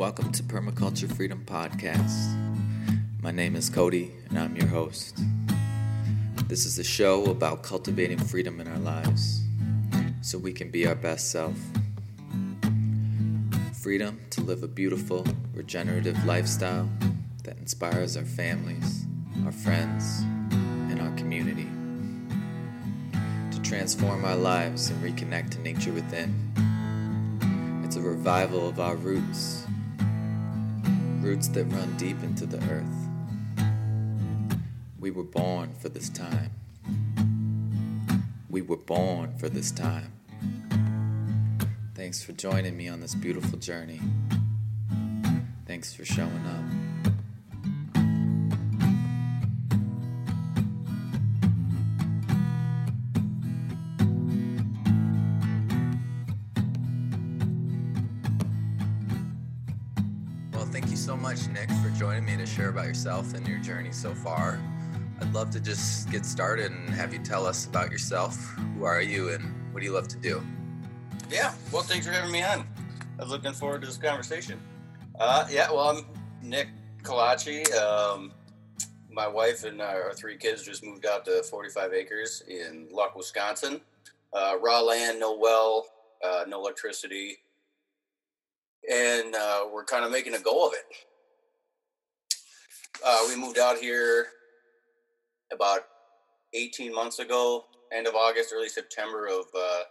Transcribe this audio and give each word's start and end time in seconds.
Welcome 0.00 0.32
to 0.32 0.42
Permaculture 0.42 1.14
Freedom 1.14 1.42
Podcast. 1.44 2.34
My 3.20 3.30
name 3.30 3.54
is 3.54 3.68
Cody, 3.68 4.10
and 4.30 4.38
I'm 4.38 4.56
your 4.56 4.66
host. 4.66 5.20
This 6.48 6.64
is 6.64 6.78
a 6.78 6.82
show 6.82 7.26
about 7.26 7.62
cultivating 7.62 8.16
freedom 8.16 8.62
in 8.62 8.68
our 8.68 8.78
lives 8.78 9.42
so 10.22 10.38
we 10.38 10.54
can 10.54 10.70
be 10.70 10.86
our 10.86 10.94
best 10.94 11.30
self. 11.30 11.54
Freedom 13.74 14.18
to 14.30 14.40
live 14.40 14.62
a 14.62 14.68
beautiful, 14.68 15.26
regenerative 15.52 16.24
lifestyle 16.24 16.88
that 17.44 17.58
inspires 17.58 18.16
our 18.16 18.24
families, 18.24 19.04
our 19.44 19.52
friends, 19.52 20.22
and 20.88 20.98
our 20.98 21.14
community. 21.16 21.68
To 23.54 23.60
transform 23.60 24.24
our 24.24 24.36
lives 24.36 24.88
and 24.88 25.04
reconnect 25.04 25.50
to 25.50 25.58
nature 25.58 25.92
within. 25.92 26.34
It's 27.84 27.96
a 27.96 28.00
revival 28.00 28.66
of 28.66 28.80
our 28.80 28.96
roots, 28.96 29.59
roots 31.20 31.48
that 31.48 31.64
run 31.64 31.96
deep 31.96 32.22
into 32.22 32.46
the 32.46 32.58
earth. 32.70 33.08
We 34.98 35.10
were 35.10 35.24
born 35.24 35.74
for 35.78 35.88
this 35.88 36.08
time. 36.08 36.50
We 38.48 38.62
were 38.62 38.76
born 38.76 39.36
for 39.38 39.48
this 39.48 39.70
time. 39.70 40.12
Thanks 41.94 42.22
for 42.22 42.32
joining 42.32 42.76
me 42.76 42.88
on 42.88 43.00
this 43.00 43.14
beautiful 43.14 43.58
journey. 43.58 44.00
Thanks 45.66 45.94
for 45.94 46.04
showing 46.04 46.46
up. 46.46 46.79
Yourself 62.90 63.34
and 63.34 63.46
your 63.46 63.60
journey 63.60 63.92
so 63.92 64.12
far. 64.12 64.60
I'd 65.20 65.32
love 65.32 65.50
to 65.50 65.60
just 65.60 66.10
get 66.10 66.26
started 66.26 66.72
and 66.72 66.90
have 66.90 67.12
you 67.12 67.20
tell 67.20 67.46
us 67.46 67.66
about 67.66 67.92
yourself. 67.92 68.36
Who 68.76 68.82
are 68.82 69.00
you 69.00 69.28
and 69.28 69.54
what 69.70 69.78
do 69.78 69.86
you 69.86 69.92
love 69.92 70.08
to 70.08 70.16
do? 70.16 70.42
Yeah, 71.30 71.54
well, 71.70 71.84
thanks 71.84 72.04
for 72.04 72.12
having 72.12 72.32
me 72.32 72.42
on. 72.42 72.66
I 73.16 73.22
was 73.22 73.30
looking 73.30 73.52
forward 73.52 73.82
to 73.82 73.86
this 73.86 73.96
conversation. 73.96 74.60
Uh, 75.20 75.46
yeah, 75.48 75.70
well, 75.70 75.88
I'm 75.88 76.04
Nick 76.42 76.66
Kalachi. 77.04 77.72
Um, 77.76 78.32
my 79.08 79.28
wife 79.28 79.62
and 79.62 79.80
our 79.80 80.12
three 80.12 80.36
kids 80.36 80.64
just 80.64 80.84
moved 80.84 81.06
out 81.06 81.24
to 81.26 81.44
45 81.44 81.92
acres 81.92 82.42
in 82.48 82.88
Luck, 82.90 83.14
Wisconsin. 83.14 83.80
Uh, 84.32 84.54
raw 84.60 84.80
land, 84.80 85.20
no 85.20 85.38
well, 85.38 85.86
uh, 86.24 86.42
no 86.48 86.58
electricity, 86.58 87.36
and 88.90 89.36
uh, 89.36 89.66
we're 89.72 89.84
kind 89.84 90.04
of 90.04 90.10
making 90.10 90.34
a 90.34 90.40
go 90.40 90.66
of 90.66 90.72
it. 90.72 91.06
Uh, 93.04 93.18
we 93.28 93.36
moved 93.36 93.58
out 93.58 93.78
here 93.78 94.26
about 95.52 95.80
18 96.54 96.94
months 96.94 97.18
ago, 97.18 97.64
end 97.92 98.06
of 98.06 98.14
August, 98.14 98.52
early 98.54 98.68
September 98.68 99.26
of 99.26 99.46
uh, 99.56 99.82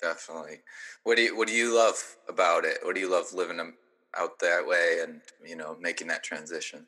definitely. 0.00 0.60
What 1.04 1.16
do 1.16 1.22
you 1.22 1.36
What 1.36 1.48
do 1.48 1.54
you 1.54 1.74
love 1.74 2.16
about 2.28 2.64
it? 2.64 2.78
What 2.82 2.94
do 2.94 3.00
you 3.00 3.10
love 3.10 3.32
living 3.32 3.60
out 4.16 4.38
that 4.40 4.66
way 4.66 4.98
and 5.02 5.20
you 5.44 5.56
know 5.56 5.76
making 5.80 6.06
that 6.08 6.22
transition? 6.22 6.86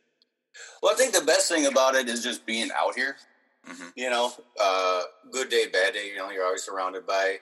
well 0.82 0.92
i 0.92 0.96
think 0.96 1.12
the 1.12 1.24
best 1.24 1.48
thing 1.48 1.66
about 1.66 1.94
it 1.94 2.08
is 2.08 2.22
just 2.22 2.44
being 2.46 2.68
out 2.76 2.94
here 2.96 3.16
hmm 3.66 3.88
you 3.96 4.08
know 4.10 4.32
uh, 4.60 5.02
good 5.30 5.48
day 5.48 5.66
bad 5.72 5.94
day 5.94 6.08
you 6.08 6.16
know 6.16 6.30
you're 6.30 6.44
always 6.44 6.62
surrounded 6.64 7.06
by 7.06 7.36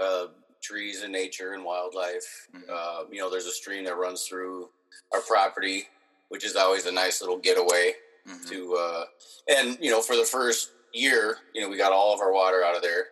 uh, 0.00 0.26
trees 0.62 1.02
and 1.02 1.12
nature 1.12 1.52
and 1.54 1.64
wildlife. 1.64 2.46
Mhm. 2.54 2.68
uh, 2.70 3.04
you 3.10 3.18
know 3.20 3.30
there's 3.30 3.46
a 3.46 3.52
stream 3.52 3.84
that 3.84 3.96
runs 3.96 4.24
through 4.24 4.68
our 5.12 5.20
property 5.22 5.86
which 6.28 6.44
is 6.44 6.56
always 6.56 6.86
a 6.86 6.92
nice 6.92 7.20
little 7.20 7.38
getaway 7.38 7.92
hmm 8.26 8.44
to 8.48 8.74
uh 8.74 9.04
and 9.48 9.78
you 9.80 9.90
know 9.90 10.00
for 10.02 10.16
the 10.16 10.24
first 10.24 10.72
year 10.92 11.36
you 11.54 11.60
know 11.60 11.68
we 11.68 11.76
got 11.76 11.92
all 11.92 12.12
of 12.14 12.20
our 12.20 12.32
water 12.32 12.62
out 12.64 12.76
of 12.76 12.82
there. 12.82 13.06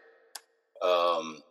Um 0.82 1.43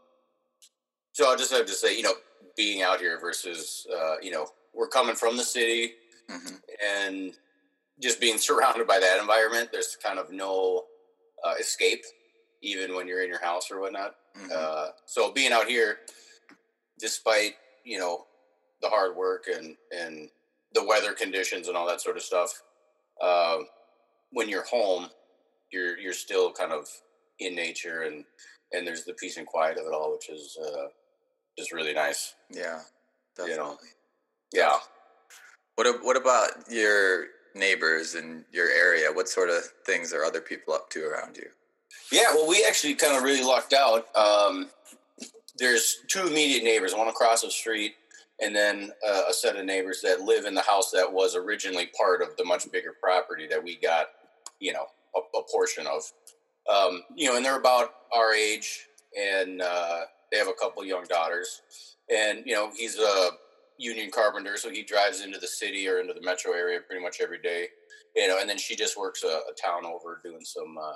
so 1.13 1.29
i'll 1.29 1.37
just 1.37 1.51
have 1.51 1.65
to 1.65 1.73
say 1.73 1.95
you 1.95 2.03
know 2.03 2.13
being 2.57 2.81
out 2.81 2.99
here 2.99 3.19
versus 3.19 3.85
uh 3.95 4.15
you 4.21 4.31
know 4.31 4.47
we're 4.73 4.87
coming 4.87 5.15
from 5.15 5.37
the 5.37 5.43
city 5.43 5.93
hmm 6.29 6.55
and 6.85 7.33
just 8.01 8.19
being 8.19 8.37
surrounded 8.47 8.87
by 8.87 8.99
that 8.99 9.19
environment 9.19 9.69
there's 9.71 9.97
kind 10.03 10.19
of 10.19 10.31
no 10.31 10.83
uh, 11.45 11.53
escape 11.59 12.01
even 12.61 12.95
when 12.95 13.07
you're 13.07 13.21
in 13.23 13.29
your 13.29 13.41
house 13.43 13.69
or 13.71 13.79
whatnot. 13.81 14.15
Hmm 14.35 14.49
uh 14.55 14.87
so 15.05 15.31
being 15.31 15.51
out 15.51 15.67
here 15.67 15.97
despite 16.99 17.53
you 17.85 17.99
know 17.99 18.25
the 18.81 18.89
hard 18.89 19.15
work 19.15 19.45
and 19.53 19.75
and 19.91 20.29
the 20.73 20.83
weather 20.83 21.13
conditions 21.13 21.67
and 21.67 21.77
all 21.77 21.87
that 21.87 22.01
sort 22.01 22.17
of 22.17 22.23
stuff 22.23 22.49
uh, 23.21 23.57
when 24.31 24.49
you're 24.49 24.65
home 24.65 25.07
you're 25.71 25.97
you're 25.99 26.13
still 26.13 26.51
kind 26.51 26.71
of 26.71 26.87
in 27.39 27.53
nature 27.55 28.01
and 28.03 28.25
and 28.71 28.87
there's 28.87 29.03
the 29.05 29.13
peace 29.13 29.37
and 29.37 29.45
quiet 29.45 29.77
of 29.77 29.85
it 29.85 29.93
all 29.93 30.11
which 30.13 30.29
is 30.29 30.57
uh 30.65 30.87
just 31.57 31.71
really 31.71 31.93
nice. 31.93 32.33
Yeah, 32.49 32.79
You 33.37 33.55
know. 33.57 33.77
yeah. 34.51 34.77
What 35.75 36.03
What 36.03 36.17
about 36.17 36.49
your 36.69 37.27
neighbors 37.55 38.15
in 38.15 38.45
your 38.51 38.69
area? 38.69 39.11
What 39.11 39.29
sort 39.29 39.49
of 39.49 39.63
things 39.85 40.13
are 40.13 40.23
other 40.23 40.41
people 40.41 40.73
up 40.73 40.89
to 40.91 41.05
around 41.05 41.37
you? 41.37 41.49
yeah 42.13 42.33
well 42.33 42.47
we 42.47 42.63
actually 42.67 42.93
kind 42.93 43.17
of 43.17 43.23
really 43.23 43.43
lucked 43.43 43.73
out 43.73 44.05
um 44.15 44.69
there's 45.57 45.97
two 46.07 46.27
immediate 46.27 46.63
neighbors 46.63 46.93
one 46.93 47.07
across 47.07 47.41
the 47.41 47.49
street 47.51 47.93
and 48.41 48.55
then 48.55 48.91
uh, 49.07 49.23
a 49.29 49.33
set 49.33 49.55
of 49.55 49.65
neighbors 49.65 50.01
that 50.01 50.21
live 50.21 50.45
in 50.45 50.53
the 50.53 50.61
house 50.61 50.91
that 50.91 51.11
was 51.11 51.35
originally 51.35 51.89
part 51.97 52.21
of 52.21 52.35
the 52.37 52.45
much 52.45 52.69
bigger 52.71 52.93
property 53.01 53.47
that 53.47 53.63
we 53.63 53.77
got 53.77 54.07
you 54.59 54.71
know 54.71 54.85
a, 55.15 55.37
a 55.37 55.43
portion 55.51 55.85
of 55.87 56.03
um, 56.73 57.01
you 57.15 57.27
know 57.27 57.35
and 57.35 57.43
they're 57.43 57.59
about 57.59 57.89
our 58.15 58.33
age 58.33 58.87
and 59.19 59.61
uh, 59.61 60.01
they 60.31 60.37
have 60.37 60.47
a 60.47 60.53
couple 60.53 60.83
young 60.85 61.05
daughters 61.05 61.61
and 62.09 62.43
you 62.45 62.53
know 62.53 62.71
he's 62.75 62.97
a 62.97 63.29
union 63.83 64.09
carpenter 64.09 64.57
so 64.57 64.69
he 64.69 64.83
drives 64.83 65.21
into 65.21 65.39
the 65.39 65.47
city 65.47 65.87
or 65.87 65.99
into 65.99 66.13
the 66.13 66.21
metro 66.21 66.53
area 66.53 66.79
pretty 66.87 67.03
much 67.03 67.17
every 67.21 67.39
day 67.39 67.67
you 68.15 68.27
know 68.27 68.39
and 68.39 68.49
then 68.49 68.57
she 68.57 68.75
just 68.75 68.97
works 68.97 69.23
a, 69.23 69.27
a 69.27 69.53
town 69.61 69.85
over 69.85 70.21
doing 70.23 70.43
some 70.43 70.77
uh, 70.77 70.93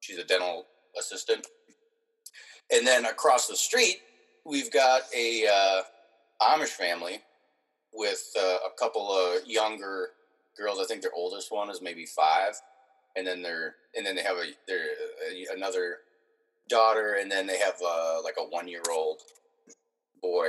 she's 0.00 0.18
a 0.18 0.24
dental 0.24 0.66
assistant. 0.98 1.46
And 2.70 2.86
then 2.86 3.06
across 3.06 3.46
the 3.46 3.56
street 3.56 3.98
we've 4.44 4.70
got 4.70 5.02
a 5.14 5.46
uh, 5.46 5.82
amish 6.42 6.68
family 6.68 7.20
with 7.92 8.22
uh, 8.38 8.58
a 8.66 8.70
couple 8.78 9.10
of 9.10 9.46
younger 9.46 10.10
girls. 10.56 10.78
I 10.80 10.84
think 10.84 11.02
their 11.02 11.14
oldest 11.14 11.50
one 11.50 11.70
is 11.70 11.80
maybe 11.82 12.06
five 12.06 12.54
and 13.16 13.26
then 13.26 13.42
they're 13.42 13.76
and 13.96 14.06
then 14.06 14.14
they 14.14 14.22
have 14.22 14.36
a 14.36 14.44
they're 14.66 14.78
uh, 14.80 15.54
another 15.54 15.98
daughter 16.68 17.16
and 17.20 17.30
then 17.30 17.46
they 17.46 17.58
have 17.58 17.74
uh, 17.84 18.22
like 18.22 18.34
a 18.38 18.44
one 18.44 18.68
year 18.68 18.82
old 18.90 19.22
boy. 20.20 20.48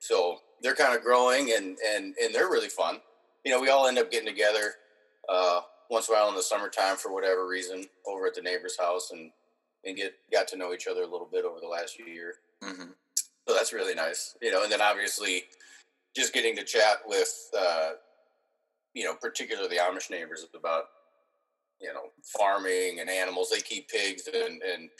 So 0.00 0.38
they're 0.62 0.74
kind 0.74 0.96
of 0.96 1.02
growing 1.02 1.52
and 1.56 1.76
and 1.94 2.14
and 2.22 2.34
they're 2.34 2.50
really 2.50 2.68
fun. 2.68 2.98
You 3.44 3.52
know 3.52 3.60
we 3.60 3.70
all 3.70 3.86
end 3.86 3.98
up 3.98 4.10
getting 4.10 4.28
together 4.28 4.74
uh, 5.28 5.60
once 5.90 6.08
in 6.08 6.14
a 6.14 6.18
while 6.18 6.28
in 6.28 6.34
the 6.34 6.42
summertime 6.42 6.96
for 6.96 7.12
whatever 7.12 7.46
reason 7.46 7.84
over 8.06 8.26
at 8.26 8.34
the 8.34 8.42
neighbor's 8.42 8.78
house 8.78 9.10
and 9.12 9.30
and 9.84 9.96
get 9.96 10.14
got 10.32 10.48
to 10.48 10.56
know 10.56 10.72
each 10.72 10.86
other 10.86 11.02
a 11.02 11.06
little 11.06 11.28
bit 11.30 11.44
over 11.44 11.60
the 11.60 11.68
last 11.68 11.98
year. 11.98 12.34
Hmm 12.62 12.90
so 13.46 13.54
that's 13.54 13.72
really 13.72 13.94
nice 13.94 14.36
you 14.42 14.52
know 14.52 14.62
and 14.62 14.70
then 14.70 14.82
obviously 14.82 15.44
just 16.14 16.32
getting 16.32 16.56
to 16.56 16.64
chat 16.64 16.98
with 17.06 17.50
uh, 17.58 17.90
you 18.94 19.04
know 19.04 19.14
particularly 19.14 19.68
the 19.68 19.76
amish 19.76 20.10
neighbors 20.10 20.46
about 20.54 20.84
you 21.80 21.92
know 21.92 22.10
farming 22.38 22.98
and 23.00 23.08
animals. 23.08 23.50
They 23.50 23.60
keep 23.60 23.88
pigs 23.88 24.28
and, 24.32 24.60
and 24.62 24.90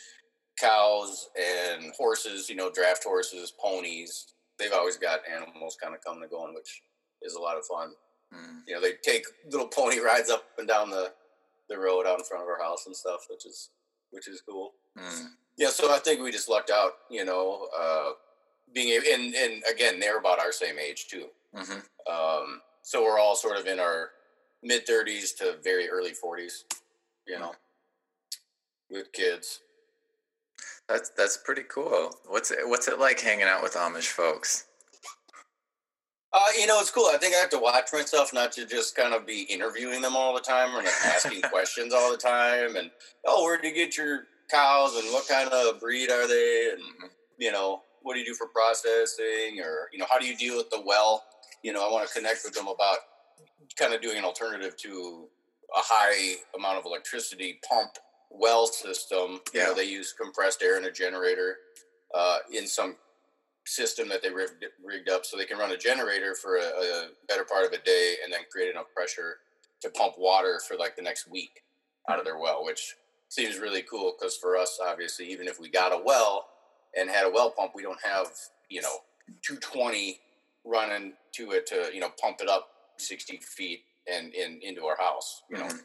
cows 0.59 1.29
and 1.37 1.93
horses 1.97 2.49
you 2.49 2.57
know 2.57 2.71
draft 2.71 3.05
horses 3.05 3.53
ponies 3.61 4.29
they've 4.59 4.73
always 4.73 4.97
got 4.97 5.21
animals 5.33 5.77
kind 5.81 5.95
of 5.95 6.05
coming 6.05 6.23
and 6.23 6.31
going 6.31 6.55
which 6.55 6.83
is 7.23 7.35
a 7.35 7.41
lot 7.41 7.57
of 7.57 7.65
fun. 7.65 7.93
Hmm 8.33 8.59
you 8.67 8.75
know 8.75 8.81
they 8.81 8.93
take 9.03 9.25
little 9.51 9.69
pony 9.69 9.99
rides 10.11 10.31
up 10.31 10.45
and 10.59 10.69
down 10.69 10.91
the 10.91 11.13
the 11.69 11.79
road 11.79 12.07
out 12.07 12.19
in 12.19 12.25
front 12.25 12.43
of 12.43 12.49
our 12.49 12.63
house 12.63 12.87
and 12.87 12.97
stuff 12.97 13.27
which 13.31 13.47
is 13.47 13.71
which 14.11 14.29
is 14.29 14.43
cool. 14.47 14.73
Hmm 14.97 15.27
yeah, 15.59 15.71
so 15.71 15.93
I 15.93 15.99
think 15.99 16.23
we 16.23 16.31
just 16.31 16.49
lucked 16.49 16.71
out, 16.71 16.93
you 17.11 17.25
know, 17.25 17.67
uh, 17.79 18.11
being 18.73 18.91
able, 18.91 19.07
and, 19.13 19.35
and 19.35 19.63
again, 19.71 19.99
they're 19.99 20.19
about 20.19 20.39
our 20.39 20.53
same 20.53 20.79
age 20.79 21.09
too. 21.09 21.27
hmm 21.53 21.81
Um, 22.11 22.61
so 22.83 23.03
we're 23.03 23.19
all 23.19 23.35
sort 23.35 23.59
of 23.59 23.67
in 23.67 23.81
our 23.81 24.11
mid 24.63 24.87
30s 24.87 25.37
to 25.39 25.57
very 25.63 25.89
early 25.91 26.13
40s, 26.13 26.63
you 27.27 27.39
know, 27.41 27.53
with 28.89 29.13
kids. 29.13 29.61
That's 30.89 31.11
that's 31.17 31.39
pretty 31.39 31.65
cool. 31.65 32.13
What's 32.27 32.51
it 32.51 32.61
What's 32.65 32.89
it 32.89 32.99
like 32.99 33.21
hanging 33.21 33.47
out 33.47 33.63
with 33.63 33.75
Amish 33.75 34.09
folks? 34.09 34.67
Uh, 36.33 36.39
you 36.59 36.67
know, 36.67 36.79
it's 36.81 36.91
cool. 36.91 37.09
I 37.13 37.19
think 37.19 37.35
I 37.35 37.39
have 37.39 37.51
to 37.51 37.59
watch 37.59 37.89
myself 37.93 38.35
not 38.35 38.53
to 38.53 38.67
just 38.67 38.95
kind 38.97 39.15
of 39.15 39.27
be 39.27 39.43
interviewing 39.45 40.03
them 40.03 40.17
all 40.17 40.35
the 40.35 40.41
time 40.41 40.75
or 40.75 40.79
like 40.83 40.93
asking 41.07 41.43
questions 41.51 41.95
all 41.95 42.13
the 42.13 42.19
time. 42.19 42.77
And 42.77 42.91
oh, 43.27 43.45
where 43.45 43.59
do 43.61 43.69
you 43.69 43.75
get 43.75 43.97
your 43.97 44.25
cows 44.51 44.97
and 44.97 45.13
what 45.13 45.29
kind 45.29 45.51
of 45.51 45.81
breed 45.81 46.11
are 46.11 46.29
they? 46.29 46.71
And 46.75 46.83
Mhm. 46.83 47.11
you 47.39 47.53
know, 47.53 47.83
what 48.03 48.15
do 48.15 48.21
you 48.21 48.27
do 48.27 48.35
for 48.35 48.49
processing? 48.49 49.61
Or 49.65 49.89
you 49.93 49.99
know, 49.99 50.07
how 50.13 50.19
do 50.21 50.27
you 50.27 50.37
deal 50.37 50.57
with 50.57 50.71
the 50.71 50.83
well? 50.85 51.25
You 51.65 51.73
know, 51.73 51.89
I 51.89 51.93
want 51.93 52.09
to 52.09 52.15
connect 52.15 52.41
with 52.45 52.55
them 52.55 52.69
about 52.69 52.99
kind 53.77 53.95
of 53.95 54.03
doing 54.03 54.19
an 54.19 54.25
alternative 54.25 54.77
to 54.79 55.29
a 55.77 55.81
high 55.81 56.37
amount 56.57 56.79
of 56.79 56.87
electricity 56.87 57.61
pump 57.69 57.93
well 58.31 58.67
system. 58.67 59.41
You 59.55 59.65
know, 59.65 59.75
they 59.75 59.85
use 59.85 60.13
compressed 60.13 60.63
air 60.63 60.79
in 60.79 60.85
a 60.85 60.93
generator 60.93 61.57
uh, 62.15 62.39
in 62.53 62.67
some 62.67 62.97
system 63.67 64.09
that 64.09 64.23
they 64.23 64.31
rigged, 64.31 64.65
rigged 64.85 65.11
up 65.11 65.27
so 65.27 65.37
they 65.37 65.45
can 65.45 65.59
run 65.59 65.73
a 65.73 65.77
generator 65.77 66.35
for 66.35 66.57
a, 66.57 66.61
a 66.63 67.09
better 67.29 67.45
part 67.45 67.67
of 67.67 67.73
a 67.73 67.79
day 67.85 68.17
and 68.25 68.33
then 68.33 68.41
create 68.51 68.71
enough 68.71 68.87
pressure 68.95 69.39
to 69.83 69.91
pump 69.91 70.15
water 70.19 70.61
for 70.67 70.77
like 70.77 70.97
the 70.97 71.03
next 71.03 71.31
week 71.31 71.63
out 72.09 72.19
of 72.19 72.25
their 72.25 72.39
well, 72.39 72.65
which 72.65 72.97
seems 73.29 73.59
really 73.59 73.83
cool 73.83 74.15
because 74.19 74.37
for 74.37 74.57
us, 74.57 74.79
obviously, 74.85 75.31
even 75.31 75.47
if 75.47 75.61
we 75.61 75.69
got 75.69 75.93
a 75.93 76.03
well 76.03 76.47
and 76.97 77.11
had 77.11 77.27
a 77.27 77.31
well 77.31 77.51
pump, 77.51 77.73
we 77.75 77.83
don't 77.83 78.01
have, 78.03 78.29
you 78.71 78.81
know, 78.81 78.97
220 79.43 80.19
running 80.65 81.13
to 81.33 81.53
it 81.53 81.67
to, 81.67 81.91
you 81.93 82.01
know, 82.01 82.11
pump 82.21 82.39
it 82.41 82.49
up 82.49 82.69
60 82.97 83.37
feet 83.39 83.81
and 84.11 84.33
in 84.35 84.59
into 84.63 84.87
our 84.87 84.97
house, 84.97 85.43
you 85.51 85.59
know. 85.59 85.67
Mhm. 85.67 85.81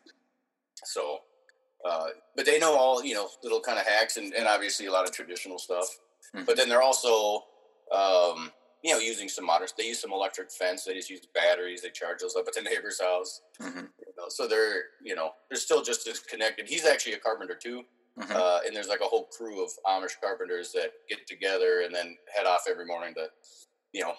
So, 0.86 1.20
uh, 1.86 2.08
but 2.36 2.46
they 2.46 2.60
know 2.60 2.76
all, 2.78 3.04
you 3.04 3.14
know, 3.14 3.30
little 3.44 3.60
kind 3.62 3.80
of 3.80 3.86
hacks 3.86 4.18
and, 4.18 4.34
and 4.34 4.48
obviously 4.48 4.86
a 4.86 4.92
lot 4.92 5.06
of 5.06 5.12
traditional 5.12 5.58
stuff. 5.60 5.88
Mhm. 6.36 6.46
But 6.46 6.56
then 6.58 6.70
they're 6.70 6.82
also, 6.82 7.44
um, 7.92 8.52
you 8.84 8.92
know, 8.94 9.00
using 9.00 9.30
some 9.30 9.46
modern. 9.46 9.68
They 9.78 9.86
use 9.86 10.00
some 10.02 10.12
electric 10.12 10.52
fence. 10.52 10.84
They 10.84 10.94
just 10.94 11.10
use 11.10 11.22
batteries. 11.34 11.82
They 11.82 11.90
charge 11.90 12.20
those 12.22 12.36
up 12.36 12.48
at 12.48 12.54
the 12.54 12.62
neighbor's 12.70 13.00
house. 13.02 13.42
Mhm. 13.62 13.90
You 14.00 14.14
know, 14.18 14.26
so 14.30 14.48
they're, 14.48 14.84
you 15.04 15.16
know, 15.16 15.32
they're 15.50 15.60
still 15.60 15.82
just 15.84 16.08
as 16.08 16.20
connected. 16.20 16.68
He's 16.68 16.86
actually 16.86 17.14
a 17.14 17.20
carpenter 17.20 17.56
too, 17.56 17.84
Mhm. 18.20 18.32
uh, 18.36 18.60
and 18.66 18.76
there's 18.76 18.88
like 18.88 19.02
a 19.02 19.06
whole 19.06 19.26
crew 19.28 19.64
of 19.64 19.72
Amish 19.86 20.20
carpenters 20.22 20.72
that 20.74 20.92
get 21.10 21.26
together 21.28 21.82
and 21.82 21.94
then 21.94 22.18
head 22.36 22.46
off 22.46 22.64
every 22.70 22.86
morning 22.86 23.14
to, 23.16 23.28
you 23.94 24.02
know, 24.02 24.16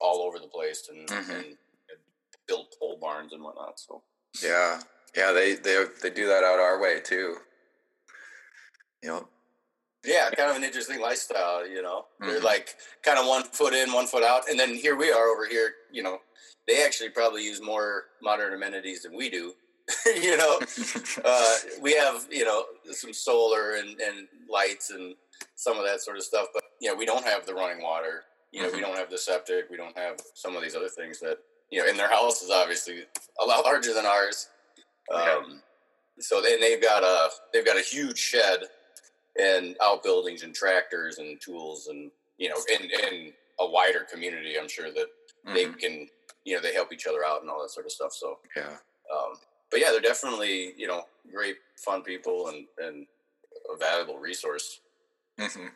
all 0.00 0.20
over 0.22 0.38
the 0.38 0.48
place 0.48 0.88
and, 0.90 1.08
Mhm. 1.08 1.30
and, 1.30 1.44
and 1.46 1.98
build 2.46 2.66
pole 2.78 2.98
barns 3.00 3.32
and 3.32 3.42
whatnot. 3.42 3.78
So 3.80 4.02
Yeah, 4.42 4.80
yeah, 5.16 5.32
they 5.32 5.54
they 5.54 5.84
they 6.02 6.10
do 6.10 6.26
that 6.26 6.44
out 6.44 6.58
our 6.58 6.80
way 6.80 7.00
too. 7.00 7.36
You 9.02 9.08
know, 9.08 9.28
Yeah, 10.04 10.30
kind 10.30 10.50
of 10.50 10.56
an 10.56 10.64
interesting 10.64 11.00
lifestyle, 11.00 11.66
you 11.66 11.82
know. 11.82 12.06
They're 12.20 12.40
Mhm. 12.40 12.44
like 12.44 12.76
kind 13.02 13.18
of 13.18 13.26
one 13.26 13.44
foot 13.44 13.72
in, 13.74 13.92
one 13.92 14.06
foot 14.06 14.22
out, 14.22 14.48
and 14.48 14.58
then 14.58 14.74
here 14.74 14.96
we 14.96 15.10
are 15.10 15.28
over 15.28 15.46
here. 15.46 15.74
You 15.90 16.02
know, 16.02 16.20
they 16.66 16.84
actually 16.84 17.10
probably 17.10 17.44
use 17.44 17.60
more 17.60 18.06
modern 18.22 18.52
amenities 18.54 19.02
than 19.02 19.16
we 19.16 19.30
do. 19.30 19.54
you 20.06 20.36
know, 20.36 20.60
uh, 21.24 21.56
we 21.80 21.94
have 21.94 22.26
you 22.30 22.44
know 22.44 22.64
some 22.92 23.12
solar 23.12 23.76
and, 23.76 24.00
and 24.00 24.28
lights 24.48 24.90
and 24.90 25.14
some 25.54 25.78
of 25.78 25.84
that 25.84 26.00
sort 26.00 26.16
of 26.16 26.22
stuff, 26.24 26.48
but 26.52 26.62
you 26.80 26.88
know 26.88 26.94
we 26.94 27.06
don't 27.06 27.24
have 27.24 27.46
the 27.46 27.54
running 27.54 27.82
water. 27.82 28.24
You 28.52 28.62
know, 28.62 28.70
we 28.70 28.78
Mhm. 28.78 28.82
don't 28.82 28.96
have 28.96 29.10
the 29.10 29.18
septic. 29.18 29.68
We 29.70 29.76
don't 29.76 29.96
have 29.98 30.20
some 30.34 30.56
of 30.56 30.62
these 30.62 30.74
other 30.76 30.88
things 30.88 31.18
that 31.20 31.38
you 31.70 31.80
know. 31.82 31.88
And 31.88 31.98
their 31.98 32.08
house 32.08 32.42
is 32.42 32.50
obviously 32.50 33.06
a 33.40 33.44
lot 33.44 33.64
larger 33.64 33.92
than 33.92 34.06
ours. 34.06 34.48
Um, 35.14 35.62
so 36.18 36.40
then 36.40 36.60
they've 36.60 36.82
got 36.82 37.02
a 37.02 37.30
they've 37.52 37.64
got 37.64 37.76
a 37.76 37.82
huge 37.82 38.18
shed 38.18 38.60
and 39.38 39.76
outbuildings 39.82 40.42
and 40.42 40.54
tractors 40.54 41.18
and 41.18 41.40
tools 41.40 41.88
and 41.88 42.10
you 42.38 42.48
know 42.48 42.56
in 42.72 42.90
in 42.90 43.32
a 43.60 43.66
wider 43.66 44.06
community. 44.10 44.58
I'm 44.58 44.68
sure 44.68 44.90
that 44.92 45.06
they 45.44 45.66
Mhm. 45.66 45.78
can 45.78 46.08
you 46.44 46.54
know 46.56 46.62
they 46.62 46.72
help 46.74 46.92
each 46.92 47.06
other 47.06 47.24
out 47.24 47.42
and 47.42 47.50
all 47.50 47.62
that 47.62 47.70
sort 47.70 47.86
of 47.86 47.92
stuff. 47.92 48.12
So 48.12 48.38
yeah, 48.56 48.78
um, 49.12 49.34
but 49.70 49.80
yeah, 49.80 49.90
they're 49.90 50.00
definitely 50.00 50.74
you 50.76 50.86
know 50.86 51.04
great, 51.32 51.56
fun 51.84 52.02
people 52.02 52.48
and 52.48 52.66
and 52.78 53.06
a 53.72 53.76
valuable 53.76 54.18
resource. 54.18 54.80
hmm 55.38 55.66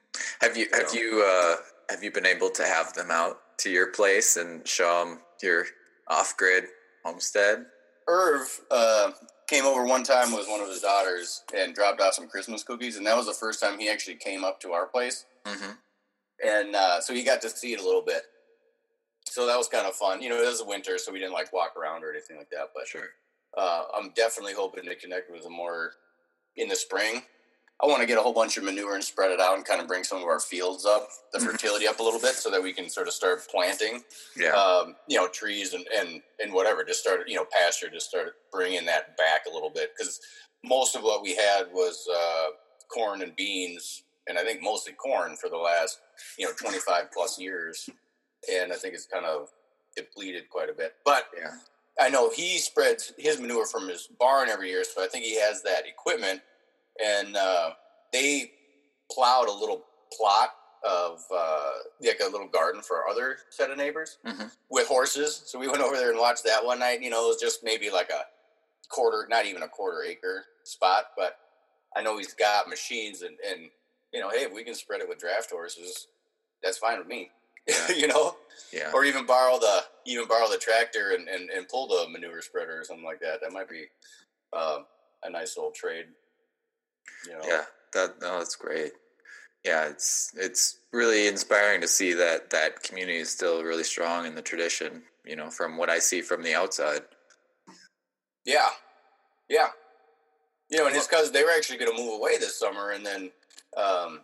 Have 0.41 0.57
you 0.57 0.69
have 0.73 0.95
you 0.95 1.23
uh, 1.27 1.57
have 1.91 2.03
you 2.03 2.11
been 2.11 2.27
able 2.27 2.51
to 2.51 2.65
have 2.65 2.95
them 2.95 3.11
out 3.11 3.41
to 3.59 3.71
your 3.71 3.89
place 3.89 4.37
and 4.37 4.67
show 4.67 5.05
them 5.05 5.21
your 5.43 5.67
off 6.09 6.37
grid 6.37 6.65
homestead? 7.05 7.67
Irv 8.11 8.61
uh, 8.71 9.13
came 9.49 9.65
over 9.65 9.85
one 9.85 10.03
time 10.03 10.33
with 10.35 10.49
one 10.49 10.61
of 10.61 10.69
his 10.69 10.81
daughters 10.81 11.43
and 11.57 11.75
dropped 11.75 12.01
off 12.01 12.15
some 12.15 12.27
Christmas 12.29 12.63
cookies, 12.65 12.97
and 12.97 13.07
that 13.07 13.17
was 13.17 13.27
the 13.27 13.33
first 13.33 13.61
time 13.61 13.79
he 13.79 13.89
actually 13.89 14.17
came 14.17 14.45
up 14.45 14.61
to 14.61 14.73
our 14.73 14.87
place, 14.87 15.25
Mm-hmm. 15.47 15.71
and 16.47 16.77
uh, 16.77 17.01
so 17.01 17.15
he 17.15 17.23
got 17.23 17.41
to 17.43 17.49
see 17.49 17.73
it 17.73 17.81
a 17.81 17.85
little 17.85 18.03
bit. 18.03 18.23
So 19.27 19.47
that 19.47 19.57
was 19.57 19.69
kind 19.69 19.87
of 19.87 19.95
fun. 19.95 20.21
You 20.23 20.29
know, 20.31 20.43
it 20.43 20.47
was 20.47 20.63
winter, 20.67 20.99
so 20.99 21.13
we 21.13 21.19
didn't 21.21 21.33
like 21.33 21.53
walk 21.53 21.77
around 21.77 22.03
or 22.05 22.11
anything 22.11 22.37
like 22.37 22.51
that. 22.51 22.71
But 22.75 22.89
Sure. 22.89 23.09
uh, 23.57 23.85
I'm 23.97 24.11
definitely 24.17 24.55
hoping 24.55 24.85
to 24.85 24.95
connect 24.97 25.31
with 25.31 25.45
him 25.47 25.53
more 25.53 25.93
in 26.57 26.69
the 26.69 26.75
spring. 26.77 27.23
I 27.83 27.87
want 27.87 28.01
to 28.01 28.07
get 28.07 28.19
a 28.19 28.23
whole 28.23 28.33
bunch 28.35 28.57
of 28.59 28.65
manure 28.65 28.95
and 28.95 29.03
spread 29.03 29.31
it 29.31 29.41
out 29.41 29.57
and 29.57 29.65
kind 29.65 29.81
of 29.81 29.89
bring 29.89 30.05
some 30.05 30.19
of 30.19 30.25
our 30.25 30.41
fields 30.41 30.85
up, 30.85 31.09
the 31.33 31.39
Mhm. 31.39 31.53
fertility 31.53 31.87
up 31.89 31.99
a 31.99 32.03
little 32.03 32.21
bit, 32.21 32.35
so 32.35 32.51
that 32.51 32.63
we 32.63 32.73
can 32.73 32.91
sort 32.91 33.09
of 33.09 33.15
start 33.15 33.47
planting 33.49 34.05
Yeah. 34.37 34.55
um, 34.55 34.97
you 35.07 35.17
know, 35.17 35.29
trees 35.29 35.73
and, 35.75 35.87
and, 35.89 36.23
and 36.41 36.53
whatever, 36.53 36.85
just 36.85 37.01
started, 37.01 37.29
you 37.29 37.37
know, 37.37 37.47
pasture, 37.47 37.89
just 37.89 38.09
started 38.09 38.35
bringing 38.53 38.85
that 38.87 39.17
back 39.17 39.47
a 39.47 39.51
little 39.51 39.71
bit. 39.71 39.95
Cause 39.97 40.21
most 40.63 40.95
of 40.95 41.03
what 41.03 41.23
we 41.23 41.35
had 41.35 41.73
was, 41.73 42.07
uh, 42.09 42.49
corn 42.89 43.23
and 43.23 43.35
beans. 43.37 44.03
And 44.27 44.39
I 44.39 44.45
think 44.45 44.61
mostly 44.63 44.93
corn 44.93 45.37
for 45.37 45.49
the 45.49 45.57
last, 45.57 46.01
you 46.39 46.47
know, 46.47 46.53
25 46.53 47.11
plus 47.13 47.39
years. 47.39 47.89
And 48.53 48.73
I 48.73 48.77
think 48.77 48.95
it's 48.95 49.07
kind 49.07 49.25
of 49.25 49.49
depleted 49.97 50.49
quite 50.51 50.69
a 50.69 50.75
bit, 50.75 50.97
but 51.05 51.29
yeah. 51.37 51.53
I 51.99 52.09
know 52.09 52.31
he 52.31 52.59
spreads 52.59 53.13
his 53.19 53.39
manure 53.41 53.67
from 53.67 53.89
his 53.89 54.07
barn 54.19 54.49
every 54.49 54.69
year. 54.71 54.85
So 54.85 55.03
I 55.03 55.09
think 55.09 55.25
he 55.25 55.39
has 55.39 55.63
that 55.63 55.87
equipment 55.87 56.41
and, 57.03 57.37
uh, 57.37 57.71
they 58.13 58.53
plowed 59.11 59.49
a 59.49 59.53
little 59.53 59.85
plot 60.17 60.51
of, 60.85 61.21
uh, 61.35 61.71
like 62.01 62.21
a 62.21 62.29
little 62.29 62.49
garden 62.49 62.83
for 62.83 62.97
our 62.97 63.09
other 63.09 63.39
set 63.51 63.71
of 63.71 63.77
neighbors 63.79 64.19
hmm 64.25 64.47
with 64.71 64.87
horses. 64.87 65.43
So 65.47 65.59
we 65.59 65.67
went 65.67 65.83
over 65.83 65.97
there 65.97 66.11
and 66.11 66.19
watched 66.19 66.45
that 66.45 66.65
one 66.65 66.79
night. 66.79 67.03
You 67.03 67.11
know, 67.11 67.25
it 67.25 67.29
was 67.29 67.41
just 67.41 67.65
maybe 67.65 67.91
like 67.91 68.09
a 68.11 68.23
quarter, 68.89 69.27
not 69.29 69.45
even 69.45 69.63
a 69.63 69.69
quarter 69.69 70.05
acre 70.05 70.45
spot, 70.63 71.07
but 71.17 71.39
I 71.97 72.03
know 72.03 72.17
he's 72.19 72.35
got 72.35 72.69
machines 72.69 73.23
and, 73.23 73.37
and 73.49 73.69
you 74.13 74.21
know, 74.21 74.31
hey, 74.31 74.45
if 74.45 74.53
we 74.53 74.63
can 74.63 74.75
spread 74.77 75.01
it 75.01 75.09
with 75.09 75.19
draft 75.19 75.51
horses, 75.51 76.07
that's 76.63 76.79
fine 76.79 76.99
with 76.99 77.09
me. 77.09 77.31
Yeah. 77.67 77.91
you 77.97 78.07
know, 78.07 78.37
Yeah. 78.73 78.91
or 78.95 79.05
even 79.05 79.27
borrow 79.27 79.59
the 79.59 79.85
even 80.07 80.27
borrow 80.29 80.49
the 80.49 80.57
tractor 80.59 81.11
and, 81.15 81.29
and, 81.29 81.51
and 81.51 81.69
pull 81.69 81.89
the 81.89 82.09
manure 82.09 82.43
spreader 82.43 82.81
or 82.81 82.85
something 82.85 83.05
like 83.05 83.21
that. 83.21 83.41
That 83.43 83.53
might 83.53 83.69
be 83.69 83.87
um, 84.53 84.87
a 85.25 85.31
nice 85.31 85.57
little 85.57 85.73
trade. 85.73 86.07
You 87.27 87.33
know, 87.33 87.41
Yeah, 87.47 87.63
that 87.93 88.21
no, 88.21 88.39
that's 88.39 88.57
great. 88.57 88.93
Yeah, 89.65 89.89
it's 89.89 90.33
it's 90.37 90.79
really 90.93 91.29
inspiring 91.29 91.81
to 91.83 91.89
see 91.89 92.13
that 92.15 92.51
that 92.51 92.83
community 92.83 93.19
is 93.19 93.31
still 93.31 93.63
really 93.63 93.85
strong 93.85 94.27
in 94.27 94.35
the 94.35 94.43
tradition. 94.43 95.03
You 95.25 95.37
know, 95.37 95.51
from 95.51 95.77
what 95.77 95.91
I 95.91 95.99
see 95.99 96.23
from 96.23 96.43
the 96.43 96.55
outside. 96.55 97.03
Yeah, 98.45 98.69
yeah. 99.49 99.69
You 100.71 100.79
know, 100.79 100.87
and 100.87 100.97
it's 100.97 101.07
because 101.07 101.31
they 101.31 101.43
were 101.43 101.51
actually 101.51 101.79
going 101.79 101.95
to 101.95 102.03
move 102.03 102.15
away 102.15 102.39
this 102.39 102.59
summer, 102.59 102.91
and 102.91 103.05
then 103.05 103.31
um, 103.77 104.21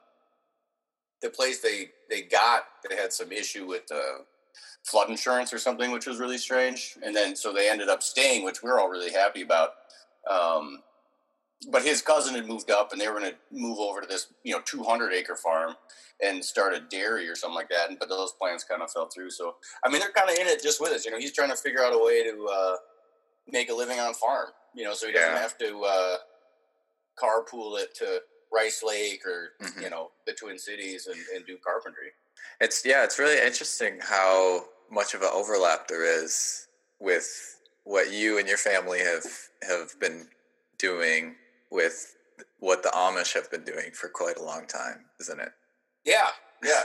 the 1.21 1.29
place 1.31 1.61
they 1.61 1.91
they 2.09 2.23
got 2.23 2.65
they 2.89 2.97
had 2.97 3.13
some 3.13 3.33
issue 3.33 3.67
with 3.67 3.91
uh, 3.93 4.23
flood 4.85 5.11
insurance 5.11 5.53
or 5.53 5.59
something, 5.59 5.91
which 5.91 6.07
was 6.07 6.19
really 6.19 6.39
strange. 6.39 6.97
And 7.05 7.15
then 7.15 7.37
so 7.37 7.53
they 7.53 7.69
ended 7.69 7.89
up 7.89 8.03
staying, 8.03 8.45
which 8.45 8.63
we're 8.63 8.79
all 8.79 8.89
really 8.89 9.13
happy 9.13 9.43
about. 9.43 9.71
Um, 10.31 10.83
but 11.71 11.83
his 11.83 12.03
cousin 12.03 12.35
had 12.35 12.47
moved 12.47 12.71
up, 12.71 12.93
and 12.93 13.01
they 13.01 13.09
were 13.09 13.19
going 13.19 13.31
to 13.33 13.37
move 13.51 13.79
over 13.79 14.01
to 14.01 14.07
this 14.07 14.29
you 14.45 14.53
know 14.55 14.61
200 14.65 15.13
acre 15.13 15.37
farm 15.37 15.75
and 16.23 16.45
start 16.45 16.75
a 16.75 16.81
dairy 16.81 17.29
or 17.29 17.35
something 17.37 17.55
like 17.57 17.69
that. 17.71 17.89
And 17.91 17.99
but 17.99 18.09
those 18.09 18.33
plans 18.33 18.65
kind 18.65 18.83
of 18.83 18.91
fell 18.91 19.09
through. 19.09 19.31
So 19.31 19.57
I 19.85 19.89
mean, 19.91 20.01
they're 20.01 20.13
kind 20.13 20.31
of 20.31 20.37
in 20.39 20.47
it 20.47 20.63
just 20.63 20.81
with 20.81 20.93
us. 20.93 21.05
You 21.05 21.11
know, 21.13 21.19
he's 21.19 21.33
trying 21.33 21.51
to 21.51 21.57
figure 21.57 21.83
out 21.85 21.93
a 21.95 21.99
way 22.05 22.23
to. 22.25 22.47
Uh, 22.47 22.77
make 23.49 23.71
a 23.71 23.73
living 23.73 24.01
on 24.01 24.13
farm, 24.13 24.49
you 24.75 24.83
know, 24.83 24.93
so 24.93 25.07
he 25.07 25.13
doesn't 25.13 25.31
Yeah. 25.35 25.39
have 25.41 25.57
to 25.59 25.81
uh, 25.85 26.17
carpool 27.17 27.79
it 27.81 27.95
to 27.97 28.21
Rice 28.53 28.83
Lake 28.83 29.25
or 29.27 29.53
Mhm. 29.61 29.83
you 29.83 29.91
know 29.91 30.11
the 30.27 30.33
Twin 30.33 30.59
Cities 30.59 31.07
and, 31.07 31.21
and 31.35 31.47
do 31.47 31.57
carpentry. 31.59 32.13
It's 32.61 32.85
yeah, 32.85 33.05
it's 33.05 33.19
really 33.21 33.41
interesting 33.41 34.01
how 34.01 34.69
much 34.91 35.15
of 35.15 35.23
an 35.23 35.31
overlap 35.33 35.89
there 35.89 36.05
is 36.05 36.67
with 36.99 37.29
what 37.85 38.11
you 38.11 38.39
and 38.39 38.49
your 38.49 38.59
family 38.59 38.99
have 39.01 39.25
have 39.63 39.99
been 40.01 40.29
doing 40.79 41.37
with 41.71 42.17
what 42.59 42.83
the 42.83 42.89
Amish 42.91 43.35
have 43.35 43.51
been 43.51 43.65
doing 43.65 43.91
for 43.93 44.09
quite 44.09 44.37
a 44.37 44.43
long 44.43 44.67
time, 44.67 45.05
isn't 45.21 45.41
it? 45.41 45.53
Yeah, 46.05 46.29
yeah, 46.63 46.83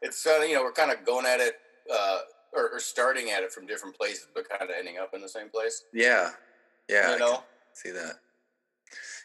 it's 0.00 0.26
uh, 0.26 0.40
you 0.46 0.54
know 0.54 0.62
we're 0.62 0.72
kind 0.72 0.90
of 0.90 1.04
going 1.04 1.26
at 1.26 1.40
it 1.40 1.54
uh, 1.92 2.18
or, 2.52 2.70
or 2.70 2.80
starting 2.80 3.30
at 3.30 3.42
it 3.42 3.52
from 3.52 3.66
different 3.66 3.96
places, 3.96 4.26
but 4.34 4.48
kind 4.48 4.62
of 4.62 4.76
ending 4.76 4.98
up 4.98 5.10
in 5.14 5.20
the 5.20 5.28
same 5.28 5.48
place. 5.48 5.84
Yeah, 5.92 6.30
yeah. 6.88 7.08
I 7.08 7.12
you 7.14 7.18
know, 7.18 7.42
see 7.74 7.90
that. 7.90 8.14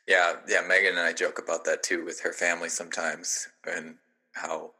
Yeah, 0.07 0.33
yeah. 0.47 0.61
Megan 0.67 0.91
and 0.91 0.99
I 0.99 1.13
joke 1.13 1.39
about 1.39 1.65
that 1.65 1.83
too 1.83 2.05
with 2.05 2.21
her 2.21 2.33
family 2.33 2.69
sometimes, 2.69 3.47
and 3.65 3.95
how 4.33 4.71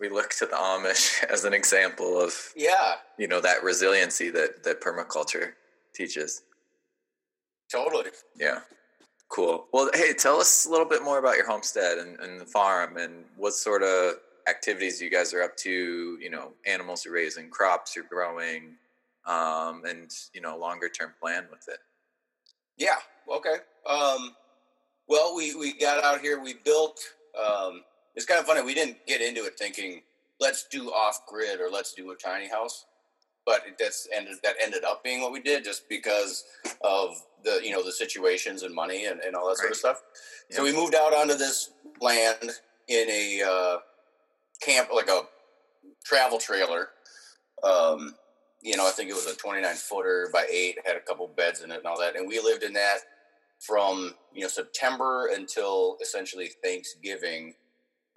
we 0.00 0.08
look 0.08 0.30
to 0.30 0.46
the 0.46 0.56
Amish 0.56 1.24
as 1.30 1.44
an 1.44 1.54
example 1.54 2.20
of 2.20 2.34
yeah, 2.56 2.94
you 3.18 3.28
know 3.28 3.40
that 3.40 3.62
resiliency 3.62 4.30
that 4.30 4.64
that 4.64 4.80
permaculture 4.80 5.52
teaches. 5.94 6.42
totally. 7.70 8.10
Yeah. 8.36 8.60
Cool. 9.28 9.66
Well, 9.72 9.90
hey, 9.94 10.12
tell 10.12 10.36
us 10.36 10.66
a 10.66 10.70
little 10.70 10.86
bit 10.86 11.02
more 11.02 11.18
about 11.18 11.36
your 11.36 11.46
homestead 11.46 11.98
and, 11.98 12.18
and 12.20 12.40
the 12.40 12.44
farm 12.44 12.96
and 12.96 13.24
what 13.36 13.54
sort 13.54 13.82
of 13.82 14.14
activities 14.48 15.00
you 15.00 15.10
guys 15.10 15.34
are 15.34 15.42
up 15.42 15.56
to, 15.56 16.18
you 16.20 16.30
know, 16.30 16.52
animals 16.66 17.04
you're 17.04 17.14
raising, 17.14 17.50
crops 17.50 17.96
you're 17.96 18.04
growing, 18.04 18.74
um, 19.26 19.82
and, 19.86 20.12
you 20.34 20.40
know, 20.40 20.56
longer 20.56 20.88
term 20.88 21.12
plan 21.20 21.46
with 21.50 21.66
it. 21.68 21.78
Yeah. 22.76 22.98
Okay. 23.32 23.56
Um, 23.88 24.34
well, 25.08 25.34
we, 25.34 25.54
we 25.54 25.72
got 25.72 26.04
out 26.04 26.20
here. 26.20 26.40
We 26.40 26.54
built. 26.64 27.00
Um, 27.36 27.82
it's 28.14 28.26
kind 28.26 28.38
of 28.38 28.46
funny. 28.46 28.62
We 28.62 28.74
didn't 28.74 29.04
get 29.06 29.20
into 29.20 29.44
it 29.44 29.58
thinking 29.58 30.02
let's 30.40 30.66
do 30.70 30.90
off 30.90 31.26
grid 31.26 31.60
or 31.60 31.70
let's 31.70 31.94
do 31.94 32.10
a 32.10 32.16
tiny 32.16 32.48
house, 32.48 32.86
but 33.46 33.62
it, 33.66 33.74
that's 33.78 34.08
ended 34.14 34.36
that 34.42 34.54
ended 34.62 34.84
up 34.84 35.04
being 35.04 35.20
what 35.20 35.32
we 35.32 35.40
did 35.40 35.64
just 35.64 35.88
because 35.88 36.44
of 36.82 37.10
the 37.44 37.60
you 37.62 37.70
know 37.70 37.84
the 37.84 37.92
situations 37.92 38.62
and 38.62 38.74
money 38.74 39.06
and, 39.06 39.20
and 39.20 39.34
all 39.36 39.48
that 39.48 39.58
sort 39.58 39.70
of 39.70 39.76
stuff. 39.76 40.02
So 40.50 40.62
we 40.62 40.72
moved 40.72 40.94
out 40.94 41.14
onto 41.14 41.34
this 41.34 41.70
land 42.00 42.50
in 42.88 43.10
a 43.10 43.42
uh, 43.42 43.76
camp, 44.60 44.88
like 44.94 45.08
a 45.08 45.22
travel 46.04 46.38
trailer. 46.38 46.88
Um, 47.62 48.14
you 48.62 48.76
know, 48.76 48.86
I 48.86 48.90
think 48.90 49.10
it 49.10 49.14
was 49.14 49.26
a 49.26 49.36
29 49.36 49.74
footer 49.74 50.30
by 50.32 50.46
eight, 50.50 50.78
had 50.84 50.96
a 50.96 51.00
couple 51.00 51.28
beds 51.28 51.62
in 51.62 51.70
it 51.70 51.78
and 51.78 51.86
all 51.86 51.98
that. 52.00 52.16
And 52.16 52.26
we 52.26 52.40
lived 52.40 52.62
in 52.62 52.72
that 52.74 52.98
from, 53.60 54.14
you 54.32 54.42
know, 54.42 54.48
September 54.48 55.28
until 55.34 55.98
essentially 56.00 56.50
Thanksgiving 56.62 57.54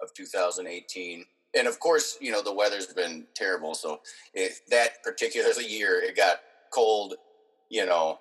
of 0.02 0.12
2018. 0.14 1.24
And 1.56 1.66
of 1.66 1.80
course, 1.80 2.18
you 2.20 2.30
know, 2.30 2.42
the 2.42 2.52
weather's 2.52 2.86
been 2.86 3.26
terrible. 3.34 3.74
So 3.74 4.00
that 4.70 5.02
particular 5.02 5.50
year, 5.60 6.00
it 6.02 6.16
got 6.16 6.40
cold, 6.72 7.14
you 7.70 7.86
know, 7.86 8.18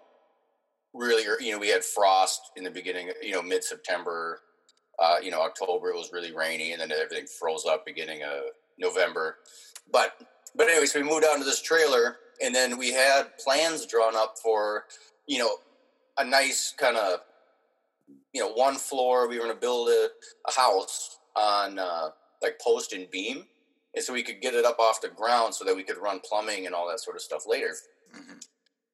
really, 0.94 1.24
you 1.44 1.52
know, 1.52 1.60
we 1.60 1.70
had 1.70 1.84
frost 1.84 2.52
in 2.56 2.64
the 2.64 2.72
beginning, 2.72 3.12
you 3.22 3.34
know, 3.34 3.42
mid 3.42 3.64
September, 3.64 4.40
uh, 5.00 5.18
you 5.22 5.30
know, 5.30 5.42
October, 5.42 5.90
it 5.90 5.96
was 5.96 6.12
really 6.12 6.34
rainy 6.34 6.72
and 6.72 6.82
then 6.82 6.92
everything 6.92 7.28
froze 7.28 7.66
up 7.66 7.86
beginning 7.86 8.24
of 8.24 8.44
November. 8.80 9.38
But 9.92 10.16
but 10.56 10.70
anyways, 10.70 10.96
we 10.96 11.04
moved 11.04 11.24
out 11.24 11.36
into 11.36 11.46
this 11.46 11.62
trailer, 11.62 12.18
and 12.44 12.54
then 12.54 12.78
we 12.78 12.92
had 12.92 13.38
plans 13.38 13.86
drawn 13.86 14.16
up 14.16 14.36
for, 14.42 14.86
you 15.28 15.38
know, 15.38 15.58
a 16.18 16.26
nice 16.26 16.74
kind 16.78 16.98
of, 16.98 17.20
you 18.34 18.42
know, 18.42 18.52
one 18.54 18.76
floor. 18.76 19.28
We 19.28 19.38
were 19.38 19.46
going 19.46 19.56
to 19.56 19.62
build 19.62 19.90
a, 19.90 20.08
a 20.48 20.52
house 20.52 21.20
on 21.36 21.78
uh, 21.78 22.10
like 22.42 22.60
post 22.60 22.94
and 22.94 23.10
beam, 23.12 23.46
and 23.96 24.04
so 24.04 24.14
we 24.14 24.24
could 24.24 24.42
get 24.42 24.54
it 24.54 24.66
up 24.66 24.80
off 24.80 25.02
the 25.02 25.10
ground 25.10 25.56
so 25.56 25.66
that 25.66 25.76
we 25.76 25.84
could 25.84 25.98
run 25.98 26.20
plumbing 26.28 26.66
and 26.66 26.76
all 26.76 26.88
that 26.88 27.00
sort 27.00 27.16
of 27.16 27.22
stuff 27.22 27.44
later. 27.48 27.76
Mhm. 28.14 28.42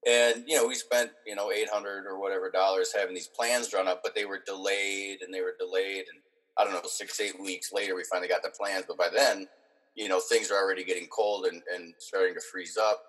And 0.06 0.44
you 0.48 0.58
know, 0.58 0.68
we 0.68 0.76
spent 0.76 1.12
you 1.26 1.36
know 1.36 1.52
eight 1.52 1.70
hundred 1.70 2.06
or 2.06 2.20
whatever 2.20 2.50
dollars 2.52 2.94
having 2.94 3.16
these 3.16 3.28
plans 3.28 3.68
drawn 3.70 3.88
up, 3.88 4.02
but 4.04 4.16
they 4.16 4.26
were 4.26 4.40
delayed 4.46 5.22
and 5.22 5.34
they 5.34 5.42
were 5.42 5.56
delayed, 5.60 6.06
and 6.12 6.22
I 6.58 6.64
don't 6.64 6.74
know, 6.74 6.82
six 6.88 7.20
eight 7.20 7.40
weeks 7.40 7.72
later, 7.74 7.96
we 7.96 8.04
finally 8.04 8.28
got 8.28 8.44
the 8.44 8.50
plans. 8.50 8.86
But 8.88 8.98
by 8.98 9.10
then, 9.14 9.48
you 9.96 10.08
know, 10.10 10.20
things 10.20 10.52
are 10.52 10.58
already 10.58 10.84
getting 10.84 11.08
cold 11.08 11.46
and, 11.46 11.62
and 11.74 11.94
starting 12.00 12.34
to 12.36 12.42
freeze 12.42 12.78
up. 12.78 13.04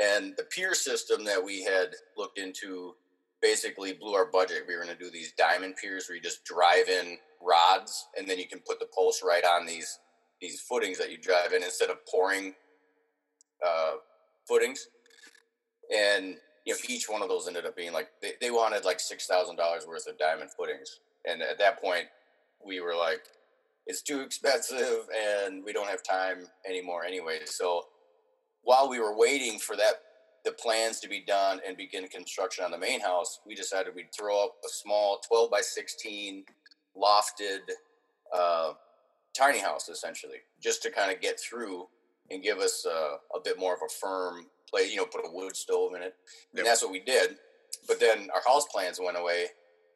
And 0.00 0.34
the 0.36 0.44
pier 0.44 0.74
system 0.74 1.24
that 1.24 1.42
we 1.42 1.62
had 1.62 1.94
looked 2.16 2.38
into 2.38 2.94
basically 3.42 3.92
blew 3.92 4.14
our 4.14 4.30
budget. 4.30 4.64
We 4.66 4.76
were 4.76 4.84
going 4.84 4.96
to 4.96 5.04
do 5.04 5.10
these 5.10 5.32
diamond 5.32 5.74
piers 5.76 6.08
where 6.08 6.16
you 6.16 6.22
just 6.22 6.44
drive 6.44 6.88
in 6.88 7.18
rods 7.42 8.06
and 8.16 8.28
then 8.28 8.38
you 8.38 8.46
can 8.46 8.60
put 8.60 8.78
the 8.78 8.88
posts 8.94 9.22
right 9.26 9.44
on 9.44 9.66
these 9.66 9.98
these 10.40 10.60
footings 10.60 10.98
that 10.98 11.10
you 11.10 11.18
drive 11.18 11.52
in 11.52 11.62
instead 11.62 11.88
of 11.88 12.04
pouring 12.06 12.52
uh, 13.64 13.92
footings. 14.48 14.88
And 15.96 16.36
you 16.64 16.74
know, 16.74 16.78
each 16.88 17.08
one 17.08 17.22
of 17.22 17.28
those 17.28 17.46
ended 17.46 17.66
up 17.66 17.76
being 17.76 17.92
like 17.92 18.08
they, 18.20 18.32
they 18.40 18.50
wanted 18.50 18.84
like 18.84 19.00
six 19.00 19.26
thousand 19.26 19.56
dollars 19.56 19.86
worth 19.86 20.06
of 20.08 20.18
diamond 20.18 20.50
footings. 20.56 21.00
And 21.24 21.42
at 21.42 21.58
that 21.58 21.80
point, 21.80 22.06
we 22.64 22.80
were 22.80 22.96
like, 22.96 23.22
it's 23.86 24.02
too 24.02 24.20
expensive 24.20 25.06
and 25.16 25.64
we 25.64 25.72
don't 25.72 25.88
have 25.88 26.02
time 26.02 26.46
anymore 26.68 27.04
anyway. 27.04 27.40
So 27.44 27.84
while 28.62 28.88
we 28.88 29.00
were 29.00 29.16
waiting 29.16 29.58
for 29.58 29.76
that 29.76 29.94
the 30.44 30.52
plans 30.52 31.00
to 31.00 31.08
be 31.08 31.22
done 31.26 31.60
and 31.66 31.76
begin 31.76 32.06
construction 32.08 32.64
on 32.64 32.70
the 32.70 32.78
main 32.78 33.00
house, 33.00 33.40
we 33.46 33.54
decided 33.54 33.94
we'd 33.94 34.14
throw 34.16 34.44
up 34.44 34.54
a 34.64 34.68
small 34.68 35.20
12 35.28 35.50
by 35.50 35.60
16 35.60 36.44
lofted 36.96 37.60
uh, 38.34 38.72
tiny 39.36 39.60
house 39.60 39.88
essentially, 39.88 40.38
just 40.60 40.82
to 40.82 40.90
kind 40.90 41.12
of 41.12 41.20
get 41.20 41.38
through 41.40 41.86
and 42.30 42.42
give 42.42 42.58
us 42.58 42.86
uh, 42.86 43.16
a 43.36 43.40
bit 43.44 43.58
more 43.58 43.74
of 43.74 43.80
a 43.84 43.92
firm 44.00 44.46
place, 44.68 44.90
you 44.90 44.96
know, 44.96 45.06
put 45.06 45.24
a 45.24 45.32
wood 45.32 45.56
stove 45.56 45.94
in 45.94 46.02
it. 46.02 46.14
Yep. 46.54 46.58
And 46.58 46.66
that's 46.66 46.82
what 46.82 46.92
we 46.92 47.00
did. 47.00 47.36
But 47.86 48.00
then 48.00 48.28
our 48.34 48.42
house 48.44 48.66
plans 48.72 49.00
went 49.02 49.18
away 49.18 49.46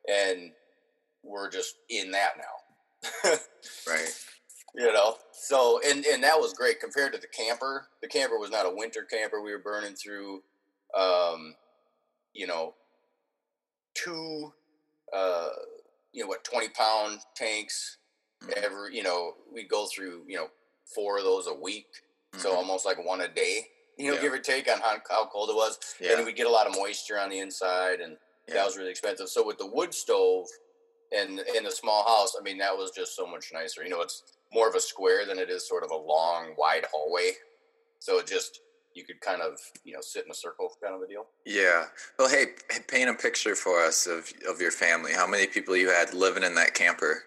and 0.08 0.52
we're 1.22 1.50
just 1.50 1.74
in 1.90 2.10
that 2.12 2.32
now. 2.36 3.38
Right. 3.88 4.25
You 4.76 4.92
know 4.92 5.16
so 5.32 5.80
and 5.86 6.04
and 6.06 6.22
that 6.22 6.38
was 6.38 6.52
great 6.52 6.80
compared 6.80 7.12
to 7.12 7.18
the 7.18 7.26
camper 7.26 7.88
the 8.02 8.08
camper 8.08 8.38
was 8.38 8.50
not 8.50 8.66
a 8.66 8.70
winter 8.74 9.02
camper 9.02 9.40
we 9.42 9.52
were 9.52 9.58
burning 9.58 9.94
through 9.94 10.42
um 10.96 11.54
you 12.34 12.46
know 12.46 12.74
two 13.94 14.52
uh 15.14 15.48
you 16.12 16.22
know 16.22 16.28
what 16.28 16.44
20 16.44 16.68
pound 16.70 17.20
tanks 17.34 17.98
Mhm. 18.44 18.52
every 18.62 18.94
you 18.94 19.02
know 19.02 19.32
we 19.52 19.64
go 19.64 19.86
through 19.86 20.24
you 20.28 20.36
know 20.36 20.48
four 20.94 21.18
of 21.18 21.24
those 21.24 21.46
a 21.46 21.54
week 21.54 21.86
so 22.36 22.52
Mhm. 22.52 22.56
almost 22.56 22.84
like 22.84 23.02
one 23.02 23.22
a 23.22 23.28
day 23.28 23.66
you 23.96 24.08
know 24.10 24.14
Yeah. 24.16 24.20
give 24.20 24.32
or 24.34 24.38
take 24.38 24.70
on 24.70 24.78
how, 24.80 25.00
how 25.08 25.26
cold 25.26 25.48
it 25.48 25.56
was 25.56 25.78
yeah. 25.98 26.16
and 26.18 26.26
we 26.26 26.32
get 26.34 26.46
a 26.46 26.50
lot 26.50 26.66
of 26.66 26.76
moisture 26.76 27.18
on 27.18 27.30
the 27.30 27.38
inside 27.38 28.00
and 28.00 28.18
yeah. 28.46 28.54
that 28.54 28.66
was 28.66 28.76
really 28.76 28.90
expensive. 28.90 29.28
So 29.28 29.44
with 29.44 29.58
the 29.58 29.66
wood 29.66 29.92
stove 29.94 30.46
and 31.12 31.40
in 31.40 31.64
the 31.64 31.70
small 31.70 32.06
house, 32.06 32.36
I 32.38 32.42
mean 32.42 32.58
that 32.58 32.76
was 32.76 32.90
just 32.92 33.16
so 33.16 33.26
much 33.26 33.52
nicer. 33.52 33.82
You 33.82 33.90
know, 33.90 34.02
it's 34.02 34.22
more 34.52 34.68
of 34.68 34.74
a 34.74 34.80
square 34.80 35.26
than 35.26 35.38
it 35.38 35.50
is 35.50 35.66
sort 35.68 35.84
of 35.84 35.90
a 35.90 35.96
long, 35.96 36.54
wide 36.56 36.86
hallway. 36.92 37.32
So 37.98 38.18
it 38.18 38.26
just 38.26 38.60
you 38.94 39.04
could 39.04 39.20
kind 39.20 39.42
of 39.42 39.58
you 39.84 39.92
know 39.92 40.00
sit 40.00 40.24
in 40.24 40.30
a 40.30 40.34
circle 40.34 40.70
kind 40.82 40.94
of 40.94 41.02
a 41.02 41.06
deal. 41.06 41.26
Yeah. 41.44 41.86
Well, 42.18 42.28
hey, 42.28 42.46
paint 42.88 43.10
a 43.10 43.14
picture 43.14 43.54
for 43.54 43.80
us 43.84 44.06
of 44.06 44.32
of 44.48 44.60
your 44.60 44.70
family. 44.70 45.12
How 45.12 45.26
many 45.26 45.46
people 45.46 45.76
you 45.76 45.90
had 45.90 46.14
living 46.14 46.42
in 46.42 46.54
that 46.54 46.74
camper, 46.74 47.24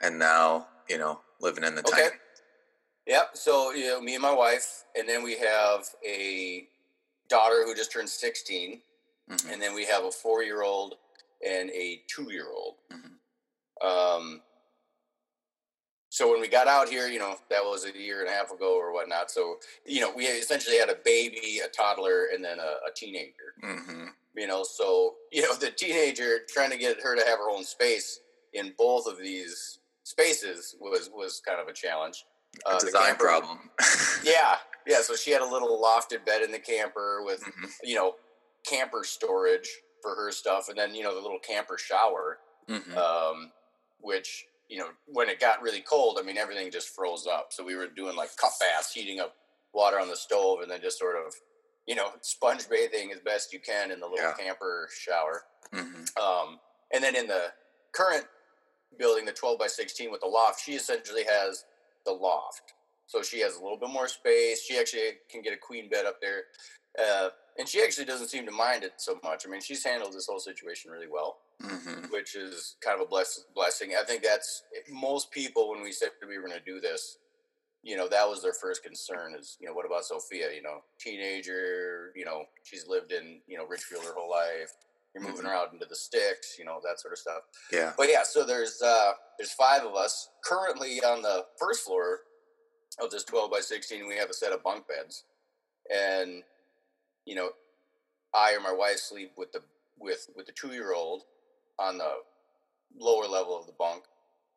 and 0.00 0.18
now 0.18 0.68
you 0.88 0.98
know 0.98 1.20
living 1.40 1.64
in 1.64 1.74
the 1.74 1.80
Okay. 1.88 2.02
tiny. 2.02 2.14
Yep. 3.06 3.30
So 3.36 3.72
you 3.72 3.86
know, 3.88 4.00
me 4.00 4.14
and 4.14 4.22
my 4.22 4.32
wife, 4.34 4.84
and 4.96 5.08
then 5.08 5.22
we 5.22 5.36
have 5.38 5.86
a 6.06 6.68
daughter 7.28 7.64
who 7.64 7.74
just 7.74 7.90
turned 7.92 8.08
sixteen, 8.10 8.82
Mhm. 9.30 9.52
and 9.52 9.62
then 9.62 9.74
we 9.74 9.86
have 9.86 10.04
a 10.04 10.10
four-year-old 10.12 10.98
and 11.44 11.70
a 11.70 12.04
two-year-old. 12.08 12.76
Mhm. 12.92 13.18
Um, 13.84 14.42
so 16.14 16.30
when 16.30 16.42
we 16.42 16.48
got 16.48 16.68
out 16.68 16.90
here, 16.90 17.08
you 17.08 17.18
know, 17.18 17.36
that 17.48 17.64
was 17.64 17.86
a 17.86 17.98
year 17.98 18.20
and 18.20 18.28
a 18.28 18.32
half 18.32 18.50
ago 18.50 18.76
or 18.76 18.92
whatnot. 18.92 19.30
So 19.30 19.56
you 19.86 20.00
know, 20.02 20.12
we 20.14 20.26
essentially 20.26 20.76
had 20.76 20.90
a 20.90 20.96
baby, 21.04 21.60
a 21.64 21.68
toddler, 21.68 22.26
and 22.34 22.44
then 22.44 22.58
a, 22.58 22.72
a 22.86 22.92
teenager. 22.94 23.54
Mhm. 23.64 24.08
You 24.36 24.46
know, 24.46 24.62
so 24.62 25.14
you 25.32 25.40
know, 25.40 25.54
the 25.54 25.70
teenager 25.70 26.40
trying 26.46 26.70
to 26.70 26.76
get 26.76 27.00
her 27.02 27.16
to 27.16 27.24
have 27.24 27.38
her 27.38 27.48
own 27.50 27.64
space 27.64 28.20
in 28.52 28.74
both 28.76 29.06
of 29.06 29.16
these 29.18 29.78
spaces 30.04 30.76
was 30.80 31.08
was 31.14 31.40
kind 31.46 31.58
of 31.60 31.68
a 31.68 31.72
challenge. 31.72 32.26
Uh, 32.66 32.78
the 32.78 32.84
design 32.86 33.06
camper- 33.06 33.24
problem. 33.24 33.70
Yeah, 34.22 34.56
yeah. 34.86 35.00
So 35.00 35.16
she 35.16 35.30
had 35.30 35.40
a 35.40 35.46
little 35.48 35.80
lofted 35.82 36.26
bed 36.26 36.42
in 36.42 36.52
the 36.52 36.58
camper 36.58 37.22
with 37.24 37.40
Mhm. 37.42 37.70
you 37.82 37.94
know 37.94 38.16
camper 38.66 39.02
storage 39.04 39.70
for 40.02 40.14
her 40.14 40.30
stuff, 40.30 40.68
and 40.68 40.76
then 40.76 40.94
you 40.94 41.04
know 41.04 41.14
the 41.14 41.20
little 41.22 41.38
camper 41.38 41.78
shower, 41.78 42.38
Mhm. 42.68 42.94
um, 42.98 43.50
which 44.00 44.46
you 44.72 44.78
know 44.78 44.88
when 45.06 45.28
it 45.28 45.38
got 45.40 45.60
really 45.62 45.80
cold, 45.82 46.18
I 46.20 46.22
mean 46.26 46.38
everything 46.38 46.70
just 46.70 46.88
froze 46.96 47.26
up. 47.26 47.48
So 47.50 47.62
we 47.64 47.76
were 47.76 47.88
doing 47.88 48.16
like 48.16 48.34
cup 48.36 48.52
baths, 48.60 48.92
heating 48.92 49.20
up 49.20 49.34
water 49.74 49.98
on 50.00 50.08
the 50.08 50.16
stove, 50.16 50.60
and 50.62 50.70
then 50.70 50.80
just 50.80 50.98
sort 50.98 51.16
of 51.16 51.34
you 51.86 51.94
know 51.94 52.08
sponge 52.22 52.68
bathing 52.68 53.12
as 53.12 53.20
best 53.20 53.52
you 53.52 53.60
can 53.60 53.90
in 53.90 54.00
the 54.00 54.06
little 54.06 54.24
Yeah. 54.30 54.34
camper 54.38 54.88
shower. 54.98 55.44
Mhm. 55.72 56.18
Um, 56.18 56.58
and 56.92 57.02
then 57.04 57.14
in 57.16 57.26
the 57.26 57.52
current 57.92 58.26
building, 58.98 59.24
the 59.24 59.32
12 59.32 59.58
by 59.58 59.66
16 59.66 60.10
with 60.10 60.20
the 60.20 60.26
loft, 60.26 60.60
she 60.64 60.72
essentially 60.74 61.24
has 61.24 61.64
the 62.04 62.12
loft. 62.12 62.74
So 63.06 63.22
she 63.22 63.40
has 63.40 63.56
a 63.56 63.62
little 63.62 63.78
bit 63.78 63.88
more 63.90 64.08
space. 64.08 64.62
She 64.62 64.78
actually 64.78 65.10
can 65.30 65.42
get 65.42 65.52
a 65.52 65.56
queen 65.56 65.88
bed 65.88 66.04
up 66.06 66.20
there. 66.20 66.44
Uh, 66.98 67.28
and 67.58 67.66
she 67.68 67.82
actually 67.82 68.04
doesn't 68.06 68.28
seem 68.28 68.44
to 68.46 68.52
mind 68.52 68.84
it 68.84 68.92
so 68.98 69.18
much. 69.24 69.46
I 69.46 69.50
mean, 69.50 69.60
she's 69.62 69.84
handled 69.84 70.12
this 70.12 70.26
whole 70.26 70.38
situation 70.40 70.90
really 70.90 71.08
well, 71.10 71.38
Mhm. 71.62 72.10
which 72.10 72.34
is 72.36 72.76
kind 72.80 72.94
of 73.00 73.06
a 73.06 73.08
bless, 73.08 73.40
blessing. 73.54 73.94
I 73.96 74.04
think 74.04 74.22
that's 74.22 74.62
most 74.90 75.30
people, 75.30 75.70
when 75.70 75.82
we 75.82 75.92
said 75.92 76.10
we 76.26 76.38
were 76.38 76.46
going 76.46 76.58
to 76.58 76.64
do 76.64 76.80
this, 76.80 77.18
you 77.82 77.96
know, 77.96 78.08
that 78.08 78.28
was 78.28 78.42
their 78.42 78.52
first 78.52 78.82
concern 78.82 79.34
is, 79.34 79.56
you 79.60 79.66
know, 79.66 79.74
what 79.74 79.86
about 79.86 80.04
Sophia? 80.04 80.52
You 80.52 80.62
know, 80.62 80.84
teenager, 81.00 82.12
you 82.14 82.24
know, 82.24 82.44
she's 82.64 82.86
lived 82.86 83.12
in, 83.12 83.40
you 83.46 83.56
know, 83.58 83.66
Ridgefield 83.66 84.04
her 84.04 84.14
whole 84.14 84.30
life. 84.30 84.72
You're 85.14 85.24
moving 85.24 85.42
Mhm. 85.44 85.48
her 85.48 85.54
out 85.54 85.72
into 85.72 85.86
the 85.86 85.96
sticks, 85.96 86.58
you 86.58 86.64
know, 86.64 86.80
that 86.84 87.00
sort 87.00 87.12
of 87.12 87.18
stuff. 87.18 87.42
Yeah. 87.72 87.92
But 87.96 88.08
yeah, 88.08 88.22
so 88.22 88.44
there's 88.44 88.80
uh 88.82 89.14
there's 89.38 89.52
five 89.52 89.84
of 89.84 89.94
us 89.96 90.30
currently 90.44 91.02
on 91.02 91.22
the 91.22 91.46
first 91.58 91.84
floor. 91.84 92.24
of 92.98 93.10
this 93.10 93.24
12 93.24 93.50
by 93.50 93.60
16. 93.60 94.06
We 94.06 94.16
have 94.16 94.28
a 94.28 94.34
set 94.34 94.52
of 94.52 94.62
bunk 94.62 94.86
beds, 94.86 95.24
and 95.90 96.44
you 97.24 97.34
know, 97.34 97.56
I 98.34 98.54
or 98.54 98.60
my 98.60 98.72
wife 98.72 98.98
sleep 98.98 99.32
with 99.38 99.50
the 99.52 99.64
with 99.98 100.28
with 100.36 100.44
the 100.46 100.52
two 100.52 100.72
year 100.72 100.92
old 100.92 101.24
on 101.78 101.98
the 101.98 102.10
lower 102.98 103.26
level 103.26 103.58
of 103.58 103.66
the 103.66 103.72
bunk, 103.78 104.04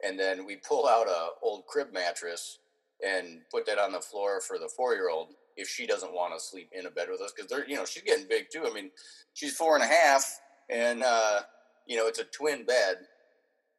and 0.04 0.20
then 0.20 0.46
we 0.46 0.58
pull 0.58 0.88
out 0.88 1.08
a 1.08 1.30
old 1.42 1.66
crib 1.68 1.94
mattress 1.94 2.60
and 3.06 3.42
put 3.52 3.66
that 3.66 3.78
on 3.78 3.92
the 3.92 4.00
floor 4.00 4.42
for 4.42 4.58
the 4.58 4.70
four 4.76 4.94
year 4.94 5.10
old 5.10 5.34
if 5.58 5.68
she 5.68 5.88
doesn't 5.88 6.14
want 6.14 6.34
to 6.34 6.44
sleep 6.44 6.70
in 6.74 6.86
a 6.86 6.90
bed 6.90 7.08
with 7.10 7.22
us 7.22 7.32
because 7.36 7.50
they're 7.50 7.68
you 7.68 7.76
know 7.76 7.86
she's 7.86 8.04
getting 8.04 8.28
big 8.28 8.46
too. 8.52 8.66
I 8.70 8.74
mean, 8.74 8.92
she's 9.34 9.56
four 9.56 9.76
and 9.76 9.84
a 9.84 9.88
half, 9.88 10.40
and 10.70 11.04
uh, 11.04 11.42
you 11.86 11.98
know 11.98 12.08
it's 12.08 12.20
a 12.20 12.26
twin 12.26 12.66
bed, 12.66 12.98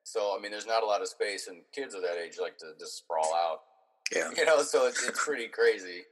so 0.04 0.36
I 0.36 0.40
mean 0.40 0.50
there's 0.50 0.66
not 0.66 0.82
a 0.82 0.86
lot 0.86 1.02
of 1.02 1.08
space, 1.08 1.48
and 1.48 1.58
kids 1.72 1.94
of 1.94 2.02
that 2.02 2.16
age 2.16 2.34
like 2.40 2.58
to 2.58 2.72
just 2.78 2.98
sprawl 2.98 3.34
out. 3.34 3.60
Yeah, 4.14 4.30
you 4.36 4.44
know, 4.44 4.62
so 4.62 4.86
it's 4.86 5.06
it's 5.06 5.22
pretty 5.24 5.48
crazy. 5.48 6.02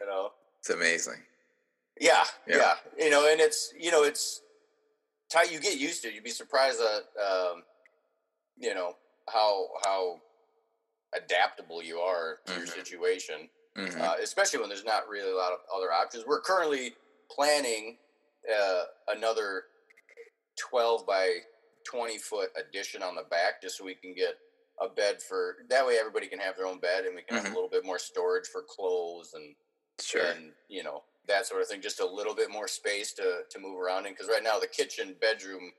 You 0.00 0.06
know, 0.06 0.30
it's 0.60 0.70
amazing. 0.70 1.22
Yeah, 2.00 2.24
yeah, 2.48 2.56
yeah, 2.56 2.74
you 2.98 3.10
know, 3.10 3.30
and 3.30 3.40
it's 3.40 3.72
you 3.78 3.90
know 3.90 4.02
it's 4.02 4.40
tight. 5.34 5.52
You 5.52 5.60
get 5.60 5.78
used 5.78 6.02
to 6.02 6.08
it. 6.08 6.14
You'd 6.14 6.24
be 6.24 6.30
surprised 6.30 6.78
that 6.78 7.02
um, 7.20 7.62
you 8.56 8.74
know 8.74 8.94
how 9.32 9.68
how 9.84 10.20
adaptable 11.16 11.82
you 11.82 11.98
are 11.98 12.38
to 12.46 12.52
mm-hmm. 12.52 12.60
your 12.60 12.66
situation, 12.66 13.48
mm-hmm. 13.76 14.00
uh, 14.00 14.14
especially 14.22 14.60
when 14.60 14.68
there's 14.68 14.84
not 14.84 15.08
really 15.08 15.30
a 15.30 15.36
lot 15.36 15.52
of 15.52 15.58
other 15.74 15.92
options. 15.92 16.24
We're 16.26 16.40
currently 16.40 16.94
planning 17.30 17.98
uh, 18.52 18.84
another 19.08 19.64
12 20.70 21.06
by 21.06 21.38
20 21.90 22.18
foot 22.18 22.50
addition 22.56 23.02
on 23.02 23.14
the 23.14 23.24
back 23.30 23.60
just 23.62 23.78
so 23.78 23.84
we 23.84 23.94
can 23.94 24.14
get 24.14 24.34
a 24.80 24.88
bed 24.88 25.22
for 25.22 25.56
that 25.70 25.86
way 25.86 25.96
everybody 25.98 26.26
can 26.26 26.38
have 26.38 26.56
their 26.56 26.66
own 26.66 26.80
bed 26.80 27.04
and 27.04 27.14
we 27.14 27.22
can 27.22 27.36
mm-hmm. 27.36 27.36
have 27.36 27.44
a 27.44 27.48
mm-hmm. 27.48 27.54
little 27.54 27.70
bit 27.70 27.84
more 27.84 27.98
storage 27.98 28.46
for 28.46 28.62
clothes 28.68 29.32
and 29.34 29.54
sure. 30.00 30.24
and 30.26 30.50
you 30.68 30.82
know 30.82 31.02
that 31.26 31.46
sort 31.46 31.62
of 31.62 31.68
thing 31.68 31.80
just 31.80 32.00
a 32.00 32.06
little 32.06 32.34
bit 32.34 32.50
more 32.50 32.68
space 32.68 33.12
to 33.12 33.40
to 33.50 33.58
move 33.58 33.78
around 33.78 34.06
in 34.06 34.12
because 34.12 34.28
right 34.28 34.42
now 34.42 34.58
the 34.58 34.66
kitchen 34.66 35.14
bedroom 35.20 35.72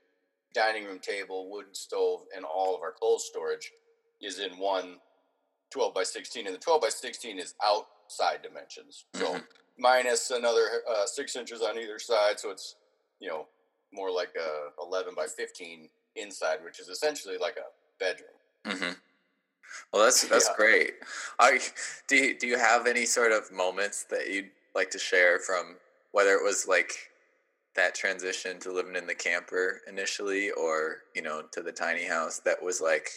dining 0.54 0.84
room 0.84 0.98
table 0.98 1.50
wood 1.50 1.66
stove 1.72 2.22
and 2.34 2.44
all 2.44 2.74
of 2.74 2.82
our 2.82 2.92
clothes 2.92 3.24
storage 3.24 3.72
is 4.20 4.38
in 4.38 4.58
one 4.58 4.96
12 5.70 5.94
by 5.94 6.02
16 6.02 6.46
and 6.46 6.54
the 6.54 6.58
12 6.58 6.80
by 6.80 6.88
16 6.88 7.38
is 7.38 7.54
outside 7.64 8.40
dimensions 8.42 9.04
so 9.14 9.26
mm-hmm. 9.26 9.38
minus 9.78 10.30
another 10.30 10.66
uh, 10.90 11.06
six 11.06 11.36
inches 11.36 11.60
on 11.62 11.78
either 11.78 11.98
side 11.98 12.38
so 12.38 12.50
it's 12.50 12.76
you 13.20 13.28
know 13.28 13.46
more 13.92 14.10
like 14.10 14.34
a 14.36 14.84
11 14.84 15.14
by 15.14 15.26
15 15.26 15.88
inside 16.16 16.58
which 16.64 16.80
is 16.80 16.88
essentially 16.88 17.36
like 17.38 17.56
a 17.56 17.68
bedroom 17.98 18.28
mm-hmm. 18.64 18.92
well 19.92 20.04
that's 20.04 20.26
that's 20.28 20.48
yeah. 20.48 20.56
great 20.56 20.94
Are, 21.38 21.58
do, 22.08 22.16
you, 22.16 22.38
do 22.38 22.46
you 22.46 22.58
have 22.58 22.86
any 22.86 23.04
sort 23.04 23.32
of 23.32 23.52
moments 23.52 24.04
that 24.04 24.30
you'd 24.30 24.50
like 24.76 24.90
to 24.90 24.98
share 24.98 25.38
from 25.38 25.76
whether 26.12 26.34
it 26.34 26.44
was 26.44 26.66
like 26.68 26.92
that 27.74 27.94
transition 27.94 28.58
to 28.60 28.72
living 28.72 28.96
in 28.96 29.06
the 29.06 29.14
camper 29.14 29.80
initially 29.88 30.50
or 30.52 30.98
you 31.14 31.22
know 31.22 31.42
to 31.52 31.62
the 31.62 31.72
tiny 31.72 32.04
house 32.04 32.38
that 32.44 32.62
was 32.62 32.80
like 32.80 33.10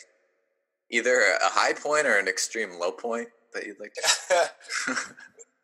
either 0.89 1.21
a 1.41 1.49
high 1.49 1.73
point 1.73 2.07
or 2.07 2.17
an 2.17 2.27
extreme 2.27 2.79
low 2.79 2.91
point 2.91 3.27
that 3.53 3.65
you'd 3.65 3.79
like 3.79 3.93
to 3.93 4.95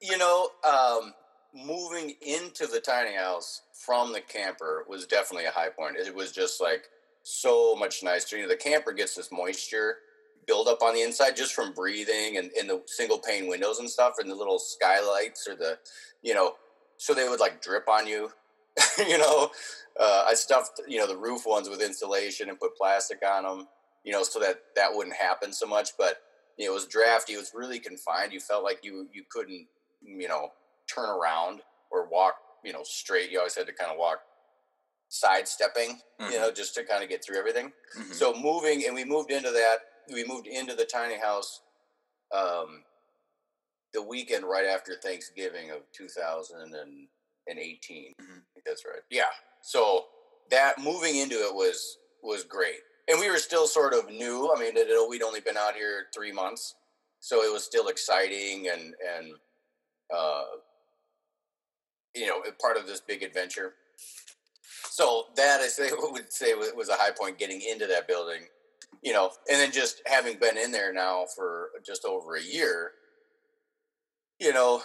you 0.02 0.18
know 0.18 0.50
um, 0.64 1.14
moving 1.56 2.14
into 2.22 2.68
the 2.68 2.80
tiny 2.80 3.16
house 3.16 3.62
from 3.74 4.12
the 4.12 4.22
camper 4.22 4.86
was 4.90 5.06
definitely 5.06 5.46
a 5.46 5.52
high 5.52 5.70
point. 5.70 5.96
It 5.96 6.14
was 6.14 6.32
just 6.32 6.60
like 6.62 6.86
so 7.24 7.76
much 7.76 8.04
nicer. 8.04 8.36
You 8.38 8.44
know 8.44 8.50
the 8.50 8.56
camper 8.56 8.92
gets 8.92 9.16
this 9.16 9.32
moisture 9.32 9.98
build 10.48 10.68
up 10.68 10.82
on 10.82 10.94
the 10.94 11.02
inside 11.02 11.36
just 11.36 11.54
from 11.54 11.74
breathing 11.74 12.38
and 12.38 12.52
in 12.60 12.68
the 12.68 12.82
single 12.86 13.18
pane 13.18 13.48
windows 13.48 13.80
and 13.80 13.90
stuff 13.90 14.14
and 14.20 14.30
the 14.30 14.36
little 14.36 14.60
skylights 14.60 15.48
or 15.48 15.56
the 15.56 15.78
you 16.22 16.34
know 16.34 16.56
so 16.98 17.14
they 17.14 17.28
would 17.28 17.40
like 17.40 17.62
drip 17.62 17.88
on 17.88 18.08
you 18.08 18.30
you 19.08 19.18
know 19.18 19.50
uh, 20.00 20.24
i 20.28 20.34
stuffed 20.34 20.82
you 20.88 20.98
know 20.98 21.08
the 21.08 21.18
roof 21.18 21.44
ones 21.46 21.70
with 21.70 21.82
insulation 21.82 22.50
and 22.50 22.60
put 22.60 22.76
plastic 22.76 23.20
on 23.26 23.44
them 23.44 23.68
you 24.06 24.12
know, 24.12 24.24
so 24.24 24.40
that 24.40 24.62
that 24.76 24.94
wouldn't 24.94 25.16
happen 25.16 25.52
so 25.52 25.66
much. 25.66 25.90
But 25.98 26.22
you 26.58 26.66
know, 26.66 26.72
it 26.72 26.76
was 26.76 26.86
drafty. 26.86 27.34
It 27.34 27.38
was 27.38 27.52
really 27.54 27.80
confined. 27.80 28.32
You 28.32 28.40
felt 28.40 28.64
like 28.64 28.80
you 28.84 29.10
you 29.12 29.24
couldn't, 29.30 29.68
you 30.02 30.28
know, 30.30 30.50
turn 30.94 31.10
around 31.10 31.62
or 31.92 32.08
walk, 32.08 32.36
you 32.64 32.72
know, 32.72 32.84
straight. 32.84 33.32
You 33.32 33.40
always 33.40 33.56
had 33.56 33.66
to 33.66 33.74
kind 33.74 33.92
of 33.92 33.98
walk 33.98 34.20
sidestepping, 35.10 36.00
mm-hmm. 36.22 36.32
you 36.32 36.40
know, 36.40 36.52
just 36.52 36.76
to 36.76 36.84
kind 36.84 37.04
of 37.04 37.10
get 37.10 37.26
through 37.26 37.38
everything. 37.38 37.74
Mm-hmm. 38.00 38.14
So 38.14 38.34
moving, 38.34 38.86
and 38.86 38.96
we 38.96 39.04
moved 39.04 39.32
into 39.32 39.52
that. 39.52 39.78
We 40.12 40.26
moved 40.26 40.48
into 40.48 40.76
the 40.76 40.86
tiny 40.86 41.20
house 41.20 41.62
um, 42.36 42.84
the 43.94 44.02
weekend 44.02 44.46
right 44.46 44.66
after 44.66 44.96
Thanksgiving 44.96 45.72
of 45.72 45.82
2018. 45.94 47.08
Mm-hmm. 47.48 48.40
that's 48.66 48.86
right. 48.86 49.02
Yeah. 49.10 49.24
So 49.62 50.06
that 50.52 50.80
moving 50.80 51.18
into 51.18 51.36
it 51.36 51.54
was 51.54 51.98
was 52.24 52.44
great 52.44 52.80
and 53.08 53.20
we 53.20 53.30
were 53.30 53.38
still 53.38 53.68
sort 53.68 53.94
of 53.94 54.10
new. 54.10 54.52
I 54.56 54.60
mean, 54.60 54.74
it, 54.76 55.10
we'd 55.10 55.24
only 55.24 55.40
been 55.40 55.58
out 55.58 55.76
here 55.76 56.08
three 56.14 56.32
months, 56.32 56.76
so 57.20 57.44
it 57.44 57.52
was 57.52 57.64
still 57.64 57.88
exciting 57.88 58.68
and 58.72 58.94
and 59.18 59.34
uh, 60.16 60.44
you 62.16 62.28
know 62.28 62.42
part 62.62 62.78
of 62.78 62.88
this 62.88 63.02
big 63.02 63.24
adventure. 63.24 63.74
So 64.90 65.26
that 65.36 65.62
I 65.62 65.68
say 65.68 65.90
would 65.94 66.32
say 66.32 66.54
was 66.54 66.90
a 66.90 66.96
high 66.96 67.12
point 67.12 67.38
getting 67.38 67.62
into 67.62 67.88
that 67.88 68.08
building, 68.08 68.42
you 69.04 69.14
know, 69.14 69.32
and 69.50 69.60
then 69.60 69.72
just 69.72 70.02
having 70.06 70.38
been 70.38 70.58
in 70.58 70.72
there 70.72 70.94
now 70.94 71.26
for 71.36 71.70
just 71.86 72.06
over 72.06 72.36
a 72.36 72.44
year, 72.44 72.92
you 74.40 74.54
know, 74.54 74.82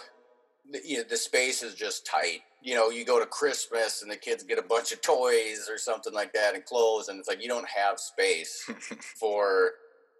you 0.85 0.97
know, 0.97 1.03
the 1.09 1.17
space 1.17 1.63
is 1.63 1.75
just 1.75 2.05
tight. 2.05 2.41
You 2.61 2.75
know, 2.75 2.89
you 2.89 3.05
go 3.05 3.19
to 3.19 3.25
Christmas 3.25 4.03
and 4.03 4.11
the 4.11 4.15
kids 4.15 4.43
get 4.43 4.59
a 4.59 4.63
bunch 4.63 4.91
of 4.91 5.01
toys 5.01 5.67
or 5.69 5.77
something 5.77 6.13
like 6.13 6.33
that 6.33 6.53
and 6.53 6.63
clothes, 6.63 7.07
and 7.09 7.19
it's 7.19 7.27
like 7.27 7.41
you 7.41 7.47
don't 7.47 7.67
have 7.67 7.99
space 7.99 8.69
for, 9.19 9.71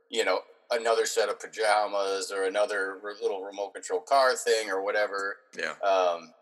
you 0.10 0.26
know, 0.26 0.40
another 0.72 1.06
set 1.06 1.30
of 1.30 1.40
pajamas 1.40 2.32
or 2.32 2.46
another 2.46 3.00
little 3.22 3.44
remote 3.44 3.74
control 3.74 4.02
car 4.02 4.36
thing 4.36 4.70
or 4.70 4.84
whatever. 4.84 5.38
Yeah. 5.58 5.74
Um, 5.88 6.34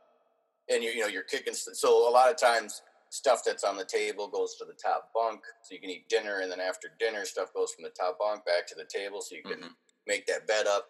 and 0.70 0.84
you, 0.84 0.92
you 0.92 1.02
know, 1.02 1.08
you're 1.08 1.24
kicking. 1.24 1.54
So 1.54 2.10
a 2.10 2.12
lot 2.12 2.30
of 2.30 2.38
times, 2.38 2.82
stuff 3.10 3.42
that's 3.46 3.64
on 3.64 3.76
the 3.76 3.86
table 3.86 4.28
goes 4.28 4.56
to 4.56 4.66
the 4.66 4.74
top 4.74 5.12
bunk, 5.14 5.42
so 5.64 5.74
you 5.74 5.82
can 5.82 5.90
eat 5.90 6.08
dinner, 6.10 6.40
and 6.40 6.52
then 6.52 6.60
after 6.60 6.90
dinner, 7.00 7.26
stuff 7.26 7.54
goes 7.54 7.72
from 7.74 7.84
the 7.84 7.90
top 7.90 8.20
bunk 8.20 8.46
back 8.46 8.68
to 8.68 8.76
the 8.76 8.86
table, 8.86 9.22
so 9.22 9.36
you 9.36 9.44
can 9.44 9.60
mm-hmm. 9.60 9.74
make 10.08 10.26
that 10.28 10.48
bed 10.48 10.68
up. 10.68 10.88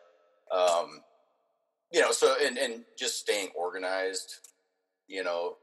Um, 0.52 1.02
you 1.92 2.02
know, 2.02 2.12
so 2.12 2.36
and 2.42 2.58
and 2.58 2.84
just 2.98 3.20
staying 3.20 3.50
organized, 3.56 4.50
you 5.08 5.24
know, 5.24 5.58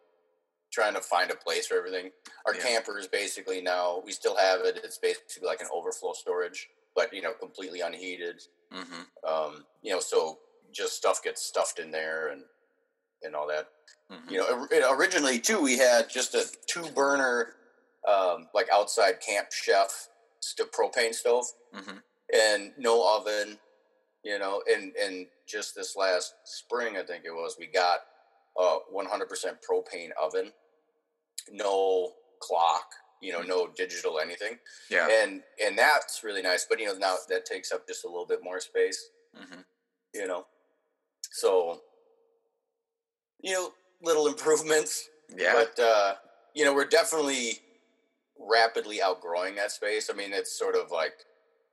trying 0.72 0.94
to 0.94 1.00
find 1.00 1.30
a 1.30 1.36
place 1.36 1.66
for 1.66 1.76
everything. 1.76 2.10
Our 2.46 2.54
yeah. 2.54 2.62
campers 2.62 3.06
basically 3.06 3.60
now 3.60 4.02
we 4.04 4.12
still 4.12 4.36
have 4.36 4.60
it. 4.60 4.80
It's 4.82 4.98
basically 4.98 5.46
like 5.46 5.60
an 5.60 5.68
overflow 5.72 6.12
storage, 6.14 6.68
but 6.94 7.12
you 7.12 7.22
know, 7.22 7.32
completely 7.32 7.80
unheated. 7.80 8.42
Mm-hmm. 8.72 9.28
Um, 9.28 9.64
you 9.82 9.92
know, 9.92 10.00
so 10.00 10.38
just 10.72 10.96
stuff 10.96 11.22
gets 11.22 11.42
stuffed 11.42 11.78
in 11.78 11.90
there 11.90 12.28
and 12.28 12.42
and 13.26 13.34
all 13.34 13.46
that. 13.48 13.68
Mm-hmm. 14.10 14.32
You 14.32 14.80
know, 14.80 14.92
originally 14.92 15.38
too, 15.40 15.60
we 15.60 15.78
had 15.78 16.08
just 16.08 16.34
a 16.34 16.44
two 16.66 16.86
burner, 16.94 17.54
um, 18.08 18.48
like 18.54 18.68
outside 18.72 19.20
camp 19.20 19.48
chef 19.52 20.08
st- 20.40 20.70
propane 20.72 21.12
stove, 21.12 21.46
mm-hmm. 21.74 21.96
and 22.32 22.72
no 22.78 23.16
oven, 23.16 23.58
you 24.24 24.38
know, 24.38 24.62
and 24.72 24.94
and 24.96 25.26
just 25.46 25.74
this 25.74 25.96
last 25.96 26.34
spring, 26.44 26.96
I 26.96 27.02
think 27.02 27.24
it 27.24 27.32
was, 27.32 27.56
we 27.58 27.66
got 27.66 28.00
a 28.58 28.78
100% 28.94 29.28
propane 29.68 30.10
oven, 30.20 30.52
no 31.52 32.12
clock, 32.40 32.86
you 33.20 33.32
know, 33.32 33.42
no 33.42 33.68
digital 33.76 34.18
anything. 34.20 34.58
Yeah, 34.90 35.08
and 35.10 35.42
and 35.64 35.76
that's 35.76 36.22
really 36.22 36.42
nice. 36.42 36.66
But 36.68 36.80
you 36.80 36.86
know, 36.86 36.94
now 36.98 37.16
that 37.28 37.44
takes 37.44 37.72
up 37.72 37.86
just 37.88 38.04
a 38.04 38.08
little 38.08 38.26
bit 38.26 38.40
more 38.42 38.60
space. 38.60 39.10
Mm-hmm. 39.36 39.60
You 40.14 40.26
know, 40.26 40.46
so 41.32 41.80
you 43.46 43.52
know, 43.52 43.70
little 44.02 44.26
improvements. 44.26 45.08
Yeah, 45.34 45.54
but 45.54 45.82
uh, 45.82 46.14
you 46.54 46.64
know, 46.64 46.74
we're 46.74 46.84
definitely 46.84 47.60
rapidly 48.38 49.00
outgrowing 49.00 49.54
that 49.54 49.70
space. 49.70 50.10
I 50.12 50.16
mean, 50.16 50.32
it's 50.32 50.58
sort 50.58 50.74
of 50.74 50.90
like. 50.90 51.14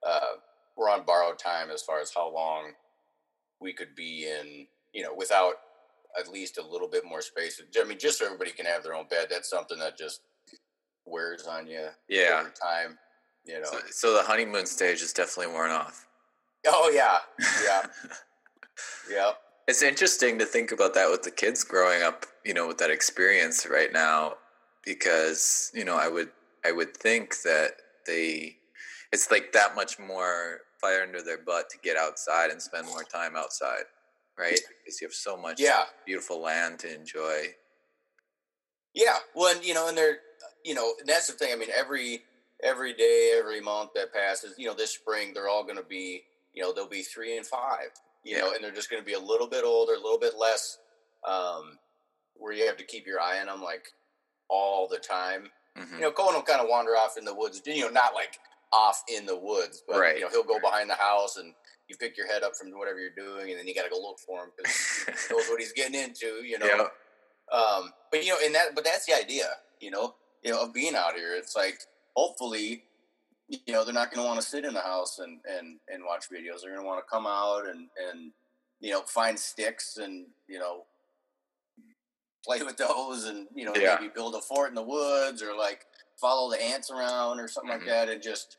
Uh, 0.05 0.37
we're 0.75 0.89
on 0.89 1.05
borrowed 1.05 1.39
time 1.39 1.69
as 1.69 1.81
far 1.81 1.99
as 1.99 2.11
how 2.13 2.33
long 2.33 2.71
we 3.61 3.73
could 3.73 3.95
be 3.95 4.27
in, 4.27 4.67
you 4.93 5.03
know, 5.03 5.13
without 5.15 5.55
at 6.19 6.31
least 6.31 6.57
a 6.57 6.67
little 6.67 6.87
bit 6.87 7.03
more 7.05 7.21
space. 7.21 7.61
I 7.79 7.87
mean, 7.87 7.99
just 7.99 8.19
so 8.19 8.25
everybody 8.25 8.51
can 8.51 8.65
have 8.65 8.83
their 8.83 8.93
own 8.93 9.07
bed. 9.09 9.27
That's 9.29 9.49
something 9.49 9.79
that 9.79 9.97
just 9.97 10.21
wears 11.05 11.47
on 11.47 11.67
you. 11.67 11.87
Yeah. 12.07 12.39
Over 12.41 12.49
time, 12.49 12.97
you 13.45 13.59
know. 13.59 13.69
So, 13.71 13.79
so 13.89 14.13
the 14.13 14.23
honeymoon 14.23 14.65
stage 14.65 15.01
is 15.01 15.13
definitely 15.13 15.53
worn 15.53 15.71
off. 15.71 16.07
Oh 16.65 16.91
yeah, 16.93 17.17
yeah, 17.65 17.81
yeah. 19.11 19.31
It's 19.67 19.81
interesting 19.81 20.39
to 20.39 20.45
think 20.45 20.71
about 20.71 20.93
that 20.95 21.09
with 21.09 21.23
the 21.23 21.31
kids 21.31 21.63
growing 21.63 22.01
up, 22.03 22.25
you 22.43 22.53
know, 22.53 22.67
with 22.67 22.77
that 22.79 22.91
experience 22.91 23.65
right 23.65 23.91
now, 23.93 24.35
because 24.83 25.71
you 25.73 25.85
know, 25.85 25.95
I 25.95 26.07
would 26.09 26.31
I 26.65 26.71
would 26.71 26.95
think 26.97 27.41
that 27.43 27.71
they 28.05 28.57
it's 29.13 29.31
like 29.31 29.53
that 29.53 29.75
much 29.75 29.99
more 29.99 30.61
fire 30.81 31.03
under 31.03 31.21
their 31.21 31.37
butt 31.37 31.69
to 31.69 31.77
get 31.77 31.95
outside 31.95 32.49
and 32.49 32.61
spend 32.61 32.87
more 32.87 33.03
time 33.03 33.35
outside, 33.37 33.83
right? 34.37 34.59
Because 34.83 34.99
you 34.99 35.07
have 35.07 35.13
so 35.13 35.37
much 35.37 35.61
Yeah. 35.61 35.85
beautiful 36.05 36.41
land 36.41 36.79
to 36.79 36.93
enjoy. 36.93 37.55
Yeah, 38.93 39.17
well, 39.33 39.55
and, 39.55 39.65
you 39.65 39.73
know, 39.73 39.87
and 39.87 39.97
they're, 39.97 40.19
you 40.63 40.73
know, 40.73 40.93
that's 41.05 41.27
the 41.27 41.33
thing. 41.33 41.51
I 41.51 41.55
mean, 41.55 41.69
every 41.75 42.23
every 42.61 42.93
day, 42.93 43.35
every 43.37 43.59
month 43.61 43.91
that 43.95 44.13
passes, 44.13 44.55
you 44.57 44.67
know, 44.67 44.73
this 44.73 44.93
spring 44.93 45.33
they're 45.33 45.49
all 45.49 45.63
going 45.63 45.77
to 45.77 45.83
be, 45.83 46.23
you 46.53 46.61
know, 46.61 46.73
they'll 46.73 46.87
be 46.87 47.01
three 47.01 47.37
and 47.37 47.45
five, 47.45 47.89
you 48.23 48.37
know, 48.37 48.53
and 48.53 48.63
they're 48.63 48.71
just 48.71 48.89
going 48.89 49.01
to 49.01 49.05
be 49.05 49.13
a 49.13 49.19
little 49.19 49.47
bit 49.47 49.63
older, 49.65 49.93
a 49.93 49.97
little 50.01 50.19
bit 50.19 50.33
less, 50.37 50.77
um, 51.27 51.77
where 52.35 52.53
you 52.53 52.65
have 52.65 52.77
to 52.77 52.83
keep 52.83 53.05
your 53.05 53.19
eye 53.19 53.39
on 53.39 53.47
them 53.47 53.61
like 53.61 53.85
all 54.49 54.87
the 54.87 54.97
time. 54.97 55.49
hmm 55.77 55.95
You 55.95 56.01
know, 56.01 56.11
Cohen 56.11 56.35
will 56.35 56.41
kind 56.43 56.61
of 56.61 56.67
wander 56.69 56.91
off 56.91 57.17
in 57.17 57.25
the 57.25 57.33
woods, 57.33 57.61
you 57.65 57.81
know, 57.81 57.89
not 57.89 58.13
like 58.13 58.37
off 58.71 59.03
in 59.13 59.25
the 59.25 59.37
woods, 59.37 59.83
but 59.87 59.99
Right. 59.99 60.15
you 60.17 60.21
know, 60.23 60.29
he'll 60.29 60.43
go 60.43 60.59
behind 60.59 60.89
the 60.89 60.95
house 60.95 61.37
and 61.37 61.53
you 61.89 61.95
pick 61.97 62.17
your 62.17 62.27
head 62.27 62.43
up 62.43 62.55
from 62.55 62.71
whatever 62.71 62.99
you're 62.99 63.09
doing, 63.15 63.49
and 63.51 63.59
then 63.59 63.67
you 63.67 63.75
got 63.75 63.83
to 63.83 63.89
go 63.89 63.99
look 64.01 64.17
for 64.19 64.43
him 64.45 64.51
because 64.57 64.73
he 65.29 65.33
knows 65.35 65.47
what 65.49 65.59
he's 65.59 65.73
getting 65.75 65.99
into, 65.99 66.43
you 66.43 66.57
know. 66.57 66.65
yeah. 66.65 66.87
Um, 67.57 67.91
but 68.11 68.23
you 68.23 68.29
know, 68.31 68.37
and 68.43 68.55
that, 68.55 68.73
but 68.73 68.83
that's 68.83 69.05
the 69.05 69.13
idea, 69.13 69.45
you 69.79 69.91
know, 69.91 70.15
you 70.43 70.51
know, 70.51 70.63
of 70.63 70.73
being 70.73 70.95
out 70.95 71.13
here. 71.15 71.35
It's 71.35 71.55
like, 71.55 71.79
hopefully, 72.15 72.83
you 73.65 73.73
know, 73.73 73.83
they're 73.83 73.93
not 73.93 74.11
going 74.11 74.23
to 74.23 74.27
want 74.27 74.41
to 74.41 74.45
sit 74.47 74.65
in 74.65 74.73
the 74.73 74.81
house 74.81 75.19
and, 75.19 75.39
and, 75.47 75.79
and 75.89 76.03
watch 76.05 76.25
videos. 76.29 76.61
They're 76.61 76.71
going 76.71 76.81
to 76.83 76.87
want 76.87 77.05
to 77.05 77.09
come 77.09 77.27
out 77.27 77.67
and, 77.67 77.87
and, 78.09 78.31
you 78.79 78.91
know, 78.91 79.01
find 79.01 79.37
sticks 79.37 79.97
and, 79.97 80.25
you 80.47 80.59
know, 80.59 80.83
play 82.43 82.61
with 82.61 82.77
those 82.77 83.25
and, 83.25 83.47
you 83.55 83.65
know, 83.65 83.75
Yeah. 83.75 83.97
maybe 83.99 84.11
build 84.13 84.35
a 84.35 84.41
fort 84.41 84.69
in 84.69 84.75
the 84.75 84.81
woods 84.83 85.41
or 85.41 85.55
like 85.55 85.85
follow 86.19 86.49
the 86.51 86.61
ants 86.61 86.91
around 86.91 87.39
or 87.39 87.47
something 87.47 87.71
Mhm. 87.71 87.79
like 87.79 87.87
that 87.87 88.09
and 88.09 88.21
just 88.21 88.57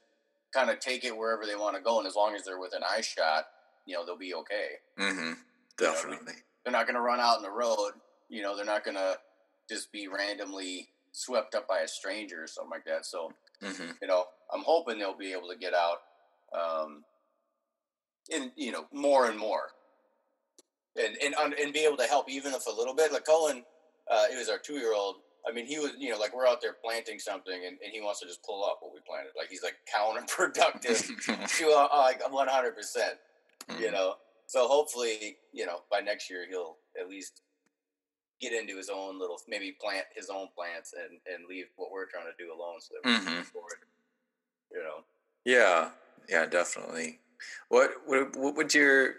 kind 0.52 0.70
of 0.70 0.78
take 0.80 1.04
it 1.04 1.16
wherever 1.16 1.44
they 1.46 1.56
want 1.56 1.76
to 1.76 1.82
go. 1.82 1.98
And 1.98 2.06
as 2.06 2.14
long 2.14 2.34
as 2.34 2.44
they're 2.44 2.58
within 2.58 2.82
eye 2.82 3.00
shot, 3.02 3.48
you 3.86 3.94
know, 3.94 4.04
they'll 4.06 4.16
be 4.16 4.34
okay 4.34 4.78
hmm 4.96 5.32
Definitely. 5.76 6.34
they're 6.64 6.72
not 6.72 6.86
going 6.86 6.94
to 6.94 7.00
run 7.02 7.20
out 7.20 7.36
in 7.36 7.42
the 7.42 7.50
road. 7.50 7.92
You 8.28 8.42
know, 8.42 8.56
they're 8.56 8.64
not 8.64 8.84
going 8.84 8.96
to 8.96 9.18
just 9.68 9.90
be 9.92 10.08
randomly 10.08 10.88
swept 11.12 11.54
up 11.54 11.68
by 11.68 11.80
a 11.80 11.88
stranger 11.88 12.42
or 12.42 12.46
something 12.46 12.70
like 12.70 12.84
that. 12.86 13.04
So, 13.04 13.32
hmm 13.64 13.90
you 14.00 14.08
know, 14.08 14.24
I'm 14.52 14.62
hoping 14.64 14.98
they'll 14.98 15.16
be 15.16 15.32
able 15.32 15.48
to 15.48 15.56
get 15.56 15.72
out, 15.74 15.98
um, 16.58 17.04
and 18.32 18.50
you 18.56 18.72
know, 18.72 18.86
more 18.92 19.28
and 19.28 19.38
more, 19.38 19.70
and 20.96 21.16
and 21.22 21.54
and 21.54 21.72
be 21.72 21.80
able 21.84 21.96
to 21.98 22.04
help 22.06 22.30
even 22.30 22.52
if 22.52 22.66
a 22.66 22.70
little 22.70 22.94
bit. 22.94 23.12
Like 23.12 23.26
Colin, 23.26 23.64
uh, 24.10 24.26
he 24.30 24.36
was 24.36 24.48
our 24.48 24.58
two 24.58 24.74
year 24.74 24.94
old. 24.94 25.16
I 25.46 25.52
mean, 25.52 25.66
he 25.66 25.78
was, 25.78 25.92
you 25.98 26.10
know, 26.10 26.18
like 26.18 26.34
we're 26.34 26.48
out 26.48 26.62
there 26.62 26.76
planting 26.82 27.18
something, 27.18 27.52
and, 27.54 27.76
and 27.84 27.92
he 27.92 28.00
wants 28.00 28.20
to 28.20 28.26
just 28.26 28.42
pull 28.44 28.64
up 28.64 28.78
what 28.80 28.94
we 28.94 29.00
planted. 29.06 29.32
Like 29.36 29.48
he's 29.50 29.62
like 29.62 29.76
counterproductive 29.94 31.04
to 31.58 31.66
uh, 31.70 31.88
like 31.98 32.22
100. 32.32 32.74
percent 32.74 33.18
you 33.80 33.90
know 33.90 34.14
so 34.46 34.66
hopefully 34.68 35.36
you 35.52 35.64
know 35.66 35.78
by 35.90 36.00
next 36.00 36.28
year 36.30 36.46
he'll 36.48 36.76
at 37.00 37.08
least 37.08 37.42
get 38.48 38.52
into 38.60 38.76
his 38.76 38.90
own 38.90 39.18
little 39.18 39.38
maybe 39.48 39.72
plant 39.80 40.06
his 40.14 40.28
own 40.30 40.48
plants 40.54 40.92
and 40.92 41.18
and 41.32 41.46
leave 41.48 41.66
what 41.76 41.90
we're 41.90 42.06
trying 42.06 42.26
to 42.26 42.44
do 42.44 42.52
alone 42.52 42.80
so 42.80 42.94
that 42.94 43.08
we 43.08 43.16
can 43.24 43.42
Mhm. 43.42 43.46
forward 43.52 43.78
you 44.70 44.82
know 44.82 45.04
Yeah, 45.44 45.90
yeah, 46.28 46.46
definitely. 46.46 47.20
What 47.68 47.90
what 48.06 48.36
what 48.36 48.54
would 48.56 48.72
your 48.74 49.14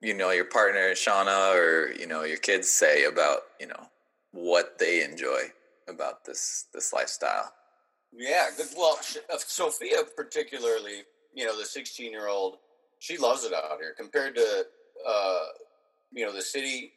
you 0.00 0.14
know 0.14 0.30
your 0.30 0.46
partner 0.46 0.92
Shauna 0.92 1.54
or 1.54 1.92
you 1.92 2.06
know 2.06 2.22
your 2.24 2.38
kids 2.38 2.70
say 2.70 3.04
about 3.04 3.40
you 3.60 3.66
know 3.66 3.88
what 4.32 4.78
they 4.78 5.02
enjoy 5.04 5.52
about 5.88 6.24
this 6.24 6.66
this 6.74 6.92
lifestyle? 6.92 7.52
yeah 8.12 8.48
good 8.56 8.66
well 8.76 8.98
uh, 9.32 9.36
sophia 9.38 9.98
particularly 10.16 11.02
you 11.34 11.44
know 11.44 11.54
the 11.58 11.64
16 11.66 12.10
year 12.10 12.26
old 12.26 12.56
she 13.00 13.18
loves 13.18 13.44
it 13.44 13.52
out 13.52 13.78
here 13.80 13.92
compared 13.94 14.34
to 14.34 14.66
uh 15.06 15.44
you 16.10 16.24
know 16.24 16.32
the 16.32 16.40
city 16.40 16.94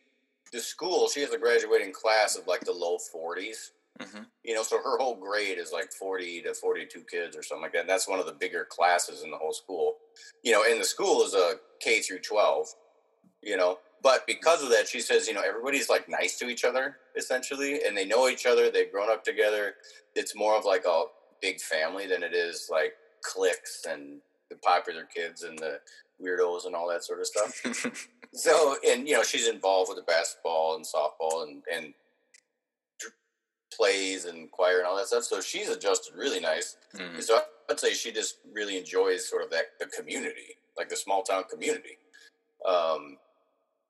the 0.52 0.60
school 0.60 1.10
she 1.10 1.22
has 1.22 1.32
a 1.32 1.38
graduating 1.38 1.94
class 1.94 2.38
of 2.38 2.48
like 2.48 2.62
the 2.62 2.72
low 2.72 2.98
40s 2.98 3.72
hmm 4.02 4.24
you 4.44 4.56
know, 4.56 4.64
so 4.64 4.78
her 4.78 4.98
whole 4.98 5.16
grade 5.16 5.60
is 5.60 5.72
like 5.72 5.92
40 5.94 6.42
to 6.44 6.54
42 6.54 7.04
kids 7.10 7.38
or 7.38 7.44
something 7.44 7.62
like 7.62 7.74
that. 7.74 7.82
And 7.82 7.90
that's 7.90 8.08
one 8.08 8.20
of 8.20 8.26
the 8.26 8.34
bigger 8.34 8.66
classes 8.68 9.24
in 9.24 9.30
the 9.30 9.38
whole 9.38 9.54
school. 9.54 9.98
You 10.44 10.52
know, 10.52 10.64
and 10.68 10.80
the 10.80 10.86
school 10.86 11.22
is 11.24 11.34
a 11.34 11.54
K 11.80 12.02
through 12.02 12.20
12, 12.20 12.68
you 13.44 13.56
know, 13.56 13.78
but 14.02 14.26
because 14.26 14.64
of 14.64 14.70
that, 14.70 14.88
she 14.88 15.00
says, 15.00 15.28
you 15.28 15.34
know, 15.34 15.44
everybody's 15.46 15.90
like 15.90 16.10
nice 16.10 16.40
to 16.40 16.50
each 16.50 16.64
other 16.64 16.98
essentially, 17.16 17.82
and 17.86 17.96
they 17.96 18.06
know 18.06 18.28
each 18.30 18.46
other. 18.46 18.72
They've 18.72 18.92
grown 18.92 19.12
up 19.12 19.24
together. 19.24 19.76
It's 20.16 20.36
more 20.36 20.58
of 20.58 20.66
like 20.66 20.86
a 20.88 21.04
big 21.42 21.60
family 21.62 22.08
than 22.08 22.24
it 22.24 22.34
is 22.34 22.68
like 22.72 22.94
cliques 23.24 23.86
and 23.88 24.22
the 24.50 24.56
popular 24.58 25.06
kids 25.06 25.44
and 25.44 25.58
the 25.60 25.80
weirdos 26.22 26.66
and 26.66 26.76
all 26.76 26.90
that 26.90 27.04
sort 27.04 27.20
of 27.20 27.28
stuff. 27.28 28.08
So, 28.34 28.78
and 28.88 29.08
you 29.08 29.15
know, 29.15 29.24
she's 29.24 29.48
involved 29.48 29.89
with 29.89 29.98
the 29.98 30.04
basketball 30.04 30.76
and 30.76 30.86
softball 30.86 31.44
and 31.44 31.62
and 31.72 31.94
tr- 33.00 33.10
plays 33.76 34.26
and 34.26 34.50
choir 34.52 34.78
and 34.80 34.88
all 34.88 34.96
that 34.98 35.08
stuff. 35.08 35.24
So 35.26 35.41
she's 35.41 35.70
adjusted 35.70 36.15
really 36.15 36.39
nice. 36.39 36.78
Mhm. 36.96 37.22
So 37.22 37.41
I'd 37.70 37.80
say 37.80 37.94
she 37.94 38.12
just 38.12 38.38
really 38.52 38.78
enjoys 38.78 39.28
sort 39.28 39.44
of 39.44 39.50
that 39.52 39.78
the 39.80 39.88
community, 39.88 40.58
like 40.78 40.89
the 40.89 40.96
small 40.96 41.24
town 41.24 41.44
community. 41.50 41.98
Um, 42.65 43.17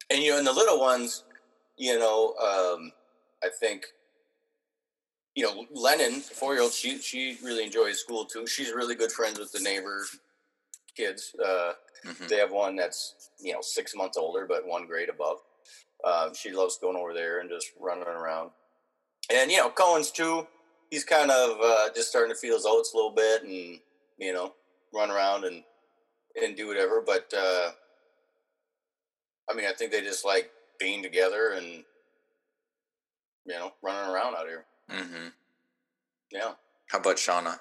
and 0.09 0.21
you 0.23 0.31
know, 0.31 0.37
and 0.39 0.47
the 0.47 0.53
little 0.53 0.79
ones, 0.79 1.23
you 1.77 1.97
know, 1.99 2.35
um, 2.37 2.91
I 3.43 3.49
think, 3.49 3.85
you 5.35 5.43
know, 5.45 5.65
Lennon, 5.71 6.19
four 6.21 6.53
year 6.53 6.63
old, 6.63 6.73
she 6.73 6.97
she 6.99 7.37
really 7.43 7.63
enjoys 7.63 7.99
school 7.99 8.25
too. 8.25 8.47
She's 8.47 8.71
really 8.71 8.95
good 8.95 9.11
friends 9.11 9.39
with 9.39 9.51
the 9.51 9.59
neighbor 9.59 10.05
kids. 10.95 11.35
Uh, 11.43 11.73
Mhm. 12.05 12.27
they 12.27 12.37
have 12.37 12.51
one 12.51 12.75
that's 12.75 13.29
you 13.39 13.53
know 13.53 13.61
six 13.61 13.95
months 13.95 14.17
older, 14.17 14.45
but 14.47 14.65
one 14.65 14.87
grade 14.87 15.09
above. 15.09 15.37
Um, 16.03 16.33
she 16.33 16.51
loves 16.51 16.77
going 16.79 16.97
over 16.97 17.13
there 17.13 17.39
and 17.39 17.49
just 17.49 17.71
running 17.79 18.03
around. 18.07 18.51
And 19.31 19.51
you 19.51 19.57
know, 19.57 19.69
Cohen's 19.69 20.11
too. 20.11 20.47
He's 20.89 21.03
kind 21.05 21.31
of 21.31 21.59
uh, 21.61 21.89
just 21.95 22.09
starting 22.09 22.33
to 22.33 22.39
feel 22.39 22.55
his 22.55 22.65
oats 22.65 22.93
a 22.93 22.97
little 22.97 23.11
bit, 23.15 23.43
and 23.43 23.79
you 24.17 24.33
know, 24.33 24.53
run 24.93 25.11
around 25.11 25.45
and 25.45 25.63
and 26.41 26.55
do 26.55 26.67
whatever. 26.67 27.01
But 27.05 27.31
uh, 27.37 27.71
I 29.49 29.53
mean, 29.53 29.65
I 29.67 29.73
think 29.73 29.91
they 29.91 30.01
just 30.01 30.25
like 30.25 30.51
being 30.79 31.03
together 31.03 31.51
and 31.51 31.83
you 33.45 33.53
know, 33.53 33.73
running 33.81 34.09
around 34.11 34.35
out 34.35 34.47
here. 34.47 34.65
hmm 34.89 35.27
Yeah. 36.31 36.53
How 36.87 36.99
about 36.99 37.17
Shauna? 37.17 37.59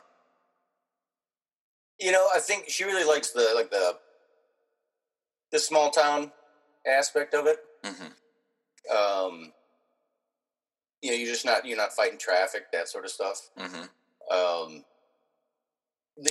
You 1.98 2.12
know, 2.12 2.29
I 2.35 2.40
think 2.40 2.68
she 2.68 2.85
really 2.85 3.05
likes 3.05 3.31
the 3.33 3.50
like 3.55 3.70
the 3.70 3.96
the 5.53 5.59
small 5.59 5.91
town 5.91 6.33
aspect 6.87 7.35
of 7.35 7.47
it. 7.47 7.59
hmm 7.85 8.95
Um, 8.95 9.53
you 11.03 11.11
know, 11.11 11.17
you're 11.17 11.33
just 11.33 11.45
not 11.45 11.65
you're 11.65 11.77
not 11.77 11.93
fighting 11.93 12.19
traffic, 12.19 12.71
that 12.73 12.89
sort 12.89 13.05
of 13.05 13.11
stuff. 13.11 13.51
hmm 13.57 13.85
Um, 14.35 14.85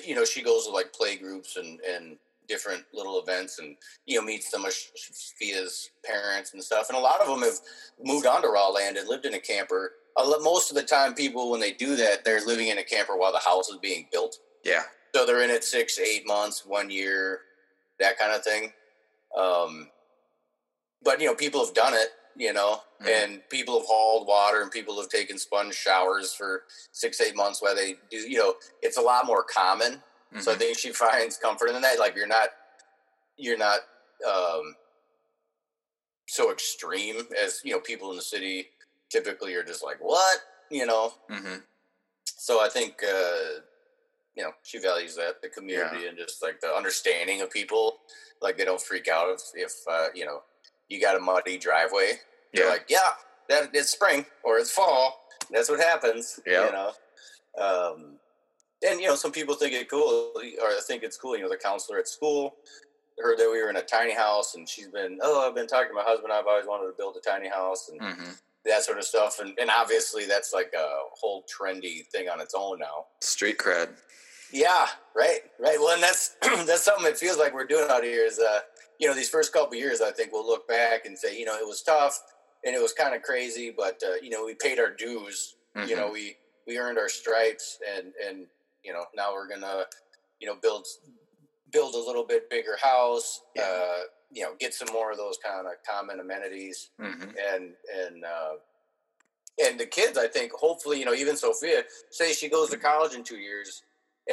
you 0.05 0.13
know, 0.15 0.25
she 0.25 0.43
goes 0.43 0.65
to 0.65 0.71
like 0.71 0.93
play 0.93 1.15
groups 1.17 1.57
and 1.57 1.79
and 1.81 2.17
different 2.47 2.83
little 2.93 3.19
events, 3.21 3.59
and 3.59 3.75
you 4.05 4.19
know, 4.19 4.25
meets 4.25 4.49
some 4.49 4.65
of 4.65 4.73
Sophia's 4.73 5.91
parents 6.03 6.53
and 6.53 6.63
stuff. 6.63 6.89
And 6.89 6.97
a 6.97 7.01
lot 7.01 7.21
of 7.21 7.27
them 7.27 7.41
have 7.41 7.59
moved 8.03 8.25
on 8.25 8.41
to 8.41 8.47
raw 8.49 8.67
land 8.69 8.97
and 8.97 9.07
lived 9.07 9.25
in 9.25 9.35
a 9.35 9.39
camper. 9.39 9.93
Most 10.41 10.69
of 10.69 10.75
the 10.75 10.83
time, 10.83 11.13
people 11.13 11.49
when 11.49 11.59
they 11.61 11.71
do 11.71 11.95
that, 11.95 12.25
they're 12.25 12.45
living 12.45 12.67
in 12.67 12.77
a 12.79 12.83
camper 12.83 13.15
while 13.15 13.31
the 13.31 13.39
house 13.39 13.69
is 13.69 13.77
being 13.77 14.07
built. 14.11 14.37
Yeah. 14.63 14.83
So 15.15 15.25
they're 15.25 15.41
in 15.43 15.49
it 15.49 15.63
six, 15.63 15.97
eight 15.97 16.27
months, 16.27 16.65
one 16.65 16.89
year, 16.89 17.41
that 17.99 18.17
kind 18.17 18.33
of 18.33 18.43
thing. 18.43 18.73
Um, 19.37 19.89
but 21.01 21.19
you 21.21 21.27
know, 21.27 21.35
people 21.35 21.63
have 21.65 21.73
done 21.73 21.93
it, 21.93 22.09
you 22.35 22.53
know, 22.53 22.83
Mhm. 23.01 23.07
and 23.07 23.49
people 23.49 23.79
have 23.79 23.87
hauled 23.87 24.27
water 24.27 24.61
and 24.61 24.71
people 24.71 24.99
have 24.99 25.09
taken 25.09 25.37
sponge 25.37 25.75
showers 25.75 26.33
for 26.33 26.65
six, 26.91 27.21
eight 27.21 27.35
months 27.35 27.61
while 27.61 27.75
they 27.75 27.93
do, 28.09 28.17
you 28.17 28.37
know, 28.37 28.55
it's 28.81 28.97
a 28.97 29.01
lot 29.01 29.25
more 29.25 29.43
common. 29.43 30.03
So 30.39 30.51
I 30.51 30.55
Mhm. 30.55 30.59
think 30.59 30.77
she 30.77 30.91
finds 30.93 31.37
comfort 31.37 31.69
in 31.69 31.81
that. 31.81 31.99
Like 31.99 32.15
you're 32.15 32.27
not, 32.27 32.49
you're 33.37 33.57
not, 33.57 33.79
um, 34.27 34.75
so 36.27 36.51
extreme 36.51 37.27
as, 37.35 37.61
you 37.63 37.73
know, 37.73 37.79
people 37.79 38.11
in 38.11 38.15
the 38.15 38.21
city 38.21 38.69
typically 39.09 39.55
are 39.55 39.63
just 39.63 39.83
like, 39.83 39.97
what, 39.99 40.43
you 40.69 40.85
know? 40.85 41.13
Mhm. 41.29 41.63
So 42.25 42.59
I 42.61 42.69
think, 42.69 43.03
uh, 43.03 43.61
you 44.39 44.45
know, 44.45 44.51
she 44.63 44.79
values 44.79 45.17
that 45.17 45.41
the 45.41 45.49
community 45.49 46.07
and 46.07 46.17
just 46.17 46.41
like 46.41 46.61
the 46.61 46.69
understanding 46.69 47.41
of 47.41 47.51
people. 47.51 47.97
Like 48.41 48.57
they 48.57 48.63
don't 48.63 48.81
freak 48.81 49.09
out 49.09 49.27
if, 49.29 49.41
if 49.53 49.73
uh, 49.91 50.07
you 50.15 50.25
know, 50.25 50.43
you 50.87 51.01
got 51.01 51.17
a 51.17 51.19
muddy 51.19 51.57
driveway. 51.57 52.13
They're 52.53 52.69
like, 52.69 52.85
yeah, 52.87 52.99
that 53.49 53.71
it's 53.73 53.91
spring 53.91 54.25
or 54.43 54.57
it's 54.57 54.71
fall. 54.71 55.25
That's 55.51 55.69
what 55.69 55.81
happens. 55.81 56.39
Yeah. 56.47 56.67
You 56.67 56.71
know, 56.71 56.91
um, 57.61 58.13
and 58.87 59.01
you 59.01 59.07
know, 59.07 59.15
some 59.15 59.33
people 59.33 59.55
think 59.55 59.73
it 59.73 59.89
cool 59.89 60.31
or 60.37 60.81
think 60.87 61.03
it's 61.03 61.17
cool. 61.17 61.35
You 61.35 61.43
know, 61.43 61.49
the 61.49 61.57
counselor 61.57 61.99
at 61.99 62.07
school 62.07 62.55
heard 63.21 63.37
that 63.39 63.49
we 63.51 63.61
were 63.61 63.69
in 63.69 63.75
a 63.75 63.81
tiny 63.81 64.15
house, 64.15 64.55
and 64.55 64.69
she's 64.69 64.87
been, 64.87 65.19
oh, 65.21 65.45
I've 65.45 65.53
been 65.53 65.67
talking 65.67 65.89
to 65.89 65.95
my 65.95 66.03
husband. 66.03 66.31
I've 66.31 66.47
always 66.47 66.65
wanted 66.65 66.87
to 66.87 66.93
build 66.97 67.17
a 67.17 67.29
tiny 67.29 67.49
house, 67.49 67.89
and 67.89 68.01
hmm 68.01 68.29
that 68.65 68.83
sort 68.83 68.97
of 68.97 69.03
stuff. 69.03 69.39
And, 69.39 69.57
and 69.59 69.69
obviously, 69.69 70.25
that's 70.25 70.53
like 70.53 70.73
a 70.77 70.87
whole 71.13 71.43
trendy 71.43 72.05
thing 72.07 72.29
on 72.29 72.41
its 72.41 72.53
own 72.57 72.79
now. 72.79 73.05
Street 73.21 73.57
cred. 73.57 73.89
Yeah, 74.51 74.87
right, 75.15 75.39
right. 75.59 75.77
Well, 75.79 75.93
and 75.93 76.03
that's 76.03 76.35
that's 76.41 76.83
something 76.83 77.05
it 77.05 77.17
feels 77.17 77.37
like 77.37 77.53
we're 77.53 77.65
doing 77.65 77.89
out 77.89 78.03
here 78.03 78.25
is, 78.25 78.39
uh, 78.39 78.59
you 78.99 79.07
know, 79.07 79.13
these 79.13 79.29
first 79.29 79.53
couple 79.53 79.75
years, 79.75 80.01
I 80.01 80.11
think 80.11 80.31
we'll 80.31 80.45
look 80.45 80.67
back 80.67 81.05
and 81.05 81.17
say, 81.17 81.37
you 81.37 81.45
know, 81.45 81.55
it 81.55 81.65
was 81.67 81.81
tough 81.81 82.19
and 82.65 82.75
it 82.75 82.81
was 82.81 82.93
kind 82.93 83.15
of 83.15 83.21
crazy, 83.21 83.73
but 83.75 84.01
uh, 84.05 84.15
you 84.21 84.29
know, 84.29 84.45
we 84.45 84.55
paid 84.55 84.79
our 84.79 84.93
dues. 84.93 85.55
Mm-hmm. 85.75 85.89
You 85.89 85.95
know, 85.95 86.11
we 86.11 86.35
we 86.67 86.77
earned 86.77 86.97
our 86.97 87.09
stripes, 87.09 87.79
and 87.97 88.11
and 88.27 88.47
you 88.83 88.93
know, 88.93 89.05
now 89.15 89.33
we're 89.33 89.47
gonna, 89.47 89.83
you 90.39 90.47
know, 90.47 90.55
build 90.61 90.85
build 91.71 91.93
a 91.95 91.99
little 91.99 92.25
bit 92.25 92.49
bigger 92.49 92.77
house. 92.81 93.41
Yeah. 93.55 93.63
Uh, 93.63 93.99
you 94.31 94.43
know, 94.43 94.51
get 94.59 94.75
some 94.75 94.89
more 94.93 95.11
of 95.11 95.17
those 95.17 95.37
kind 95.43 95.65
of 95.65 95.73
common 95.89 96.19
amenities, 96.19 96.89
mm-hmm. 97.01 97.29
and 97.53 97.73
and 97.95 98.23
uh, 98.23 98.53
and 99.65 99.79
the 99.79 99.85
kids, 99.85 100.17
I 100.17 100.27
think, 100.27 100.51
hopefully, 100.53 100.99
you 100.99 101.05
know, 101.05 101.13
even 101.13 101.35
Sophia, 101.35 101.83
say 102.11 102.33
she 102.33 102.47
goes 102.47 102.69
to 102.69 102.77
college 102.77 103.13
in 103.13 103.23
two 103.23 103.37
years 103.37 103.83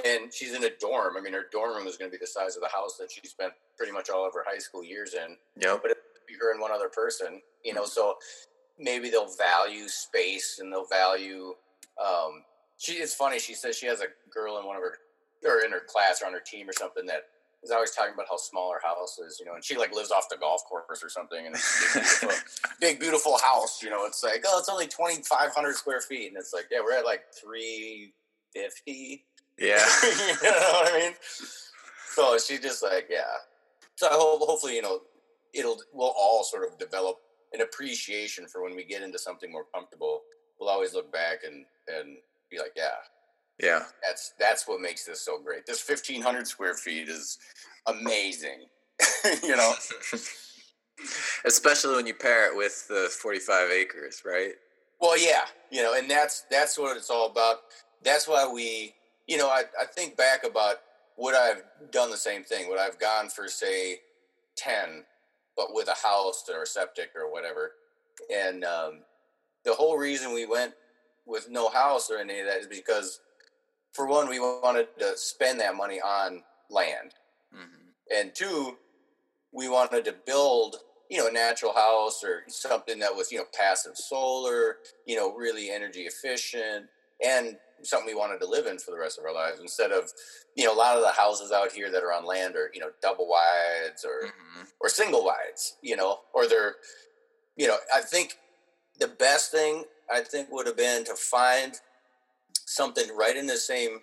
and 0.05 0.33
she's 0.33 0.55
in 0.55 0.65
a 0.65 0.71
dorm. 0.81 1.17
I 1.17 1.21
mean, 1.21 1.33
her 1.33 1.47
dorm 1.51 1.77
room 1.77 1.87
is 1.87 1.97
going 1.97 2.11
to 2.11 2.17
be 2.17 2.21
the 2.21 2.27
size 2.27 2.57
of 2.57 2.63
the 2.63 2.69
house 2.69 2.97
that 2.99 3.11
she 3.11 3.27
spent 3.27 3.53
pretty 3.77 3.93
much 3.93 4.11
all 4.11 4.27
of 4.27 4.35
her 4.35 4.45
high 4.47 4.59
school 4.59 4.85
years 4.85 5.15
in. 5.15 5.37
Yeah. 5.61 5.79
But 5.81 5.93
it'll 5.93 6.03
be 6.27 6.35
her 6.41 6.53
and 6.53 6.61
one 6.61 6.73
other 6.73 6.89
person, 6.89 7.41
you 7.65 7.75
know, 7.75 7.83
mm-hmm. 7.83 7.91
so 7.91 8.17
maybe 8.79 9.11
they'll 9.11 9.35
value 9.37 9.89
space 9.89 10.59
and 10.61 10.73
they'll 10.73 10.87
value, 10.87 11.55
um, 12.05 12.43
she, 12.79 12.95
it's 12.95 13.15
funny. 13.15 13.39
She 13.39 13.55
says 13.55 13.77
she 13.77 13.87
has 13.87 14.01
a 14.01 14.07
girl 14.33 14.59
in 14.59 14.67
one 14.67 14.77
of 14.77 14.83
her, 14.83 14.99
or 15.45 15.65
in 15.65 15.73
her 15.73 15.83
class 15.87 16.23
or 16.23 16.27
on 16.27 16.33
her 16.33 16.41
team 16.41 16.69
or 16.69 16.73
something 16.73 17.07
that 17.07 17.25
is 17.63 17.71
always 17.71 17.91
talking 17.91 18.15
about 18.15 18.27
how 18.29 18.37
small 18.37 18.73
her 18.73 18.81
house 18.83 19.19
is, 19.19 19.39
you 19.41 19.47
know, 19.47 19.55
and 19.55 19.65
she 19.65 19.77
like 19.77 19.95
lives 19.95 20.11
off 20.11 20.29
the 20.29 20.37
golf 20.37 20.63
course 20.65 21.03
or 21.03 21.09
something, 21.09 21.47
and 21.47 21.55
it's 21.55 22.21
big 22.21 22.31
big, 22.81 23.01
beautiful 23.01 23.39
house, 23.39 23.83
you 23.83 23.91
know. 23.91 24.07
It's 24.07 24.23
like, 24.23 24.45
oh, 24.47 24.59
it's 24.59 24.69
only 24.69 24.87
twenty 24.87 25.23
five 25.23 25.55
hundred 25.55 25.75
square 25.77 26.01
feet, 26.01 26.29
and 26.29 26.37
it's 26.37 26.53
like, 26.53 26.67
yeah, 26.71 26.81
we're 26.83 26.99
at 26.99 27.05
like 27.05 27.23
three 27.33 28.13
fifty. 28.53 29.25
Yeah, 29.59 29.85
you 30.03 30.09
know 30.43 30.71
what 30.73 30.93
I 30.93 30.99
mean. 30.99 31.13
So 32.15 32.39
she 32.39 32.59
just 32.59 32.83
like, 32.83 33.07
yeah. 33.11 33.23
So 33.97 34.07
I 34.07 34.13
hope, 34.13 34.41
hopefully, 34.43 34.77
you 34.77 34.83
know, 34.83 35.01
it'll 35.55 35.79
we'll 35.93 36.15
all 36.17 36.45
sort 36.45 36.71
of 36.71 36.79
develop 36.79 37.17
an 37.53 37.61
appreciation 37.63 38.47
for 38.47 38.63
when 38.63 38.77
we 38.77 38.85
get 38.85 39.03
into 39.03 39.19
something 39.19 39.51
more 39.51 39.67
comfortable. 39.75 40.23
We'll 40.61 40.71
always 40.71 40.95
look 40.95 41.13
back 41.13 41.39
and 41.45 41.65
and 41.89 42.17
be 42.51 42.59
like, 42.59 42.73
yeah, 42.77 42.97
yeah. 43.63 43.85
That's 44.03 44.35
that's 44.39 44.69
what 44.69 44.81
makes 44.81 45.05
this 45.05 45.25
so 45.25 45.41
great. 45.41 45.67
This 45.67 45.87
1500 45.87 46.47
square 46.47 46.75
feet 46.75 47.09
is 47.09 47.39
amazing. 47.87 48.67
you 49.43 49.57
know. 49.57 49.73
Especially 51.45 51.95
when 51.95 52.07
you 52.07 52.15
pair 52.15 52.51
it 52.51 52.57
with 52.57 52.89
the 52.89 53.09
45 53.21 53.71
acres, 53.71 54.23
right? 54.25 54.53
Well, 55.01 55.19
yeah, 55.19 55.43
you 55.71 55.83
know, 55.83 55.95
and 55.95 56.11
that's 56.11 56.45
that's 56.51 56.79
what 56.79 56.97
it's 56.97 57.11
all 57.11 57.31
about. 57.31 57.57
That's 58.03 58.27
why 58.27 58.51
we, 58.51 58.95
you 59.27 59.37
know, 59.37 59.49
I, 59.49 59.65
I 59.81 59.85
think 59.85 60.17
back 60.17 60.45
about 60.45 60.77
would 61.19 61.35
I've 61.35 61.63
done 61.91 62.11
the 62.11 62.17
same 62.17 62.45
thing? 62.45 62.69
Would 62.69 62.79
I've 62.79 62.99
gone 62.99 63.29
for 63.29 63.49
say 63.49 64.01
10, 64.57 65.05
but 65.57 65.69
with 65.71 65.89
a 65.89 66.07
house 66.07 66.45
or 66.53 66.63
a 66.63 66.67
septic 66.67 67.11
or 67.17 67.33
whatever? 67.33 67.73
And 68.33 68.65
um, 68.65 69.01
the 69.65 69.75
whole 69.75 69.97
reason 69.97 70.33
we 70.33 70.47
went 70.47 70.75
with 71.27 71.51
no 71.51 71.69
house 71.69 72.11
or 72.11 72.19
any 72.19 72.41
of 72.41 72.47
that 72.47 72.61
is 72.61 72.67
because 72.67 73.21
for 73.97 74.07
one, 74.07 74.29
we 74.29 74.39
wanted 74.39 74.89
to 74.99 75.17
spend 75.17 75.59
that 75.61 75.75
money 75.75 76.01
on 76.01 76.43
land, 76.71 77.15
mm-hmm. 77.53 77.89
and 78.15 78.35
two, 78.35 78.77
we 79.53 79.71
wanted 79.71 80.05
to 80.05 80.15
build 80.27 80.77
you 81.09 81.19
know 81.19 81.29
a 81.29 81.33
natural 81.33 81.73
house 81.73 82.23
or 82.23 82.43
something 82.49 82.99
that 82.99 83.15
was 83.15 83.33
you 83.33 83.39
know 83.39 83.45
passive 83.59 83.97
solar, 83.97 84.77
you 85.07 85.17
know 85.17 85.35
really 85.35 85.71
energy 85.71 86.03
efficient, 86.03 86.87
and 87.25 87.57
something 87.83 88.07
we 88.07 88.19
wanted 88.19 88.39
to 88.39 88.47
live 88.47 88.67
in 88.67 88.79
for 88.79 88.91
the 88.91 88.99
rest 88.99 89.19
of 89.19 89.25
our 89.25 89.35
lives 89.35 89.61
instead 89.61 89.93
of 89.93 90.11
you 90.57 90.65
know 90.65 90.73
a 90.73 90.77
lot 90.77 90.97
of 90.97 91.03
the 91.03 91.11
houses 91.11 91.53
out 91.53 91.73
here 91.73 91.91
that 91.91 92.03
are 92.03 92.13
on 92.13 92.25
land 92.25 92.57
are 92.57 92.71
you 92.75 92.81
know 92.81 92.91
double 93.03 93.29
wides 93.29 94.05
or 94.05 94.29
mm-hmm. 94.29 94.65
or 94.81 94.89
single 94.89 95.25
wides 95.25 95.77
you 95.83 95.97
know 95.97 96.21
or 96.35 96.49
they're 96.49 96.77
you 97.57 97.67
know 97.67 97.77
i 97.95 98.01
think 98.01 98.35
the 98.99 99.07
best 99.07 99.51
thing 99.51 99.85
i 100.11 100.21
think 100.21 100.51
would 100.51 100.67
have 100.67 100.77
been 100.77 101.05
to 101.05 101.15
find 101.15 101.81
something 102.67 103.05
right 103.17 103.37
in 103.37 103.47
the 103.47 103.57
same 103.57 104.01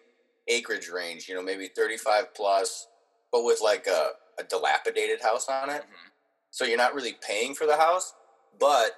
acreage 0.48 0.90
range, 0.90 1.28
you 1.28 1.36
know, 1.36 1.44
maybe 1.44 1.68
35 1.68 2.34
plus, 2.34 2.88
but 3.32 3.44
with 3.44 3.60
like 3.62 3.88
a, 3.88 4.12
a 4.40 4.44
dilapidated 4.44 5.22
house 5.22 5.48
on 5.48 5.70
it. 5.70 5.82
Mm-hmm. 5.82 6.10
So 6.52 6.66
you're 6.66 6.78
not 6.78 6.94
really 6.94 7.16
paying 7.26 7.54
for 7.54 7.66
the 7.66 7.78
house, 7.78 8.14
but 8.60 8.92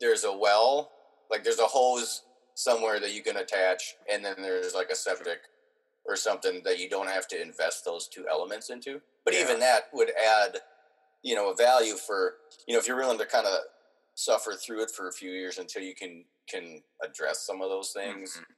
there's 0.00 0.24
a 0.24 0.36
well, 0.36 0.90
like 1.30 1.44
there's 1.44 1.58
a 1.58 1.66
hose 1.66 2.22
somewhere 2.62 3.00
that 3.00 3.14
you 3.14 3.22
can 3.22 3.36
attach, 3.36 3.96
and 4.10 4.24
then 4.24 4.36
there's 4.38 4.74
like 4.74 4.90
a 4.90 4.96
septic 4.96 5.40
or 6.04 6.16
something 6.16 6.62
that 6.64 6.78
you 6.78 6.88
don't 6.88 7.08
have 7.08 7.28
to 7.28 7.40
invest 7.40 7.84
those 7.84 8.08
two 8.08 8.26
elements 8.30 8.70
into. 8.70 9.00
But 9.24 9.34
yeah. 9.34 9.40
even 9.40 9.60
that 9.60 9.84
would 9.92 10.10
add, 10.10 10.58
you 11.22 11.34
know, 11.34 11.50
a 11.50 11.56
value 11.56 11.94
for, 11.94 12.34
you 12.66 12.74
know, 12.74 12.80
if 12.80 12.88
you're 12.88 12.96
willing 12.96 13.18
to 13.18 13.26
kind 13.26 13.46
of 13.46 13.58
suffer 14.14 14.52
through 14.52 14.82
it 14.82 14.90
for 14.90 15.08
a 15.08 15.12
few 15.12 15.30
years 15.30 15.58
until 15.58 15.82
you 15.82 15.94
can 15.94 16.24
can 16.48 16.82
address 17.04 17.46
some 17.46 17.60
of 17.62 17.68
those 17.68 17.90
things. 17.90 18.32
Mm-hmm 18.32 18.52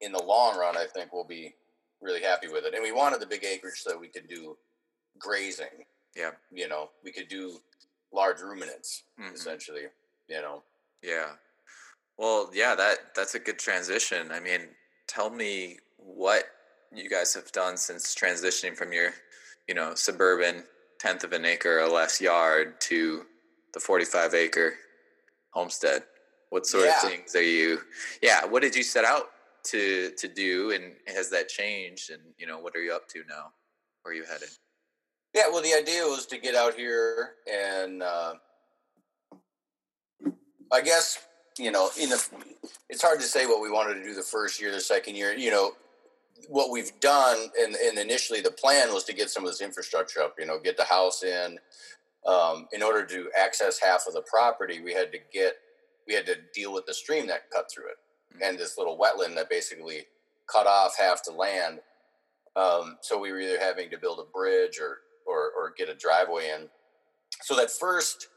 in 0.00 0.12
the 0.12 0.22
long 0.22 0.58
run, 0.58 0.76
I 0.76 0.86
think 0.86 1.12
we'll 1.12 1.24
be 1.24 1.54
really 2.00 2.22
happy 2.22 2.48
with 2.48 2.64
it. 2.64 2.74
And 2.74 2.82
we 2.82 2.92
wanted 2.92 3.20
the 3.20 3.26
big 3.26 3.44
acreage 3.44 3.80
so 3.80 3.98
we 3.98 4.08
could 4.08 4.28
do 4.28 4.56
grazing. 5.18 5.86
Yeah. 6.14 6.30
You 6.52 6.68
know, 6.68 6.90
we 7.04 7.12
could 7.12 7.28
do 7.28 7.58
large 8.12 8.40
ruminants 8.40 9.04
mm-hmm. 9.20 9.34
essentially, 9.34 9.82
you 10.28 10.40
know. 10.40 10.62
Yeah. 11.02 11.30
Well, 12.18 12.50
yeah, 12.54 12.74
that 12.74 13.14
that's 13.14 13.34
a 13.34 13.38
good 13.38 13.58
transition. 13.58 14.30
I 14.32 14.40
mean, 14.40 14.60
tell 15.06 15.30
me 15.30 15.78
what 15.96 16.44
you 16.94 17.10
guys 17.10 17.34
have 17.34 17.52
done 17.52 17.76
since 17.76 18.14
transitioning 18.14 18.74
from 18.76 18.92
your, 18.92 19.10
you 19.68 19.74
know, 19.74 19.94
suburban 19.94 20.64
tenth 20.98 21.24
of 21.24 21.32
an 21.32 21.44
acre 21.44 21.80
or 21.80 21.88
less 21.88 22.20
yard 22.20 22.80
to 22.80 23.26
the 23.74 23.80
45 23.80 24.34
acre 24.34 24.74
homestead. 25.50 26.04
What 26.50 26.66
sort 26.66 26.86
yeah. 26.86 26.96
of 27.02 27.10
things 27.10 27.34
are 27.34 27.42
you? 27.42 27.80
Yeah, 28.22 28.46
what 28.46 28.62
did 28.62 28.74
you 28.74 28.82
set 28.82 29.04
out 29.04 29.26
to 29.66 30.10
to 30.16 30.28
do 30.28 30.70
and 30.70 30.94
has 31.06 31.28
that 31.30 31.48
changed 31.48 32.10
and 32.10 32.22
you 32.38 32.46
know 32.46 32.58
what 32.58 32.74
are 32.76 32.82
you 32.82 32.92
up 32.92 33.08
to 33.08 33.22
now 33.28 33.52
where 34.02 34.12
are 34.12 34.16
you 34.16 34.24
headed 34.24 34.48
yeah 35.34 35.48
well 35.50 35.62
the 35.62 35.74
idea 35.74 36.02
was 36.04 36.26
to 36.26 36.38
get 36.38 36.54
out 36.54 36.74
here 36.74 37.30
and 37.52 38.02
uh, 38.02 38.34
i 40.72 40.80
guess 40.80 41.25
you 41.58 41.70
know 41.70 41.90
in 42.00 42.08
the 42.10 42.28
it's 42.88 43.02
hard 43.02 43.20
to 43.20 43.26
say 43.26 43.46
what 43.46 43.62
we 43.62 43.70
wanted 43.70 43.94
to 43.94 44.02
do 44.02 44.14
the 44.14 44.22
first 44.22 44.60
year 44.60 44.70
the 44.72 44.80
second 44.80 45.16
year 45.16 45.32
you 45.32 45.50
know 45.50 45.72
what 46.48 46.70
we've 46.70 46.92
done 47.00 47.48
and, 47.60 47.74
and 47.76 47.98
initially 47.98 48.40
the 48.40 48.50
plan 48.50 48.92
was 48.92 49.04
to 49.04 49.14
get 49.14 49.30
some 49.30 49.42
of 49.42 49.50
this 49.50 49.60
infrastructure 49.60 50.20
up 50.20 50.34
you 50.38 50.46
know 50.46 50.58
get 50.58 50.76
the 50.76 50.84
house 50.84 51.22
in 51.22 51.58
um, 52.26 52.66
in 52.72 52.82
order 52.82 53.04
to 53.06 53.30
access 53.38 53.78
half 53.78 54.04
of 54.06 54.14
the 54.14 54.22
property 54.22 54.80
we 54.80 54.92
had 54.92 55.10
to 55.12 55.18
get 55.32 55.54
we 56.06 56.14
had 56.14 56.26
to 56.26 56.36
deal 56.54 56.72
with 56.72 56.86
the 56.86 56.94
stream 56.94 57.26
that 57.26 57.50
cut 57.50 57.70
through 57.70 57.88
it 57.88 57.96
and 58.42 58.58
this 58.58 58.78
little 58.78 58.98
wetland 58.98 59.34
that 59.34 59.50
basically 59.50 60.02
cut 60.50 60.66
off 60.66 60.96
half 60.98 61.24
the 61.24 61.32
land. 61.32 61.80
Um, 62.54 62.96
so 63.00 63.18
we 63.18 63.32
were 63.32 63.40
either 63.40 63.58
having 63.58 63.90
to 63.90 63.98
build 63.98 64.20
a 64.20 64.30
bridge 64.32 64.78
or, 64.80 64.98
or, 65.26 65.50
or 65.56 65.74
get 65.76 65.88
a 65.88 65.94
driveway 65.94 66.50
in. 66.50 66.68
So 67.42 67.54
that 67.56 67.70
first, 67.70 68.28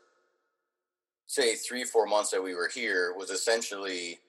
say, 1.29 1.55
three 1.55 1.83
four 1.85 2.07
months 2.07 2.31
that 2.31 2.43
we 2.43 2.55
were 2.55 2.67
here 2.67 3.13
was 3.15 3.29
essentially 3.29 4.19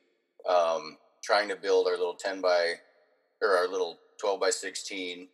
um, 0.48 0.98
trying 1.24 1.48
to 1.48 1.56
build 1.56 1.86
our 1.86 1.96
little 1.96 2.14
ten 2.14 2.40
by 2.40 2.74
or 3.42 3.56
our 3.56 3.66
little 3.66 3.98
twelve 4.20 4.38
by 4.38 4.50
sixteen 4.50 5.28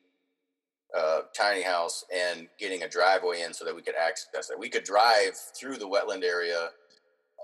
uh, 0.96 1.22
tiny 1.36 1.62
house 1.62 2.04
and 2.14 2.46
getting 2.58 2.84
a 2.84 2.88
driveway 2.88 3.42
in 3.42 3.52
so 3.52 3.64
that 3.64 3.74
we 3.74 3.82
could 3.82 3.96
access 3.96 4.48
it. 4.48 4.58
We 4.58 4.68
could 4.68 4.84
drive 4.84 5.36
through 5.58 5.76
the 5.76 5.88
wetland 5.88 6.22
area, 6.22 6.70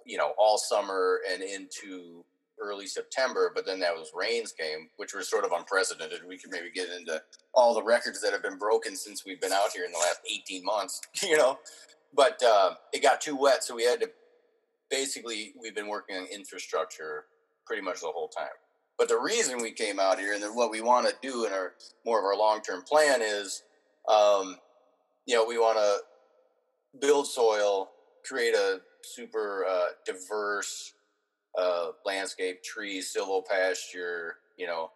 you 0.06 0.16
know, 0.16 0.32
all 0.38 0.56
summer 0.56 1.20
and 1.30 1.42
into 1.42 2.24
early 2.62 2.86
September, 2.86 3.50
but 3.52 3.66
then 3.66 3.80
that 3.80 3.92
was 3.92 4.12
rains 4.14 4.52
came, 4.52 4.88
which 4.96 5.14
was 5.14 5.28
sort 5.28 5.44
of 5.44 5.50
unprecedented. 5.50 6.20
We 6.26 6.38
could 6.38 6.52
maybe 6.52 6.70
get 6.72 6.90
into 6.90 7.20
all 7.52 7.74
the 7.74 7.82
records 7.82 8.20
that 8.22 8.32
have 8.32 8.42
been 8.42 8.58
broken 8.58 8.94
since 8.94 9.26
we've 9.26 9.40
been 9.40 9.52
out 9.52 9.72
here 9.74 9.84
in 9.84 9.90
the 9.90 9.98
last 9.98 10.20
18 10.30 10.64
months, 10.64 11.00
you 11.22 11.36
know. 11.36 11.58
But 12.14 12.42
uh, 12.42 12.74
it 12.92 13.02
got 13.02 13.20
too 13.20 13.36
wet, 13.36 13.64
so 13.64 13.74
we 13.74 13.84
had 13.84 14.00
to 14.00 14.10
basically 14.90 15.54
we've 15.60 15.74
been 15.74 15.88
working 15.88 16.16
on 16.16 16.26
infrastructure 16.26 17.24
pretty 17.66 17.82
much 17.82 18.00
the 18.00 18.08
whole 18.08 18.28
time. 18.28 18.46
But 18.98 19.08
the 19.08 19.18
reason 19.18 19.60
we 19.60 19.72
came 19.72 19.98
out 19.98 20.18
here 20.18 20.34
and 20.34 20.44
what 20.54 20.70
we 20.70 20.80
want 20.80 21.08
to 21.08 21.14
do 21.22 21.46
in 21.46 21.52
our 21.52 21.72
more 22.04 22.18
of 22.18 22.24
our 22.24 22.36
long 22.36 22.60
term 22.60 22.82
plan 22.82 23.20
is, 23.22 23.62
um, 24.08 24.56
you 25.26 25.34
know, 25.34 25.44
we 25.44 25.58
want 25.58 25.78
to 25.78 26.98
build 27.00 27.26
soil, 27.26 27.90
create 28.24 28.54
a 28.54 28.80
super 29.02 29.64
uh, 29.68 29.86
diverse 30.04 30.92
uh, 31.58 31.88
landscape, 32.04 32.62
trees, 32.62 33.14
silvopasture, 33.16 34.30
you 34.56 34.66
know, 34.66 34.90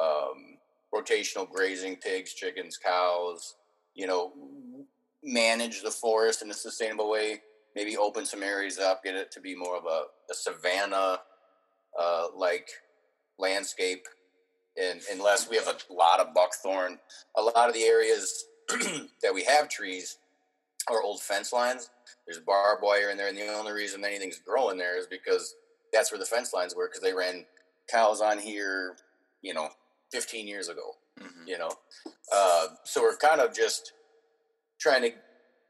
um, 0.00 0.58
rotational 0.94 1.48
grazing, 1.48 1.96
pigs, 1.96 2.32
chickens, 2.32 2.76
cows, 2.76 3.56
you 3.94 4.06
know, 4.06 4.32
manage 5.22 5.82
the 5.82 5.90
forest 5.90 6.42
in 6.42 6.50
a 6.50 6.54
sustainable 6.54 7.10
way, 7.10 7.40
maybe 7.74 7.96
open 7.96 8.24
some 8.26 8.42
areas 8.42 8.78
up, 8.78 9.04
get 9.04 9.14
it 9.14 9.30
to 9.32 9.40
be 9.40 9.54
more 9.54 9.76
of 9.76 9.84
a, 9.84 10.04
a 10.30 10.34
savanna 10.34 11.20
uh, 11.98 12.26
like 12.36 12.68
landscape. 13.38 14.06
and 14.80 15.00
unless 15.10 15.48
we 15.48 15.56
have 15.56 15.68
a 15.68 15.92
lot 15.92 16.20
of 16.20 16.34
buckthorn, 16.34 16.98
a 17.36 17.42
lot 17.42 17.68
of 17.68 17.74
the 17.74 17.82
areas 17.84 18.44
that 19.22 19.34
we 19.34 19.44
have 19.44 19.68
trees 19.68 20.18
are 20.88 21.02
old 21.02 21.20
fence 21.20 21.52
lines. 21.52 21.90
There's 22.26 22.40
barbed 22.40 22.82
wire 22.82 23.10
in 23.10 23.16
there, 23.16 23.28
and 23.28 23.36
the 23.36 23.46
only 23.48 23.72
reason 23.72 24.04
anything's 24.04 24.38
growing 24.38 24.78
there 24.78 24.98
is 24.98 25.06
because 25.06 25.54
that's 25.92 26.10
where 26.12 26.18
the 26.18 26.24
fence 26.26 26.52
lines 26.52 26.74
were 26.74 26.88
because 26.88 27.02
they 27.02 27.12
ran 27.14 27.44
cows 27.90 28.20
on 28.20 28.38
here, 28.38 28.96
you 29.42 29.54
know, 29.54 29.68
15 30.12 30.46
years 30.46 30.68
ago. 30.68 30.96
Mhm. 31.20 31.46
You 31.48 31.58
know, 31.58 31.70
uh, 32.32 32.66
so 32.84 33.00
we're 33.02 33.16
kind 33.16 33.40
of 33.40 33.54
just 33.54 33.92
trying 34.78 35.02
to 35.02 35.10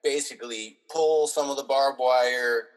basically 0.02 0.78
pull 0.92 1.26
some 1.26 1.50
of 1.50 1.56
the 1.56 1.64
barbed 1.64 1.98
wire, 1.98 2.68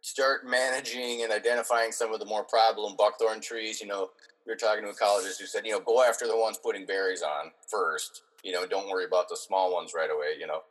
start 0.00 0.46
managing 0.46 1.22
and 1.22 1.32
identifying 1.32 1.92
some 1.92 2.12
of 2.12 2.20
the 2.20 2.26
more 2.26 2.44
problem 2.44 2.96
buckthorn 2.96 3.40
trees. 3.40 3.80
You 3.80 3.86
know, 3.86 4.10
we 4.46 4.52
were 4.52 4.56
talking 4.56 4.84
to 4.84 4.90
ecologists 4.90 5.38
who 5.38 5.46
said, 5.46 5.64
you 5.64 5.72
know, 5.72 5.80
go 5.80 6.02
after 6.02 6.26
the 6.26 6.36
ones 6.36 6.58
putting 6.62 6.86
berries 6.86 7.22
on 7.22 7.50
first. 7.68 8.22
You 8.42 8.52
know, 8.52 8.66
don't 8.66 8.88
worry 8.88 9.04
about 9.04 9.28
the 9.28 9.36
small 9.36 9.72
ones 9.72 9.92
right 9.94 10.10
away. 10.10 10.34
You 10.38 10.46
know, 10.46 10.62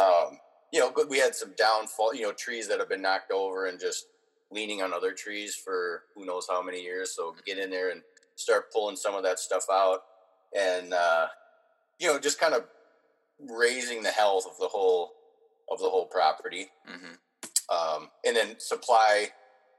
um, 0.00 0.38
you 0.72 0.80
know, 0.80 0.92
we 1.08 1.18
had 1.18 1.34
some 1.34 1.52
downfall. 1.56 2.14
You 2.14 2.22
know, 2.22 2.32
trees 2.32 2.68
that 2.68 2.78
have 2.78 2.88
been 2.88 3.02
knocked 3.02 3.32
over 3.32 3.66
and 3.66 3.80
just 3.80 4.06
leaning 4.50 4.82
on 4.82 4.92
other 4.92 5.12
trees 5.12 5.54
for 5.54 6.04
who 6.14 6.24
knows 6.24 6.46
how 6.48 6.62
many 6.62 6.82
years. 6.82 7.14
So 7.14 7.34
get 7.44 7.58
in 7.58 7.70
there 7.70 7.90
and 7.90 8.02
start 8.36 8.72
pulling 8.72 8.96
some 8.96 9.14
of 9.14 9.22
that 9.24 9.38
stuff 9.38 9.64
out, 9.70 10.00
and 10.56 10.94
uh, 10.94 11.26
you 11.98 12.06
know, 12.06 12.18
just 12.18 12.40
kind 12.40 12.54
of 12.54 12.64
raising 13.38 14.02
the 14.02 14.10
health 14.10 14.46
of 14.46 14.58
the 14.58 14.68
whole 14.68 15.12
of 15.70 15.78
the 15.78 15.88
whole 15.88 16.06
property 16.06 16.70
Mhm. 16.88 17.18
um, 17.68 18.10
and 18.24 18.36
then 18.36 18.58
supply 18.58 19.32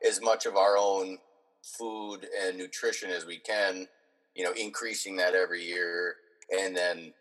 as 0.07 0.21
much 0.21 0.45
of 0.45 0.55
our 0.55 0.77
own 0.77 1.19
food 1.77 2.29
and 2.37 2.57
nutrition 2.57 3.09
as 3.09 3.25
we 3.25 3.37
can 3.39 3.87
you 4.35 4.43
know 4.43 4.51
increasing 4.53 5.15
that 5.17 5.33
every 5.35 5.63
year 5.63 6.17
and 6.51 6.75
then 6.75 7.13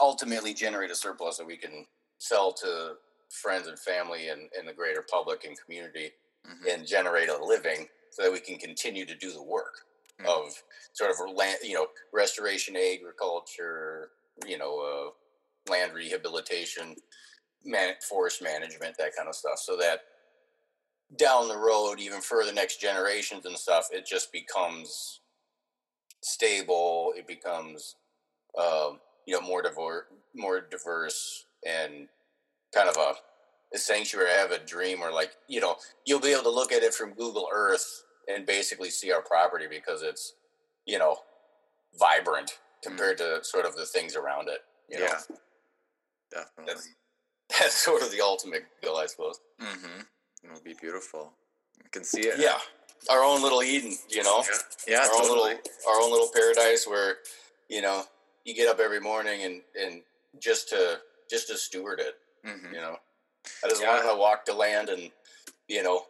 ultimately 0.00 0.54
generate 0.54 0.90
a 0.90 0.94
surplus 0.94 1.36
that 1.38 1.46
we 1.46 1.56
can 1.56 1.86
sell 2.18 2.52
to 2.52 2.96
friends 3.30 3.66
and 3.66 3.78
family 3.78 4.28
and, 4.28 4.50
and 4.56 4.68
the 4.68 4.72
greater 4.72 5.02
public 5.02 5.44
and 5.44 5.58
community 5.60 6.12
Mhm. 6.46 6.66
and 6.74 6.86
generate 6.86 7.28
a 7.28 7.36
living 7.44 7.88
so 8.10 8.22
that 8.22 8.32
we 8.32 8.40
can 8.40 8.58
continue 8.58 9.06
to 9.06 9.14
do 9.14 9.32
the 9.32 9.42
work 9.42 9.86
Mm. 10.18 10.26
of 10.26 10.62
sort 10.92 11.10
of 11.10 11.18
land, 11.30 11.58
you 11.62 11.74
know, 11.74 11.88
restoration 12.12 12.76
agriculture, 12.76 14.12
you 14.44 14.58
know, 14.58 14.78
uh, 14.80 15.10
land 15.68 15.92
rehabilitation, 15.94 16.96
man, 17.64 17.94
forest 18.08 18.42
management, 18.42 18.96
that 18.98 19.16
kind 19.16 19.28
of 19.28 19.34
stuff. 19.34 19.58
So 19.58 19.76
that 19.76 20.00
down 21.18 21.48
the 21.48 21.58
road, 21.58 22.00
even 22.00 22.20
for 22.20 22.44
the 22.44 22.52
next 22.52 22.80
generations 22.80 23.46
and 23.46 23.56
stuff, 23.56 23.88
it 23.92 24.06
just 24.06 24.32
becomes 24.32 25.20
stable. 26.22 27.12
It 27.16 27.26
becomes, 27.26 27.96
um, 28.58 28.98
you 29.26 29.34
know, 29.34 29.40
more 29.40 29.62
diverse, 29.62 30.06
more 30.34 30.60
diverse, 30.60 31.46
and 31.66 32.08
kind 32.74 32.88
of 32.88 32.96
a, 32.96 33.14
a 33.74 33.78
sanctuary. 33.78 34.30
I 34.30 34.40
have 34.40 34.52
a 34.52 34.58
dream 34.58 35.00
where, 35.00 35.12
like, 35.12 35.32
you 35.48 35.60
know, 35.60 35.76
you'll 36.06 36.20
be 36.20 36.32
able 36.32 36.44
to 36.44 36.50
look 36.50 36.72
at 36.72 36.82
it 36.82 36.94
from 36.94 37.12
Google 37.12 37.48
Earth 37.52 38.04
and 38.28 38.46
basically 38.46 38.90
see 38.90 39.12
our 39.12 39.22
property 39.22 39.66
because 39.68 40.02
it's, 40.02 40.34
you 40.86 40.98
know, 40.98 41.16
vibrant 41.98 42.58
compared 42.82 43.18
to 43.18 43.40
sort 43.42 43.66
of 43.66 43.76
the 43.76 43.84
things 43.84 44.16
around 44.16 44.48
it. 44.48 44.60
You 44.88 45.00
know? 45.00 45.06
Yeah, 45.06 45.36
definitely. 46.32 46.64
That's, 46.66 46.88
that's 47.60 47.74
sort 47.74 48.02
of 48.02 48.10
the 48.10 48.20
ultimate 48.20 48.64
goal, 48.82 48.96
I 48.96 49.06
suppose. 49.06 49.38
Mm-hmm. 49.60 50.00
It'll 50.44 50.62
be 50.62 50.74
beautiful. 50.80 51.32
You 51.82 51.90
can 51.90 52.04
see 52.04 52.22
it. 52.22 52.34
Yeah, 52.38 52.58
our 53.10 53.22
own 53.22 53.42
little 53.42 53.62
Eden, 53.62 53.96
you 54.08 54.22
know, 54.22 54.44
Yeah, 54.86 55.00
our 55.06 55.14
own 55.22 55.28
little 55.28 55.44
our 55.44 56.00
own 56.00 56.10
little 56.10 56.30
paradise 56.32 56.86
where, 56.86 57.16
you 57.68 57.80
know, 57.82 58.04
you 58.44 58.54
get 58.54 58.68
up 58.68 58.80
every 58.80 59.00
morning 59.00 59.42
and 59.44 59.60
and 59.80 60.02
just 60.40 60.68
to 60.70 60.98
just 61.30 61.48
to 61.48 61.56
steward 61.56 62.00
it. 62.00 62.14
Mhm. 62.44 62.72
You 62.72 62.80
know, 62.80 62.96
I 63.64 63.68
just 63.68 63.80
Yeah. 63.82 63.94
want 63.94 64.08
to 64.10 64.16
walk 64.16 64.44
the 64.44 64.54
land 64.54 64.88
and 64.88 65.10
you 65.68 65.82
know 65.82 66.06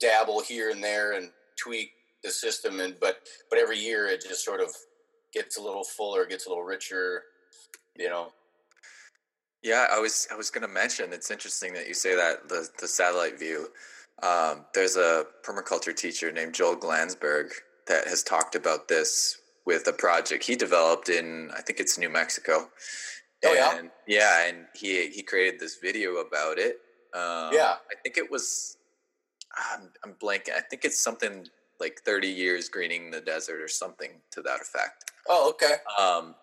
dabble 0.00 0.40
here 0.40 0.70
and 0.70 0.82
there 0.82 1.12
and 1.12 1.30
tweak 1.56 1.92
the 2.24 2.30
system 2.30 2.80
and 2.80 2.98
but 2.98 3.20
but 3.50 3.58
every 3.58 3.78
year 3.78 4.06
it 4.08 4.22
just 4.22 4.44
sort 4.44 4.60
of 4.60 4.74
gets 5.32 5.56
a 5.56 5.62
little 5.62 5.84
fuller, 5.84 6.24
gets 6.26 6.46
a 6.46 6.48
little 6.48 6.64
richer. 6.64 7.24
You 7.96 8.08
know, 8.08 8.32
Yeah, 9.66 9.88
I 9.92 9.98
was 9.98 10.28
I 10.30 10.36
was 10.36 10.48
going 10.48 10.62
to 10.62 10.72
mention. 10.72 11.12
It's 11.12 11.32
interesting 11.32 11.74
that 11.74 11.88
you 11.88 11.94
say 11.94 12.14
that 12.14 12.48
the 12.48 12.68
the 12.80 12.86
satellite 12.86 13.36
view. 13.36 13.68
Um, 14.22 14.64
there's 14.74 14.96
a 14.96 15.26
permaculture 15.44 15.94
teacher 15.94 16.30
named 16.30 16.54
Joel 16.54 16.76
Glanzberg 16.76 17.50
that 17.88 18.06
has 18.06 18.22
talked 18.22 18.54
about 18.54 18.86
this 18.86 19.38
with 19.66 19.88
a 19.88 19.92
project 19.92 20.44
he 20.44 20.54
developed 20.54 21.08
in 21.08 21.50
I 21.52 21.62
think 21.62 21.80
it's 21.80 21.98
New 21.98 22.08
Mexico. 22.08 22.70
Oh, 23.44 23.52
yeah? 23.52 23.76
And, 23.76 23.90
yeah, 24.06 24.46
and 24.48 24.66
he 24.74 25.08
he 25.08 25.22
created 25.22 25.58
this 25.58 25.78
video 25.82 26.16
about 26.26 26.58
it. 26.58 26.76
Um, 27.12 27.50
Yeah. 27.52 27.74
I 27.90 27.94
think 28.04 28.16
it 28.18 28.30
was. 28.30 28.76
I'm, 29.72 29.90
I'm 30.04 30.14
blanking. 30.14 30.54
I 30.56 30.60
think 30.60 30.84
it's 30.84 31.02
something 31.02 31.46
like 31.80 32.02
30 32.04 32.28
years 32.28 32.68
greening 32.68 33.10
the 33.10 33.20
desert 33.20 33.60
or 33.60 33.68
something 33.68 34.10
to 34.30 34.42
that 34.42 34.60
effect. 34.60 35.10
oh 35.28 35.50
okay, 35.50 35.76
Um, 35.98 36.34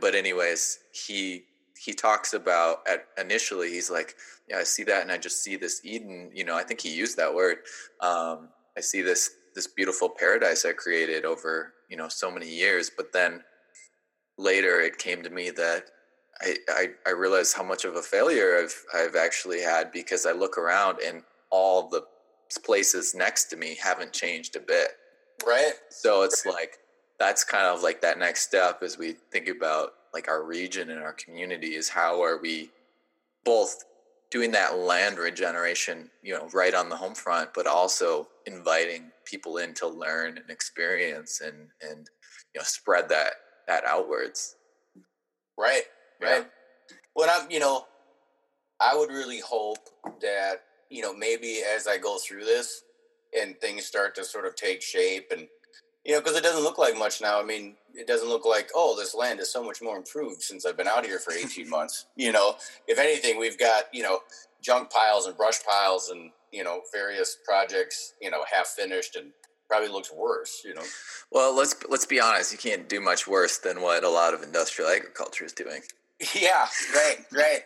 but 0.00 0.14
anyways, 0.14 0.78
he 0.92 1.44
he 1.80 1.94
talks 1.94 2.34
about 2.34 2.86
at 2.86 3.06
initially 3.18 3.70
he's 3.70 3.90
like, 3.90 4.14
yeah, 4.48 4.58
I 4.58 4.64
see 4.64 4.84
that, 4.84 5.02
and 5.02 5.10
I 5.10 5.16
just 5.16 5.42
see 5.42 5.56
this 5.56 5.80
Eden. 5.82 6.30
You 6.34 6.44
know, 6.44 6.56
I 6.56 6.62
think 6.62 6.80
he 6.80 6.94
used 6.94 7.16
that 7.16 7.34
word. 7.34 7.58
Um, 8.00 8.50
I 8.76 8.80
see 8.80 9.00
this 9.00 9.30
this 9.54 9.66
beautiful 9.66 10.08
paradise 10.08 10.64
I 10.64 10.72
created 10.72 11.24
over 11.24 11.72
you 11.88 11.96
know 11.96 12.08
so 12.08 12.30
many 12.30 12.48
years. 12.48 12.90
But 12.94 13.12
then 13.12 13.42
later, 14.36 14.80
it 14.80 14.98
came 14.98 15.22
to 15.22 15.30
me 15.30 15.50
that. 15.50 15.84
I, 16.42 16.56
I, 16.70 16.86
I 17.06 17.10
realized 17.10 17.54
how 17.54 17.62
much 17.62 17.84
of 17.84 17.96
a 17.96 18.02
failure 18.02 18.56
I've 18.56 18.84
I've 18.94 19.14
actually 19.14 19.60
had 19.60 19.92
because 19.92 20.24
I 20.24 20.32
look 20.32 20.56
around 20.56 20.98
and 21.06 21.22
all 21.50 21.90
the 21.90 22.02
places 22.64 23.14
next 23.14 23.46
to 23.46 23.56
me 23.56 23.76
haven't 23.82 24.14
changed 24.14 24.56
a 24.56 24.60
bit. 24.60 24.88
right, 25.46 25.72
So 25.90 26.22
it's 26.22 26.46
like 26.46 26.78
that's 27.18 27.44
kind 27.44 27.66
of 27.66 27.82
like 27.82 28.00
that 28.00 28.18
next 28.18 28.42
step 28.42 28.82
as 28.82 28.96
we 28.96 29.16
think 29.30 29.48
about 29.48 29.90
like 30.14 30.28
our 30.28 30.44
region 30.44 30.90
and 30.90 31.00
our 31.02 31.14
community 31.14 31.74
is 31.74 31.88
how 31.88 32.22
are 32.22 32.40
we 32.40 32.72
both 33.44 33.76
doing 34.30 34.52
that 34.52 34.78
land 34.78 35.18
regeneration, 35.18 36.10
you 36.22 36.34
know, 36.34 36.48
right 36.54 36.74
on 36.74 36.88
the 36.88 36.96
home 36.96 37.14
front, 37.14 37.50
but 37.54 37.66
also 37.66 38.28
inviting 38.46 39.12
people 39.24 39.58
in 39.58 39.74
to 39.74 39.88
learn 39.88 40.38
and 40.38 40.50
experience 40.50 41.40
and 41.40 41.70
and 41.82 42.08
you 42.54 42.60
know 42.60 42.64
spread 42.64 43.08
that 43.08 43.34
that 43.66 43.84
outwards. 43.84 44.56
right, 45.58 45.82
Yeah. 46.20 46.40
right. 46.40 46.46
What 47.14 47.30
I'm, 47.30 47.50
you 47.50 47.60
know, 47.60 47.86
I 48.80 48.96
would 48.96 49.10
really 49.10 49.40
hope 49.40 49.78
that 50.20 50.62
you 50.90 51.02
know 51.02 51.14
maybe 51.14 51.62
as 51.62 51.86
I 51.86 51.98
go 51.98 52.18
through 52.18 52.44
this 52.44 52.82
and 53.38 53.58
things 53.60 53.86
start 53.86 54.14
to 54.16 54.24
sort 54.24 54.46
of 54.46 54.56
take 54.56 54.82
shape 54.82 55.28
and 55.30 55.48
you 56.04 56.14
know 56.14 56.20
because 56.20 56.36
it 56.36 56.42
doesn't 56.42 56.62
look 56.62 56.78
like 56.78 56.96
much 56.96 57.20
now. 57.20 57.40
I 57.40 57.44
mean, 57.44 57.76
it 57.94 58.06
doesn't 58.06 58.28
look 58.28 58.44
like 58.44 58.70
oh 58.74 58.96
this 58.96 59.14
land 59.14 59.40
is 59.40 59.52
so 59.52 59.62
much 59.62 59.82
more 59.82 59.96
improved 59.96 60.42
since 60.42 60.64
I've 60.64 60.76
been 60.76 60.88
out 60.88 61.04
here 61.04 61.18
for 61.18 61.32
eighteen 61.32 61.68
months. 61.68 62.06
You 62.16 62.32
know, 62.32 62.56
if 62.86 62.98
anything, 62.98 63.38
we've 63.38 63.58
got 63.58 63.84
you 63.92 64.02
know 64.02 64.20
junk 64.62 64.90
piles 64.90 65.26
and 65.26 65.36
brush 65.36 65.62
piles 65.64 66.10
and 66.10 66.30
you 66.52 66.64
know 66.64 66.82
various 66.92 67.36
projects 67.44 68.14
you 68.20 68.30
know 68.30 68.44
half 68.52 68.68
finished 68.68 69.16
and 69.16 69.32
probably 69.68 69.88
looks 69.88 70.12
worse. 70.12 70.62
You 70.64 70.74
know. 70.74 70.84
Well, 71.30 71.54
let's 71.54 71.74
let's 71.88 72.06
be 72.06 72.20
honest, 72.20 72.52
you 72.52 72.58
can't 72.58 72.88
do 72.88 73.00
much 73.00 73.26
worse 73.26 73.58
than 73.58 73.80
what 73.82 74.04
a 74.04 74.08
lot 74.08 74.34
of 74.34 74.42
industrial 74.42 74.90
agriculture 74.90 75.44
is 75.44 75.52
doing. 75.52 75.82
Yeah, 76.38 76.66
right, 76.94 77.16
right. 77.32 77.62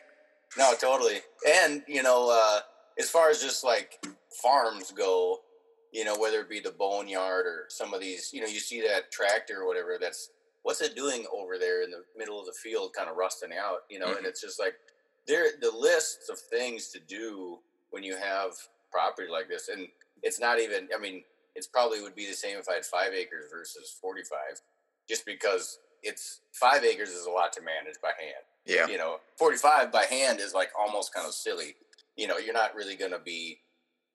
No, 0.57 0.75
totally. 0.81 1.21
And, 1.49 1.83
you 1.89 2.03
know, 2.03 2.31
uh, 2.33 2.61
as 2.99 3.11
far 3.11 3.31
as 3.31 3.43
just 3.43 3.65
like 3.65 4.05
farms 4.43 4.93
go, 4.93 5.41
you 5.95 6.05
know, 6.05 6.19
whether 6.19 6.41
it 6.41 6.51
be 6.51 6.59
the 6.59 6.73
boneyard 6.73 7.47
or 7.47 7.67
some 7.69 7.95
of 7.95 8.01
these, 8.01 8.33
you 8.33 8.41
know, 8.41 8.49
you 8.49 8.59
see 8.59 8.81
that 8.81 9.13
tractor 9.13 9.63
or 9.63 9.67
whatever 9.69 9.97
that's 9.99 10.31
what's 10.65 10.81
it 10.81 10.97
doing 10.97 11.25
over 11.33 11.57
there 11.57 11.85
in 11.85 11.91
the 11.91 12.03
middle 12.19 12.41
of 12.41 12.47
the 12.47 12.53
field 12.53 12.93
kind 12.93 13.09
of 13.09 13.17
rusting 13.17 13.51
out, 13.53 13.83
you 13.89 14.01
know, 14.01 14.07
and 14.07 14.17
mm-hmm. 14.17 14.27
it's 14.27 14.41
just 14.41 14.59
like 14.59 14.75
there 15.29 15.47
the 15.61 15.71
lists 15.71 16.29
of 16.29 16.39
things 16.39 16.89
to 16.89 16.99
do 16.99 17.59
when 17.91 18.03
you 18.03 18.17
have 18.17 18.51
property 18.91 19.29
like 19.31 19.49
this 19.49 19.69
and 19.69 19.87
it's 20.25 20.41
not 20.41 20.59
even 20.59 20.89
I 20.95 21.01
mean, 21.01 21.23
it's 21.55 21.69
probably 21.69 22.03
would 22.03 22.17
be 22.17 22.27
the 22.27 22.35
same 22.35 22.59
if 22.59 22.69
I 22.69 22.75
had 22.75 22.85
5 22.85 23.13
acres 23.13 23.45
versus 23.53 23.97
45 24.01 24.39
just 25.09 25.25
because 25.25 25.79
it's 26.03 26.41
5 26.55 26.83
acres 26.83 27.11
is 27.11 27.27
a 27.27 27.31
lot 27.31 27.53
to 27.53 27.61
manage 27.61 28.01
by 28.03 28.11
hand 28.19 28.45
Yeah. 28.67 28.89
you 28.89 28.99
know 28.99 29.19
45 29.39 29.93
by 29.93 30.07
hand 30.07 30.41
is 30.41 30.55
like 30.55 30.71
almost 30.77 31.15
kind 31.15 31.27
of 31.29 31.35
silly 31.35 31.77
you 32.17 32.27
know 32.27 32.39
you're 32.39 32.53
not 32.53 32.75
really 32.75 32.97
going 32.97 33.13
to 33.13 33.21
be 33.21 33.61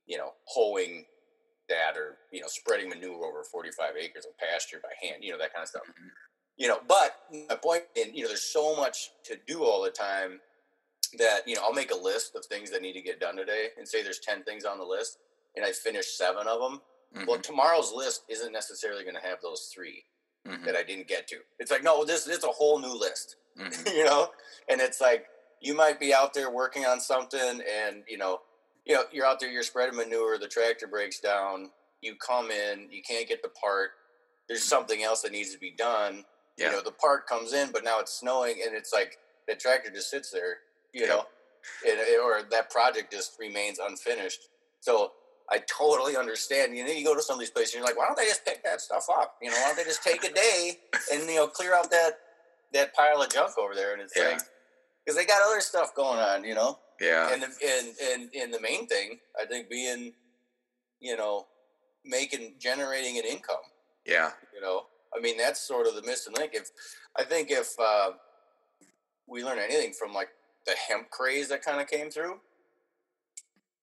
you 0.05 0.17
know 0.17 0.33
hoeing 0.45 1.05
that 1.69 1.95
or 1.97 2.17
you 2.31 2.41
know 2.41 2.47
spreading 2.47 2.89
manure 2.89 3.25
over 3.25 3.43
45 3.43 3.95
acres 3.97 4.25
of 4.25 4.37
pasture 4.37 4.79
by 4.83 4.89
hand 5.01 5.23
you 5.23 5.31
know 5.31 5.37
that 5.37 5.53
kind 5.53 5.63
of 5.63 5.69
stuff 5.69 5.83
Mhm. 5.87 6.09
you 6.57 6.67
know 6.67 6.79
but 6.87 7.17
my 7.49 7.55
point 7.55 7.83
and 7.95 8.15
you 8.15 8.23
know 8.23 8.27
there's 8.27 8.43
so 8.51 8.75
much 8.75 9.11
to 9.25 9.37
do 9.47 9.63
all 9.63 9.81
the 9.81 9.91
time 9.91 10.41
that 11.17 11.47
you 11.47 11.55
know 11.55 11.61
i'll 11.63 11.73
make 11.73 11.91
a 11.91 11.95
list 11.97 12.35
of 12.35 12.45
things 12.45 12.69
that 12.71 12.81
need 12.81 12.93
to 12.93 13.01
get 13.01 13.19
done 13.19 13.35
today 13.35 13.69
and 13.77 13.87
say 13.87 14.03
there's 14.03 14.19
10 14.19 14.43
things 14.43 14.65
on 14.65 14.77
the 14.77 14.83
list 14.83 15.17
and 15.55 15.65
i 15.65 15.71
finish 15.71 16.07
seven 16.17 16.47
of 16.47 16.59
them 16.59 16.81
well 17.27 17.37
Mhm. 17.37 17.43
tomorrow's 17.43 17.91
list 17.91 18.23
isn't 18.29 18.51
necessarily 18.51 19.03
going 19.03 19.15
to 19.15 19.21
have 19.21 19.41
those 19.41 19.71
3 19.73 20.05
mm-hmm. 20.45 20.63
that 20.65 20.75
I 20.75 20.83
didn't 20.83 21.07
get 21.07 21.27
to. 21.29 21.37
It's 21.57 21.71
like, 21.71 21.83
no, 21.83 22.05
this 22.05 22.27
it's 22.27 22.43
a 22.43 22.47
whole 22.47 22.77
new 22.79 22.93
list, 22.93 23.35
Mhm. 23.57 23.93
you 23.95 24.05
know. 24.05 24.31
And 24.67 24.79
it's 24.79 25.01
like 25.01 25.27
you 25.59 25.73
might 25.73 25.99
be 25.99 26.13
out 26.13 26.33
there 26.35 26.49
working 26.51 26.85
on 26.85 26.99
something, 27.01 27.61
and 27.67 28.03
you 28.07 28.17
know, 28.19 28.41
you 28.85 28.95
know, 28.95 29.03
you're 29.11 29.25
out 29.25 29.39
there, 29.39 29.49
you're 29.51 29.63
spreading 29.63 29.95
manure, 29.95 30.37
the 30.37 30.47
tractor 30.47 30.87
breaks 30.87 31.19
down, 31.19 31.69
you 32.01 32.15
come 32.15 32.49
in, 32.51 32.87
you 32.91 33.01
can't 33.07 33.27
get 33.27 33.41
the 33.43 33.49
part. 33.49 33.91
There's 34.47 34.63
something 34.63 35.03
else 35.03 35.21
that 35.21 35.31
needs 35.31 35.51
to 35.53 35.59
be 35.59 35.71
done. 35.77 36.23
Yeah. 36.57 36.67
You 36.67 36.71
know, 36.77 36.81
the 36.83 36.91
part 36.91 37.27
comes 37.27 37.53
in, 37.53 37.71
but 37.71 37.83
now 37.83 37.99
it's 37.99 38.19
snowing, 38.19 38.61
and 38.65 38.75
it's 38.75 38.91
like 38.93 39.17
the 39.47 39.55
tractor 39.55 39.91
just 39.91 40.09
sits 40.09 40.31
there, 40.31 40.57
you 40.93 41.01
Yeah. 41.03 41.07
know, 41.07 41.25
and, 41.87 41.99
eh, 41.99 42.17
or 42.17 42.41
that 42.43 42.69
project 42.69 43.11
just 43.11 43.37
remains 43.39 43.79
unfinished. 43.79 44.49
So 44.79 45.13
I 45.51 45.59
totally 45.59 46.15
understand. 46.17 46.75
You 46.77 46.85
know, 46.85 46.91
you 46.91 47.03
go 47.05 47.15
to 47.15 47.21
some 47.21 47.35
of 47.35 47.39
these 47.39 47.49
places, 47.51 47.75
and 47.75 47.79
you're 47.81 47.87
like, 47.87 47.97
why 47.97 48.05
don't 48.07 48.17
they 48.17 48.25
just 48.25 48.45
pick 48.45 48.63
that 48.63 48.81
stuff 48.81 49.05
up? 49.09 49.35
You 49.41 49.49
know, 49.51 49.57
why 49.57 49.67
don't 49.67 49.77
they 49.77 49.83
just 49.83 50.03
take 50.03 50.23
a 50.23 50.31
day 50.33 50.79
and 51.11 51.21
you 51.29 51.35
know 51.35 51.47
clear 51.47 51.73
out 51.75 51.89
that 51.91 52.13
that 52.73 52.93
pile 52.95 53.21
of 53.21 53.29
junk 53.29 53.57
over 53.57 53.75
there? 53.75 53.93
And 53.93 54.01
it's 54.01 54.15
Yeah. 54.15 54.29
like 54.29 54.41
because 55.05 55.15
they 55.17 55.25
got 55.25 55.41
other 55.41 55.61
stuff 55.61 55.93
going 55.95 56.19
on, 56.19 56.43
you 56.43 56.53
know. 56.55 56.79
Yeah. 57.01 57.33
And 57.33 57.43
the, 57.43 57.47
and 57.65 57.95
and 58.03 58.29
and 58.35 58.53
the 58.53 58.59
main 58.59 58.87
thing, 58.87 59.19
I 59.39 59.45
think, 59.45 59.69
being, 59.69 60.13
you 60.99 61.15
know, 61.15 61.47
making 62.05 62.55
generating 62.59 63.17
an 63.17 63.25
income. 63.25 63.57
Yeah. 64.05 64.31
You 64.53 64.61
know, 64.61 64.83
I 65.15 65.19
mean, 65.19 65.37
that's 65.37 65.59
sort 65.59 65.87
of 65.87 65.95
the 65.95 66.03
missing 66.03 66.33
link. 66.37 66.51
If 66.53 66.69
I 67.17 67.23
think 67.23 67.51
if 67.51 67.73
uh, 67.79 68.11
we 69.27 69.43
learn 69.43 69.59
anything 69.59 69.93
from 69.93 70.13
like 70.13 70.29
the 70.65 70.73
hemp 70.89 71.09
craze 71.09 71.49
that 71.49 71.63
kind 71.63 71.81
of 71.81 71.87
came 71.87 72.09
through, 72.09 72.39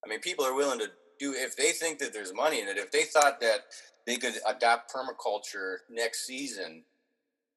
I 0.04 0.08
mean, 0.08 0.20
people 0.20 0.44
are 0.44 0.54
willing 0.54 0.78
to 0.80 0.88
do 1.18 1.32
if 1.32 1.56
they 1.56 1.72
think 1.72 1.98
that 1.98 2.12
there's 2.12 2.34
money 2.34 2.60
in 2.60 2.68
it. 2.68 2.76
If 2.76 2.90
they 2.90 3.04
thought 3.04 3.40
that 3.40 3.60
they 4.06 4.16
could 4.16 4.34
adopt 4.46 4.92
permaculture 4.92 5.78
next 5.90 6.26
season 6.26 6.84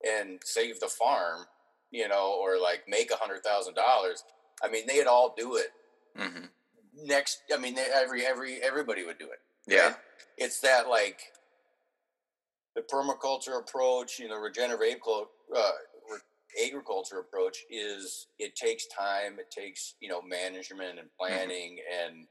and 0.07 0.39
save 0.43 0.80
the 0.80 0.88
farm, 0.88 1.45
you 1.91 2.07
know, 2.07 2.38
or 2.41 2.60
like 2.60 2.84
make 2.88 3.12
a 3.12 3.18
hundred 3.18 3.43
thousand 3.43 3.76
dollars, 3.76 4.24
I 4.64 4.70
mean, 4.70 4.86
they'd 4.88 5.07
all 5.07 5.34
do 5.38 5.55
it 5.55 5.72
hmm 6.18 6.45
next. 7.05 7.41
I 7.53 7.57
mean, 7.57 7.76
they- 7.76 7.91
every 7.93 8.26
every 8.26 8.62
everybody 8.62 9.03
would 9.05 9.18
do 9.20 9.30
it 9.32 9.39
Yeah. 9.68 9.95
it's 10.38 10.60
that 10.62 10.88
like 10.89 11.20
the 12.76 12.82
permaculture 12.82 13.57
approach, 13.60 14.20
you 14.20 14.28
know, 14.28 14.38
regenerative 14.38 14.99
uh, 15.55 15.72
agriculture 16.66 17.20
approach 17.20 17.60
is 17.70 18.28
it 18.38 18.55
takes 18.55 18.86
time, 18.88 19.39
it 19.39 19.51
takes 19.51 19.95
you 19.99 20.10
know 20.10 20.22
management 20.22 20.99
and 20.99 21.10
planning 21.18 21.80
and 22.03 22.28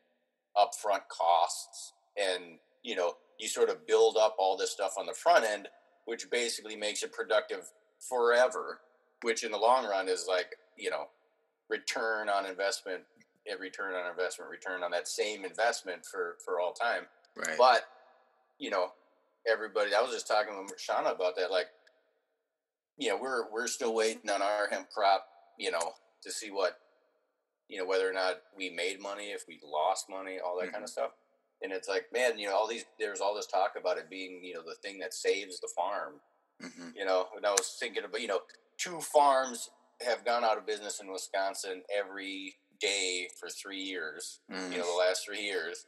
upfront 0.57 1.03
costs, 1.09 1.93
and 2.17 2.59
you 2.83 2.95
know 2.97 3.15
you 3.39 3.49
sort 3.49 3.69
of 3.71 3.87
build 3.87 4.17
up 4.17 4.35
all 4.39 4.57
this 4.57 4.73
stuff 4.73 4.95
on 4.99 5.07
the 5.07 5.13
front 5.15 5.45
end, 5.45 5.69
which 6.07 6.29
basically 6.31 6.77
makes 6.77 7.03
it 7.03 7.13
productive 7.13 7.71
forever. 8.09 8.81
Which 9.23 9.43
in 9.43 9.51
the 9.51 9.59
long 9.59 9.85
run 9.87 10.09
is 10.09 10.27
like 10.29 10.55
you 10.77 10.91
know 10.91 11.09
return 11.69 12.29
on 12.29 12.47
investment, 12.47 13.03
a 13.53 13.57
return 13.59 13.95
on 13.95 14.11
investment, 14.11 14.51
return 14.51 14.83
on 14.83 14.91
that 14.91 15.09
same 15.09 15.45
investment 15.45 16.05
for 16.05 16.37
for 16.45 16.61
all 16.61 16.73
time. 16.73 17.05
Right. 17.37 17.57
But 17.59 17.85
you 18.59 18.71
know, 18.71 18.93
everybody. 19.47 19.95
I 19.95 20.03
was 20.03 20.13
just 20.13 20.27
talking 20.27 20.55
with 20.59 20.79
Shauna 20.79 21.15
about 21.15 21.37
that. 21.37 21.51
Like, 21.51 21.69
you 22.97 23.09
know, 23.09 23.19
we're 23.21 23.51
we're 23.53 23.67
still 23.67 23.95
waiting 23.95 24.31
on 24.31 24.43
our 24.43 24.69
hemp 24.69 24.91
crop. 24.91 25.25
You 25.59 25.71
know, 25.71 25.93
to 26.23 26.31
see 26.31 26.51
what, 26.51 26.79
you 27.69 27.79
know, 27.79 27.87
whether 27.87 28.09
or 28.09 28.13
not 28.13 28.43
we 28.57 28.71
made 28.71 29.01
money, 29.01 29.27
if 29.27 29.45
we 29.49 29.59
lost 29.65 30.07
money, 30.09 30.39
all 30.45 30.59
that 30.61 30.73
kind 30.73 30.85
of 30.85 30.91
stuff. 30.91 31.11
And 31.63 31.73
it's 31.73 31.89
like, 31.89 32.07
man, 32.13 32.39
you 32.39 32.47
know, 32.47 32.55
all 32.55 32.69
these 32.69 32.85
there's 32.99 33.21
all 33.21 33.35
this 33.35 33.47
talk 33.47 33.73
about 33.79 33.99
it 33.99 34.09
being, 34.09 34.41
you 34.45 34.55
know, 34.55 34.63
the 34.63 34.77
thing 34.77 34.99
that 35.01 35.15
saves 35.15 35.61
the 35.61 35.69
farm. 35.75 36.15
hmm 36.61 36.91
You 36.95 37.05
know, 37.05 37.27
and 37.37 37.45
I 37.45 37.51
was 37.51 37.77
thinking 37.81 38.05
about, 38.05 38.21
you 38.21 38.29
know, 38.29 38.41
two 38.77 39.01
farms 39.01 39.71
have 40.07 40.25
gone 40.25 40.45
out 40.45 40.57
of 40.59 40.67
business 40.67 41.01
in 41.01 41.11
Wisconsin 41.11 41.83
every 41.97 42.55
day 42.81 43.29
for 43.41 43.49
three 43.49 43.81
years 43.83 44.41
mm 44.51 44.71
you 44.73 44.79
know, 44.79 44.85
the 44.87 44.99
last 44.99 45.25
three 45.25 45.43
years, 45.43 45.87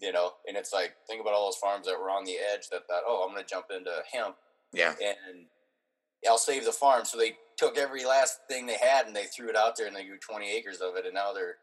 you 0.00 0.12
know, 0.12 0.32
and 0.48 0.56
it's 0.56 0.72
like, 0.72 0.94
think 1.06 1.20
about 1.20 1.34
all 1.34 1.46
those 1.46 1.56
farms 1.56 1.86
that 1.86 1.98
were 1.98 2.10
on 2.10 2.24
the 2.24 2.36
edge 2.52 2.68
that 2.70 2.86
thought, 2.88 3.02
oh, 3.06 3.24
I'm 3.26 3.34
going 3.34 3.44
to 3.44 3.48
jump 3.48 3.66
into 3.74 3.90
hemp 4.12 4.36
Yeah. 4.72 4.94
and 5.00 5.46
I'll 6.28 6.38
save 6.38 6.64
the 6.64 6.72
farm. 6.72 7.04
So 7.04 7.18
they 7.18 7.36
took 7.58 7.76
every 7.76 8.04
last 8.04 8.40
thing 8.48 8.66
they 8.66 8.78
had 8.78 9.06
and 9.06 9.14
they 9.14 9.24
threw 9.24 9.48
it 9.50 9.56
out 9.56 9.76
there 9.76 9.86
and 9.86 9.94
they 9.94 10.04
grew 10.06 10.18
20 10.18 10.50
acres 10.50 10.80
of 10.80 10.96
it. 10.96 11.04
And 11.04 11.14
now 11.14 11.32
they're, 11.32 11.56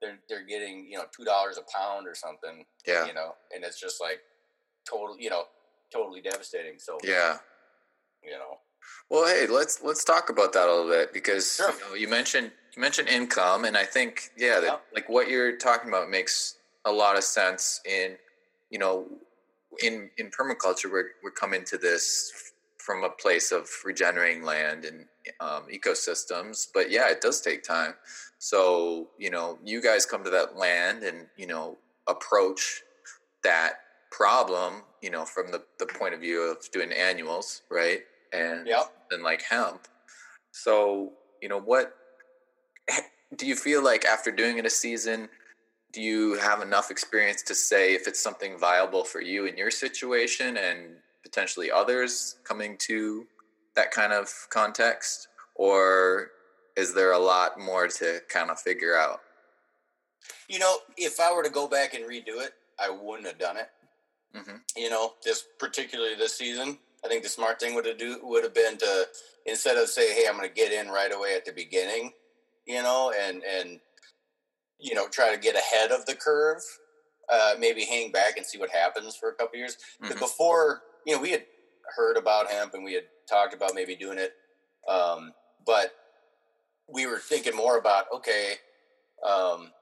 they're, 0.00 0.18
they're 0.28 0.46
getting, 0.46 0.86
you 0.90 0.96
know, 0.98 1.04
$2 1.18 1.26
a 1.26 1.60
pound 1.76 2.08
or 2.08 2.14
something, 2.14 2.64
Yeah. 2.86 3.06
you 3.06 3.12
know, 3.14 3.34
and 3.54 3.62
it's 3.64 3.78
just 3.80 4.00
like 4.00 4.20
total, 4.88 5.16
you 5.18 5.30
know, 5.30 5.44
totally 5.92 6.20
devastating. 6.20 6.78
So, 6.78 6.98
Yeah. 7.04 7.38
you 8.22 8.30
know, 8.32 8.58
Well, 9.10 9.26
hey, 9.26 9.46
let's 9.46 9.82
let's 9.82 10.04
talk 10.04 10.30
about 10.30 10.52
that 10.54 10.68
a 10.68 10.72
little 10.74 10.90
bit 10.90 11.12
because 11.12 11.56
Sure. 11.56 11.72
you, 11.72 11.80
know, 11.80 11.94
you 11.94 12.08
mentioned 12.08 12.52
you 12.74 12.80
mentioned 12.80 13.08
income, 13.08 13.64
and 13.64 13.76
I 13.76 13.84
think 13.84 14.30
yeah, 14.36 14.60
that, 14.60 14.66
Yeah. 14.66 14.76
like 14.94 15.08
what 15.08 15.28
you're 15.28 15.56
talking 15.56 15.88
about 15.88 16.10
makes 16.10 16.56
a 16.84 16.92
lot 16.92 17.16
of 17.16 17.24
sense. 17.24 17.80
In 17.84 18.16
you 18.70 18.78
know, 18.78 19.06
in 19.82 20.10
in 20.18 20.30
permaculture, 20.30 20.90
we're 20.90 21.10
we're 21.22 21.30
coming 21.30 21.64
to 21.66 21.78
this 21.78 22.52
from 22.78 23.04
a 23.04 23.10
place 23.10 23.50
of 23.52 23.68
regenerating 23.84 24.42
land 24.42 24.84
and 24.84 25.06
um, 25.40 25.62
ecosystems, 25.72 26.68
but 26.74 26.90
yeah, 26.90 27.08
it 27.10 27.20
does 27.22 27.40
take 27.40 27.62
time. 27.62 27.94
So 28.38 29.08
you 29.18 29.30
know, 29.30 29.58
you 29.64 29.80
guys 29.82 30.06
come 30.06 30.24
to 30.24 30.30
that 30.30 30.56
land 30.56 31.02
and 31.02 31.26
you 31.36 31.46
know 31.46 31.78
approach 32.08 32.82
that 33.42 33.74
problem, 34.10 34.82
you 35.02 35.10
know, 35.10 35.24
from 35.24 35.50
the 35.50 35.62
the 35.78 35.86
point 35.86 36.14
of 36.14 36.20
view 36.20 36.42
of 36.42 36.70
doing 36.72 36.92
annuals, 36.92 37.62
right? 37.70 38.00
And 38.34 38.66
Yep. 38.66 38.86
than 39.10 39.22
like 39.22 39.42
hemp. 39.42 39.86
So, 40.52 41.12
you 41.40 41.48
know, 41.48 41.60
what 41.60 41.92
do 43.36 43.46
you 43.46 43.56
feel 43.56 43.82
like 43.82 44.04
after 44.04 44.30
doing 44.30 44.58
it 44.58 44.66
a 44.66 44.70
season? 44.70 45.28
Do 45.92 46.00
you 46.02 46.34
have 46.34 46.60
enough 46.60 46.90
experience 46.90 47.42
to 47.44 47.54
say 47.54 47.94
if 47.94 48.08
it's 48.08 48.20
something 48.20 48.58
viable 48.58 49.04
for 49.04 49.20
you 49.20 49.46
in 49.46 49.56
your 49.56 49.70
situation 49.70 50.56
and 50.56 50.96
potentially 51.22 51.70
others 51.70 52.36
coming 52.44 52.76
to 52.88 53.26
that 53.76 53.90
kind 53.92 54.12
of 54.12 54.28
context? 54.50 55.28
Or 55.54 56.28
is 56.76 56.94
there 56.94 57.12
a 57.12 57.18
lot 57.18 57.58
more 57.58 57.86
to 57.88 58.20
kind 58.28 58.50
of 58.50 58.58
figure 58.60 58.96
out? 58.96 59.20
you 60.48 60.58
know, 60.58 60.76
if 60.96 61.20
I 61.20 61.32
were 61.32 61.42
to 61.42 61.50
go 61.50 61.68
back 61.68 61.94
and 61.94 62.04
redo 62.04 62.42
it, 62.44 62.52
I 62.78 62.90
wouldn't 62.90 63.26
have 63.26 63.38
done 63.38 63.56
it. 63.56 63.68
hmm 64.34 64.56
you 64.76 64.90
know, 64.90 65.12
this 65.24 65.44
particularly 65.58 66.16
this 66.16 66.36
season. 66.36 66.78
I 67.04 67.08
think 67.08 67.22
the 67.22 67.28
smart 67.28 67.60
thing 67.60 67.74
would 67.74 67.86
have 67.86 67.98
do 67.98 68.18
would 68.22 68.44
have 68.44 68.54
been 68.54 68.78
to 68.78 69.06
instead 69.46 69.76
of 69.76 69.88
say, 69.88 70.14
"Hey, 70.14 70.26
I'm 70.28 70.36
going 70.36 70.48
to 70.48 70.54
get 70.54 70.72
in 70.72 70.88
right 70.88 71.12
away 71.12 71.34
at 71.36 71.44
the 71.44 71.52
beginning," 71.52 72.12
you 72.66 72.82
know, 72.82 73.12
and 73.18 73.42
and 73.44 73.80
you 74.78 74.94
know, 74.94 75.08
try 75.08 75.30
to 75.30 75.38
get 75.38 75.56
ahead 75.56 75.90
of 75.92 76.04
the 76.06 76.14
curve. 76.16 76.62
Uh, 77.32 77.54
maybe 77.58 77.84
hang 77.84 78.10
back 78.10 78.36
and 78.36 78.44
see 78.46 78.58
what 78.58 78.70
happens 78.70 79.16
for 79.16 79.28
a 79.30 79.34
couple 79.34 79.58
years. 79.58 79.76
Mhm. 80.02 80.18
before, 80.18 80.82
you 81.04 81.14
know, 81.14 81.20
we 81.20 81.30
had 81.30 81.46
heard 81.96 82.16
about 82.16 82.50
hemp 82.50 82.74
and 82.74 82.84
we 82.84 82.92
had 82.92 83.06
talked 83.28 83.54
about 83.54 83.74
maybe 83.74 83.96
doing 83.96 84.18
it, 84.18 84.32
um, 84.88 85.34
but 85.64 85.92
we 86.88 87.06
were 87.06 87.20
thinking 87.20 87.54
more 87.56 87.76
about 87.76 88.06
okay, 88.12 88.58
um, 89.24 89.72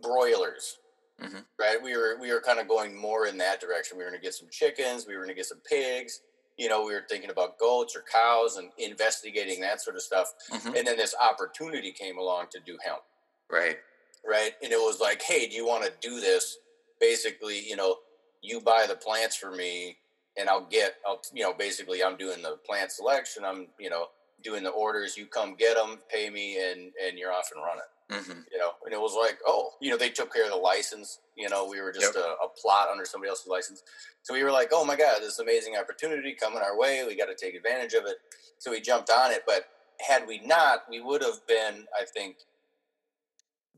broilers 0.00 0.78
Mhm. 1.22 1.46
right? 1.58 1.80
We 1.82 1.96
were 1.96 2.16
we 2.20 2.32
were 2.32 2.40
kind 2.40 2.58
of 2.60 2.68
going 2.68 2.96
more 2.96 3.26
in 3.26 3.38
that 3.38 3.60
direction. 3.60 3.96
We 3.98 4.04
were 4.04 4.10
going 4.10 4.20
to 4.20 4.24
get 4.24 4.34
some 4.34 4.48
chickens. 4.50 5.06
We 5.06 5.14
were 5.14 5.20
going 5.20 5.34
to 5.34 5.40
get 5.40 5.46
some 5.46 5.60
pigs. 5.60 6.20
You 6.58 6.68
know, 6.68 6.84
we 6.84 6.92
were 6.92 7.04
thinking 7.08 7.30
about 7.30 7.58
goats 7.58 7.96
or 7.96 8.02
cows 8.02 8.56
and 8.56 8.70
investigating 8.78 9.60
that 9.62 9.80
sort 9.80 9.96
of 9.96 10.02
stuff. 10.02 10.32
Mhm. 10.50 10.76
And 10.78 10.86
then 10.86 10.96
this 10.96 11.14
opportunity 11.20 11.92
came 11.92 12.18
along 12.18 12.48
to 12.50 12.60
do 12.60 12.78
hemp, 12.84 13.02
Right. 13.48 13.78
right? 14.24 14.54
And 14.62 14.72
it 14.72 14.78
was 14.80 15.00
like, 15.00 15.22
hey, 15.22 15.46
do 15.48 15.54
you 15.56 15.66
want 15.66 15.84
to 15.84 15.92
do 16.06 16.20
this? 16.20 16.58
Basically, 17.00 17.58
you 17.58 17.76
know, 17.76 18.00
you 18.42 18.60
buy 18.60 18.86
the 18.86 18.96
plants 18.96 19.34
for 19.36 19.50
me, 19.50 19.98
and 20.36 20.48
I'll 20.48 20.66
get, 20.66 20.96
I'll, 21.06 21.20
you 21.32 21.42
know, 21.42 21.52
basically, 21.54 22.02
I'm 22.04 22.16
doing 22.16 22.42
the 22.42 22.56
plant 22.58 22.92
selection. 22.92 23.44
I'm, 23.44 23.68
you 23.78 23.90
know, 23.90 24.10
doing 24.42 24.62
the 24.62 24.70
orders. 24.70 25.16
You 25.16 25.26
come 25.26 25.54
get 25.56 25.76
them, 25.76 26.00
pay 26.08 26.28
me, 26.30 26.58
and 26.70 26.92
and 27.00 27.18
you're 27.18 27.32
off 27.32 27.50
and 27.54 27.62
running 27.62 27.84
hmm 28.12 28.40
you 28.52 28.58
know, 28.58 28.72
and 28.84 28.92
it 28.94 29.00
was 29.00 29.14
like, 29.18 29.38
oh, 29.46 29.70
you 29.80 29.90
know, 29.90 29.96
they 29.96 30.10
took 30.10 30.32
care 30.32 30.44
of 30.44 30.50
the 30.50 30.56
license. 30.56 31.20
You 31.36 31.48
know, 31.48 31.66
we 31.68 31.80
were 31.80 31.92
just 31.92 32.14
Yep. 32.14 32.24
a, 32.24 32.44
a 32.44 32.48
plot 32.60 32.88
under 32.90 33.04
somebody 33.06 33.30
else's 33.30 33.46
license. 33.48 33.82
So 34.22 34.34
we 34.34 34.44
were 34.44 34.52
like, 34.52 34.70
oh 34.72 34.84
my 34.84 34.96
God, 34.96 35.20
this 35.22 35.38
amazing 35.38 35.76
opportunity 35.76 36.34
coming 36.38 36.60
our 36.62 36.78
way. 36.78 37.04
We 37.06 37.16
got 37.16 37.26
to 37.26 37.34
take 37.36 37.54
advantage 37.54 37.94
of 37.94 38.04
it. 38.06 38.16
So 38.58 38.70
we 38.70 38.80
jumped 38.80 39.10
on 39.10 39.32
it. 39.32 39.42
But 39.46 39.66
had 40.06 40.26
we 40.28 40.40
not, 40.40 40.80
we 40.90 41.00
would 41.00 41.22
have 41.22 41.46
been, 41.48 41.86
I 42.00 42.04
think, 42.04 42.36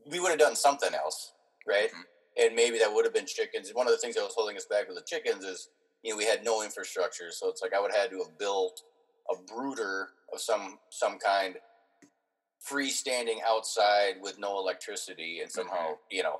we 0.09 0.19
would 0.19 0.29
have 0.29 0.39
done 0.39 0.55
something 0.55 0.93
else, 0.93 1.33
right? 1.67 1.91
Mhm. 1.91 2.05
And 2.37 2.55
maybe 2.55 2.79
that 2.79 2.93
would 2.93 3.05
have 3.05 3.13
been 3.13 3.25
chickens. 3.27 3.73
One 3.73 3.87
of 3.87 3.93
the 3.93 3.99
things 3.99 4.15
that 4.15 4.23
was 4.23 4.35
holding 4.35 4.57
us 4.57 4.65
back 4.65 4.87
with 4.87 4.97
the 4.97 5.03
chickens 5.03 5.45
is, 5.45 5.69
you 6.03 6.11
know, 6.11 6.17
we 6.17 6.25
had 6.25 6.43
no 6.43 6.63
infrastructure. 6.63 7.31
So 7.31 7.49
it's 7.49 7.61
like 7.61 7.73
I 7.73 7.79
would 7.79 7.91
have 7.91 8.01
had 8.01 8.11
to 8.11 8.19
have 8.19 8.37
built 8.37 8.81
a 9.31 9.35
brooder 9.53 10.09
of 10.33 10.41
some 10.41 10.79
some 10.91 11.17
kind 11.19 11.55
freestanding 12.69 13.37
outside 13.47 14.15
with 14.21 14.39
no 14.39 14.57
electricity 14.59 15.39
and 15.41 15.51
somehow 15.51 15.93
you 16.09 16.23
know 16.23 16.39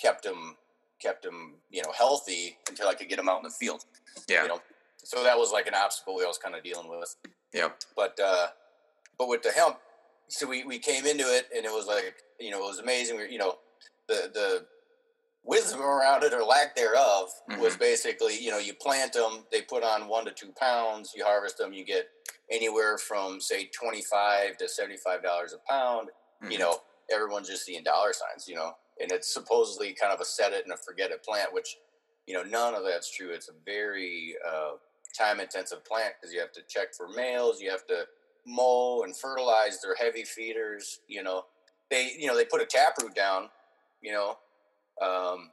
kept 0.00 0.24
them 0.24 0.56
kept 1.00 1.22
them 1.22 1.54
you 1.70 1.82
know 1.82 1.92
healthy 1.96 2.56
until 2.68 2.88
I 2.88 2.94
could 2.94 3.08
get 3.08 3.16
them 3.16 3.28
out 3.28 3.38
in 3.38 3.44
the 3.44 3.50
field 3.50 3.84
Yeah. 4.28 4.42
you 4.42 4.48
know 4.48 4.60
so 5.04 5.22
that 5.24 5.36
was 5.36 5.50
like 5.52 5.66
an 5.66 5.74
obstacle 5.74 6.16
we 6.16 6.24
was 6.24 6.38
kind 6.38 6.54
of 6.54 6.62
dealing 6.62 6.88
with. 6.88 7.16
Yeah. 7.54 7.70
But 7.96 8.18
uh, 8.22 8.48
but 9.18 9.28
with 9.28 9.42
the 9.42 9.50
hemp, 9.50 9.78
so 10.28 10.46
we, 10.46 10.64
we 10.64 10.78
came 10.78 11.06
into 11.06 11.24
it 11.24 11.46
and 11.56 11.64
it 11.64 11.72
was 11.72 11.86
like 11.86 12.16
you 12.38 12.50
know 12.50 12.58
it 12.58 12.66
was 12.68 12.78
amazing. 12.78 13.16
We, 13.16 13.30
you 13.30 13.38
know 13.38 13.56
the 14.08 14.30
the 14.32 14.66
wisdom 15.42 15.80
around 15.80 16.22
it 16.22 16.32
or 16.32 16.42
lack 16.44 16.76
thereof 16.76 17.30
was 17.58 17.74
Mhm. 17.74 17.78
basically 17.78 18.36
you 18.38 18.50
know 18.50 18.58
you 18.58 18.74
plant 18.74 19.12
them, 19.12 19.46
they 19.50 19.62
put 19.62 19.82
on 19.82 20.08
one 20.08 20.24
to 20.26 20.32
two 20.32 20.52
pounds, 20.52 21.12
you 21.14 21.24
harvest 21.24 21.58
them, 21.58 21.72
you 21.72 21.84
get 21.84 22.08
anywhere 22.50 22.98
from 22.98 23.40
say 23.40 23.66
twenty 23.66 24.02
five 24.02 24.56
to 24.58 24.68
seventy 24.68 24.96
five 24.96 25.22
dollars 25.22 25.52
a 25.52 25.58
pound. 25.58 26.10
You 26.42 26.56
Mhm. 26.56 26.60
know 26.60 26.82
everyone's 27.10 27.48
just 27.48 27.64
seeing 27.64 27.82
dollar 27.82 28.12
signs. 28.12 28.46
You 28.48 28.56
know, 28.56 28.76
and 29.00 29.10
it's 29.12 29.32
supposedly 29.32 29.94
kind 29.94 30.12
of 30.12 30.20
a 30.20 30.24
set 30.24 30.52
it 30.52 30.64
and 30.64 30.72
a 30.72 30.76
forget 30.76 31.10
it 31.10 31.22
plant, 31.22 31.52
which 31.52 31.78
you 32.26 32.34
know 32.34 32.42
none 32.42 32.74
of 32.74 32.84
that's 32.84 33.10
true. 33.10 33.30
It's 33.30 33.48
a 33.48 33.52
very 33.64 34.36
uh, 34.46 34.76
time 35.16 35.40
intensive 35.40 35.84
plant 35.84 36.14
because 36.20 36.32
you 36.32 36.40
have 36.40 36.52
to 36.52 36.62
check 36.62 36.94
for 36.94 37.08
males, 37.08 37.60
you 37.60 37.70
have 37.70 37.86
to 37.86 38.06
mow 38.46 39.02
and 39.02 39.16
fertilize 39.16 39.80
their 39.82 39.94
heavy 39.94 40.24
feeders. 40.24 41.00
You 41.08 41.22
know, 41.22 41.46
they 41.90 42.12
you 42.12 42.26
know 42.26 42.36
they 42.36 42.44
put 42.44 42.60
a 42.62 42.66
taproot 42.66 43.14
down. 43.14 43.50
You 44.02 44.12
know, 44.12 44.38
um, 45.00 45.50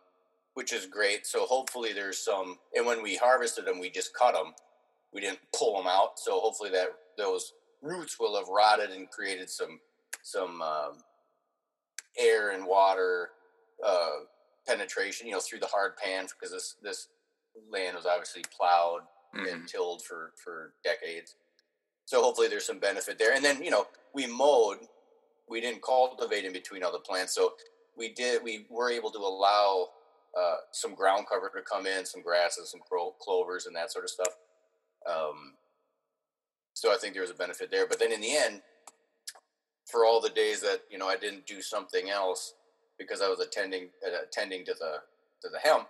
which 0.54 0.74
is 0.74 0.86
great. 0.88 1.26
So 1.28 1.46
hopefully 1.46 1.94
there's 1.94 2.20
some. 2.20 2.58
And 2.76 2.86
when 2.86 3.04
we 3.04 3.16
harvested 3.16 3.66
them, 3.66 3.80
we 3.80 3.90
just 3.90 4.14
cut 4.16 4.34
them. 4.34 4.54
We 5.14 5.22
didn't 5.22 5.40
pull 5.58 5.78
them 5.78 5.88
out. 5.88 6.20
So 6.20 6.40
hopefully 6.40 6.70
that 6.72 6.90
those 7.18 7.54
roots 7.82 8.20
will 8.20 8.36
have 8.38 8.48
rotted 8.50 8.92
and 8.92 9.10
created 9.10 9.50
some 9.50 9.80
some 10.24 10.62
um, 10.62 10.98
air 12.18 12.52
and 12.52 12.66
water 12.66 13.30
uh, 13.86 14.10
penetration. 14.68 15.28
You 15.28 15.34
know, 15.34 15.40
through 15.40 15.60
the 15.60 15.68
hard 15.68 15.98
pan 15.98 16.26
because 16.26 16.52
this 16.52 16.76
this 16.84 17.08
land 17.72 17.96
was 17.96 18.06
obviously 18.06 18.44
plowed 18.56 19.02
Mhm. 19.36 19.52
and 19.54 19.68
tilled 19.68 20.04
for 20.04 20.34
for 20.44 20.74
decades. 20.84 21.36
So 22.06 22.22
hopefully 22.24 22.48
there's 22.48 22.66
some 22.66 22.80
benefit 22.80 23.20
there. 23.20 23.34
And 23.34 23.44
then 23.44 23.62
you 23.64 23.72
know 23.72 23.88
we 24.14 24.28
mowed. 24.28 24.80
We 25.50 25.62
didn't 25.62 25.82
cultivate 25.82 26.46
in 26.46 26.54
between 26.54 26.84
all 26.84 26.92
the 26.92 27.00
plants, 27.00 27.34
so 27.34 27.56
we 27.98 28.14
did. 28.14 28.44
We 28.44 28.66
were 28.70 28.92
able 28.92 29.12
to 29.12 29.20
allow 29.20 29.88
uh, 30.38 30.58
some 30.72 30.94
ground 30.96 31.26
cover 31.32 31.52
to 31.56 31.62
come 31.64 31.86
in, 31.88 32.06
some 32.06 32.22
grasses, 32.22 32.72
some 32.72 32.82
clo- 32.88 33.16
clovers, 33.20 33.66
and 33.66 33.76
that 33.76 33.92
sort 33.92 34.06
of 34.06 34.12
stuff. 34.12 34.34
Um, 35.10 35.54
so 36.74 36.94
I 36.94 36.98
think 36.98 37.14
there 37.14 37.24
was 37.24 37.32
a 37.32 37.36
benefit 37.36 37.72
there. 37.72 37.88
But 37.88 38.00
then 38.00 38.12
in 38.12 38.22
the 38.22 38.36
end, 38.36 38.62
for 39.90 40.06
all 40.06 40.22
the 40.22 40.30
days 40.30 40.62
that 40.62 40.82
you 40.92 40.98
know 40.98 41.08
I 41.08 41.18
didn't 41.18 41.48
do 41.48 41.62
something 41.62 42.10
else 42.10 42.54
because 43.00 43.22
I 43.22 43.30
was 43.30 43.40
attending 43.40 43.90
uh, 44.06 44.24
attending 44.24 44.66
to 44.66 44.74
the 44.74 44.98
to 45.42 45.50
the 45.50 45.60
hemp 45.60 45.88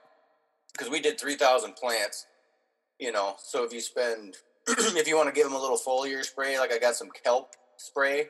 because 0.71 0.89
we 0.89 1.01
did 1.01 1.19
three 1.19 1.35
thousand 1.35 1.75
plants. 1.75 2.25
You 2.99 3.11
know, 3.11 3.35
so 3.37 3.63
if 3.63 3.73
you 3.73 3.81
spend 3.81 4.37
if 4.67 5.07
you 5.07 5.17
want 5.17 5.27
to 5.27 5.35
give 5.35 5.45
them 5.45 5.55
a 5.55 5.61
little 5.61 5.77
foliar 5.77 6.23
spray, 6.23 6.57
like 6.57 6.71
I 6.71 6.79
got 6.79 6.95
some 6.95 7.09
kelp 7.09 7.53
spray 7.77 8.27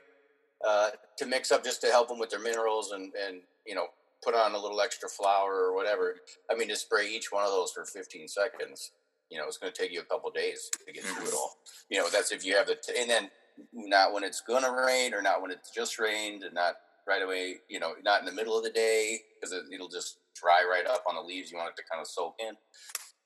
uh, 0.65 0.89
to 1.17 1.25
mix 1.25 1.51
up 1.51 1.63
just 1.63 1.81
to 1.81 1.87
help 1.87 2.07
them 2.07 2.19
with 2.19 2.29
their 2.29 2.39
minerals 2.39 2.91
and 2.91 3.11
and 3.27 3.41
you 3.65 3.75
know 3.75 3.87
put 4.23 4.33
on 4.33 4.53
a 4.55 4.57
little 4.57 4.81
extra 4.81 5.07
flower 5.09 5.53
or 5.65 5.75
whatever. 5.75 6.15
I 6.51 6.55
mean, 6.55 6.67
to 6.69 6.75
spray 6.75 7.07
each 7.09 7.31
one 7.31 7.43
of 7.45 7.51
those 7.51 7.71
for 7.71 7.85
15 7.85 8.27
seconds, 8.27 8.91
you 9.29 9.37
know, 9.37 9.45
it's 9.45 9.57
going 9.59 9.71
to 9.71 9.79
take 9.79 9.93
you 9.93 9.99
a 10.01 10.03
couple 10.05 10.31
days 10.31 10.71
to 10.87 10.91
get 10.91 11.03
through 11.03 11.27
it 11.27 11.33
all. 11.35 11.57
You 11.89 11.99
know, 11.99 12.09
that's 12.09 12.31
if 12.31 12.43
you 12.43 12.55
have 12.55 12.65
the 12.65 12.75
t- 12.75 12.99
and 12.99 13.07
then 13.09 13.29
not 13.73 14.13
when 14.13 14.23
it's 14.23 14.41
going 14.41 14.63
to 14.63 14.71
rain 14.71 15.13
or 15.13 15.21
not 15.21 15.41
when 15.41 15.51
it's 15.51 15.69
just 15.69 15.99
rained 15.99 16.41
and 16.43 16.53
not 16.55 16.75
right 17.07 17.21
away. 17.21 17.57
You 17.69 17.79
know, 17.79 17.93
not 18.03 18.19
in 18.21 18.25
the 18.25 18.31
middle 18.31 18.57
of 18.57 18.63
the 18.63 18.71
day 18.71 19.19
because 19.39 19.53
it, 19.55 19.63
it'll 19.71 19.87
just 19.87 20.17
dry 20.35 20.65
right 20.69 20.87
up 20.87 21.03
on 21.07 21.15
the 21.15 21.21
leaves. 21.21 21.51
You 21.51 21.57
want 21.57 21.69
it 21.69 21.75
to 21.77 21.83
kind 21.89 22.01
of 22.01 22.07
soak 22.07 22.35
in. 22.39 22.55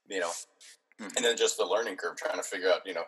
You 0.10 0.20
know, 0.20 0.32
Mhm. 1.00 1.16
and 1.16 1.26
then 1.26 1.38
just 1.38 1.56
the 1.58 1.66
learning 1.66 1.96
curve 1.96 2.18
trying 2.18 2.38
to 2.38 2.44
figure 2.44 2.70
out. 2.70 2.86
You 2.86 2.96
know, 2.96 3.06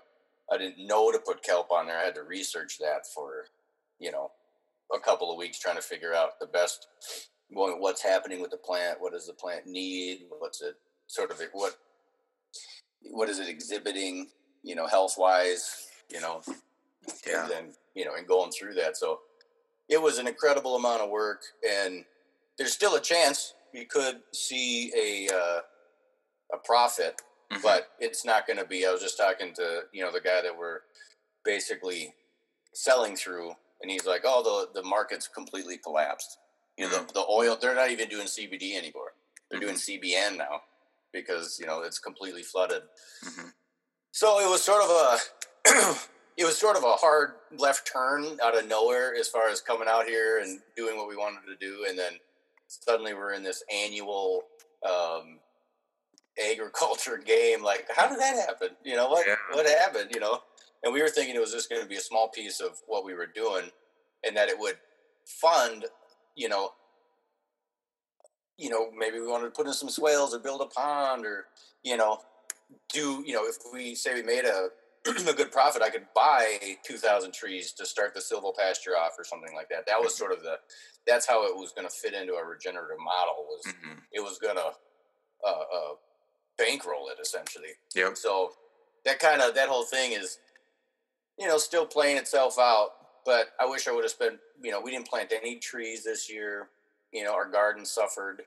I 0.51 0.57
didn't 0.57 0.87
know 0.87 1.11
to 1.11 1.19
put 1.19 1.43
kelp 1.43 1.69
on 1.71 1.85
there. 1.87 1.97
I 1.99 2.05
had 2.05 2.15
to 2.15 2.23
research 2.23 2.77
that 2.79 3.05
for 3.13 3.47
you 4.03 4.11
know 4.11 4.31
a 4.93 4.99
couple 4.99 5.31
of 5.31 5.37
weeks 5.37 5.57
trying 5.59 5.75
to 5.75 5.81
figure 5.81 6.13
out 6.13 6.39
the 6.39 6.45
best 6.47 6.87
what's 7.49 8.01
happening 8.03 8.41
with 8.41 8.51
the 8.51 8.57
plant 8.57 8.99
what 8.99 9.13
does 9.13 9.27
the 9.27 9.33
plant 9.33 9.65
need 9.67 10.19
what's 10.39 10.61
it 10.61 10.75
sort 11.07 11.31
of 11.31 11.41
what 11.53 11.75
what 13.11 13.29
is 13.29 13.39
it 13.39 13.47
exhibiting 13.49 14.27
you 14.63 14.75
know 14.75 14.87
health 14.87 15.15
wise 15.17 15.87
you 16.11 16.19
know 16.21 16.41
Yeah. 17.27 17.41
and 17.43 17.51
then 17.51 17.65
you 17.95 18.05
know 18.05 18.15
and 18.17 18.27
going 18.27 18.51
through 18.51 18.73
that 18.75 18.97
so 18.97 19.19
it 19.89 20.01
was 20.01 20.17
an 20.17 20.27
incredible 20.27 20.75
amount 20.75 21.01
of 21.01 21.09
work 21.09 21.41
and 21.67 22.05
there's 22.57 22.73
still 22.73 22.95
a 22.95 23.01
chance 23.01 23.53
you 23.73 23.85
could 23.85 24.17
see 24.33 24.91
a 24.97 25.33
uh, 25.33 25.59
a 26.53 26.57
profit 26.63 27.21
Mhm. 27.51 27.61
but 27.61 27.89
it's 27.99 28.23
not 28.25 28.47
going 28.47 28.57
to 28.57 28.65
be. 28.65 28.85
I 28.85 28.91
was 28.91 29.01
just 29.01 29.17
talking 29.17 29.53
to 29.55 29.81
you 29.91 30.03
know 30.03 30.11
the 30.11 30.21
guy 30.21 30.41
that 30.41 30.57
we're 30.57 30.79
basically 31.45 32.13
selling 32.73 33.15
through, 33.15 33.51
and 33.83 33.91
he's 33.91 34.07
like, 34.07 34.21
"Oh, 34.25 34.67
the 34.73 34.81
the 34.81 34.87
market's 34.87 35.27
completely 35.27 35.77
collapsed. 35.77 36.39
You 36.77 36.89
know, 36.89 37.03
the, 37.03 37.13
the 37.13 37.25
oil. 37.29 37.55
They're 37.61 37.75
not 37.75 37.91
even 37.91 38.09
doing 38.09 38.25
CBD 38.25 38.75
anymore. 38.75 39.13
They're 39.51 39.59
doing 39.59 39.75
CBN 39.75 40.37
now 40.37 40.61
because 41.11 41.59
you 41.59 41.67
know 41.67 41.81
it's 41.81 41.99
completely 41.99 42.41
flooded. 42.41 42.81
Mhm. 43.23 43.53
So 44.11 44.39
it 44.39 44.49
was 44.49 44.63
sort 44.63 44.81
of 44.83 44.89
a." 44.89 45.93
It 46.35 46.45
was 46.45 46.57
sort 46.57 46.77
of 46.77 46.83
a 46.83 46.93
hard 46.93 47.33
left 47.59 47.87
turn 47.93 48.39
out 48.43 48.57
of 48.57 48.67
nowhere 48.67 49.13
as 49.13 49.27
far 49.27 49.49
as 49.49 49.61
coming 49.61 49.87
out 49.87 50.05
here 50.07 50.39
and 50.39 50.59
doing 50.75 50.97
what 50.97 51.07
we 51.07 51.15
wanted 51.15 51.45
to 51.45 51.55
do, 51.55 51.85
and 51.87 51.97
then 51.97 52.13
suddenly 52.67 53.13
we're 53.13 53.33
in 53.33 53.43
this 53.43 53.63
annual 53.71 54.41
um, 54.83 55.37
agriculture 56.51 57.17
game. 57.23 57.61
Like, 57.63 57.85
how 57.95 58.09
did 58.09 58.19
that 58.19 58.35
happen? 58.47 58.69
You 58.83 58.95
know 58.95 59.09
what? 59.09 59.27
Yeah. 59.27 59.35
What 59.51 59.67
happened? 59.67 60.09
You 60.11 60.21
know, 60.21 60.39
and 60.83 60.93
we 60.93 61.01
were 61.01 61.09
thinking 61.09 61.35
it 61.35 61.39
was 61.39 61.53
just 61.53 61.69
going 61.69 61.81
to 61.81 61.87
be 61.87 61.95
a 61.97 62.01
small 62.01 62.27
piece 62.29 62.59
of 62.59 62.81
what 62.87 63.05
we 63.05 63.13
were 63.13 63.27
doing, 63.27 63.65
and 64.25 64.35
that 64.37 64.49
it 64.49 64.57
would 64.59 64.77
fund. 65.25 65.85
You 66.35 66.49
know, 66.49 66.71
you 68.57 68.69
know, 68.69 68.89
maybe 68.97 69.19
we 69.19 69.27
wanted 69.27 69.45
to 69.45 69.51
put 69.51 69.67
in 69.67 69.73
some 69.73 69.89
swales 69.89 70.33
or 70.33 70.39
build 70.39 70.61
a 70.61 70.65
pond 70.65 71.25
or 71.25 71.45
you 71.83 71.97
know, 71.97 72.19
do 72.91 73.23
you 73.25 73.33
know 73.33 73.45
if 73.45 73.55
we 73.73 73.95
say 73.95 74.13
we 74.15 74.23
made 74.23 74.45
a 74.45 74.69
a 75.29 75.33
good 75.33 75.51
profit, 75.51 75.81
I 75.81 75.89
could 75.89 76.05
buy 76.15 76.57
two 76.85 76.97
thousand 76.97 77.33
trees 77.33 77.73
to 77.73 77.85
start 77.85 78.13
the 78.13 78.21
silvopasture 78.21 78.97
off 78.97 79.13
or 79.17 79.23
something 79.25 79.53
like 79.55 79.69
that. 79.69 79.85
That 79.85 79.99
was 79.99 80.15
sort 80.15 80.31
of 80.31 80.41
the 80.43 80.55
that's 81.05 81.27
how 81.27 81.45
it 81.45 81.55
was 81.55 81.73
going 81.73 81.87
to 81.87 81.93
fit 81.93 82.13
into 82.13 82.33
a 82.35 82.45
regenerative 82.45 82.97
model. 83.03 83.45
Was 83.49 83.73
Mhm. 83.73 83.99
it 84.13 84.21
was 84.21 84.37
going 84.39 84.55
to 84.55 84.71
uh, 85.45 85.49
uh, 85.49 85.93
bankroll 86.57 87.09
it 87.09 87.17
essentially. 87.21 87.71
Yep. 87.95 88.15
So 88.17 88.51
that 89.03 89.19
kind 89.19 89.41
of 89.41 89.55
that 89.55 89.67
whole 89.67 89.83
thing 89.83 90.13
is, 90.13 90.37
you 91.37 91.47
know, 91.47 91.57
still 91.57 91.85
playing 91.85 92.17
itself 92.17 92.57
out. 92.59 92.89
But 93.25 93.47
I 93.59 93.65
wish 93.65 93.87
I 93.87 93.91
would 93.91 94.03
have 94.03 94.11
spent. 94.11 94.39
You 94.61 94.71
know, 94.71 94.81
we 94.81 94.91
didn't 94.91 95.07
plant 95.07 95.31
any 95.33 95.57
trees 95.59 96.03
this 96.03 96.29
year. 96.31 96.69
You 97.11 97.23
know, 97.23 97.33
our 97.33 97.49
garden 97.49 97.85
suffered. 97.85 98.43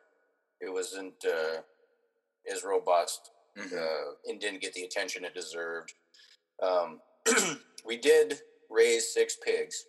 It 0.60 0.72
wasn't 0.72 1.14
uh, 1.24 1.60
as 2.50 2.64
robust 2.64 3.30
Mhm. 3.56 3.72
uh, 3.72 4.14
and 4.26 4.40
didn't 4.40 4.60
get 4.60 4.74
the 4.74 4.84
attention 4.84 5.24
it 5.24 5.34
deserved. 5.34 5.94
Um, 6.62 7.00
we 7.84 7.96
did 7.96 8.40
raise 8.70 9.12
six 9.12 9.36
pigs, 9.36 9.86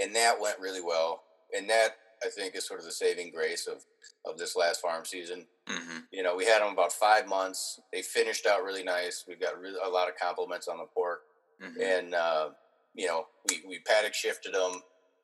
and 0.00 0.14
that 0.14 0.40
went 0.40 0.58
really 0.60 0.80
well. 0.82 1.24
And 1.56 1.68
that 1.70 1.96
I 2.24 2.28
think 2.28 2.54
is 2.54 2.66
sort 2.66 2.80
of 2.80 2.86
the 2.86 2.92
saving 2.92 3.32
grace 3.32 3.66
of 3.66 3.84
of 4.24 4.38
this 4.38 4.56
last 4.56 4.80
farm 4.80 5.04
season. 5.04 5.46
Mhm. 5.66 6.06
You 6.10 6.22
know, 6.22 6.34
we 6.36 6.44
had 6.46 6.60
them 6.62 6.72
about 6.72 6.92
five 6.92 7.26
months. 7.26 7.80
They 7.92 8.02
finished 8.02 8.46
out 8.46 8.62
really 8.64 8.82
nice. 8.84 9.24
We 9.26 9.34
got 9.36 9.58
really, 9.60 9.78
a 9.82 9.88
lot 9.88 10.08
of 10.08 10.16
compliments 10.16 10.66
on 10.68 10.78
the 10.78 10.86
pork, 10.86 11.25
Mhm. 11.60 11.80
and 11.82 12.14
uh, 12.14 12.50
you 12.94 13.06
know, 13.06 13.26
we 13.48 13.62
we 13.66 13.78
paddock 13.80 14.14
shifted 14.14 14.54
them. 14.54 14.82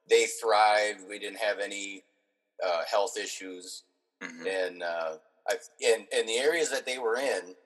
They 0.08 0.26
thrived. 0.26 1.06
We 1.08 1.18
didn't 1.18 1.38
have 1.38 1.58
any 1.58 2.04
uh, 2.64 2.84
health 2.90 3.16
issues 3.16 3.84
Mhm. 4.22 4.46
and 4.46 4.82
uh, 4.82 5.18
I 5.48 5.58
in 5.80 6.06
in 6.12 6.26
the 6.26 6.38
areas 6.38 6.70
that 6.70 6.86
they 6.86 6.98
were 6.98 7.16
in, 7.16 7.56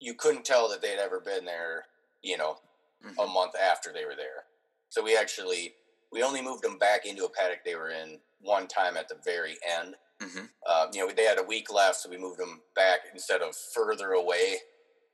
you 0.00 0.14
couldn't 0.14 0.44
tell 0.44 0.68
that 0.68 0.80
they'd 0.82 0.98
ever 0.98 1.20
been 1.20 1.44
there. 1.44 1.86
You 2.22 2.36
know, 2.38 2.58
a 3.04 3.08
Mhm. 3.08 3.32
month 3.34 3.54
after 3.56 3.92
they 3.92 4.04
were 4.04 4.14
there. 4.16 4.46
So 4.88 5.02
we 5.02 5.16
actually 5.16 5.76
we 6.12 6.22
only 6.22 6.42
moved 6.42 6.62
them 6.62 6.78
back 6.78 7.06
into 7.06 7.24
a 7.24 7.30
paddock 7.30 7.64
they 7.64 7.74
were 7.74 7.90
in 7.90 8.20
one 8.40 8.68
time 8.68 8.96
at 8.98 9.08
the 9.08 9.14
very 9.16 9.58
end. 9.64 9.96
Mhm. 10.20 10.50
Uh, 10.66 10.88
you 10.92 11.00
know, 11.06 11.12
they 11.12 11.24
had 11.24 11.38
a 11.38 11.42
week 11.42 11.70
left, 11.70 11.96
so 12.00 12.08
we 12.10 12.18
moved 12.18 12.38
them 12.38 12.62
back 12.74 13.06
instead 13.12 13.40
of 13.42 13.56
further 13.56 14.12
away. 14.12 14.60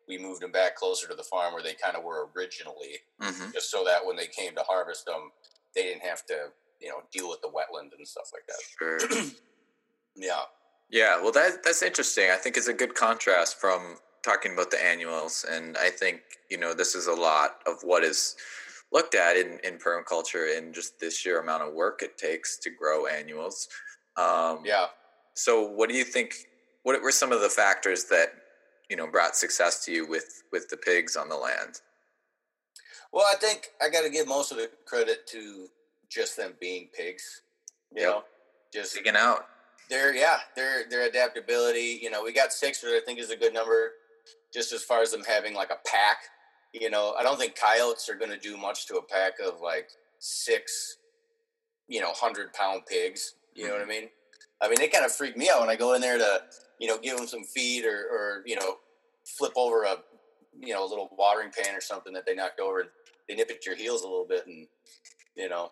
We 0.08 0.18
moved 0.18 0.40
them 0.40 0.52
back 0.52 0.74
closer 0.76 1.06
to 1.08 1.14
the 1.14 1.22
farm 1.22 1.52
where 1.52 1.62
they 1.62 1.74
kind 1.74 1.96
of 1.96 2.02
were 2.02 2.28
originally, 2.34 3.02
Mhm. 3.20 3.52
just 3.52 3.70
so 3.70 3.84
that 3.84 4.04
when 4.04 4.16
they 4.16 4.26
came 4.26 4.54
to 4.56 4.62
harvest 4.62 5.04
them, 5.06 5.32
they 5.74 5.82
didn't 5.82 6.02
have 6.02 6.24
to, 6.26 6.52
you 6.80 6.88
know, 6.88 7.02
deal 7.12 7.28
with 7.28 7.42
the 7.42 7.48
wetland 7.48 7.92
and 7.96 8.08
stuff 8.08 8.30
like 8.32 8.46
that. 8.46 8.60
Sure. 8.78 8.98
Yeah. 10.20 10.46
Yeah, 10.90 11.20
well, 11.20 11.30
that 11.32 11.62
that's 11.62 11.82
interesting. 11.82 12.30
I 12.30 12.36
think 12.36 12.56
it's 12.56 12.66
a 12.66 12.72
good 12.72 12.94
contrast 12.94 13.60
from 13.60 14.00
talking 14.22 14.52
about 14.54 14.70
the 14.72 14.82
annuals, 14.82 15.44
and 15.44 15.76
I 15.76 15.90
think 15.90 16.22
you 16.48 16.56
know 16.56 16.74
this 16.74 16.94
is 16.96 17.06
a 17.06 17.12
lot 17.12 17.62
of 17.66 17.82
what 17.84 18.02
is 18.02 18.34
looked 18.90 19.14
at 19.14 19.36
in 19.36 19.60
in 19.60 19.78
permaculture 19.78 20.56
and 20.56 20.74
just 20.74 20.98
the 20.98 21.10
sheer 21.10 21.38
amount 21.40 21.62
of 21.62 21.74
work 21.74 22.02
it 22.02 22.16
takes 22.18 22.56
to 22.58 22.70
grow 22.70 23.06
annuals. 23.06 23.68
Um, 24.16 24.64
Yeah. 24.64 24.88
So, 25.34 25.60
what 25.62 25.88
do 25.88 25.94
you 25.94 26.04
think? 26.04 26.34
What 26.82 27.00
were 27.02 27.12
some 27.12 27.30
of 27.32 27.42
the 27.42 27.50
factors 27.50 28.04
that 28.06 28.32
you 28.88 28.96
know 28.96 29.06
brought 29.06 29.36
success 29.36 29.84
to 29.84 29.92
you 29.92 30.06
with 30.08 30.42
with 30.52 30.68
the 30.68 30.76
pigs 30.76 31.16
on 31.16 31.28
the 31.28 31.36
land? 31.36 31.80
Well, 33.12 33.26
I 33.30 33.36
think 33.36 33.68
I 33.82 33.88
got 33.88 34.02
to 34.02 34.10
give 34.10 34.28
most 34.28 34.52
of 34.52 34.58
the 34.58 34.70
credit 34.86 35.26
to 35.28 35.68
just 36.10 36.36
them 36.36 36.54
being 36.60 36.88
pigs. 36.96 37.42
You 37.94 38.02
Yep. 38.02 38.10
know, 38.10 38.24
just 38.72 38.94
Digging 38.94 39.16
out. 39.16 39.46
their 39.88 40.14
yeah, 40.14 40.40
their 40.54 40.88
their 40.88 41.08
adaptability. 41.08 41.98
You 42.02 42.10
know, 42.10 42.22
we 42.22 42.32
got 42.32 42.52
six, 42.52 42.82
which 42.82 42.92
I 42.92 43.00
think 43.04 43.18
is 43.18 43.30
a 43.30 43.36
good 43.36 43.54
number. 43.54 43.92
Just 44.52 44.72
as 44.72 44.82
far 44.82 45.02
as 45.02 45.10
them 45.12 45.24
having 45.24 45.54
like 45.54 45.70
a 45.70 45.78
pack. 45.86 46.18
You 46.72 46.90
know, 46.90 47.14
I 47.18 47.22
don't 47.22 47.38
think 47.38 47.56
coyotes 47.56 48.08
are 48.10 48.14
going 48.14 48.30
to 48.30 48.38
do 48.38 48.56
much 48.56 48.86
to 48.88 48.96
a 48.96 49.02
pack 49.02 49.34
of 49.44 49.60
like 49.62 49.88
six, 50.18 50.98
you 51.88 52.00
know, 52.00 52.12
hundred 52.12 52.52
pound 52.52 52.82
pigs. 52.86 53.34
You 53.54 53.66
know 53.68 53.72
what 53.72 53.82
mm-hmm. 53.82 53.90
I 53.90 53.94
mean? 54.00 54.08
I 54.60 54.68
mean, 54.68 54.76
they 54.78 54.88
kind 54.88 55.04
of 55.04 55.12
freak 55.12 55.36
me 55.36 55.48
out 55.52 55.60
when 55.60 55.70
I 55.70 55.76
go 55.76 55.94
in 55.94 56.00
there 56.00 56.18
to, 56.18 56.42
you 56.78 56.88
know, 56.88 56.98
give 56.98 57.16
them 57.16 57.26
some 57.26 57.44
feed 57.44 57.84
or, 57.84 58.06
or 58.10 58.42
you 58.44 58.56
know, 58.56 58.76
flip 59.24 59.52
over 59.56 59.84
a, 59.84 59.96
you 60.58 60.74
know, 60.74 60.84
a 60.84 60.88
little 60.88 61.08
watering 61.16 61.50
pan 61.50 61.74
or 61.76 61.80
something 61.80 62.12
that 62.12 62.26
they 62.26 62.34
knocked 62.34 62.60
over 62.60 62.86
they 63.28 63.34
nip 63.34 63.50
at 63.50 63.66
your 63.66 63.76
heels 63.76 64.02
a 64.02 64.08
little 64.08 64.26
bit 64.26 64.46
and, 64.46 64.66
you 65.36 65.48
know, 65.48 65.70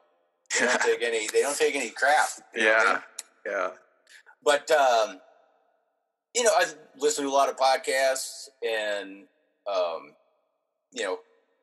they 0.60 0.66
don't 0.66 0.80
take 0.82 1.02
any, 1.02 1.26
they 1.32 1.40
don't 1.40 1.56
take 1.56 1.74
any 1.74 1.90
crap. 1.90 2.28
what 2.36 2.44
I 2.54 2.58
mean? 2.58 2.66
yeah. 2.66 3.00
Yeah. 3.46 3.70
But 4.44 4.70
um, 4.70 5.20
you 6.34 6.42
know, 6.42 6.50
I 6.54 6.66
listen 6.98 7.24
to 7.24 7.30
a 7.30 7.32
lot 7.32 7.48
of 7.48 7.56
podcasts, 7.56 8.48
and 8.62 9.24
um, 9.72 10.12
you 10.92 11.02
know, 11.02 11.18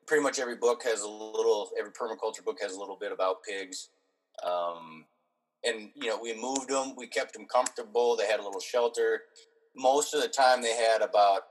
pretty 0.06 0.22
much 0.22 0.38
every 0.38 0.56
book 0.56 0.82
has 0.84 1.02
a 1.02 1.08
little. 1.08 1.70
Every 1.78 1.92
permaculture 1.92 2.44
book 2.44 2.58
has 2.60 2.74
a 2.74 2.78
little 2.78 2.96
bit 2.96 3.12
about 3.12 3.42
pigs. 3.42 3.88
Um, 4.44 5.04
and 5.66 5.90
you 5.94 6.08
know, 6.08 6.18
we 6.20 6.34
moved 6.40 6.68
them. 6.68 6.94
We 6.96 7.06
kept 7.06 7.34
them 7.34 7.46
comfortable. 7.46 8.16
They 8.16 8.26
had 8.26 8.40
a 8.40 8.44
little 8.44 8.60
shelter. 8.60 9.22
Most 9.76 10.14
of 10.14 10.22
the 10.22 10.28
time, 10.28 10.62
they 10.62 10.74
had 10.74 11.02
about 11.02 11.42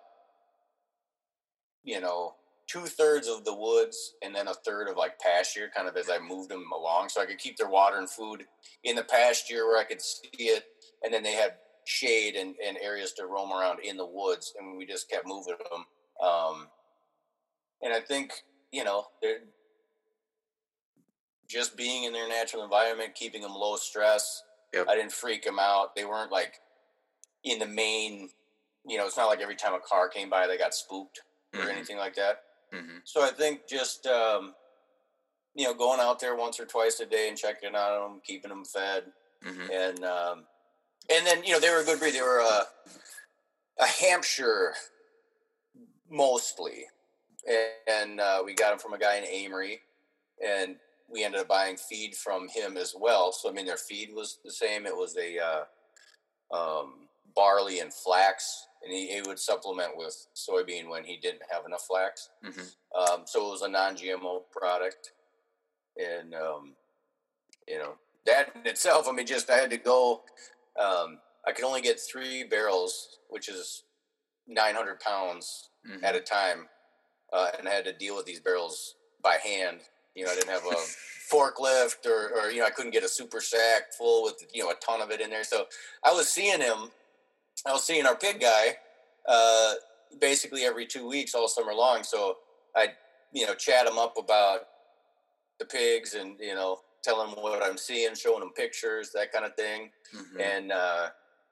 you 1.84 2.00
know 2.00 2.36
two 2.68 2.86
thirds 2.86 3.28
of 3.28 3.44
the 3.44 3.54
woods 3.54 4.14
and 4.24 4.34
then 4.34 4.48
a 4.48 4.54
third 4.54 4.88
of 4.88 4.96
like 4.96 5.20
pasture, 5.20 5.70
kind 5.76 5.88
of 5.88 5.98
as 5.98 6.10
I 6.10 6.20
moved 6.20 6.50
them 6.50 6.66
along, 6.76 7.10
so 7.10 7.22
I 7.22 7.26
could 7.26 7.38
keep 7.40 7.58
their 7.58 7.70
water 7.70 7.98
and 7.98 8.10
food 8.10 8.46
in 8.84 8.96
the 8.96 9.04
pasture 9.04 9.68
where 9.68 9.80
I 9.80 9.84
could 9.84 10.02
see 10.02 10.46
it 10.46 10.64
and 11.04 11.14
then 11.14 11.24
they 11.24 11.34
had 11.34 11.56
shade 11.86 12.36
and, 12.36 12.56
and 12.66 12.78
areas 12.82 13.14
to 13.14 13.26
roam 13.26 13.52
around 13.52 13.80
in 13.84 13.98
the 13.98 14.06
woods, 14.06 14.54
and 14.58 14.78
we 14.78 14.86
just 14.86 15.10
kept 15.10 15.28
moving 15.28 15.56
them. 15.72 15.86
Um, 16.28 16.68
and 17.82 17.94
I 17.94 18.00
think 18.00 18.32
you 18.72 18.84
know 18.84 19.06
they're 19.22 19.40
just 21.54 21.78
being 21.78 22.06
in 22.06 22.14
their 22.14 22.28
natural 22.28 22.64
environment, 22.64 23.14
keeping 23.14 23.42
them 23.44 23.54
low 23.54 23.76
stress. 23.76 24.42
Yep. 24.74 24.88
I 24.90 24.96
didn't 24.96 25.12
freak 25.12 25.44
them 25.44 25.60
out. 25.60 25.96
They 25.96 26.04
weren't 26.04 26.32
like 26.32 26.56
in 27.44 27.60
the 27.60 27.68
main. 27.68 28.30
You 28.86 28.98
know, 28.98 29.06
it's 29.06 29.16
not 29.18 29.28
like 29.28 29.40
every 29.40 29.56
time 29.56 29.74
a 29.76 29.80
car 29.80 30.10
came 30.10 30.30
by 30.30 30.48
they 30.48 30.58
got 30.58 30.74
spooked 30.74 31.22
or 31.54 31.62
Mhm. 31.62 31.70
anything 31.70 31.98
like 31.98 32.16
that. 32.16 32.44
Mhm. 32.74 33.02
So 33.06 33.22
I 33.24 33.30
think 33.30 33.68
just 33.68 34.08
um, 34.08 34.56
you 35.54 35.66
know 35.66 35.76
going 35.76 36.00
out 36.00 36.20
there 36.20 36.36
once 36.36 36.60
or 36.60 36.66
twice 36.66 37.00
a 37.00 37.06
day 37.06 37.30
and 37.30 37.38
checking 37.38 37.76
on 37.76 38.12
them, 38.12 38.22
keeping 38.26 38.50
them 38.50 38.66
fed, 38.66 39.14
Mhm. 39.44 39.70
and 39.70 40.04
um, 40.04 40.48
and 41.10 41.26
then 41.28 41.44
you 41.44 41.52
know 41.54 41.60
they 41.60 41.70
were 41.70 41.82
a 41.82 41.86
good 41.86 42.00
breed. 42.00 42.16
They 42.16 42.22
were 42.22 42.40
a, 42.40 42.68
a 43.78 43.86
Hampshire 43.86 44.74
mostly, 46.10 46.86
and, 47.48 47.70
and 47.88 48.20
uh, 48.20 48.42
we 48.44 48.54
got 48.56 48.72
them 48.72 48.80
from 48.80 48.94
a 48.94 48.98
guy 48.98 49.18
in 49.18 49.24
Amery, 49.26 49.82
and 50.44 50.80
we 51.14 51.24
ended 51.24 51.42
up 51.42 51.48
buying 51.48 51.78
feed 51.78 52.16
from 52.16 52.50
him 52.50 52.76
as 52.76 52.94
well. 53.00 53.32
So 53.32 53.50
I 53.50 53.54
mean 53.54 53.66
their 53.68 53.78
feed 53.78 54.10
was 54.14 54.40
the 54.44 54.52
same. 54.52 54.86
It 54.88 54.96
was 54.98 55.16
a 55.16 55.40
uh, 55.40 56.56
um, 56.58 57.08
barley 57.36 57.80
and 57.80 57.94
flax, 57.94 58.68
and 58.84 58.92
he, 58.92 59.08
he 59.14 59.22
would 59.22 59.40
supplement 59.40 59.96
with 59.96 60.28
soybean 60.36 60.90
when 60.90 61.04
he 61.04 61.18
didn't 61.18 61.44
have 61.52 61.66
enough 61.66 61.86
flax. 61.88 62.30
Mhm. 62.44 62.72
Um, 62.96 63.24
so 63.26 63.48
it 63.48 63.52
was 63.52 63.62
a 63.62 63.68
non-GMO 63.70 64.42
product, 64.52 65.14
and 65.98 66.34
um, 66.34 66.76
you 67.68 67.78
know 67.78 67.94
that 68.26 68.56
in 68.56 68.66
itself. 68.66 69.08
I 69.08 69.12
mean, 69.12 69.28
just 69.28 69.50
I 69.50 69.56
had 69.58 69.70
to 69.70 69.78
go. 69.78 70.24
Um, 70.80 71.20
I 71.48 71.52
could 71.52 71.66
only 71.66 71.82
get 71.82 72.00
three 72.00 72.44
barrels, 72.44 73.20
which 73.30 73.50
is 73.50 73.84
900 74.48 75.00
pounds 75.00 75.70
Mhm. 75.88 76.04
at 76.04 76.16
a 76.16 76.22
time, 76.22 76.68
uh, 77.34 77.52
and 77.60 77.68
I 77.68 77.74
had 77.74 77.86
to 77.86 77.94
deal 77.94 78.16
with 78.16 78.26
these 78.26 78.40
barrels 78.40 78.96
by 79.22 79.38
hand. 79.38 79.82
You 80.16 80.26
know, 80.26 80.32
I 80.32 80.36
didn't 80.36 80.50
have 80.50 80.66
a 80.66 80.76
forklift, 81.34 82.06
or, 82.06 82.32
or 82.40 82.52
you 82.52 82.60
know, 82.60 82.66
I 82.66 82.70
couldn't 82.70 82.92
get 82.92 83.04
a 83.04 83.08
super 83.10 83.42
sack 83.42 83.94
full 83.98 84.24
with 84.24 84.46
you 84.54 84.64
know 84.64 84.70
a 84.72 84.76
ton 84.76 85.02
of 85.02 85.10
it 85.12 85.22
in 85.22 85.30
there. 85.30 85.44
So 85.44 85.66
I 86.04 86.12
was 86.14 86.30
seeing 86.30 86.62
him. 86.62 86.90
I 87.66 87.72
was 87.72 87.84
seeing 87.84 88.06
our 88.06 88.16
pig 88.16 88.40
guy 88.42 88.78
uh, 89.28 89.74
basically 90.20 90.64
every 90.64 90.86
two 90.86 91.08
weeks 91.08 91.34
all 91.34 91.48
summer 91.48 91.74
long. 91.74 92.04
So 92.04 92.38
I, 92.76 92.90
you 93.32 93.46
know, 93.48 93.54
chat 93.56 93.88
him 93.88 93.98
up 93.98 94.16
about 94.18 94.62
the 95.60 95.66
pigs 95.66 96.14
and 96.16 96.36
you 96.40 96.56
know 96.56 96.80
tell 97.04 97.24
him 97.26 97.36
what 97.42 97.64
I'm 97.64 97.78
seeing, 97.78 98.16
showing 98.16 98.42
him 98.44 98.50
pictures, 98.56 99.12
that 99.14 99.32
kind 99.32 99.46
of 99.46 99.56
thing 99.56 99.92
Mhm. 100.16 100.40
and 100.42 100.72
uh, 100.72 101.10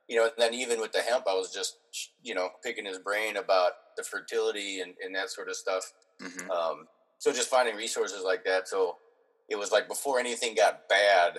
you 0.08 0.18
know, 0.18 0.24
and 0.26 0.34
then 0.38 0.54
even 0.54 0.80
with 0.82 0.92
the 0.92 1.02
hemp, 1.02 1.26
I 1.28 1.34
was 1.34 1.52
just 1.54 1.78
you 2.22 2.36
know 2.36 2.50
picking 2.64 2.86
his 2.86 3.00
brain 3.00 3.38
about 3.38 3.72
the 3.98 4.04
fertility 4.04 4.82
and, 4.82 4.94
and 5.04 5.16
that 5.16 5.30
sort 5.32 5.50
of 5.50 5.56
stuff. 5.56 5.92
Mhm. 6.22 6.50
Um, 6.50 6.88
so 7.22 7.32
just 7.32 7.50
finding 7.50 7.76
resources 7.76 8.24
like 8.26 8.44
that. 8.46 8.68
So 8.68 8.98
it 9.48 9.56
was 9.56 9.72
like 9.72 9.88
before 9.88 10.20
anything 10.20 10.56
got 10.56 10.90
bad, 10.90 11.38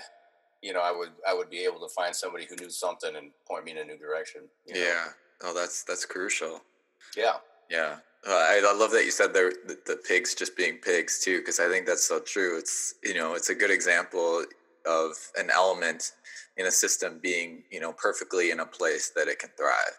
you 0.63 0.73
know, 0.73 0.81
I 0.81 0.93
would 0.93 1.09
I 1.29 1.35
would 1.35 1.51
be 1.51 1.65
able 1.65 1.81
to 1.81 1.89
find 1.89 2.15
somebody 2.15 2.47
who 2.49 2.55
knew 2.55 2.71
something 2.71 3.17
and 3.17 3.33
point 3.49 3.65
me 3.65 3.73
in 3.73 3.79
a 3.79 3.85
new 3.85 3.99
direction. 3.99 4.43
you 4.65 4.75
know? 4.75 4.81
Yeah. 4.81 5.07
Oh, 5.43 5.53
that's 5.53 5.83
that's 5.83 6.05
crucial. 6.05 6.61
yeah, 7.17 7.39
Yeah, 7.69 7.97
uh, 8.25 8.31
I, 8.31 8.63
I 8.65 8.79
love 8.79 8.93
that 8.93 9.05
you 9.05 9.11
said 9.11 9.33
the, 9.33 9.53
the 9.67 9.77
the 9.85 9.97
pigs 9.97 10.37
just 10.37 10.57
being 10.57 10.77
pigs 10.77 11.19
too, 11.19 11.39
because 11.39 11.59
I 11.59 11.69
think 11.69 11.85
that's 11.87 12.07
so 12.07 12.21
true. 12.21 12.57
It's 12.57 12.95
you 13.03 13.15
know 13.15 13.35
it's 13.35 13.51
a 13.51 13.55
good 13.57 13.73
example 13.73 14.45
of 14.87 15.17
an 15.37 15.51
element 15.51 16.13
in 16.59 16.67
a 16.67 16.71
system 16.71 17.19
being 17.21 17.65
you 17.73 17.81
know 17.81 17.93
perfectly 17.93 18.53
in 18.53 18.61
a 18.61 18.67
place 18.67 19.11
that 19.17 19.27
it 19.27 19.41
can 19.41 19.51
thrive. 19.59 19.99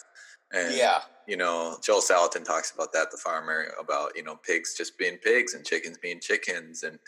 And, 0.54 0.74
yeah, 0.78 1.02
you 1.28 1.38
know, 1.38 1.78
Joel 1.82 2.02
Salatin 2.02 2.44
talks 2.44 2.72
about 2.72 2.92
that, 2.94 3.12
the 3.12 3.18
farmer, 3.18 3.68
about, 3.80 4.16
you 4.16 4.24
know, 4.24 4.36
pigs 4.36 4.76
just 4.78 4.98
being 4.98 5.18
pigs 5.18 5.54
and 5.54 5.66
chickens 5.66 5.98
being 5.98 6.20
chickens 6.20 6.84
and 6.84 7.00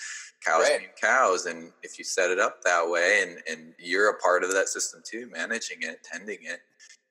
cows 0.46 0.64
Right. 0.64 0.80
being 0.80 0.92
cows. 1.00 1.46
And 1.46 1.72
if 1.84 1.98
you 1.98 2.06
set 2.06 2.32
it 2.32 2.40
up 2.40 2.62
that 2.64 2.88
way 2.90 3.24
and, 3.24 3.38
and 3.50 3.74
you're 3.78 4.10
a 4.10 4.18
part 4.20 4.44
of 4.44 4.52
that 4.54 4.70
system 4.70 5.02
too, 5.06 5.30
managing 5.32 5.80
it, 5.82 6.04
tending 6.04 6.40
it, 6.44 6.62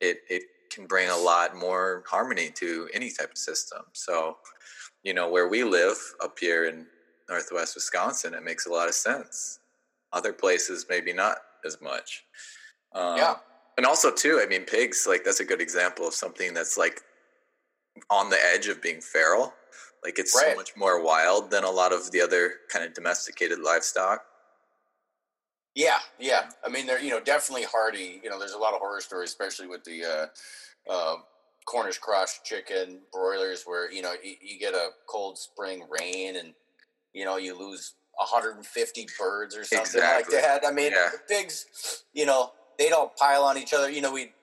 it, 0.01 0.19
it 0.29 0.43
can 0.71 0.87
bring 0.87 1.09
a 1.09 1.17
lot 1.17 1.55
more 1.55 2.03
harmony 2.07 2.49
to 2.55 2.89
any 2.93 3.11
type 3.11 3.31
of 3.31 3.37
system. 3.37 3.83
So, 3.93 4.37
you 5.03 5.13
know, 5.13 5.29
where 5.29 5.47
we 5.47 5.63
live 5.63 5.97
up 6.23 6.37
here 6.39 6.65
in 6.65 6.87
Northwest 7.29 7.75
Wisconsin, 7.75 8.33
it 8.33 8.43
makes 8.43 8.65
a 8.65 8.71
lot 8.71 8.87
of 8.87 8.95
sense. 8.95 9.59
Other 10.11 10.33
places, 10.33 10.85
maybe 10.89 11.13
not 11.13 11.37
as 11.65 11.79
much. 11.81 12.25
Um, 12.93 13.17
Yeah. 13.17 13.35
And 13.77 13.85
also, 13.85 14.11
too, 14.11 14.39
I 14.41 14.47
mean, 14.47 14.63
pigs, 14.63 15.05
like, 15.07 15.23
that's 15.23 15.39
a 15.39 15.45
good 15.45 15.61
example 15.61 16.07
of 16.07 16.13
something 16.13 16.53
that's 16.53 16.77
like 16.77 17.01
on 18.09 18.29
the 18.29 18.37
edge 18.53 18.67
of 18.67 18.81
being 18.81 19.01
feral. 19.01 19.53
Like, 20.03 20.19
it's 20.19 20.33
so 20.33 20.55
much 20.55 20.71
more 20.77 21.01
wild 21.01 21.51
than 21.51 21.63
a 21.63 21.69
lot 21.69 21.91
of 21.91 22.11
the 22.11 22.21
other 22.21 22.53
kind 22.71 22.85
of 22.85 22.93
domesticated 22.93 23.59
livestock. 23.59 24.23
Yeah, 25.75 25.99
yeah. 26.19 26.49
I 26.63 26.69
mean, 26.69 26.85
they're 26.87 27.01
you 27.01 27.09
know 27.09 27.19
definitely 27.19 27.65
hardy. 27.65 28.21
You 28.23 28.29
know, 28.29 28.39
there's 28.39 28.53
a 28.53 28.57
lot 28.57 28.73
of 28.73 28.79
horror 28.79 29.01
stories, 29.01 29.29
especially 29.29 29.67
with 29.67 29.83
the 29.83 30.05
uh, 30.05 30.91
uh, 30.91 31.15
Cornish 31.65 31.97
cross 31.97 32.39
chicken 32.45 33.01
broilers, 33.11 33.63
where 33.65 33.91
you 33.91 34.01
know 34.01 34.13
you, 34.23 34.35
you 34.41 34.57
get 34.57 34.73
a 34.73 34.91
cold 35.07 35.37
spring 35.37 35.85
rain 35.89 36.37
and 36.37 36.53
you 37.13 37.25
know 37.25 37.35
you 37.35 37.57
lose 37.59 37.95
150 38.13 39.07
birds 39.19 39.57
or 39.57 39.65
something 39.65 39.81
Exactly. 39.81 40.35
like 40.35 40.43
that. 40.43 40.65
I 40.65 40.71
mean, 40.71 40.93
Yeah. 40.93 41.09
the 41.11 41.19
pigs, 41.27 42.05
you 42.13 42.25
know, 42.25 42.51
they'd 42.77 42.91
all 42.91 43.09
pile 43.17 43.43
on 43.43 43.57
each 43.57 43.73
other. 43.73 43.89
You 43.89 44.01
know, 44.01 44.11
we, 44.11 44.33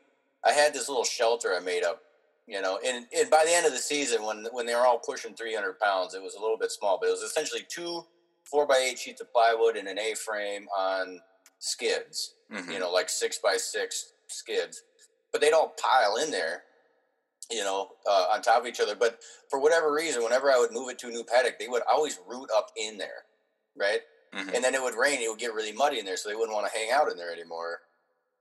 I 0.45 0.53
had 0.53 0.72
this 0.74 0.89
little 0.89 1.05
shelter 1.05 1.55
I 1.55 1.61
made 1.61 1.85
up. 1.85 2.03
You 2.49 2.61
know, 2.61 2.80
and, 2.85 3.07
and 3.16 3.30
by 3.30 3.45
the 3.47 3.53
end 3.55 3.66
of 3.66 3.72
the 3.72 3.78
season, 3.78 4.24
when 4.24 4.47
when 4.53 4.66
they 4.66 4.74
were 4.74 4.85
all 4.85 4.99
pushing 4.99 5.33
300 5.35 5.78
pounds, 5.78 6.14
it 6.14 6.22
was 6.22 6.35
a 6.35 6.41
little 6.41 6.59
bit 6.59 6.72
small, 6.72 6.99
but 7.01 7.09
it 7.09 7.12
was 7.12 7.22
essentially 7.22 7.64
two 7.68 8.03
four 8.51 8.66
by 8.66 8.76
eight 8.78 8.99
sheets 8.99 9.20
of 9.20 9.33
plywood 9.33 9.76
and 9.76 9.87
an 9.87 9.99
A 9.99 10.14
frame 10.14 10.66
on 10.76 11.20
skids 11.61 12.35
Mhm. 12.53 12.72
you 12.72 12.78
know, 12.80 12.91
like 12.91 13.09
six 13.09 13.39
by 13.39 13.57
six 13.57 14.12
skids, 14.26 14.83
but 15.30 15.41
they'd 15.41 15.53
all 15.53 15.68
pile 15.80 16.16
in 16.16 16.30
there, 16.33 16.64
you 17.51 17.62
know, 17.62 17.93
uh, 18.07 18.26
on 18.33 18.43
top 18.43 18.61
of 18.61 18.66
each 18.66 18.80
other. 18.80 18.95
But 18.97 19.20
for 19.49 19.59
whatever 19.61 19.93
reason, 19.93 20.22
whenever 20.24 20.51
I 20.51 20.59
would 20.59 20.72
move 20.72 20.91
it 20.91 20.99
to 20.99 21.09
a 21.09 21.11
new 21.11 21.24
paddock, 21.24 21.59
they 21.59 21.68
would 21.68 21.83
always 21.91 22.18
root 22.26 22.51
up 22.55 22.70
in 22.76 22.99
there, 22.99 23.24
right? 23.76 24.01
Mhm. 24.35 24.53
And 24.55 24.64
then 24.64 24.74
it 24.74 24.83
would 24.83 24.95
rain, 24.97 25.22
it 25.22 25.30
would 25.30 25.39
get 25.39 25.55
really 25.55 25.72
muddy 25.72 25.99
in 26.01 26.05
there, 26.05 26.16
so 26.16 26.28
they 26.28 26.35
wouldn't 26.35 26.55
want 26.55 26.70
to 26.70 26.76
hang 26.78 26.91
out 26.91 27.11
in 27.11 27.16
there 27.16 27.33
anymore. 27.33 27.83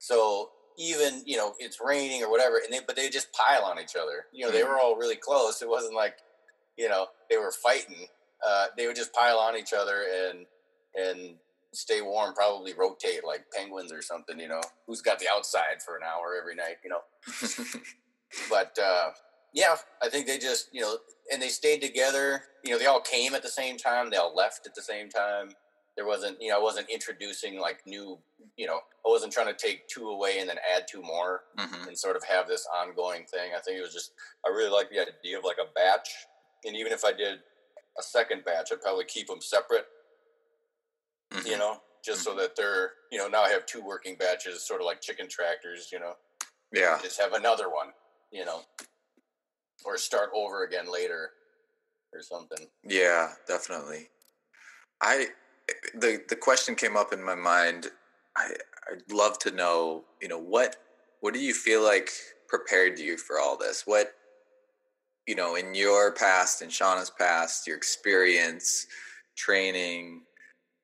So 0.01 0.49
even 0.79 1.21
you 1.27 1.37
know 1.37 1.53
it's 1.59 1.77
raining 1.79 2.23
or 2.23 2.29
whatever, 2.31 2.57
and 2.57 2.73
they 2.73 2.79
but 2.85 2.95
they 2.95 3.07
just 3.09 3.31
pile 3.33 3.63
on 3.63 3.79
each 3.79 3.95
other. 3.95 4.25
You 4.33 4.45
know, 4.45 4.51
they 4.51 4.61
Mhm. 4.61 4.67
were 4.69 4.79
all 4.79 4.95
really 4.95 5.15
close. 5.15 5.61
It 5.61 5.69
wasn't 5.69 5.93
like 5.93 6.17
you 6.75 6.89
know 6.89 7.07
they 7.29 7.37
were 7.37 7.51
fighting. 7.51 8.09
Uh, 8.45 8.67
they 8.75 8.87
would 8.87 8.95
just 8.95 9.13
pile 9.13 9.37
on 9.37 9.55
each 9.55 9.73
other 9.73 10.01
and 10.03 10.47
and 10.95 11.39
stay 11.73 12.01
warm. 12.01 12.33
Probably 12.33 12.73
rotate 12.73 13.23
like 13.23 13.45
penguins 13.51 13.91
or 13.93 14.01
something. 14.01 14.39
You 14.39 14.47
know, 14.47 14.61
who's 14.87 15.01
got 15.01 15.19
the 15.19 15.27
outside 15.31 15.83
for 15.85 15.97
an 15.97 16.03
hour 16.03 16.35
every 16.35 16.55
night? 16.55 16.77
You 16.83 16.89
know, 16.89 17.01
but 18.49 18.77
uh, 18.79 19.11
yeah, 19.53 19.75
I 20.01 20.09
think 20.09 20.25
they 20.25 20.39
just 20.39 20.69
you 20.73 20.81
know, 20.81 20.97
and 21.31 21.39
they 21.39 21.49
stayed 21.49 21.81
together. 21.81 22.43
You 22.63 22.71
know, 22.71 22.79
they 22.79 22.87
all 22.87 23.01
came 23.01 23.35
at 23.35 23.43
the 23.43 23.49
same 23.49 23.77
time. 23.77 24.09
They 24.09 24.17
all 24.17 24.35
left 24.35 24.65
at 24.65 24.73
the 24.73 24.81
same 24.81 25.09
time. 25.09 25.49
There 25.97 26.05
wasn't, 26.05 26.41
you 26.41 26.49
know, 26.49 26.57
I 26.57 26.61
wasn't 26.61 26.89
introducing 26.89 27.59
like 27.59 27.81
new, 27.85 28.17
you 28.55 28.65
know, 28.65 28.77
I 29.05 29.09
wasn't 29.09 29.33
trying 29.33 29.47
to 29.47 29.53
take 29.53 29.87
two 29.87 30.09
away 30.09 30.39
and 30.39 30.49
then 30.49 30.57
add 30.59 30.85
two 30.89 31.01
more 31.01 31.43
Mhm. 31.57 31.87
and 31.87 31.99
sort 31.99 32.15
of 32.15 32.23
have 32.23 32.47
this 32.47 32.65
ongoing 32.73 33.25
thing. 33.25 33.53
I 33.53 33.59
think 33.59 33.77
it 33.77 33.81
was 33.81 33.93
just, 33.93 34.13
I 34.45 34.49
really 34.49 34.69
like 34.69 34.89
the 34.89 34.99
idea 34.99 35.37
of 35.37 35.43
like 35.43 35.57
a 35.57 35.65
batch. 35.75 36.09
And 36.63 36.75
even 36.75 36.93
if 36.93 37.03
I 37.03 37.11
did 37.11 37.39
a 37.97 38.03
second 38.03 38.45
batch, 38.45 38.71
I'd 38.71 38.81
probably 38.81 39.05
keep 39.05 39.27
them 39.27 39.41
separate, 39.41 39.85
Mhm. 41.31 41.45
you 41.45 41.57
know, 41.57 41.83
just 42.03 42.23
so 42.23 42.33
that 42.35 42.55
they're, 42.55 42.93
you 43.11 43.17
know, 43.17 43.27
now 43.27 43.41
I 43.41 43.49
have 43.49 43.65
two 43.65 43.81
working 43.81 44.15
batches, 44.15 44.65
sort 44.65 44.79
of 44.81 44.85
like 44.85 45.01
chicken 45.01 45.27
tractors, 45.27 45.91
you 45.91 45.99
know, 45.99 46.17
Yeah. 46.71 46.99
just 47.01 47.19
have 47.19 47.33
another 47.33 47.69
one, 47.69 47.93
you 48.31 48.45
know, 48.45 48.65
or 49.83 49.97
start 49.97 50.29
over 50.33 50.63
again 50.63 50.87
later 50.89 51.33
or 52.13 52.21
something. 52.21 52.71
Yeah, 52.83 53.35
definitely. 53.47 54.09
I 55.01 55.33
the 55.95 56.21
the 56.29 56.35
question 56.35 56.75
came 56.75 56.97
up 56.97 57.13
in 57.13 57.23
my 57.23 57.35
mind. 57.35 57.87
I 58.37 58.49
I'd 58.91 59.11
love 59.11 59.39
to 59.39 59.51
know, 59.51 60.03
you 60.21 60.27
know, 60.27 60.39
what 60.39 60.77
what 61.21 61.33
do 61.33 61.39
you 61.39 61.53
feel 61.53 61.83
like 61.83 62.09
prepared 62.47 62.99
you 62.99 63.17
for 63.17 63.39
all 63.39 63.57
this? 63.57 63.83
What 63.85 64.13
you 65.27 65.35
know, 65.35 65.55
in 65.55 65.75
your 65.75 66.11
past, 66.11 66.61
and 66.61 66.71
Shauna's 66.71 67.11
past, 67.11 67.67
your 67.67 67.77
experience, 67.77 68.87
training, 69.37 70.23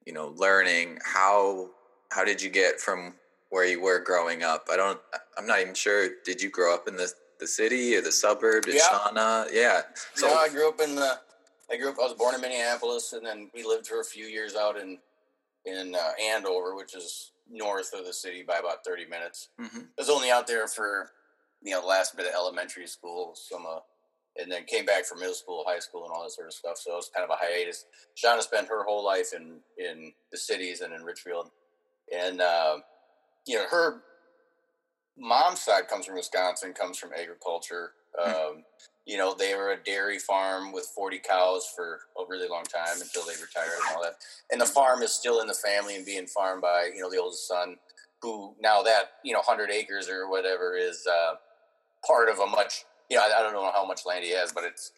you 0.05 0.13
know, 0.13 0.33
learning, 0.37 0.99
how 1.03 1.71
how 2.11 2.23
did 2.23 2.41
you 2.41 2.49
get 2.49 2.79
from 2.79 3.13
where 3.49 3.65
you 3.65 3.81
were 3.81 3.99
growing 3.99 4.43
up? 4.43 4.67
I 4.71 4.77
don't 4.77 4.99
I'm 5.37 5.47
not 5.47 5.59
even 5.61 5.73
sure. 5.73 6.09
Did 6.25 6.41
you 6.41 6.49
grow 6.49 6.73
up 6.73 6.87
in 6.87 6.95
the 6.95 7.11
the 7.39 7.47
city 7.47 7.95
or 7.95 8.01
the 8.01 8.11
suburb? 8.11 8.65
Did 8.65 8.75
Yeah. 8.75 8.87
Shauna? 8.89 9.47
Yeah. 9.51 9.81
So 10.15 10.33
I 10.33 10.49
grew 10.49 10.69
up 10.69 10.79
in 10.81 10.95
the. 10.95 11.19
I 11.71 11.77
grew 11.77 11.89
up. 11.89 11.95
I 11.99 12.03
was 12.03 12.13
born 12.13 12.35
in 12.35 12.41
Minneapolis, 12.41 13.13
and 13.13 13.25
then 13.25 13.49
we 13.53 13.63
lived 13.63 13.87
for 13.87 13.99
a 13.99 14.05
few 14.05 14.25
years 14.25 14.55
out 14.55 14.77
in 14.77 14.99
in 15.65 15.95
uh, 15.95 16.11
Andover, 16.21 16.75
which 16.75 16.95
is 16.95 17.31
north 17.49 17.91
of 17.93 18.05
the 18.05 18.13
city 18.13 18.43
by 18.47 18.57
about 18.57 18.83
thirty 18.85 19.05
minutes. 19.05 19.49
Mhm. 19.59 19.83
I 19.87 20.01
was 20.01 20.09
only 20.09 20.31
out 20.31 20.47
there 20.47 20.67
for 20.67 21.11
you 21.61 21.71
know 21.71 21.81
the 21.81 21.87
last 21.87 22.15
bit 22.15 22.27
of 22.27 22.33
elementary 22.33 22.87
school, 22.87 23.35
some, 23.35 23.65
uh, 23.65 23.79
and 24.39 24.51
then 24.51 24.63
came 24.65 24.85
back 24.85 25.05
for 25.05 25.15
middle 25.15 25.33
school, 25.33 25.65
high 25.67 25.79
school, 25.79 26.05
and 26.05 26.13
all 26.13 26.23
that 26.23 26.31
sort 26.31 26.47
of 26.47 26.53
stuff. 26.53 26.77
So 26.77 26.93
it 26.93 26.95
was 26.95 27.09
kind 27.13 27.23
of 27.29 27.31
a 27.31 27.43
hiatus. 27.43 27.85
Shauna 28.15 28.41
spent 28.41 28.67
her 28.69 28.83
whole 28.83 29.03
life 29.03 29.33
in 29.35 29.59
in 29.77 30.13
the 30.31 30.37
cities 30.37 30.81
and 30.81 30.93
in 30.93 31.03
Richfield, 31.03 31.49
and 32.13 32.39
uh, 32.41 32.77
you 33.45 33.57
know 33.57 33.65
her 33.69 34.03
mom's 35.17 35.61
side 35.61 35.87
comes 35.89 36.05
from 36.05 36.15
Wisconsin, 36.15 36.73
comes 36.73 36.97
from 36.97 37.11
agriculture. 37.13 37.91
Um, 38.23 38.63
you 39.07 39.17
know, 39.17 39.33
they 39.33 39.55
were 39.55 39.71
a 39.71 39.83
dairy 39.83 40.19
farm 40.19 40.73
with 40.73 40.91
40 40.93 41.19
cows 41.19 41.65
for 41.73 42.01
a 42.19 42.23
really 42.27 42.49
long 42.49 42.65
time 42.65 43.01
until 43.01 43.23
they 43.23 43.41
retired 43.41 43.79
and 43.87 43.95
all 43.95 44.03
that. 44.03 44.15
And 44.51 44.59
the 44.59 44.65
farm 44.65 45.01
is 45.01 45.13
still 45.13 45.39
in 45.39 45.47
the 45.47 45.53
family 45.53 45.95
and 45.95 46.05
being 46.05 46.27
farmed 46.27 46.61
by, 46.61 46.91
you 46.93 47.01
know, 47.01 47.09
the 47.09 47.17
oldest 47.17 47.47
son, 47.47 47.77
who 48.21 48.53
now 48.59 48.81
that, 48.83 49.11
you 49.23 49.31
know, 49.31 49.39
100 49.39 49.71
acres 49.71 50.09
or 50.09 50.29
whatever 50.29 50.75
is 50.75 51.07
uh, 51.07 51.35
part 52.05 52.27
of 52.27 52.39
a 52.39 52.45
much, 52.45 52.83
you 53.09 53.15
know, 53.15 53.23
I, 53.23 53.39
I 53.39 53.43
don't 53.43 53.53
know 53.53 53.71
how 53.73 53.85
much 53.87 54.01
land 54.05 54.25
he 54.25 54.31
has, 54.31 54.51
but 54.51 54.65
it's 54.65 54.91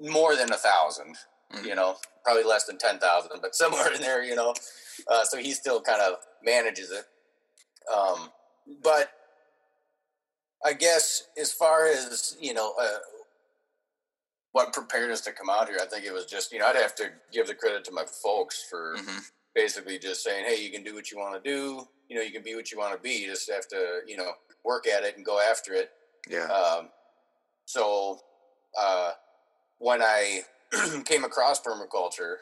more 0.00 0.34
than 0.34 0.48
a 0.48 0.58
1,000, 0.58 1.16
you 1.64 1.74
know, 1.74 1.96
probably 2.24 2.44
less 2.44 2.64
than 2.64 2.78
10,000, 2.78 3.30
but 3.42 3.54
somewhere 3.54 3.92
in 3.92 4.00
there, 4.00 4.24
you 4.24 4.34
know. 4.34 4.54
Uh, 5.06 5.24
so 5.24 5.36
he 5.36 5.52
still 5.52 5.82
kind 5.82 6.00
of 6.00 6.16
manages 6.42 6.90
it. 6.90 7.04
Um, 7.94 8.30
but 8.82 9.10
I 10.64 10.72
guess 10.72 11.24
as 11.40 11.52
far 11.52 11.86
as 11.86 12.36
you 12.40 12.54
know, 12.54 12.74
uh, 12.80 12.98
what 14.52 14.72
prepared 14.72 15.10
us 15.10 15.20
to 15.22 15.32
come 15.32 15.48
out 15.50 15.68
here, 15.68 15.78
I 15.80 15.86
think 15.86 16.04
it 16.04 16.12
was 16.12 16.26
just 16.26 16.52
you 16.52 16.58
know 16.58 16.66
I'd 16.66 16.76
have 16.76 16.94
to 16.96 17.10
give 17.32 17.46
the 17.46 17.54
credit 17.54 17.84
to 17.84 17.92
my 17.92 18.04
folks 18.22 18.64
for 18.68 18.96
Mhm. 18.96 19.30
basically 19.54 19.98
just 19.98 20.22
saying, 20.22 20.44
hey, 20.46 20.56
you 20.62 20.70
can 20.70 20.82
do 20.82 20.94
what 20.94 21.10
you 21.10 21.18
want 21.18 21.42
to 21.42 21.50
do. 21.50 21.88
You 22.08 22.16
know, 22.16 22.22
you 22.22 22.32
can 22.32 22.42
be 22.42 22.54
what 22.54 22.70
you 22.70 22.78
want 22.78 22.94
to 22.94 22.98
be. 23.00 23.12
You 23.12 23.28
just 23.28 23.50
have 23.50 23.66
to 23.68 24.00
you 24.06 24.16
know 24.16 24.32
work 24.64 24.86
at 24.86 25.04
it 25.04 25.16
and 25.16 25.24
go 25.24 25.40
after 25.40 25.72
it. 25.74 25.90
Yeah. 26.28 26.44
Um, 26.46 26.90
so 27.64 28.20
uh, 28.78 29.12
when 29.78 30.02
I 30.02 30.42
came 31.04 31.24
across 31.24 31.60
permaculture, 31.60 32.36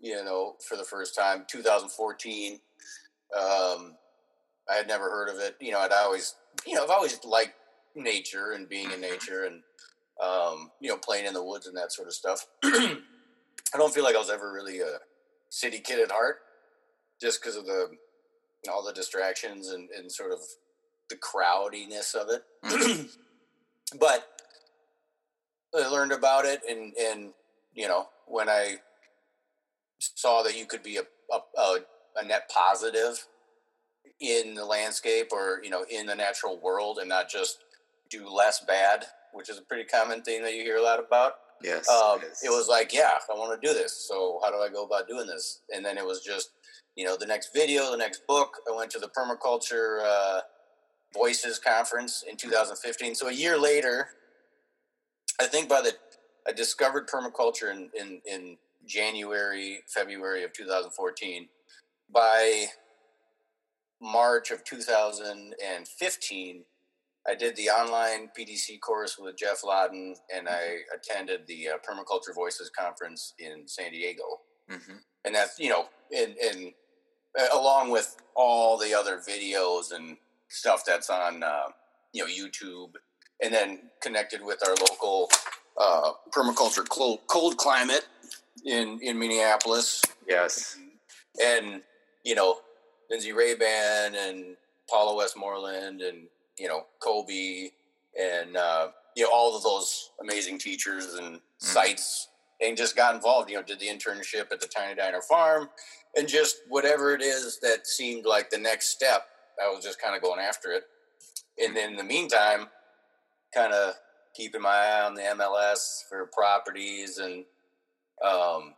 you 0.00 0.22
know, 0.24 0.56
for 0.68 0.76
the 0.76 0.84
first 0.84 1.14
time, 1.16 1.44
2014, 1.48 2.60
um, 3.34 3.96
I 4.68 4.74
had 4.74 4.86
never 4.88 5.10
heard 5.10 5.28
of 5.28 5.38
it. 5.40 5.56
You 5.60 5.72
know, 5.72 5.80
I'd 5.80 5.92
always, 5.92 6.34
you 6.66 6.74
know, 6.74 6.84
I've 6.84 6.90
always 6.90 7.22
liked 7.24 7.54
nature 7.94 8.52
and 8.52 8.68
being 8.68 8.90
in 8.90 8.98
Mhm. 8.98 9.10
nature 9.10 9.44
and, 9.44 9.62
um, 10.22 10.70
you 10.80 10.88
know, 10.88 10.96
playing 10.96 11.26
in 11.26 11.34
the 11.34 11.44
woods 11.44 11.66
and 11.66 11.76
that 11.76 11.92
sort 11.92 12.08
of 12.08 12.14
stuff. 12.14 12.46
I 12.64 13.76
don't 13.76 13.92
feel 13.92 14.04
like 14.04 14.14
I 14.14 14.18
was 14.18 14.30
ever 14.30 14.52
really 14.52 14.80
a 14.80 14.98
city 15.50 15.78
kid 15.78 16.00
at 16.00 16.10
heart, 16.10 16.38
just 17.20 17.40
because 17.40 17.56
of 17.56 17.66
the 17.66 17.90
all 18.70 18.84
the 18.84 18.92
distractions 18.92 19.68
and, 19.68 19.88
and 19.90 20.10
sort 20.10 20.32
of 20.32 20.40
the 21.08 21.16
crowdiness 21.16 22.14
of 22.14 22.28
it. 22.30 23.08
but 24.00 24.26
I 25.74 25.86
learned 25.88 26.12
about 26.12 26.44
it, 26.44 26.62
and 26.68 26.94
and 26.96 27.32
you 27.74 27.88
know 27.88 28.08
when 28.26 28.48
I 28.48 28.76
saw 30.00 30.42
that 30.42 30.56
you 30.58 30.66
could 30.66 30.82
be 30.82 30.96
a 30.96 31.02
a, 31.32 31.60
a, 31.60 31.78
a 32.16 32.24
net 32.24 32.50
positive 32.52 33.26
in 34.20 34.54
the 34.54 34.64
landscape 34.64 35.28
or 35.32 35.60
you 35.62 35.70
know 35.70 35.84
in 35.88 36.06
the 36.06 36.14
natural 36.14 36.58
world 36.58 36.98
and 36.98 37.08
not 37.08 37.28
just 37.28 37.64
do 38.10 38.28
less 38.28 38.60
bad, 38.60 39.06
which 39.32 39.48
is 39.48 39.58
a 39.58 39.62
pretty 39.62 39.84
common 39.84 40.22
thing 40.22 40.42
that 40.42 40.54
you 40.54 40.62
hear 40.62 40.76
a 40.76 40.82
lot 40.82 40.98
about 40.98 41.34
yes. 41.62 41.88
um, 41.88 42.18
yes. 42.22 42.42
it 42.44 42.50
was 42.50 42.68
like, 42.68 42.92
yeah, 42.92 43.12
I 43.30 43.34
want 43.34 43.60
to 43.60 43.66
do 43.66 43.74
this. 43.74 44.06
So 44.08 44.38
how 44.42 44.50
do 44.50 44.58
I 44.58 44.68
go 44.68 44.84
about 44.84 45.08
doing 45.08 45.26
this? 45.26 45.62
And 45.74 45.84
then 45.84 45.98
it 45.98 46.06
was 46.06 46.22
just, 46.22 46.50
you 46.96 47.04
know, 47.04 47.16
the 47.16 47.26
next 47.26 47.52
video, 47.54 47.90
the 47.90 47.96
next 47.96 48.24
book. 48.26 48.58
I 48.70 48.76
went 48.76 48.90
to 48.92 48.98
the 48.98 49.08
permaculture 49.08 50.02
uh, 50.04 50.40
voices 51.14 51.58
conference 51.58 52.22
in 52.28 52.36
2015. 52.36 53.14
So 53.14 53.28
a 53.28 53.32
year 53.32 53.58
later, 53.58 54.08
I 55.40 55.46
think 55.46 55.68
by 55.68 55.82
the 55.82 55.92
I 56.46 56.52
discovered 56.52 57.08
permaculture 57.08 57.70
in 57.70 57.90
in, 57.98 58.20
in 58.26 58.58
January, 58.86 59.80
February 59.86 60.44
of 60.44 60.52
2014. 60.52 61.48
By 62.10 62.68
March 64.00 64.50
of 64.50 64.64
2015, 64.64 66.64
I 67.28 67.34
did 67.34 67.56
the 67.56 67.68
online 67.68 68.30
PDC 68.38 68.80
course 68.80 69.18
with 69.18 69.36
Geoff 69.36 69.62
Lawton, 69.64 70.14
and 70.34 70.48
I 70.48 70.78
attended 70.94 71.46
the 71.46 71.68
uh, 71.68 71.72
Permaculture 71.78 72.34
Voices 72.34 72.70
conference 72.70 73.34
in 73.38 73.66
San 73.68 73.92
Diego. 73.92 74.24
Mhm. 74.70 75.00
And 75.24 75.34
that's 75.34 75.58
you 75.58 75.68
know, 75.68 75.88
and 76.16 76.36
and 76.38 76.72
uh, 77.38 77.48
along 77.52 77.90
with 77.90 78.16
all 78.34 78.78
the 78.78 78.94
other 78.94 79.18
videos 79.18 79.92
and 79.92 80.16
stuff 80.48 80.84
that's 80.86 81.10
on 81.10 81.42
uh, 81.42 81.68
you 82.12 82.24
know 82.24 82.30
YouTube, 82.30 82.94
and 83.42 83.52
then 83.52 83.90
connected 84.00 84.42
with 84.42 84.66
our 84.66 84.74
local 84.76 85.28
uh, 85.76 86.12
permaculture 86.30 86.88
cold, 86.88 87.20
cold 87.26 87.56
climate 87.58 88.06
in 88.64 88.98
in 89.02 89.18
Minneapolis, 89.18 90.02
Yes. 90.26 90.76
and 91.42 91.82
you 92.24 92.34
know 92.34 92.60
Lindsay 93.10 93.32
Rebhan 93.32 94.14
and 94.16 94.56
Paula 94.88 95.14
Westmoreland 95.16 96.00
and 96.00 96.26
you 96.58 96.68
know 96.68 96.82
Kobe 97.00 97.70
and 98.20 98.56
uh, 98.56 98.88
you 99.16 99.24
know 99.24 99.30
all 99.32 99.56
of 99.56 99.62
those 99.62 100.10
amazing 100.20 100.58
teachers 100.58 101.14
and 101.14 101.40
sites 101.58 102.28
and 102.60 102.76
just 102.76 102.96
got 102.96 103.14
involved. 103.14 103.50
You 103.50 103.56
know, 103.56 103.62
did 103.62 103.80
the 103.80 103.86
internship 103.88 104.52
at 104.52 104.60
the 104.60 104.68
Tiny 104.68 104.94
Diner 104.94 105.20
Farm 105.22 105.68
and 106.16 106.28
just 106.28 106.56
whatever 106.68 107.14
it 107.14 107.22
is 107.22 107.58
that 107.60 107.86
seemed 107.86 108.24
like 108.26 108.50
the 108.50 108.58
next 108.58 108.88
step. 108.88 109.26
I 109.62 109.68
was 109.68 109.84
just 109.84 110.00
kind 110.00 110.16
of 110.16 110.22
going 110.22 110.40
after 110.40 110.70
it, 110.70 110.84
and 111.58 111.76
then 111.76 111.90
in 111.90 111.96
the 111.96 112.04
meantime, 112.04 112.66
kind 113.54 113.72
of 113.72 113.94
keeping 114.34 114.62
my 114.62 114.70
eye 114.70 115.04
on 115.04 115.14
the 115.14 115.22
MLS 115.22 116.02
for 116.08 116.26
properties 116.32 117.18
and 117.18 117.44
um, 118.24 118.74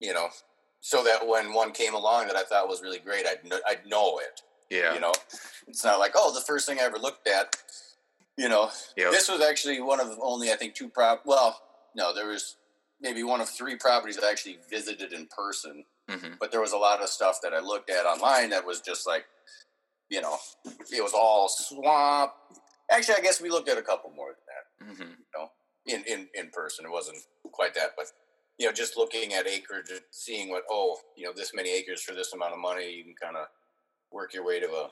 you 0.00 0.12
know, 0.12 0.28
so 0.80 1.02
that 1.04 1.26
when 1.26 1.52
one 1.52 1.72
came 1.72 1.94
along 1.94 2.28
that 2.28 2.36
I 2.36 2.44
thought 2.44 2.68
was 2.68 2.82
really 2.82 2.98
great, 2.98 3.26
I'd 3.26 3.48
know, 3.48 3.58
I'd 3.68 3.86
know 3.86 4.18
it. 4.18 4.42
Yeah. 4.70 4.94
You 4.94 5.00
know, 5.00 5.12
it's 5.66 5.84
not 5.84 5.98
like 5.98 6.12
oh, 6.14 6.32
the 6.34 6.40
first 6.42 6.66
thing 6.66 6.78
I 6.78 6.82
ever 6.82 6.98
looked 6.98 7.26
at. 7.28 7.56
You 8.36 8.48
know, 8.48 8.70
Yep. 8.96 9.10
this 9.10 9.28
was 9.28 9.40
actually 9.40 9.80
one 9.80 9.98
of 10.00 10.16
only 10.22 10.52
I 10.52 10.56
think 10.56 10.74
two 10.74 10.88
prop. 10.88 11.22
Well, 11.26 11.60
no, 11.94 12.14
there 12.14 12.28
was 12.28 12.56
maybe 13.00 13.22
one 13.22 13.40
of 13.40 13.48
three 13.48 13.76
properties 13.76 14.18
I 14.18 14.30
actually 14.30 14.58
visited 14.70 15.12
in 15.12 15.26
person, 15.28 15.84
Mhm. 16.08 16.38
but 16.38 16.50
there 16.52 16.60
was 16.60 16.72
a 16.72 16.76
lot 16.76 17.00
of 17.02 17.08
stuff 17.08 17.40
that 17.42 17.54
I 17.54 17.58
looked 17.60 17.90
at 17.90 18.06
online 18.06 18.50
that 18.50 18.64
was 18.64 18.80
just 18.80 19.06
like, 19.06 19.26
you 20.08 20.20
know, 20.20 20.38
it 20.92 21.02
was 21.02 21.12
all 21.14 21.48
swamp. 21.48 22.32
Actually, 22.90 23.16
I 23.16 23.20
guess 23.20 23.40
we 23.40 23.50
looked 23.50 23.68
at 23.68 23.76
a 23.78 23.82
couple 23.82 24.10
more 24.10 24.34
than 24.34 24.44
that 24.46 24.94
Mhm. 25.04 25.10
you 25.18 25.24
know, 25.34 25.50
in, 25.86 26.04
in, 26.04 26.28
in 26.34 26.50
person. 26.50 26.84
It 26.84 26.90
wasn't 26.90 27.18
quite 27.52 27.74
that, 27.74 27.94
but 27.96 28.12
you 28.58 28.66
know, 28.66 28.72
just 28.72 28.96
looking 28.96 29.34
at 29.34 29.46
acreage, 29.46 29.90
and 29.90 30.02
seeing 30.10 30.48
what 30.50 30.64
oh, 30.70 31.00
you 31.16 31.24
know, 31.24 31.32
this 31.32 31.52
many 31.54 31.70
acres 31.70 32.02
for 32.02 32.12
this 32.14 32.32
amount 32.32 32.52
of 32.52 32.58
money, 32.58 32.90
you 32.90 33.04
can 33.04 33.14
kind 33.14 33.36
of 33.36 33.46
work 34.12 34.34
your 34.34 34.44
way 34.44 34.60
to 34.60 34.66
a 34.70 34.90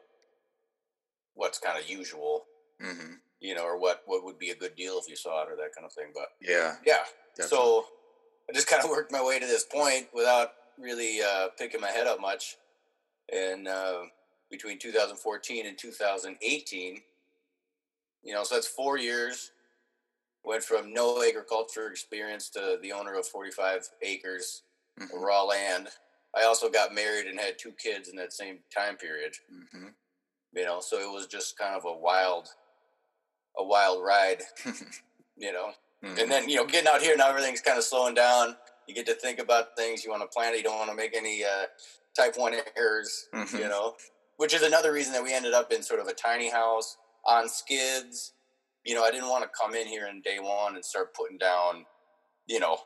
what's 1.34 1.58
kind 1.58 1.78
of 1.78 1.88
usual. 1.88 2.44
Mm-hmm. 2.82 3.14
you 3.40 3.54
know, 3.54 3.64
or 3.64 3.78
what 3.78 4.02
what 4.06 4.22
would 4.24 4.38
be 4.38 4.50
a 4.50 4.54
good 4.54 4.76
deal 4.76 4.98
if 4.98 5.08
you 5.08 5.16
saw 5.16 5.42
it 5.42 5.48
or 5.50 5.56
that 5.56 5.74
kind 5.74 5.84
of 5.86 5.92
thing. 5.92 6.08
But 6.14 6.28
Yeah. 6.42 6.76
yeah, 6.84 7.04
definitely. 7.34 7.56
so 7.56 7.86
I 8.48 8.52
just 8.52 8.66
kind 8.68 8.84
of 8.84 8.90
worked 8.96 9.10
my 9.12 9.22
way 9.24 9.38
to 9.38 9.46
this 9.46 9.64
point 9.64 10.08
without 10.14 10.50
really 10.78 11.20
uh, 11.22 11.48
picking 11.58 11.80
my 11.80 11.88
head 11.90 12.06
up 12.06 12.20
much. 12.20 12.56
And 13.32 13.66
uh, 13.66 14.02
between 14.50 14.78
2014 14.78 15.66
and 15.66 15.76
2018, 15.78 17.00
you 18.22 18.34
know, 18.34 18.44
so 18.44 18.54
that's 18.56 18.66
four 18.68 18.98
years. 18.98 19.52
Went 20.44 20.62
from 20.62 20.92
no 20.92 21.22
agriculture 21.26 21.90
experience 21.90 22.50
to 22.50 22.78
the 22.82 22.92
owner 22.92 23.14
of 23.14 23.26
45 23.26 23.88
acres 24.02 24.62
of 25.00 25.08
Mhm. 25.08 25.22
raw 25.22 25.42
land. 25.44 25.88
I 26.36 26.44
also 26.44 26.68
got 26.68 26.94
married 26.94 27.26
and 27.26 27.40
had 27.40 27.58
two 27.58 27.72
kids 27.72 28.08
in 28.08 28.16
that 28.16 28.32
same 28.32 28.58
time 28.76 28.96
period. 28.96 29.34
Mhm. 29.52 29.94
You 30.52 30.64
know, 30.64 30.80
so 30.80 30.98
it 30.98 31.10
was 31.12 31.26
just 31.26 31.56
kind 31.58 31.74
of 31.74 31.84
a 31.84 31.92
wild, 31.92 32.48
a 33.58 33.64
wild 33.64 34.02
ride. 34.04 34.42
You 35.38 35.52
know, 35.52 35.74
Mhm. 36.02 36.18
and 36.22 36.32
then 36.32 36.48
you 36.48 36.56
know 36.56 36.64
getting 36.64 36.88
out 36.88 37.02
here 37.02 37.14
now 37.14 37.28
everything's 37.28 37.60
kind 37.60 37.76
of 37.76 37.84
slowing 37.84 38.14
down 38.14 38.56
you 38.86 38.94
get 38.94 39.04
to 39.04 39.14
think 39.14 39.38
about 39.38 39.76
things 39.76 40.02
you 40.02 40.10
want 40.10 40.22
to 40.22 40.28
plan 40.28 40.54
it 40.54 40.56
you 40.56 40.62
don't 40.62 40.78
want 40.78 40.88
to 40.88 40.96
make 40.96 41.14
any 41.14 41.44
uh, 41.44 41.66
type 42.16 42.38
1 42.38 42.54
errors 42.74 43.28
Mhm. 43.34 43.58
you 43.58 43.68
know 43.68 43.96
which 44.38 44.54
is 44.54 44.62
another 44.62 44.92
reason 44.94 45.12
that 45.12 45.22
we 45.22 45.34
ended 45.34 45.52
up 45.52 45.70
in 45.72 45.82
sort 45.82 46.00
of 46.00 46.06
a 46.06 46.14
tiny 46.14 46.48
house 46.48 46.96
on 47.26 47.50
skids 47.50 48.32
you 48.82 48.94
know 48.94 49.04
i 49.04 49.10
didn't 49.10 49.28
want 49.28 49.44
to 49.44 49.50
come 49.50 49.74
in 49.74 49.86
here 49.86 50.06
in 50.06 50.22
day 50.22 50.38
one 50.38 50.74
and 50.74 50.82
start 50.82 51.12
putting 51.12 51.36
down 51.36 51.84
you 52.46 52.58
know 52.58 52.78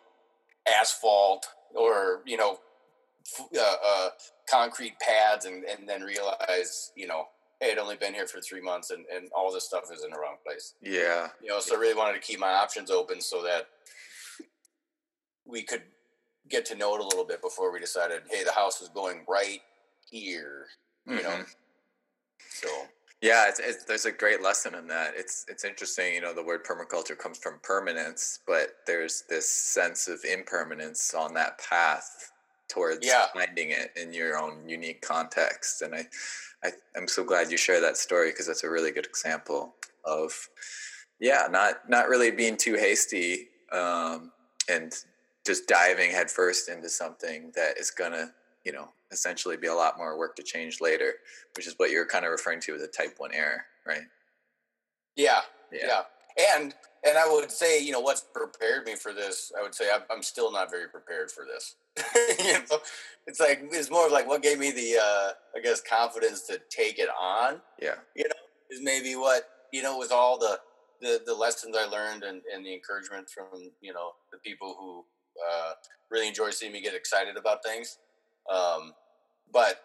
asphalt 0.67 1.47
or 1.77 2.23
you 2.27 2.37
know 2.37 2.59
uh, 3.57 3.75
uh, 3.87 4.09
concrete 4.49 4.95
pads 5.01 5.45
and, 5.47 5.65
and 5.65 5.89
then 5.89 6.03
realize 6.03 6.93
you 6.97 7.07
know 7.07 7.25
hey 7.61 7.73
i'd 7.73 7.79
only 7.79 7.97
been 7.97 8.15
here 8.15 8.27
for 8.27 8.41
three 8.41 8.61
months 8.61 8.91
and, 8.91 9.05
and 9.15 9.29
all 9.37 9.53
this 9.53 9.65
stuff 9.65 9.85
is 9.93 10.05
in 10.05 10.11
the 10.11 10.19
wrong 10.19 10.37
place 10.45 10.75
yeah. 10.83 11.29
you 11.43 11.49
know 11.49 11.61
so 11.61 11.77
i 11.77 11.79
really 11.79 11.95
wanted 11.97 12.15
to 12.15 12.21
keep 12.27 12.41
my 12.41 12.53
options 12.53 12.91
open 12.91 13.21
so 13.21 13.43
that 13.43 13.67
we 15.47 15.63
could 15.63 15.83
get 16.49 16.65
to 16.65 16.75
know 16.75 16.95
it 16.95 17.01
a 17.01 17.05
little 17.05 17.25
bit 17.25 17.41
before 17.43 17.73
we 17.73 17.79
decided 17.81 18.23
hey 18.31 18.45
the 18.45 18.53
house 18.53 18.81
is 18.81 18.89
going 18.89 19.21
right 19.29 19.61
here 20.11 20.67
you 21.07 21.23
know 21.23 21.31
Mhm. 21.31 21.47
so 22.51 22.69
Yeah, 23.23 23.49
it's, 23.49 23.61
it's, 23.61 23.85
there's 23.85 24.07
a 24.07 24.13
great 24.13 24.41
lesson 24.43 24.75
in 24.75 24.87
that. 24.89 25.13
It's 25.15 25.45
it's 25.47 25.65
interesting, 25.65 26.15
you 26.15 26.23
know, 26.23 26.33
the 26.33 26.43
word 26.43 26.65
permaculture 26.65 27.17
comes 27.19 27.37
from 27.39 27.61
permanence, 27.63 28.41
but 28.47 28.77
there's 28.87 29.25
this 29.29 29.47
sense 29.51 30.09
of 30.09 30.25
impermanence 30.25 31.13
on 31.13 31.35
that 31.35 31.59
path 31.59 32.33
towards 32.71 33.07
Yeah. 33.07 33.27
finding 33.35 33.71
it 33.71 33.93
in 33.97 34.13
your 34.15 34.39
own 34.39 34.69
unique 34.69 35.03
context. 35.03 35.83
And 35.83 35.95
I, 35.95 36.07
I 36.65 36.71
I'm 36.97 37.09
so 37.09 37.25
glad 37.25 37.51
you 37.51 37.57
share 37.59 37.81
that 37.81 37.97
story 37.99 38.31
because 38.31 38.47
that's 38.47 38.65
a 38.65 38.71
really 38.71 38.93
good 38.93 39.07
example 39.07 39.75
of, 40.05 40.33
yeah, 41.19 41.47
not 41.51 41.89
not 41.91 42.09
really 42.09 42.31
being 42.31 42.57
too 42.57 42.75
hasty 42.77 43.49
um, 43.73 44.33
and 44.69 44.95
just 45.47 45.67
diving 45.67 46.11
headfirst 46.13 46.69
into 46.69 46.89
something 46.89 47.51
that 47.55 47.79
is 47.79 47.91
gonna, 47.91 48.33
you 48.65 48.73
know, 48.73 48.89
essentially 49.13 49.57
be 49.57 49.67
a 49.67 49.75
lot 49.75 49.99
more 49.99 50.17
work 50.17 50.37
to 50.37 50.43
change 50.43 50.81
later 50.81 51.15
which 51.57 51.67
is 51.67 51.75
what 51.79 51.91
you're 51.91 52.07
kind 52.07 52.25
of 52.25 52.31
referring 52.31 52.61
to 52.61 52.75
as 52.77 52.81
a 52.83 52.87
type 52.87 53.15
one 53.19 53.33
error, 53.35 53.65
right? 53.85 54.03
yeah 55.17 55.41
yeah 55.73 56.03
and 56.55 56.75
and 57.07 57.19
i 57.19 57.29
would 57.33 57.51
say 57.51 57.83
you 57.83 57.93
know 57.93 58.01
what's 58.01 58.23
prepared 58.35 58.85
me 58.87 58.95
for 58.97 59.13
this 59.13 59.53
i 59.59 59.63
would 59.63 59.75
say 59.75 59.91
i'm, 59.95 60.03
I'm 60.11 60.23
still 60.23 60.53
not 60.53 60.71
very 60.71 60.89
prepared 60.89 61.31
for 61.31 61.45
this 61.45 61.77
you 62.45 62.55
know 62.55 62.79
it's 63.27 63.41
like 63.41 63.63
it's 63.73 63.91
more 63.91 64.07
of 64.07 64.13
like 64.13 64.29
what 64.29 64.43
gave 64.43 64.59
me 64.59 64.71
the 64.73 64.97
uh 65.03 65.31
i 65.57 65.61
guess 65.63 65.81
confidence 65.81 66.43
to 66.49 66.61
take 66.71 66.99
it 66.99 67.09
on 67.21 67.61
Yeah. 67.81 67.97
You 68.15 68.25
know, 68.25 68.35
is 68.71 68.81
maybe 68.83 69.17
what 69.17 69.49
you 69.73 69.83
know 69.83 69.99
with 69.99 70.13
all 70.13 70.39
the 70.39 70.59
the, 71.01 71.21
the 71.27 71.35
lessons 71.35 71.77
I 71.77 71.87
learned 71.87 72.25
and, 72.25 72.43
and 72.55 72.65
the 72.65 72.75
encouragement 72.75 73.29
from 73.29 73.71
you 73.81 73.93
know 73.93 74.13
the 74.33 74.39
people 74.39 74.77
who 74.79 75.05
uh, 75.51 75.73
really 76.11 76.29
enjoy 76.29 76.51
seeing 76.51 76.73
me 76.73 76.81
get 76.83 76.95
excited 76.95 77.37
about 77.37 77.65
things. 77.65 77.99
Um, 78.53 78.93
but 79.53 79.81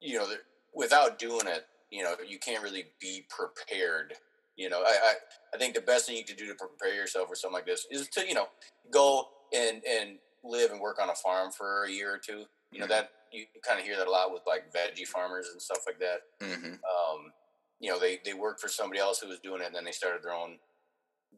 you 0.00 0.18
know, 0.18 0.26
the, 0.28 0.38
without 0.74 1.18
doing 1.18 1.46
it, 1.46 1.66
you 1.90 2.02
know, 2.02 2.14
you 2.26 2.38
can't 2.38 2.62
really 2.62 2.86
be 3.00 3.26
prepared. 3.30 4.14
You 4.56 4.70
know, 4.70 4.82
I, 4.82 4.90
I 5.04 5.14
I 5.54 5.58
think 5.58 5.74
the 5.74 5.80
best 5.82 6.06
thing 6.06 6.16
you 6.16 6.24
can 6.24 6.36
do 6.36 6.46
to 6.48 6.54
prepare 6.54 6.94
yourself 6.94 7.28
for 7.28 7.34
something 7.34 7.54
like 7.54 7.66
this 7.66 7.86
is 7.90 8.08
to 8.08 8.26
you 8.26 8.34
know 8.34 8.46
go 8.90 9.28
and 9.54 9.82
and 9.84 10.18
live 10.44 10.70
and 10.70 10.80
work 10.80 11.00
on 11.00 11.10
a 11.10 11.14
farm 11.14 11.50
for 11.52 11.84
a 11.84 11.90
year 11.90 12.14
or 12.14 12.18
two. 12.18 12.44
You 12.72 12.80
know 12.80 12.86
Mhm. 12.86 12.90
that 12.90 13.10
you 13.32 13.44
kind 13.66 13.78
of 13.78 13.84
hear 13.84 13.96
that 13.96 14.06
a 14.06 14.10
lot 14.10 14.32
with 14.32 14.42
like 14.46 14.72
veggie 14.72 15.06
farmers 15.06 15.48
and 15.52 15.60
stuff 15.60 15.80
like 15.86 15.98
that 15.98 16.20
Mm-hmm. 16.40 16.74
um, 16.74 17.32
you 17.80 17.90
know, 17.90 17.98
they, 17.98 18.18
they 18.24 18.32
worked 18.32 18.60
for 18.60 18.68
somebody 18.68 18.98
else 19.00 19.18
who 19.20 19.28
was 19.28 19.38
doing 19.40 19.60
it 19.60 19.66
and 19.66 19.74
then 19.74 19.84
they 19.84 19.92
started 19.92 20.22
their 20.22 20.32
own 20.32 20.56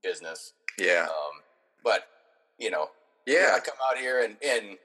business. 0.02 0.52
Yeah. 0.78 1.04
Um, 1.04 1.42
but, 1.82 2.06
you 2.58 2.70
know, 2.70 2.90
Yeah. 3.26 3.54
I 3.56 3.60
come 3.60 3.74
out 3.90 3.98
here 3.98 4.22
and, 4.22 4.36
and 4.44 4.76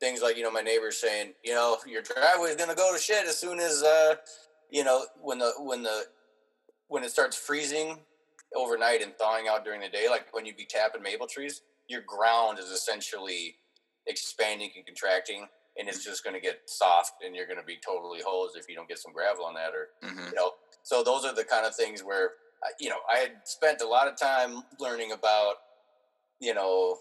things 0.00 0.22
like, 0.22 0.36
you 0.38 0.42
know, 0.42 0.50
my 0.50 0.62
neighbors 0.62 0.96
saying, 0.98 1.34
you 1.44 1.52
know, 1.52 1.76
your 1.86 2.00
driveway 2.02 2.50
is 2.50 2.56
going 2.56 2.70
to 2.70 2.76
go 2.76 2.94
to 2.94 2.98
shit 2.98 3.26
as 3.26 3.38
soon 3.38 3.58
as, 3.58 3.82
uh, 3.82 4.14
you 4.70 4.84
know, 4.84 5.04
when 5.20 5.38
the, 5.38 5.52
when 5.58 5.82
the, 5.82 6.04
when 6.92 7.02
it 7.04 7.10
starts 7.10 7.36
freezing 7.36 8.04
overnight 8.54 9.00
and 9.02 9.16
thawing 9.16 9.48
out 9.48 9.64
during 9.64 9.80
the 9.80 9.88
day, 9.88 10.08
like 10.10 10.26
when 10.32 10.44
you 10.44 10.54
be 10.54 10.66
tapping 10.68 11.02
maple 11.02 11.26
trees, 11.26 11.62
your 11.88 12.02
ground 12.06 12.58
is 12.58 12.66
essentially 12.66 13.56
expanding 14.06 14.70
and 14.76 14.84
contracting 14.84 15.46
and 15.78 15.88
it's 15.88 16.04
just 16.04 16.22
going 16.22 16.34
to 16.34 16.40
get 16.40 16.58
soft 16.66 17.12
and 17.24 17.34
you're 17.34 17.46
going 17.46 17.58
to 17.58 17.64
be 17.64 17.78
totally 17.84 18.20
hosed 18.24 18.56
if 18.58 18.68
you 18.68 18.74
don't 18.74 18.88
get 18.88 18.98
some 18.98 19.12
gravel 19.12 19.44
on 19.46 19.54
that 19.54 19.72
or, 19.74 19.88
hmm 20.02 20.26
you 20.26 20.34
know. 20.34 20.50
So 20.82 21.02
those 21.02 21.24
are 21.24 21.34
the 21.34 21.44
kind 21.44 21.64
of 21.64 21.74
things 21.74 22.02
where 22.02 22.32
I- 22.62 22.72
you 22.78 22.90
know 22.90 23.00
i 23.12 23.18
had 23.18 23.32
spent 23.44 23.80
a 23.80 23.86
lot 23.86 24.06
of 24.06 24.16
time 24.16 24.62
learning 24.78 25.12
about 25.12 25.54
you 26.40 26.54
know 26.54 26.98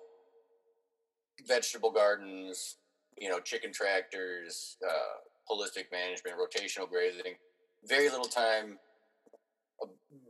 vegetable 1.48 1.92
gardens 1.92 2.78
you 3.18 3.30
know 3.30 3.40
chicken 3.40 3.72
tractors 3.74 4.78
uh, 4.88 5.54
holistic 5.54 5.86
management 5.92 6.38
rotational 6.38 6.88
grazing. 6.90 7.36
Very 7.86 8.10
little 8.10 8.26
time 8.26 8.78
uh, 8.78 8.91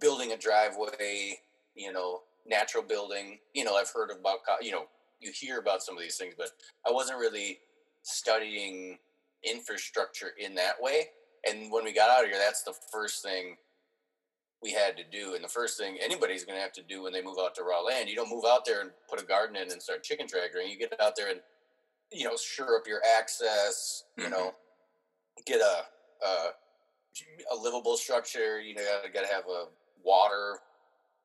building 0.02 0.34
a 0.34 0.38
driveway 0.38 1.38
you 1.76 1.94
know 1.94 2.22
natural 2.48 2.84
building 2.84 3.38
you 3.54 3.64
know 3.64 3.76
i've 3.76 3.90
heard 3.90 4.10
about 4.12 4.40
you 4.62 4.72
know 4.72 4.86
you 5.20 5.32
hear 5.32 5.60
about 5.60 5.82
some 5.82 5.96
of 5.96 6.02
these 6.02 6.18
things 6.18 6.34
but 6.38 6.50
i 6.88 6.92
wasn't 6.92 7.18
really 7.18 7.60
studying 8.02 8.98
infrastructure 9.44 10.32
in 10.40 10.56
that 10.56 10.74
way 10.82 11.06
and 11.48 11.72
when 11.72 11.84
we 11.84 11.94
got 11.94 12.10
out 12.10 12.24
of 12.24 12.30
here, 12.30 12.40
that's 12.40 12.64
the 12.64 12.74
first 12.92 13.24
thing 13.24 13.58
we 14.62 14.72
had 14.72 14.96
to 14.98 15.04
do. 15.04 15.34
And 15.34 15.44
the 15.44 15.50
first 15.50 15.78
thing 15.78 15.98
anybody's 16.02 16.44
going 16.46 16.58
to 16.58 16.62
have 16.62 16.74
to 16.74 16.84
do 16.84 17.04
when 17.04 17.14
they 17.14 17.24
move 17.24 17.38
out 17.42 17.56
to 17.56 17.64
raw 17.64 17.82
land, 17.82 18.10
you 18.10 18.16
don't 18.16 18.30
move 18.30 18.46
out 18.48 18.66
there 18.66 18.82
and 18.82 18.92
put 19.10 19.22
a 19.22 19.26
garden 19.26 19.56
in 19.56 19.72
and 19.72 19.82
start 19.82 20.04
chicken 20.04 20.28
tractoring. 20.28 20.70
You 20.70 20.78
get 20.78 20.94
out 21.02 21.16
there 21.16 21.32
and, 21.32 21.40
you 22.12 22.26
know, 22.26 22.36
sure 22.38 22.78
up 22.78 22.88
your 22.88 23.02
access, 23.18 24.04
you 24.18 24.30
know, 24.30 24.50
mm-hmm. 24.50 25.42
get 25.46 25.62
a, 25.62 26.26
a, 26.26 26.50
a 27.54 27.56
livable 27.56 27.98
structure. 27.98 28.60
You 28.60 28.76
know, 28.76 28.82
you 29.04 29.12
got 29.12 29.28
to 29.28 29.34
have 29.34 29.46
a 29.46 29.66
water 30.04 30.60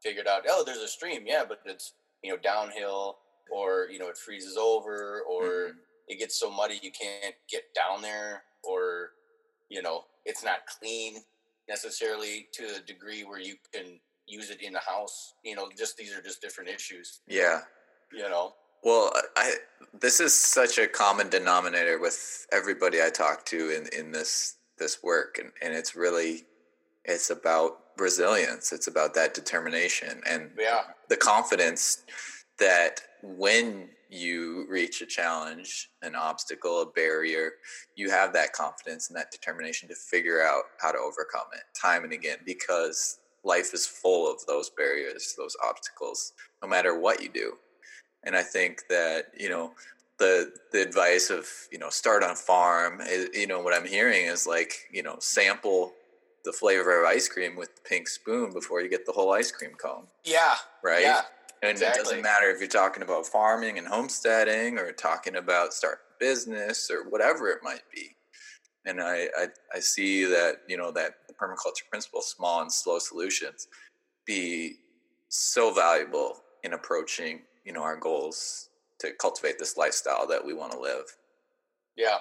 figured 0.03 0.27
out. 0.27 0.45
Oh, 0.49 0.63
there's 0.65 0.79
a 0.79 0.89
stream. 0.89 1.27
Yeah, 1.27 1.45
but 1.49 1.61
it's, 1.65 1.95
you 2.23 2.31
know, 2.31 2.37
downhill 2.39 3.19
or, 3.51 3.89
you 3.91 3.99
know, 3.99 4.09
it 4.09 4.17
freezes 4.19 4.57
over 4.57 5.23
or 5.23 5.43
Mhm. 5.43 5.79
it 6.09 6.17
gets 6.17 6.39
so 6.39 6.51
muddy 6.51 6.79
you 6.83 6.93
can't 6.93 7.37
get 7.49 7.73
down 7.75 8.03
there 8.03 8.45
or, 8.63 9.15
you 9.69 9.83
know, 9.83 10.07
it's 10.25 10.43
not 10.43 10.67
clean 10.67 11.25
necessarily 11.69 12.49
to 12.53 12.77
a 12.77 12.81
degree 12.81 13.25
where 13.25 13.39
you 13.41 13.57
can 13.73 14.01
use 14.27 14.51
it 14.51 14.61
in 14.61 14.73
the 14.73 14.81
house. 14.81 15.35
You 15.43 15.57
know, 15.57 15.71
just 15.77 15.97
these 15.97 16.15
are 16.17 16.23
just 16.23 16.41
different 16.41 16.71
issues. 16.71 17.21
Yeah. 17.27 17.65
You 18.13 18.29
know, 18.29 18.57
Well, 18.83 19.13
I 19.37 19.57
this 19.93 20.21
is 20.21 20.39
such 20.39 20.79
a 20.79 20.87
common 20.87 21.29
denominator 21.29 21.99
with 21.99 22.47
everybody 22.53 23.03
I 23.03 23.11
talk 23.11 23.45
to 23.47 23.71
in 23.71 23.89
in 23.89 24.13
this 24.13 24.59
this 24.79 25.03
work, 25.03 25.39
and 25.39 25.53
and 25.61 25.75
it's 25.75 25.97
really 25.97 26.47
it's 27.05 27.31
about 27.31 27.86
resilience. 27.99 28.73
It's 28.73 28.87
about 28.87 29.15
that 29.15 29.35
determination 29.35 30.21
and 30.27 30.51
yeah, 30.59 30.83
the 31.09 31.17
confidence 31.17 32.05
that 32.59 33.01
when 33.23 33.89
you 34.09 34.67
reach 34.69 35.03
a 35.03 35.07
challenge, 35.07 35.91
an 36.03 36.15
obstacle, 36.15 36.81
a 36.83 36.87
barrier, 36.87 37.53
you 37.97 38.11
have 38.11 38.33
that 38.33 38.53
confidence 38.53 39.09
and 39.09 39.17
that 39.17 39.33
determination 39.33 39.89
to 39.89 39.95
figure 39.95 40.43
out 40.43 40.65
how 40.81 40.93
to 40.93 40.99
overcome 40.99 41.49
it 41.53 41.63
time 41.81 42.05
and 42.05 42.13
again 42.13 42.39
because 42.45 43.19
life 43.45 43.75
is 43.75 43.87
full 43.87 44.31
of 44.31 44.45
those 44.47 44.71
barriers, 44.71 45.35
those 45.37 45.57
obstacles, 45.65 46.33
no 46.63 46.69
matter 46.69 46.99
what 46.99 47.23
you 47.23 47.29
do. 47.29 47.55
And 48.25 48.37
I 48.37 48.43
think 48.43 48.83
that, 48.89 49.27
you 49.39 49.49
know, 49.49 49.73
the 50.19 50.53
the 50.73 50.83
advice 50.83 51.31
of, 51.31 51.47
you 51.71 51.79
know, 51.79 51.91
start 51.91 52.23
on 52.23 52.31
a 52.31 52.37
farm, 52.37 53.01
is, 53.01 53.29
you 53.35 53.47
know, 53.47 53.61
what 53.61 53.75
I'm 53.75 53.87
hearing 53.87 54.27
is 54.27 54.47
like, 54.47 54.89
you 54.91 55.03
know, 55.03 55.17
sample 55.21 55.93
the 56.47 56.53
flavor 56.53 57.03
of 57.03 57.07
ice 57.07 57.29
cream 57.29 57.57
with 57.57 57.75
the 57.77 57.83
pink 57.83 58.09
spoon 58.09 58.53
before 58.53 58.81
you 58.81 58.89
get 58.89 59.05
the 59.05 59.13
whole 59.13 59.33
ice 59.33 59.51
cream 59.53 59.73
cone, 59.75 60.07
yeah, 60.25 60.55
right? 60.83 61.03
yeah, 61.03 61.23
And 61.63 61.77
it 61.79 61.95
doesn't 61.95 62.23
matter 62.23 62.49
if 62.51 62.59
you're 62.61 62.69
talking 62.69 63.03
about 63.03 63.27
farming 63.27 63.77
and 63.77 63.87
homesteading 63.87 64.79
or 64.79 64.93
talking 64.93 65.37
about 65.37 65.75
starting 65.75 66.01
a 66.17 66.25
business 66.25 66.91
or 66.91 67.11
whatever 67.11 67.49
it 67.51 67.59
might 67.63 67.83
be. 67.95 68.17
and 68.87 69.03
I, 69.03 69.29
I 69.37 69.47
I 69.75 69.81
see 69.81 70.25
that 70.25 70.63
you 70.69 70.77
know 70.79 70.91
that 70.93 71.17
permaculture 71.41 71.87
principle, 71.91 72.23
small 72.23 72.63
and 72.63 72.73
slow 72.73 72.99
solutions, 72.99 73.69
be 74.25 74.77
so 75.29 75.73
valuable 75.75 76.43
in 76.63 76.73
approaching 76.73 77.43
you 77.65 77.73
know 77.75 77.83
our 77.83 77.97
goals 77.97 78.71
to 79.01 79.11
cultivate 79.21 79.59
this 79.59 79.77
lifestyle 79.77 80.27
that 80.27 80.45
we 80.47 80.55
want 80.55 80.73
to 80.73 80.79
live. 80.81 81.05
Yeah, 81.97 82.19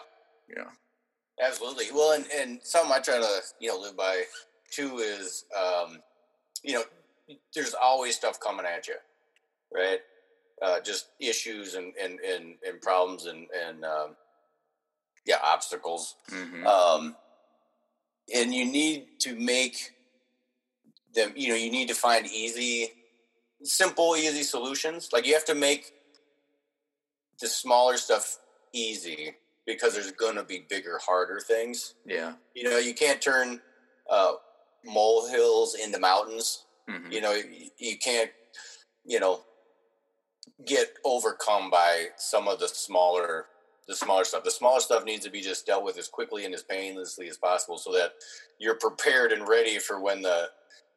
Yeah. 0.49 0.65
Absolutely. 1.41 1.85
Well, 1.93 2.13
and 2.13 2.25
and 2.35 2.59
something 2.63 2.91
I 2.91 2.99
try 2.99 3.17
to 3.19 3.41
you 3.59 3.69
know 3.69 3.79
live 3.79 3.97
by 3.97 4.23
too 4.71 4.97
is 4.97 5.45
um, 5.55 5.99
you 6.63 6.73
know 6.73 6.83
there's 7.53 7.73
always 7.73 8.15
stuff 8.15 8.39
coming 8.39 8.65
at 8.65 8.87
you, 8.87 8.95
right? 9.73 9.99
Uh, 10.61 10.79
just 10.79 11.07
issues 11.19 11.75
and 11.75 11.93
and 12.01 12.19
and, 12.19 12.55
and 12.65 12.81
problems 12.81 13.25
and 13.25 13.47
and 13.67 13.83
um, 13.83 14.15
yeah 15.25 15.37
obstacles 15.43 16.15
hmm 16.29 16.65
um, 16.65 17.15
and 18.33 18.53
you 18.53 18.65
need 18.65 19.05
to 19.19 19.35
make 19.35 19.91
them 21.13 21.33
you 21.35 21.49
know 21.49 21.55
you 21.55 21.71
need 21.71 21.87
to 21.87 21.93
find 21.95 22.25
easy 22.27 22.89
simple 23.63 24.15
easy 24.15 24.43
solutions 24.43 25.09
like 25.11 25.25
you 25.25 25.33
have 25.33 25.45
to 25.45 25.55
make 25.55 25.91
the 27.41 27.47
smaller 27.47 27.97
stuff 27.97 28.37
easy 28.73 29.35
because 29.65 29.93
there's 29.93 30.11
going 30.11 30.35
to 30.35 30.43
be 30.43 30.65
bigger 30.69 30.99
harder 31.05 31.39
things. 31.39 31.95
Yeah. 32.05 32.33
you 32.53 32.63
know 32.63 32.77
you 32.77 32.93
can't 32.93 33.21
turn 33.21 33.61
uh, 34.09 34.33
molehills 34.85 35.75
into 35.75 35.99
mountains. 35.99 36.65
Hmm 36.89 37.11
you 37.11 37.21
know 37.21 37.33
you, 37.33 37.69
you 37.77 37.97
can't 37.97 38.31
you 39.05 39.19
know 39.19 39.41
get 40.65 40.93
overcome 41.03 41.69
by 41.69 42.07
some 42.17 42.47
of 42.47 42.59
the 42.59 42.67
smaller 42.67 43.45
the 43.87 43.95
smaller 43.95 44.23
stuff. 44.23 44.43
The 44.43 44.49
smaller 44.51 44.79
stuff 44.79 45.05
needs 45.05 45.23
to 45.25 45.31
be 45.31 45.41
just 45.41 45.67
dealt 45.67 45.83
with 45.83 45.97
as 45.99 46.07
quickly 46.07 46.45
and 46.45 46.55
as 46.55 46.63
painlessly 46.63 47.27
as 47.29 47.37
possible 47.37 47.77
so 47.77 47.91
that 47.91 48.13
you're 48.57 48.75
prepared 48.79 49.31
and 49.31 49.47
ready 49.47 49.77
for 49.77 50.01
when 50.01 50.21
the 50.23 50.49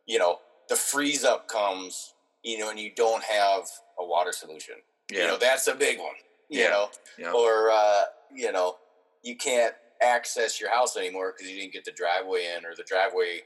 you 0.07 0.19
know 0.19 0.39
the 0.69 0.77
freeze 0.77 1.25
up 1.25 1.49
comes 1.49 2.15
you 2.43 2.59
know 2.59 2.71
and 2.71 2.79
you 2.79 2.91
don't 2.97 3.23
have 3.25 3.63
a 4.01 4.05
water 4.07 4.33
solution. 4.33 4.77
Yeah. 5.11 5.23
you 5.23 5.27
know 5.29 5.39
that's 5.39 5.67
a 5.69 5.75
big 5.75 5.99
one 5.99 6.15
you 6.49 6.61
Yeah. 6.63 6.71
know 6.71 6.89
yeah. 7.19 7.33
or 7.33 7.71
uh, 7.71 8.05
you 8.35 8.53
know 8.53 8.77
you 9.23 9.37
can't 9.37 9.75
access 10.03 10.61
your 10.61 10.71
house 10.71 10.97
anymore 10.97 11.33
because 11.37 11.51
you 11.51 11.61
didn't 11.61 11.73
get 11.73 11.85
the 11.85 11.93
driveway 11.93 12.55
in 12.57 12.65
or 12.65 12.75
the 12.77 12.85
driveway 12.85 13.41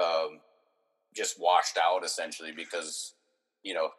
um, 0.00 0.40
just 1.16 1.40
washed 1.40 1.78
out 1.78 2.04
essentially 2.04 2.52
because 2.52 3.14
you 3.62 3.74
know 3.74 3.90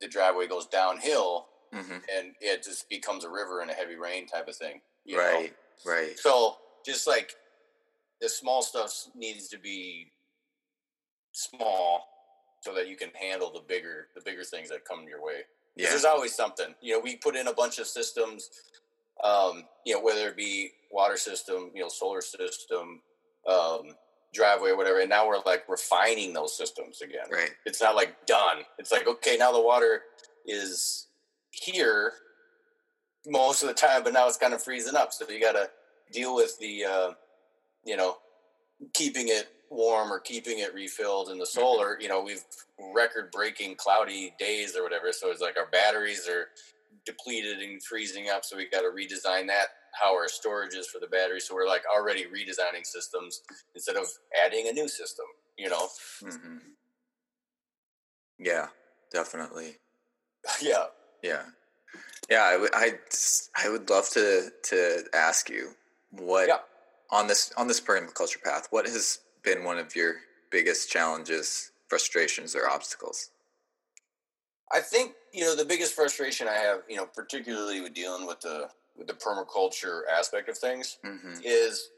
the 0.00 0.08
driveway 0.08 0.46
goes 0.46 0.66
downhill 0.66 1.46
hmm 1.72 1.98
and 2.14 2.34
it 2.40 2.62
just 2.62 2.88
becomes 2.90 3.24
a 3.24 3.30
river 3.30 3.62
in 3.62 3.70
a 3.70 3.72
heavy 3.72 3.96
rain 3.96 4.26
type 4.26 4.46
of 4.48 4.56
thing 4.56 4.80
you 5.04 5.16
know? 5.16 5.22
Right. 5.22 5.54
Right. 5.86 6.18
so 6.18 6.56
just 6.84 7.06
like 7.06 7.32
the 8.20 8.28
small 8.28 8.62
stuff 8.62 8.92
needs 9.16 9.48
to 9.48 9.58
be 9.58 10.12
small 11.32 12.04
so 12.60 12.74
that 12.74 12.88
you 12.88 12.96
can 12.96 13.10
handle 13.20 13.50
the 13.52 13.60
bigger 13.66 14.08
the 14.14 14.20
bigger 14.24 14.44
things 14.44 14.68
that 14.68 14.84
come 14.84 15.06
your 15.08 15.22
way 15.24 15.40
Yeah. 15.76 15.88
There's 15.90 16.04
always 16.04 16.34
something. 16.34 16.74
You 16.80 16.94
know, 16.94 17.00
we 17.00 17.16
put 17.16 17.36
in 17.36 17.48
a 17.48 17.52
bunch 17.52 17.78
of 17.78 17.86
systems, 17.86 18.50
um, 19.24 19.64
you 19.86 19.94
know, 19.94 20.02
whether 20.02 20.28
it 20.28 20.36
be 20.36 20.70
water 20.90 21.16
system, 21.16 21.70
you 21.74 21.82
know, 21.82 21.88
solar 21.88 22.20
system, 22.20 23.00
um, 23.48 23.94
driveway, 24.34 24.70
or 24.70 24.76
whatever. 24.76 25.00
And 25.00 25.08
now 25.10 25.26
we're 25.26 25.40
like 25.46 25.64
refining 25.68 26.32
those 26.32 26.56
systems 26.56 27.00
again. 27.00 27.26
Right. 27.30 27.50
It's 27.64 27.80
not 27.80 27.96
like 27.96 28.26
done. 28.26 28.58
It's 28.78 28.92
like, 28.92 29.06
okay, 29.06 29.36
now 29.36 29.52
the 29.52 29.62
water 29.62 30.02
is 30.46 31.06
here 31.50 32.12
most 33.26 33.62
of 33.62 33.68
the 33.68 33.74
time, 33.74 34.02
but 34.02 34.12
now 34.12 34.26
it's 34.26 34.36
kind 34.36 34.54
of 34.54 34.62
freezing 34.62 34.96
up. 34.96 35.12
So 35.12 35.28
you 35.28 35.40
got 35.40 35.52
to 35.52 35.70
deal 36.12 36.34
with 36.34 36.58
the, 36.58 36.84
uh, 36.84 37.10
you 37.84 37.96
know, 37.96 38.16
keeping 38.94 39.28
it 39.28 39.48
warm 39.72 40.12
or 40.12 40.20
keeping 40.20 40.58
it 40.60 40.74
refilled 40.74 41.30
in 41.30 41.38
the 41.38 41.46
solar. 41.46 41.98
You 42.00 42.08
know, 42.08 42.22
we've 42.22 42.44
record 42.94 43.30
breaking 43.32 43.76
cloudy 43.76 44.34
days 44.38 44.76
or 44.76 44.82
whatever. 44.82 45.12
So 45.12 45.30
it's 45.30 45.40
like 45.40 45.58
our 45.58 45.68
batteries 45.72 46.28
are 46.28 46.48
depleted 47.06 47.58
and 47.58 47.82
freezing 47.82 48.28
up. 48.30 48.44
So 48.44 48.56
we've 48.56 48.70
got 48.70 48.82
to 48.82 48.88
redesign 48.90 49.46
that, 49.48 49.68
how 50.00 50.14
our 50.14 50.28
storage 50.28 50.74
is 50.74 50.88
for 50.88 50.98
the 51.00 51.06
batteries. 51.06 51.46
So 51.48 51.54
we're 51.54 51.68
like 51.68 51.82
already 51.94 52.24
redesigning 52.24 52.84
systems 52.84 53.42
instead 53.74 53.96
of 53.96 54.06
adding 54.44 54.68
a 54.68 54.72
new 54.72 54.88
system, 54.88 55.26
you 55.58 55.70
know? 55.70 55.88
hmm 56.22 56.58
Yeah. 58.38 58.68
Definitely. 59.12 59.76
yeah. 60.62 60.84
Yeah. 61.22 61.42
Yeah. 62.30 62.42
I 62.42 62.56
would. 62.56 62.70
I. 62.74 62.98
I 63.56 63.68
would 63.68 63.90
love 63.90 64.08
to 64.10 64.50
to 64.64 65.04
ask 65.14 65.50
you 65.50 65.72
what 66.10 66.48
Yeah. 66.48 66.58
on 67.10 67.26
this 67.26 67.52
on 67.56 67.68
this 67.68 67.80
permaculture 67.80 68.42
path. 68.42 68.68
What 68.70 68.86
has 68.86 69.18
been 69.44 69.64
one 69.64 69.78
of 69.78 69.94
your 69.96 70.16
biggest 70.50 70.90
challenges, 70.90 71.72
frustrations, 71.88 72.54
or 72.54 72.68
obstacles? 72.68 73.30
I 74.72 74.80
think 74.80 75.12
you 75.32 75.44
know 75.44 75.54
the 75.54 75.64
biggest 75.64 75.94
frustration 75.94 76.48
I 76.48 76.54
have, 76.54 76.82
you 76.88 76.96
know, 76.96 77.06
particularly 77.06 77.80
with 77.80 77.94
dealing 77.94 78.26
with 78.26 78.40
the 78.40 78.68
with 78.96 79.06
the 79.06 79.14
permaculture 79.14 80.00
aspect 80.10 80.48
of 80.48 80.56
things, 80.58 80.98
hmm 81.02 81.34
is 81.44 81.90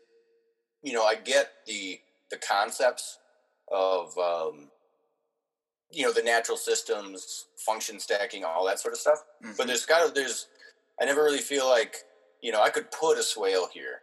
you 0.82 0.92
know 0.92 1.04
I 1.04 1.14
get 1.14 1.52
the 1.66 2.00
the 2.30 2.36
concepts 2.38 3.18
of 3.70 4.16
um, 4.18 4.70
you 5.90 6.04
know 6.04 6.12
the 6.12 6.22
natural 6.22 6.56
systems, 6.56 7.46
function 7.56 8.00
stacking, 8.00 8.44
all 8.44 8.66
that 8.66 8.80
sort 8.80 8.94
of 8.94 9.00
stuff. 9.00 9.24
But 9.56 9.66
there's 9.66 9.86
got 9.86 10.06
to 10.06 10.12
there's 10.12 10.48
I 11.00 11.04
never 11.04 11.22
really 11.22 11.38
feel 11.38 11.68
like 11.68 11.96
you 12.42 12.52
know 12.52 12.62
I 12.62 12.70
could 12.70 12.90
put 12.90 13.18
a 13.18 13.22
swale 13.22 13.68
here, 13.72 14.00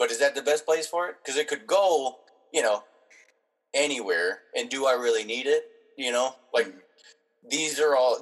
but 0.00 0.10
is 0.10 0.18
that 0.20 0.34
the 0.34 0.42
best 0.42 0.66
place 0.66 0.88
for 0.88 1.08
it? 1.08 1.16
Because 1.22 1.38
it 1.38 1.48
could 1.48 1.68
go 1.68 2.18
you 2.52 2.62
know 2.62 2.84
anywhere, 3.74 4.40
and 4.56 4.70
do 4.70 4.86
I 4.86 4.94
really 4.94 5.24
need 5.24 5.46
it? 5.46 5.64
You 5.96 6.12
know, 6.12 6.34
like 6.54 6.68
Mhm. 6.68 6.82
these 7.50 7.80
are 7.80 7.96
all 7.96 8.18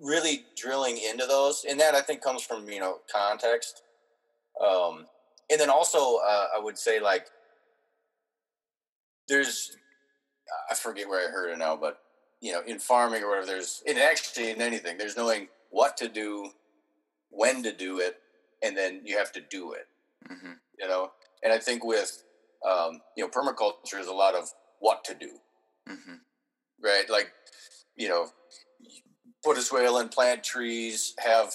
really 0.00 0.46
drilling 0.56 0.98
into 0.98 1.26
those, 1.26 1.64
and 1.64 1.80
that 1.80 1.96
I 1.96 2.02
think 2.02 2.22
comes 2.22 2.44
from 2.44 2.70
you 2.70 2.80
know 2.80 3.02
context. 3.12 3.82
Um, 4.60 5.08
and 5.50 5.60
then 5.60 5.70
also, 5.70 6.18
uh, 6.18 6.48
I 6.56 6.60
would 6.60 6.78
say 6.78 7.00
like 7.00 7.28
there's 9.28 9.76
I 10.70 10.74
forget 10.74 11.08
where 11.08 11.28
I 11.28 11.32
heard 11.32 11.50
it 11.50 11.58
now, 11.58 11.76
but 11.76 12.00
you 12.40 12.52
know, 12.52 12.62
in 12.62 12.78
farming 12.78 13.22
or 13.24 13.30
whatever, 13.30 13.46
there's 13.46 13.82
in 13.86 13.98
actually 13.98 14.50
in 14.50 14.62
anything, 14.62 14.98
there's 14.98 15.16
knowing 15.16 15.48
what 15.70 15.96
to 15.98 16.08
do, 16.08 16.52
when 17.30 17.62
to 17.64 17.72
do 17.72 18.00
it, 18.00 18.16
and 18.62 18.76
then 18.76 19.02
you 19.04 19.18
have 19.18 19.32
to 19.32 19.40
do 19.40 19.72
it. 19.72 19.88
hmm 20.28 20.52
You 20.80 20.88
know, 20.88 21.10
and 21.42 21.52
I 21.52 21.58
think 21.58 21.84
with 21.84 22.22
um, 22.68 23.00
you 23.16 23.24
know 23.24 23.30
permaculture 23.30 24.00
is 24.00 24.06
a 24.06 24.12
lot 24.12 24.34
of 24.34 24.48
what 24.80 25.04
to 25.04 25.14
do, 25.14 25.30
hmm 25.86 26.14
right? 26.82 27.08
Like 27.10 27.32
you 27.96 28.08
know, 28.08 28.28
put 29.44 29.58
a 29.58 29.62
swale 29.62 29.98
in, 29.98 30.08
plant 30.08 30.44
trees, 30.44 31.14
have 31.18 31.52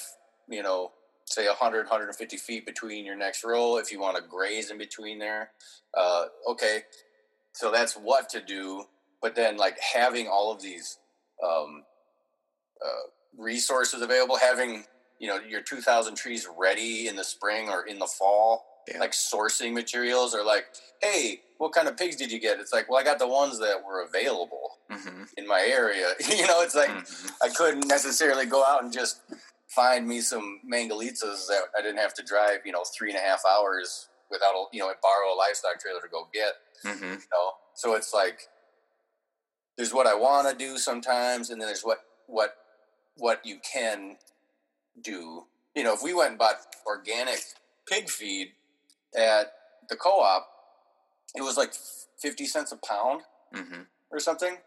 you 0.50 0.62
know, 0.62 0.92
say 1.26 1.48
100, 1.48 1.86
150 1.86 2.38
feet 2.38 2.66
between 2.66 3.06
your 3.06 3.16
next 3.16 3.44
row. 3.44 3.78
If 3.78 3.92
you 3.92 4.00
want 4.00 4.18
to 4.18 4.24
graze 4.24 4.72
in 4.72 4.78
between 4.78 5.20
there, 5.20 5.52
uh, 5.98 6.26
okay. 6.50 6.82
So 7.54 7.72
that's 7.72 7.94
what 7.94 8.30
to 8.30 8.42
do. 8.42 8.86
But 9.22 9.36
then, 9.36 9.58
like 9.58 9.78
having 9.80 10.28
all 10.28 10.52
of 10.52 10.62
these 10.62 10.98
um, 11.44 11.84
uh, 12.84 13.08
resources 13.38 14.02
available, 14.02 14.38
having 14.38 14.84
you 15.20 15.28
know 15.28 15.40
your 15.40 15.62
2,000 15.62 16.16
trees 16.16 16.48
ready 16.58 17.08
in 17.08 17.16
the 17.16 17.24
spring 17.24 17.70
or 17.70 17.86
in 17.86 18.00
the 18.00 18.08
fall, 18.08 18.66
Yeah. 18.88 19.00
like 19.00 19.12
sourcing 19.12 19.74
materials, 19.74 20.36
or 20.36 20.44
like, 20.44 20.66
hey, 21.02 21.42
what 21.58 21.72
kind 21.72 21.88
of 21.88 21.96
pigs 21.98 22.16
did 22.16 22.32
you 22.32 22.40
get? 22.40 22.60
It's 22.60 22.74
like, 22.74 22.90
well, 22.90 23.00
I 23.00 23.04
got 23.04 23.20
the 23.20 23.28
ones 23.28 23.60
that 23.60 23.84
were 23.86 24.04
available 24.04 24.78
hmm 24.90 25.24
in 25.38 25.48
my 25.48 25.62
area. 25.68 26.10
you 26.30 26.46
know, 26.48 26.62
it's 26.62 26.76
like 26.76 26.90
hmm 26.90 27.28
I 27.42 27.50
couldn't 27.50 27.88
necessarily 27.88 28.46
go 28.46 28.64
out 28.66 28.84
and 28.84 28.92
just 28.92 29.22
find 29.68 30.08
me 30.08 30.22
some 30.22 30.60
mangalitsas 30.72 31.48
that 31.48 31.62
I 31.78 31.82
didn't 31.82 31.98
have 32.00 32.14
to 32.16 32.24
drive, 32.24 32.60
you 32.66 32.72
know, 32.72 32.84
three 32.96 33.10
and 33.10 33.18
a 33.18 33.22
half 33.22 33.42
hours 33.50 34.10
without, 34.30 34.54
a, 34.54 34.66
you 34.72 34.80
know, 34.80 34.92
borrow 35.02 35.34
a 35.34 35.38
livestock 35.38 35.80
trailer 35.80 36.02
to 36.02 36.08
go 36.10 36.28
get. 36.34 36.54
hmm 36.84 37.14
You 37.14 37.28
know, 37.32 37.52
so 37.74 37.96
it's 37.96 38.14
like 38.14 38.50
there's 39.78 39.94
what 39.94 40.06
I 40.08 40.16
want 40.16 40.50
to 40.50 40.56
do 40.56 40.78
sometimes, 40.78 41.50
and 41.50 41.60
then 41.60 41.68
there's 41.68 41.84
what 41.84 42.00
what 42.28 42.56
what 43.18 43.46
you 43.46 43.58
can 43.64 44.18
do. 45.02 45.46
You 45.76 45.84
know, 45.84 45.94
if 45.94 46.04
we 46.04 46.14
went 46.14 46.32
and 46.32 46.38
bought 46.40 46.58
organic 46.86 47.40
pig 47.88 48.10
feed 48.10 48.50
at 49.16 49.54
the 49.90 49.96
co-op, 49.96 50.48
it 51.36 51.42
was 51.42 51.58
like 51.58 51.74
fifty 52.20 52.46
cents 52.46 52.72
a 52.72 52.78
pound 52.78 53.22
hmm 53.54 53.82
or 54.12 54.20
something, 54.20 54.58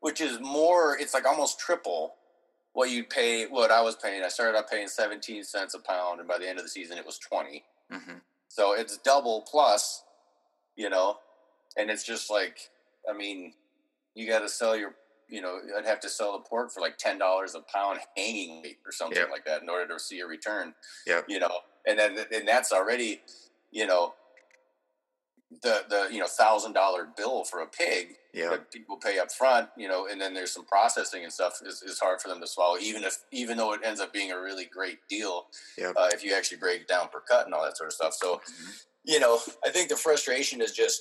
which 0.00 0.20
is 0.20 0.40
more. 0.40 0.96
It's 0.98 1.14
like 1.14 1.26
almost 1.26 1.58
triple 1.58 2.14
what 2.72 2.90
you'd 2.90 3.10
pay. 3.10 3.46
What 3.46 3.70
I 3.70 3.80
was 3.82 3.96
paying. 3.96 4.22
I 4.24 4.28
started 4.28 4.56
out 4.56 4.70
paying 4.70 4.88
seventeen 4.88 5.44
cents 5.44 5.74
a 5.74 5.78
pound, 5.78 6.20
and 6.20 6.28
by 6.28 6.38
the 6.38 6.48
end 6.48 6.58
of 6.58 6.64
the 6.64 6.70
season, 6.70 6.98
it 6.98 7.06
was 7.06 7.18
twenty. 7.18 7.64
hmm 7.90 8.18
So 8.48 8.72
it's 8.74 8.96
double 8.98 9.42
plus, 9.50 10.02
you 10.76 10.88
know, 10.90 11.18
and 11.76 11.90
it's 11.90 12.04
just 12.04 12.30
like, 12.30 12.70
I 13.08 13.12
mean, 13.12 13.52
you 14.14 14.26
got 14.28 14.40
to 14.40 14.48
sell 14.48 14.76
your, 14.76 14.94
you 15.28 15.40
know, 15.42 15.58
I'd 15.76 15.86
have 15.86 16.00
to 16.00 16.08
sell 16.08 16.32
the 16.32 16.38
pork 16.48 16.70
for 16.72 16.80
like 16.80 16.96
ten 16.98 17.18
dollars 17.18 17.54
a 17.54 17.60
pound 17.60 17.98
hanging 18.16 18.62
weight 18.62 18.78
or 18.86 18.92
something 18.92 19.18
Yep. 19.18 19.30
like 19.30 19.44
that 19.44 19.62
in 19.62 19.68
order 19.68 19.92
to 19.94 20.00
see 20.00 20.20
a 20.20 20.26
return. 20.26 20.74
Yeah, 21.06 21.20
You 21.28 21.40
know, 21.40 21.60
and 21.86 21.98
then 21.98 22.16
and 22.32 22.46
that's 22.48 22.72
already, 22.72 23.20
you 23.74 23.86
know, 23.86 24.14
the 25.62 25.82
the 25.88 26.08
you 26.10 26.20
know 26.20 26.26
thousand 26.26 26.72
dollar 26.72 27.08
bill 27.16 27.44
for 27.44 27.60
a 27.60 27.66
pig 27.66 28.14
Yeah. 28.32 28.50
that 28.50 28.70
people 28.72 28.96
pay 28.96 29.18
up 29.18 29.30
front, 29.32 29.68
you 29.76 29.88
know, 29.88 30.06
and 30.10 30.20
then 30.20 30.32
there's 30.32 30.52
some 30.52 30.64
processing 30.64 31.22
and 31.24 31.32
stuff 31.32 31.60
is, 31.64 31.82
is 31.82 31.98
hard 32.00 32.20
for 32.20 32.28
them 32.28 32.40
to 32.40 32.46
swallow, 32.46 32.78
even 32.78 33.02
if 33.04 33.18
even 33.32 33.56
though 33.56 33.72
it 33.72 33.80
ends 33.84 34.00
up 34.00 34.12
being 34.12 34.30
a 34.32 34.40
really 34.40 34.64
great 34.64 34.98
deal, 35.10 35.46
Yep. 35.76 35.94
uh, 35.96 36.08
if 36.12 36.24
you 36.24 36.34
actually 36.34 36.58
break 36.58 36.82
it 36.82 36.88
down 36.88 37.08
per 37.08 37.20
cut 37.20 37.44
and 37.46 37.54
all 37.54 37.64
that 37.64 37.76
sort 37.76 37.88
of 37.88 37.94
stuff. 37.94 38.14
So, 38.14 38.40
you 39.04 39.18
know, 39.20 39.38
I 39.64 39.70
think 39.70 39.88
the 39.88 39.96
frustration 39.96 40.60
is 40.62 40.72
just 40.72 41.00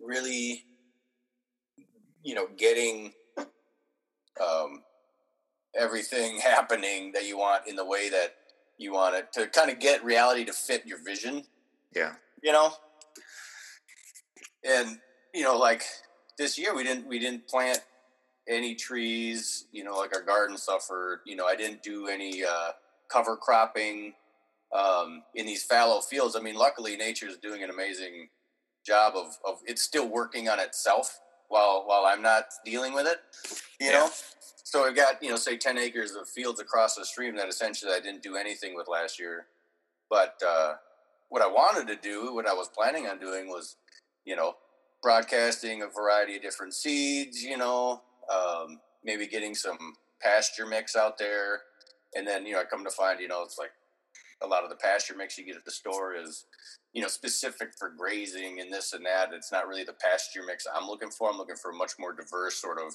really, 0.00 0.64
you 2.22 2.34
know, 2.34 2.46
getting 2.56 3.12
um, 4.40 4.82
everything 5.76 6.38
happening 6.42 7.12
that 7.12 7.26
you 7.26 7.38
want 7.38 7.66
in 7.66 7.76
the 7.76 7.84
way 7.84 8.08
that 8.08 8.34
you 8.78 8.92
want 8.92 9.14
it 9.14 9.32
to 9.34 9.46
kind 9.48 9.70
of 9.70 9.78
get 9.78 10.04
reality 10.04 10.44
to 10.44 10.52
fit 10.52 10.84
your 10.86 10.98
vision 11.04 11.44
Yeah. 11.94 12.12
you 12.42 12.52
know? 12.52 12.72
And 14.64 14.98
you 15.34 15.42
know 15.42 15.56
like 15.58 15.82
this 16.38 16.58
year 16.58 16.74
we 16.74 16.84
didn't 16.84 17.06
we 17.06 17.18
didn't 17.18 17.46
plant 17.48 17.80
any 18.48 18.74
trees 18.74 19.66
you 19.72 19.84
know 19.84 19.96
like 19.96 20.14
our 20.14 20.22
garden 20.22 20.56
suffered. 20.56 21.20
You 21.26 21.36
know 21.36 21.46
i 21.46 21.54
didn't 21.56 21.82
do 21.82 22.08
any 22.08 22.44
uh, 22.44 22.70
cover 23.08 23.36
cropping 23.36 24.14
um, 24.74 25.22
in 25.34 25.46
these 25.46 25.62
fallow 25.62 26.00
fields. 26.00 26.34
I 26.36 26.40
mean 26.40 26.54
luckily 26.56 26.96
nature 26.96 27.28
is 27.28 27.36
doing 27.36 27.62
an 27.62 27.70
amazing 27.70 28.28
job 28.86 29.14
of, 29.16 29.36
of 29.46 29.58
it's 29.66 29.82
still 29.82 30.08
working 30.08 30.48
on 30.48 30.60
itself 30.60 31.20
while 31.48 31.84
while 31.86 32.04
i'm 32.06 32.20
not 32.22 32.44
dealing 32.66 32.92
with 32.92 33.06
it 33.06 33.18
you 33.80 33.86
Yeah. 33.86 33.92
know? 34.00 34.10
So 34.62 34.84
i've 34.86 34.94
got 34.96 35.22
you 35.22 35.30
know 35.30 35.36
say 35.36 35.56
10 35.56 35.78
acres 35.78 36.12
of 36.14 36.28
fields 36.28 36.60
across 36.60 36.94
the 36.94 37.04
stream 37.04 37.34
that 37.36 37.48
essentially 37.48 37.92
i 37.92 38.00
didn't 38.00 38.22
do 38.22 38.36
anything 38.36 38.74
with 38.74 38.88
last 38.88 39.18
year. 39.18 39.46
But 40.10 40.34
uh, 40.46 40.74
what 41.34 41.42
I 41.42 41.48
wanted 41.48 41.88
to 41.88 41.96
do, 42.00 42.32
what 42.32 42.48
I 42.48 42.54
was 42.54 42.68
planning 42.68 43.08
on 43.08 43.18
doing 43.18 43.48
was, 43.48 43.74
you 44.24 44.36
know, 44.36 44.54
broadcasting 45.02 45.82
a 45.82 45.88
variety 45.88 46.36
of 46.36 46.42
different 46.42 46.74
seeds, 46.74 47.42
you 47.42 47.56
know, 47.56 48.02
um, 48.32 48.78
maybe 49.04 49.26
getting 49.26 49.52
some 49.52 49.96
pasture 50.22 50.64
mix 50.64 50.94
out 50.94 51.18
there. 51.18 51.62
And 52.14 52.24
then, 52.24 52.46
you 52.46 52.52
know, 52.52 52.60
I 52.60 52.64
come 52.64 52.84
to 52.84 52.90
find, 52.90 53.18
you 53.18 53.26
know, 53.26 53.42
it's 53.42 53.58
like 53.58 53.72
a 54.44 54.46
lot 54.46 54.62
of 54.62 54.70
the 54.70 54.76
pasture 54.76 55.16
mix 55.16 55.36
you 55.36 55.44
get 55.44 55.56
at 55.56 55.64
the 55.64 55.72
store 55.72 56.14
is, 56.14 56.44
you 56.92 57.02
know, 57.02 57.08
specific 57.08 57.70
for 57.76 57.88
grazing 57.88 58.60
and 58.60 58.72
this 58.72 58.92
and 58.92 59.04
that. 59.04 59.30
It's 59.32 59.50
not 59.50 59.66
really 59.66 59.82
the 59.82 59.92
pasture 59.94 60.44
mix 60.46 60.68
I'm 60.72 60.86
looking 60.86 61.10
for. 61.10 61.28
I'm 61.28 61.36
looking 61.36 61.56
for 61.56 61.72
a 61.72 61.74
much 61.74 61.94
more 61.98 62.12
diverse 62.12 62.54
sort 62.54 62.78
of 62.78 62.94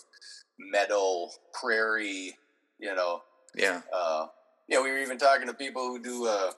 meadow, 0.58 1.28
prairie, 1.52 2.38
you 2.80 2.96
know, 2.96 3.22
Yeah. 3.54 3.82
uh, 3.92 4.28
know, 4.70 4.84
we 4.84 4.92
were 4.92 5.00
even 5.00 5.18
talking 5.18 5.48
to 5.48 5.54
people 5.54 5.82
who 5.88 6.02
do 6.02 6.26
uh, 6.26 6.52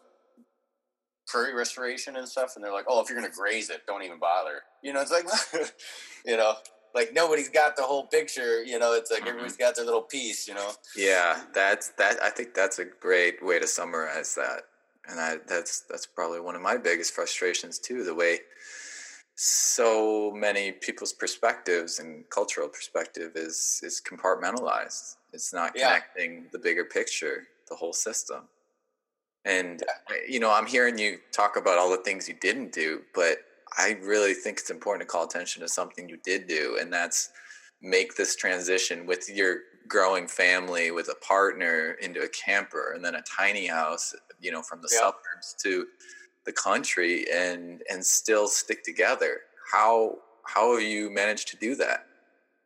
prairie 1.31 1.53
restoration 1.53 2.15
and 2.17 2.27
stuff, 2.27 2.55
and 2.55 2.63
they're 2.63 2.73
like, 2.73 2.85
"Oh, 2.87 3.01
if 3.01 3.09
you're 3.09 3.17
going 3.19 3.29
to 3.31 3.35
graze 3.35 3.69
it, 3.69 3.81
don't 3.87 4.03
even 4.03 4.19
bother." 4.19 4.61
You 4.81 4.93
know, 4.93 5.01
it's 5.01 5.11
like, 5.11 5.25
you 6.25 6.37
know, 6.37 6.53
like 6.93 7.13
nobody's 7.13 7.49
got 7.49 7.75
the 7.75 7.83
whole 7.83 8.07
picture. 8.07 8.63
You 8.63 8.79
know, 8.79 8.93
it's 8.93 9.11
like 9.11 9.23
Mhm. 9.23 9.27
everybody's 9.29 9.57
got 9.57 9.75
their 9.75 9.85
little 9.85 10.01
piece. 10.01 10.47
You 10.47 10.55
know, 10.55 10.71
Yeah, 10.95 11.43
that's 11.53 11.89
that. 11.97 12.21
I 12.21 12.29
think 12.29 12.53
that's 12.53 12.79
a 12.79 12.85
great 12.85 13.43
way 13.43 13.59
to 13.59 13.67
summarize 13.67 14.35
that, 14.35 14.63
and 15.07 15.19
I 15.19 15.37
that's 15.47 15.81
that's 15.89 16.05
probably 16.05 16.39
one 16.41 16.55
of 16.55 16.61
my 16.61 16.77
biggest 16.77 17.13
frustrations 17.13 17.79
too. 17.79 18.03
The 18.03 18.13
way 18.15 18.39
so 19.35 20.31
many 20.35 20.71
people's 20.71 21.13
perspectives 21.13 21.99
and 21.99 22.29
cultural 22.29 22.67
perspective 22.67 23.31
is 23.35 23.79
is 23.83 24.01
compartmentalized. 24.01 25.15
It's 25.33 25.53
not 25.53 25.73
Yeah. 25.75 25.85
connecting 25.99 26.47
the 26.51 26.59
bigger 26.59 26.85
picture, 26.85 27.47
the 27.69 27.75
whole 27.75 27.93
system. 27.93 28.49
And 29.45 29.81
uh, 30.09 30.13
you 30.27 30.39
know, 30.39 30.51
I'm 30.51 30.67
hearing 30.67 30.97
you 30.97 31.17
talk 31.31 31.55
about 31.57 31.77
all 31.77 31.89
the 31.89 31.97
things 32.03 32.27
you 32.27 32.35
didn't 32.39 32.71
do, 32.71 33.01
but 33.13 33.39
I 33.77 33.97
really 34.03 34.33
think 34.33 34.59
it's 34.59 34.69
important 34.69 35.07
to 35.07 35.11
call 35.11 35.23
attention 35.25 35.61
to 35.61 35.67
something 35.67 36.07
you 36.09 36.17
did 36.23 36.47
do, 36.47 36.77
and 36.79 36.91
that's 36.91 37.29
make 37.81 38.15
this 38.15 38.35
transition 38.35 39.05
with 39.07 39.29
your 39.29 39.59
growing 39.87 40.27
family 40.27 40.91
with 40.91 41.09
a 41.09 41.15
partner 41.25 41.93
into 42.01 42.21
a 42.21 42.29
camper 42.29 42.93
and 42.93 43.03
then 43.03 43.15
a 43.15 43.21
tiny 43.23 43.65
house 43.65 44.13
you 44.39 44.51
know 44.51 44.61
from 44.61 44.79
the 44.81 44.87
Yeah. 44.91 44.99
suburbs 44.99 45.55
to 45.63 45.87
the 46.45 46.53
country 46.53 47.25
and 47.33 47.81
and 47.89 48.05
still 48.05 48.47
stick 48.47 48.83
together 48.83 49.39
how 49.71 50.19
how 50.45 50.73
have 50.75 50.83
you 50.83 51.09
managed 51.09 51.47
to 51.49 51.57
do 51.57 51.73
that 51.75 52.05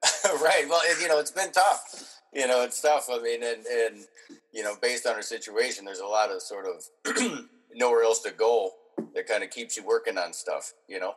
right? 0.41 0.65
Well, 0.69 0.81
you 1.01 1.07
know, 1.07 1.19
it's 1.19 1.31
been 1.31 1.51
tough. 1.51 2.14
You 2.35 2.47
know, 2.47 2.63
it's 2.63 2.81
tough. 2.81 3.07
I 3.09 3.19
mean, 3.19 3.41
and 3.43 3.65
and 3.65 4.05
you 4.51 4.61
know, 4.61 4.75
based 4.81 5.07
on 5.07 5.15
our 5.15 5.21
situation, 5.21 5.85
there's 5.85 5.99
a 5.99 6.05
lot 6.05 6.31
of 6.31 6.41
sort 6.41 6.65
of 6.67 7.47
nowhere 7.73 8.03
else 8.03 8.19
to 8.23 8.31
go 8.31 8.71
that 9.13 9.25
kind 9.25 9.41
of 9.41 9.51
keeps 9.51 9.77
you 9.77 9.85
working 9.85 10.17
on 10.17 10.33
stuff. 10.33 10.73
You 10.89 10.99
know, 10.99 11.15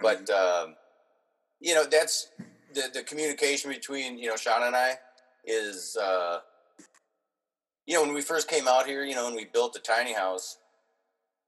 but 0.00 0.28
um, 0.28 0.74
you 1.60 1.72
know 1.72 1.84
that's 1.84 2.30
the 2.74 2.90
the 2.92 3.04
communication 3.04 3.70
between 3.70 4.18
you 4.18 4.28
know 4.28 4.34
Sean 4.34 4.64
and 4.64 4.74
I 4.74 4.94
is 5.44 5.96
uh, 5.96 6.40
you 7.86 7.94
know 7.94 8.02
when 8.02 8.12
we 8.12 8.20
first 8.20 8.48
came 8.48 8.66
out 8.66 8.86
here, 8.86 9.04
you 9.04 9.14
know, 9.14 9.26
when 9.26 9.36
we 9.36 9.44
built 9.44 9.72
the 9.72 9.78
tiny 9.78 10.14
house, 10.14 10.58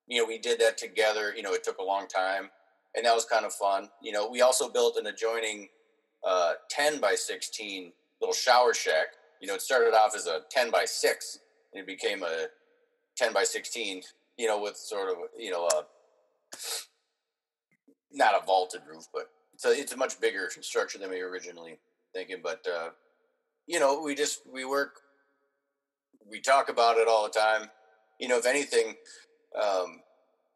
you 0.06 0.20
know, 0.20 0.28
we 0.28 0.38
did 0.38 0.60
that 0.60 0.78
together. 0.78 1.34
You 1.36 1.42
know, 1.42 1.54
it 1.54 1.64
took 1.64 1.78
a 1.78 1.82
long 1.82 2.06
time, 2.06 2.50
and 2.94 3.04
that 3.04 3.16
was 3.16 3.24
kind 3.24 3.44
of 3.44 3.52
fun. 3.52 3.88
You 4.00 4.12
know, 4.12 4.28
we 4.28 4.42
also 4.42 4.68
built 4.68 4.96
an 4.96 5.08
adjoining 5.08 5.70
uh, 6.24 6.52
10 6.70 7.00
by 7.00 7.16
16 7.16 7.92
little 8.20 8.34
shower 8.34 8.74
shack. 8.74 9.08
You 9.40 9.48
know, 9.48 9.54
it 9.54 9.62
started 9.62 9.94
off 9.94 10.14
as 10.16 10.26
a 10.26 10.40
10 10.50 10.70
by 10.70 10.84
6 10.84 11.38
and 11.72 11.82
it 11.82 11.86
became 11.86 12.22
a 12.22 12.46
10 13.16 13.32
by 13.32 13.44
16, 13.44 14.02
you 14.36 14.46
know, 14.46 14.60
with 14.60 14.76
sort 14.76 15.10
of, 15.10 15.16
you 15.36 15.50
know, 15.50 15.66
a, 15.66 15.82
not 18.12 18.34
a 18.40 18.44
vaulted 18.44 18.80
roof, 18.88 19.06
but 19.12 19.30
so 19.56 19.70
it's 19.70 19.92
a 19.92 19.96
much 19.96 20.20
bigger 20.20 20.48
structure 20.60 20.98
than 20.98 21.10
we 21.10 21.22
were 21.22 21.30
originally 21.30 21.78
thinking. 22.14 22.38
But, 22.42 22.66
uh, 22.66 22.90
you 23.66 23.78
know, 23.80 24.00
we 24.00 24.14
just, 24.14 24.42
we 24.50 24.64
work, 24.64 25.00
we 26.30 26.40
talk 26.40 26.68
about 26.68 26.96
it 26.96 27.08
all 27.08 27.24
the 27.24 27.38
time. 27.38 27.68
You 28.18 28.28
know, 28.28 28.38
if 28.38 28.46
anything, 28.46 28.94
um, 29.60 30.00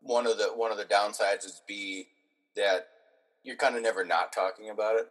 one 0.01 0.27
of 0.27 0.39
the, 0.39 0.47
one 0.47 0.73
of 0.73 0.79
the 0.79 0.85
downsides 0.85 1.45
is 1.45 1.63
be 1.67 2.09
that 2.57 2.89
you're 3.45 3.57
kind 3.57 3.77
of 3.77 3.83
never 3.83 4.05
not 4.05 4.33
talking 4.33 4.71
about 4.71 4.97
it. 4.97 5.09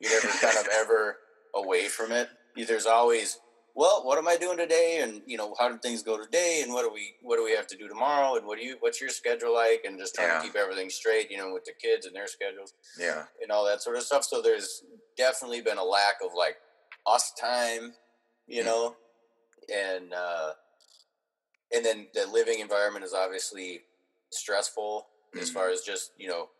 You're 0.00 0.12
never 0.12 0.28
kind 0.38 0.58
of 0.58 0.68
ever 0.74 1.18
away 1.54 1.88
from 1.88 2.12
it. 2.12 2.28
There's 2.56 2.86
always, 2.86 3.38
well, 3.74 4.04
what 4.04 4.18
am 4.18 4.28
I 4.28 4.36
doing 4.36 4.56
today? 4.58 5.00
And 5.02 5.22
you 5.26 5.36
know, 5.36 5.54
how 5.58 5.68
did 5.68 5.82
things 5.82 6.02
go 6.02 6.16
today? 6.22 6.60
And 6.62 6.72
what 6.72 6.82
do 6.82 6.92
we 6.92 7.14
what 7.22 7.36
do 7.36 7.44
we 7.44 7.52
have 7.56 7.66
to 7.68 7.76
do 7.76 7.88
tomorrow? 7.88 8.36
And 8.36 8.46
what 8.46 8.58
do 8.58 8.64
you 8.64 8.76
what's 8.80 9.00
your 9.00 9.10
schedule 9.10 9.52
like? 9.52 9.82
And 9.84 9.98
just 9.98 10.14
trying 10.14 10.28
Yeah. 10.28 10.38
to 10.40 10.46
keep 10.46 10.56
everything 10.56 10.90
straight, 10.90 11.30
you 11.30 11.36
know, 11.38 11.52
with 11.52 11.64
the 11.64 11.72
kids 11.72 12.06
and 12.06 12.14
their 12.14 12.26
schedules 12.28 12.72
yeah 12.98 13.24
and 13.42 13.50
all 13.50 13.64
that 13.64 13.82
sort 13.82 13.96
of 13.96 14.02
stuff. 14.04 14.24
So 14.24 14.40
there's 14.40 14.82
definitely 15.16 15.60
been 15.60 15.78
a 15.78 15.84
lack 15.84 16.16
of 16.24 16.30
like 16.36 16.56
us 17.06 17.32
time, 17.40 17.94
you 18.46 18.62
Mhm. 18.62 18.66
know, 18.66 18.96
and 19.72 20.14
uh, 20.14 20.52
and 21.72 21.84
then 21.84 22.08
the 22.14 22.26
living 22.26 22.60
environment 22.60 23.04
is 23.04 23.12
obviously 23.14 23.84
stressful 24.30 25.08
as 25.40 25.50
Mhm. 25.50 25.54
far 25.54 25.70
as 25.70 25.82
just 25.82 26.12
you 26.16 26.28
know, 26.28 26.50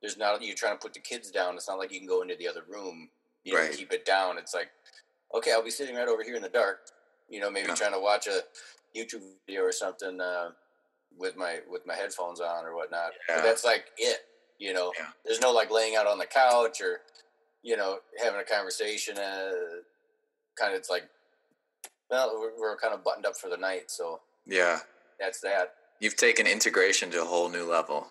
there's 0.00 0.16
not 0.16 0.40
you 0.42 0.54
trying 0.54 0.74
to 0.78 0.82
put 0.82 0.94
the 0.94 1.00
kids 1.00 1.30
down. 1.30 1.56
It's 1.56 1.68
not 1.68 1.78
like 1.78 1.92
you 1.92 1.98
can 1.98 2.08
go 2.08 2.22
into 2.22 2.36
the 2.36 2.48
other 2.48 2.64
room, 2.66 3.10
you 3.44 3.54
know, 3.54 3.68
keep 3.72 3.92
it 3.92 4.04
down. 4.04 4.38
It's 4.38 4.54
like, 4.54 4.68
okay, 5.34 5.52
I'll 5.52 5.62
be 5.64 5.70
sitting 5.70 5.96
right 5.96 6.08
over 6.08 6.22
here 6.22 6.36
in 6.36 6.42
the 6.42 6.48
dark, 6.48 6.80
you 7.28 7.40
know, 7.40 7.50
maybe 7.50 7.68
Yeah. 7.68 7.74
trying 7.74 7.92
to 7.92 8.00
watch 8.00 8.26
a 8.26 8.40
YouTube 8.96 9.22
video 9.46 9.62
or 9.62 9.72
something 9.72 10.20
uh, 10.20 10.50
with 11.18 11.36
my 11.36 11.60
with 11.70 11.86
my 11.86 11.94
headphones 11.94 12.40
on 12.40 12.64
or 12.64 12.74
whatnot. 12.76 13.12
Yeah. 13.28 13.36
But 13.36 13.42
that's 13.44 13.64
like 13.64 13.86
it, 13.98 14.18
you 14.58 14.72
know. 14.72 14.92
Yeah. 14.98 15.06
There's 15.24 15.40
no 15.40 15.52
like 15.52 15.70
laying 15.70 15.96
out 15.96 16.06
on 16.06 16.18
the 16.18 16.26
couch 16.26 16.80
or 16.80 17.00
you 17.62 17.76
know 17.76 17.98
having 18.22 18.40
a 18.40 18.44
conversation. 18.44 19.16
Uh, 19.18 19.52
kind 20.58 20.72
of, 20.72 20.78
it's 20.78 20.90
like, 20.90 21.04
well, 22.10 22.30
we're, 22.38 22.60
we're 22.60 22.76
kind 22.76 22.92
of 22.92 23.02
buttoned 23.02 23.24
up 23.26 23.36
for 23.36 23.48
the 23.48 23.56
night, 23.56 23.90
so 23.90 24.20
yeah 24.46 24.80
that's 25.20 25.40
that. 25.40 25.74
you've 26.00 26.16
taken 26.16 26.46
integration 26.48 27.08
to 27.12 27.22
a 27.22 27.24
whole 27.24 27.48
new 27.48 27.64
level 27.64 28.08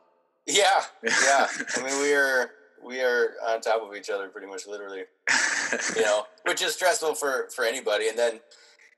Yeah, 0.47 0.63
yeah. 1.03 1.47
I 1.75 1.83
mean, 1.83 2.01
we 2.01 2.13
are 2.13 2.49
we 2.83 3.01
are 3.01 3.31
on 3.47 3.61
top 3.61 3.81
of 3.81 3.95
each 3.95 4.09
other 4.09 4.27
pretty 4.29 4.47
much, 4.47 4.67
literally. 4.67 5.03
You 5.95 6.01
know, 6.01 6.25
which 6.45 6.61
is 6.61 6.73
stressful 6.73 7.15
for 7.15 7.47
for 7.55 7.63
anybody. 7.63 8.09
And 8.09 8.19
then, 8.19 8.39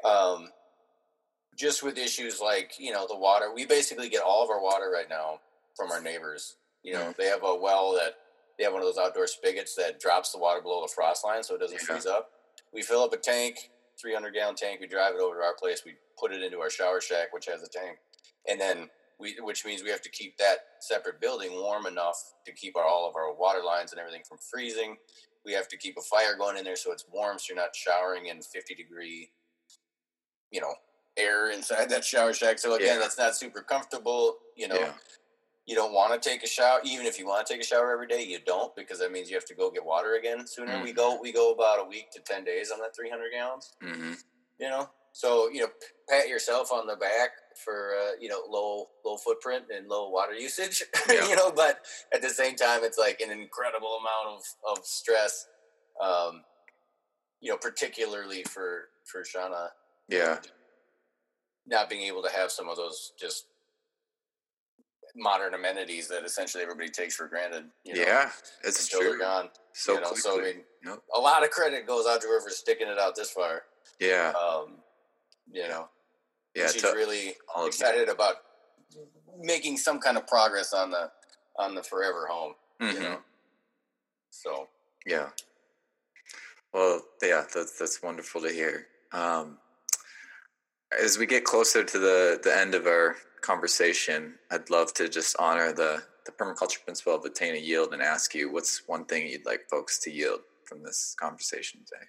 um, 0.04 0.50
just 1.56 1.84
with 1.84 1.98
issues 2.00 2.40
like 2.42 2.74
you 2.80 2.92
know 2.92 3.06
the 3.08 3.16
water, 3.18 3.54
we 3.54 3.66
basically 3.68 4.10
get 4.10 4.24
all 4.24 4.44
of 4.44 4.50
our 4.50 4.62
water 4.62 4.90
right 4.92 5.08
now 5.10 5.40
from 5.78 5.92
our 5.92 6.02
neighbors. 6.02 6.56
You 6.82 6.94
know, 6.94 7.06
Mhm. 7.12 7.16
they 7.18 7.26
have 7.28 7.44
a 7.44 7.54
well 7.56 7.92
that 7.94 8.16
they 8.58 8.64
have 8.64 8.74
one 8.74 8.82
of 8.82 8.88
those 8.88 8.98
outdoor 8.98 9.28
spigots 9.28 9.76
that 9.76 10.00
drops 10.00 10.32
the 10.32 10.40
water 10.40 10.62
below 10.62 10.82
the 10.82 10.88
frost 10.88 11.24
line, 11.24 11.44
so 11.44 11.54
it 11.56 11.60
doesn't 11.60 11.80
Yeah. 11.80 11.86
freeze 11.86 12.06
up. 12.08 12.32
We 12.72 12.82
fill 12.82 13.04
up 13.04 13.14
a 13.14 13.18
tank, 13.18 13.70
300 14.02 14.34
gallon 14.34 14.56
tank. 14.56 14.80
We 14.82 14.88
drive 14.88 15.14
it 15.16 15.22
over 15.22 15.36
to 15.38 15.44
our 15.44 15.54
place. 15.54 15.84
We 15.86 15.96
put 16.20 16.34
it 16.34 16.42
into 16.42 16.60
our 16.60 16.70
shower 16.72 17.02
shack, 17.02 17.34
which 17.34 17.46
has 17.46 17.62
a 17.62 17.68
tank, 17.68 18.00
and 18.48 18.60
then 18.60 18.90
we, 19.20 19.36
which 19.42 19.66
means 19.66 19.84
we 19.84 19.90
have 19.90 20.02
to 20.02 20.10
keep 20.10 20.38
that 20.38 20.58
separate 20.80 21.22
building 21.22 21.52
warm 21.54 21.86
enough 21.86 22.18
to 22.46 22.52
keep 22.52 22.76
our, 22.76 22.86
all 22.86 23.08
of 23.08 23.16
our 23.16 23.34
water 23.34 23.62
lines 23.66 23.92
and 23.92 24.00
everything 24.00 24.24
from 24.28 24.38
freezing. 24.38 24.98
We 25.46 25.54
have 25.54 25.68
to 25.70 25.78
keep 25.78 25.98
a 25.98 26.02
fire 26.02 26.36
going 26.38 26.58
in 26.58 26.64
there 26.64 26.76
so 26.76 26.92
it's 26.92 27.06
warm, 27.12 27.38
so 27.40 27.46
you're 27.50 27.62
not 27.62 27.76
showering 27.76 28.28
in 28.28 28.42
50 28.42 28.76
degree, 28.76 29.30
you 30.52 30.62
know, 30.62 30.74
air 31.18 31.52
inside 31.56 31.90
that 31.90 32.04
shower 32.04 32.34
shack. 32.34 32.60
So 32.60 32.76
again, 32.76 32.96
Yeah. 32.96 33.00
that's 33.00 33.18
not 33.18 33.36
super 33.36 33.62
comfortable, 33.62 34.38
you 34.56 34.68
know. 34.68 34.76
yeah 34.80 34.94
you 35.66 35.76
don't 35.76 35.94
want 35.94 36.22
to 36.22 36.30
take 36.30 36.44
a 36.44 36.48
shower, 36.48 36.80
even 36.84 37.06
if 37.06 37.18
you 37.18 37.26
want 37.26 37.46
to 37.48 37.54
take 37.54 37.62
a 37.62 37.66
shower 37.66 37.92
every 37.94 38.08
day, 38.08 38.22
you 38.22 38.38
don't 38.46 38.76
because 38.76 39.00
that 39.00 39.12
means 39.12 39.30
you 39.30 39.36
have 39.36 39.46
to 39.46 39.56
go 39.56 39.72
get 39.72 39.86
water 39.86 40.16
again 40.16 40.46
sooner. 40.46 40.82
We 40.84 40.92
go 40.92 41.18
we 41.22 41.32
go 41.32 41.54
about 41.54 41.80
a 41.80 41.88
week 41.88 42.12
to 42.12 42.20
ten 42.20 42.44
days 42.44 42.70
on 42.72 42.80
that 42.80 42.94
three 42.96 43.10
hundred 43.10 43.32
gallons. 43.34 43.74
Mm-hmm. 43.82 44.12
You 44.60 44.70
know, 44.70 44.90
so 45.14 45.50
you 45.50 45.62
know, 45.62 45.68
pat 46.10 46.28
yourself 46.28 46.72
on 46.74 46.86
the 46.86 46.98
back 46.98 47.30
for 47.64 47.94
uh, 48.02 48.12
you 48.20 48.30
know 48.30 48.42
low 48.50 48.88
low 49.06 49.18
footprint 49.18 49.66
and 49.76 49.88
low 49.88 50.10
water 50.10 50.34
usage. 50.34 50.84
Yeah. 51.10 51.28
you 51.28 51.36
know, 51.36 51.52
but 51.52 51.80
at 52.14 52.22
the 52.22 52.30
same 52.30 52.56
time, 52.56 52.84
it's 52.84 52.98
like 52.98 53.20
an 53.22 53.30
incredible 53.32 53.98
amount 54.00 54.38
of 54.40 54.78
of 54.78 54.86
stress. 54.86 55.48
Um, 56.02 56.44
you 57.42 57.52
know, 57.52 57.58
particularly 57.58 58.44
for 58.44 58.86
for 59.06 59.24
Shauna 59.24 59.68
Yeah. 60.10 60.40
not 61.68 61.90
being 61.90 62.04
able 62.04 62.24
to 62.24 62.30
have 62.32 62.52
some 62.52 62.70
of 62.70 62.78
those 62.78 63.12
just 63.20 63.48
modern 65.16 65.54
amenities 65.54 66.08
that 66.08 66.24
essentially 66.24 66.64
everybody 66.64 66.90
takes 66.90 67.16
for 67.16 67.28
granted. 67.28 67.66
You 67.84 67.96
know, 67.96 68.02
yeah. 68.02 68.30
It's 68.64 68.82
until 68.84 69.00
true. 69.02 69.10
they're 69.10 69.20
gone. 69.28 69.50
So 69.74 69.94
you 69.96 70.02
know, 70.02 70.14
so 70.14 70.40
I 70.40 70.44
mean, 70.44 70.98
a 71.16 71.20
lot 71.20 71.44
of 71.44 71.50
credit 71.52 71.86
goes 71.86 72.06
out 72.08 72.22
to 72.22 72.28
her 72.28 72.42
for 72.42 72.50
sticking 72.50 72.88
it 72.88 72.98
out 72.98 73.16
this 73.16 73.32
far. 73.32 73.64
Yeah. 74.00 74.34
Um, 74.42 74.78
you 75.52 75.68
know, 75.68 75.90
Yeah. 76.56 76.68
she's 76.68 76.82
to 76.82 76.94
really 76.94 77.36
excited 77.58 78.10
about 78.10 78.36
making 79.40 79.78
some 79.78 80.00
kind 80.00 80.18
of 80.18 80.28
progress 80.28 80.74
on 80.74 80.92
the 80.92 81.12
on 81.58 81.76
the 81.76 81.84
forever 81.84 82.28
home. 82.28 82.56
Mhm. 82.82 82.94
You 82.94 83.00
know, 83.00 83.24
so 84.30 84.70
Yeah. 85.06 85.30
Well, 86.74 87.02
yeah, 87.22 87.46
that's 87.54 87.78
that's 87.78 88.02
wonderful 88.02 88.42
to 88.42 88.50
hear. 88.50 88.88
Um, 89.12 89.60
as 91.00 91.18
we 91.18 91.26
get 91.26 91.44
closer 91.44 91.84
to 91.84 92.00
the 92.00 92.40
the 92.44 92.56
end 92.56 92.76
of 92.76 92.88
our 92.88 93.16
conversation, 93.42 94.40
I'd 94.52 94.70
love 94.70 94.94
to 94.96 95.10
just 95.10 95.36
honor 95.40 95.72
the 95.74 96.04
the 96.26 96.32
permaculture 96.32 96.84
principle 96.86 97.16
of 97.16 97.26
attain 97.26 97.54
a 97.56 97.58
yield 97.60 97.94
and 97.94 98.02
ask 98.02 98.34
you 98.34 98.52
what's 98.52 98.88
one 98.88 99.06
thing 99.06 99.28
you'd 99.28 99.46
like 99.46 99.68
folks 99.70 100.00
to 100.00 100.10
yield 100.12 100.40
from 100.66 100.82
this 100.82 101.16
conversation 101.20 101.82
today. 101.86 102.06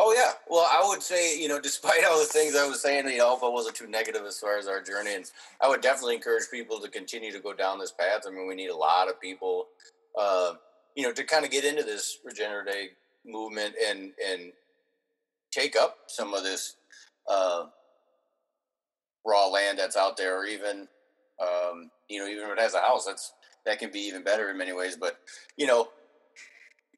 Oh 0.00 0.14
yeah. 0.16 0.32
Well, 0.48 0.66
I 0.70 0.88
would 0.88 1.02
say 1.02 1.38
you 1.38 1.48
know, 1.48 1.60
despite 1.62 2.04
all 2.06 2.20
the 2.20 2.26
things 2.26 2.56
I 2.56 2.68
was 2.68 2.82
saying, 2.82 3.08
you 3.08 3.18
know, 3.18 3.36
if 3.36 3.42
I 3.42 3.48
wasn't 3.48 3.76
too 3.76 3.88
negative 3.88 4.24
as 4.24 4.38
far 4.38 4.58
as 4.58 4.68
our 4.68 4.82
journey, 4.82 5.16
and 5.16 5.30
I 5.60 5.68
would 5.68 5.82
definitely 5.82 6.16
encourage 6.16 6.50
people 6.52 6.80
to 6.80 6.90
continue 6.90 7.32
to 7.32 7.40
go 7.40 7.54
down 7.54 7.80
this 7.80 7.92
path. 7.92 8.22
I 8.26 8.30
mean, 8.30 8.48
we 8.48 8.56
need 8.56 8.70
a 8.70 8.76
lot 8.76 9.08
of 9.10 9.20
people, 9.20 9.66
uh, 10.18 10.54
you 10.96 11.04
know, 11.04 11.12
to 11.12 11.24
kind 11.24 11.44
of 11.44 11.52
get 11.52 11.64
into 11.64 11.84
this 11.84 12.20
regenerative 12.24 12.92
movement 13.26 13.74
and 13.84 14.12
and 14.26 14.52
take 15.52 15.76
up 15.76 15.98
some 16.08 16.34
of 16.34 16.44
this 16.44 16.76
uh, 17.28 17.66
raw 19.26 19.46
land 19.48 19.78
that's 19.78 19.96
out 19.96 20.16
there, 20.16 20.38
or 20.40 20.46
even 20.46 20.88
um, 21.42 21.90
you 22.08 22.20
know, 22.20 22.28
even 22.28 22.44
if 22.44 22.50
it 22.50 22.60
has 22.60 22.74
a 22.74 22.80
house, 22.80 23.06
that's 23.06 23.32
that 23.66 23.80
can 23.80 23.90
be 23.92 24.00
even 24.00 24.24
better 24.24 24.50
in 24.50 24.58
many 24.58 24.72
ways. 24.72 24.96
But 24.96 25.18
you 25.56 25.66
know, 25.66 25.88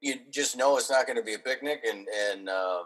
you 0.01 0.17
just 0.31 0.57
know 0.57 0.77
it's 0.77 0.91
not 0.91 1.07
going 1.07 1.17
to 1.17 1.23
be 1.23 1.35
a 1.35 1.39
picnic 1.39 1.81
and 1.89 2.07
and 2.31 2.49
um, 2.49 2.85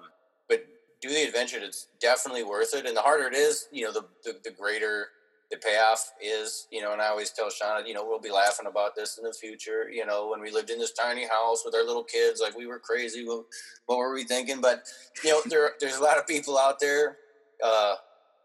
but 0.49 0.61
do 1.01 1.09
the 1.09 1.23
adventure 1.25 1.59
it's 1.61 1.89
definitely 2.01 2.45
worth 2.45 2.75
it. 2.75 2.87
And 2.87 2.97
the 2.97 3.03
harder 3.03 3.27
it 3.29 3.35
is 3.35 3.67
you 3.71 3.85
know 3.85 3.93
the, 3.93 4.03
the 4.25 4.35
the 4.45 4.51
greater 4.51 5.09
the 5.51 5.59
payoff 5.59 6.01
is 6.21 6.67
you 6.73 6.81
know 6.83 6.93
and 6.93 7.03
i 7.03 7.07
always 7.09 7.31
tell 7.31 7.49
shauna 7.49 7.87
you 7.87 7.93
know 7.95 8.05
we'll 8.05 8.19
be 8.21 8.31
laughing 8.31 8.67
about 8.67 8.93
this 8.97 9.19
in 9.19 9.25
the 9.25 9.33
future 9.33 9.89
you 9.91 10.05
know 10.05 10.29
when 10.29 10.41
we 10.41 10.51
lived 10.51 10.71
in 10.71 10.79
this 10.79 10.93
tiny 10.93 11.27
house 11.29 11.63
with 11.65 11.75
our 11.75 11.85
little 11.85 12.05
kids 12.05 12.41
like 12.41 12.57
we 12.57 12.67
were 12.67 12.81
crazy 12.81 13.25
what, 13.27 13.45
what 13.87 13.99
were 13.99 14.15
we 14.15 14.25
thinking? 14.25 14.61
But 14.61 14.81
you 15.23 15.31
know 15.31 15.41
there 15.47 15.73
there's 15.81 15.97
a 15.97 16.03
lot 16.03 16.19
of 16.19 16.27
people 16.27 16.59
out 16.59 16.77
there 16.81 17.19
uh, 17.65 17.95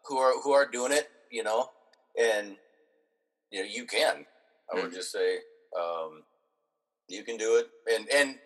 who 0.06 0.18
are 0.18 0.34
who 0.44 0.52
are 0.52 0.66
doing 0.70 0.92
it 0.92 1.06
you 1.32 1.44
know 1.44 1.68
and 2.20 2.58
you 3.52 3.60
know 3.62 3.68
you 3.70 3.86
can 3.86 4.26
i 4.72 4.76
would 4.76 4.92
Mm. 4.92 4.96
just 4.96 5.12
say 5.12 5.38
um, 5.80 6.24
you 7.08 7.24
can 7.24 7.38
do 7.38 7.58
it. 7.58 7.68
And 7.94 8.08
and 8.14 8.40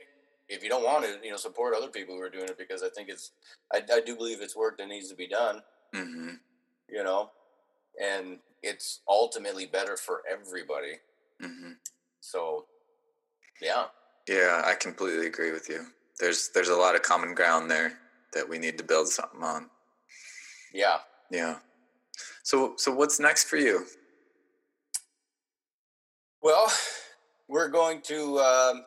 if 0.50 0.64
you 0.64 0.70
don't 0.70 0.84
want 0.84 1.04
to 1.06 1.20
you 1.24 1.32
know 1.32 1.38
support 1.38 1.74
other 1.76 1.88
people 1.88 2.16
who 2.16 2.22
are 2.22 2.30
doing 2.30 2.46
it 2.50 2.58
because 2.58 2.84
i 2.84 2.90
think 2.90 3.10
it's 3.10 3.32
i, 3.74 3.82
I 3.92 4.02
do 4.02 4.16
believe 4.16 4.42
it's 4.42 4.56
work 4.56 4.78
that 4.78 4.88
needs 4.88 5.10
to 5.10 5.16
be 5.16 5.28
done 5.28 5.62
Mm-hmm. 5.96 6.30
you 6.90 7.04
know 7.04 7.30
and 8.02 8.40
it's 8.64 9.02
ultimately 9.08 9.66
better 9.66 9.96
for 9.98 10.22
everybody 10.30 10.94
Mm-hmm. 11.42 11.72
so 12.22 12.66
yeah 13.62 13.86
Yeah, 14.28 14.62
I 14.66 14.76
completely 14.76 15.28
agree 15.28 15.52
with 15.52 15.68
you. 15.70 15.86
There's 16.20 16.50
there's 16.54 16.70
a 16.70 16.76
lot 16.76 16.96
of 16.96 17.02
common 17.02 17.34
ground 17.36 17.70
there 17.70 18.00
that 18.34 18.48
we 18.48 18.58
need 18.58 18.78
to 18.78 18.84
build 18.84 19.08
something 19.10 19.44
on. 19.44 19.70
yeah 20.74 21.00
Yeah. 21.32 21.58
So 22.44 22.74
so 22.78 22.92
what's 22.94 23.20
next 23.20 23.46
for 23.50 23.58
you? 23.58 23.86
well 26.42 26.72
we're 27.48 27.68
going 27.70 28.02
to 28.02 28.40
um, 28.40 28.86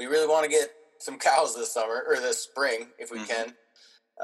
we 0.00 0.06
really 0.06 0.26
want 0.26 0.44
to 0.44 0.50
get 0.50 0.70
some 0.98 1.18
cows 1.18 1.54
this 1.54 1.70
summer 1.70 2.02
or 2.08 2.16
this 2.16 2.38
spring 2.42 2.88
if 2.98 3.10
we 3.10 3.18
Mhm. 3.18 3.28
can. 3.28 3.56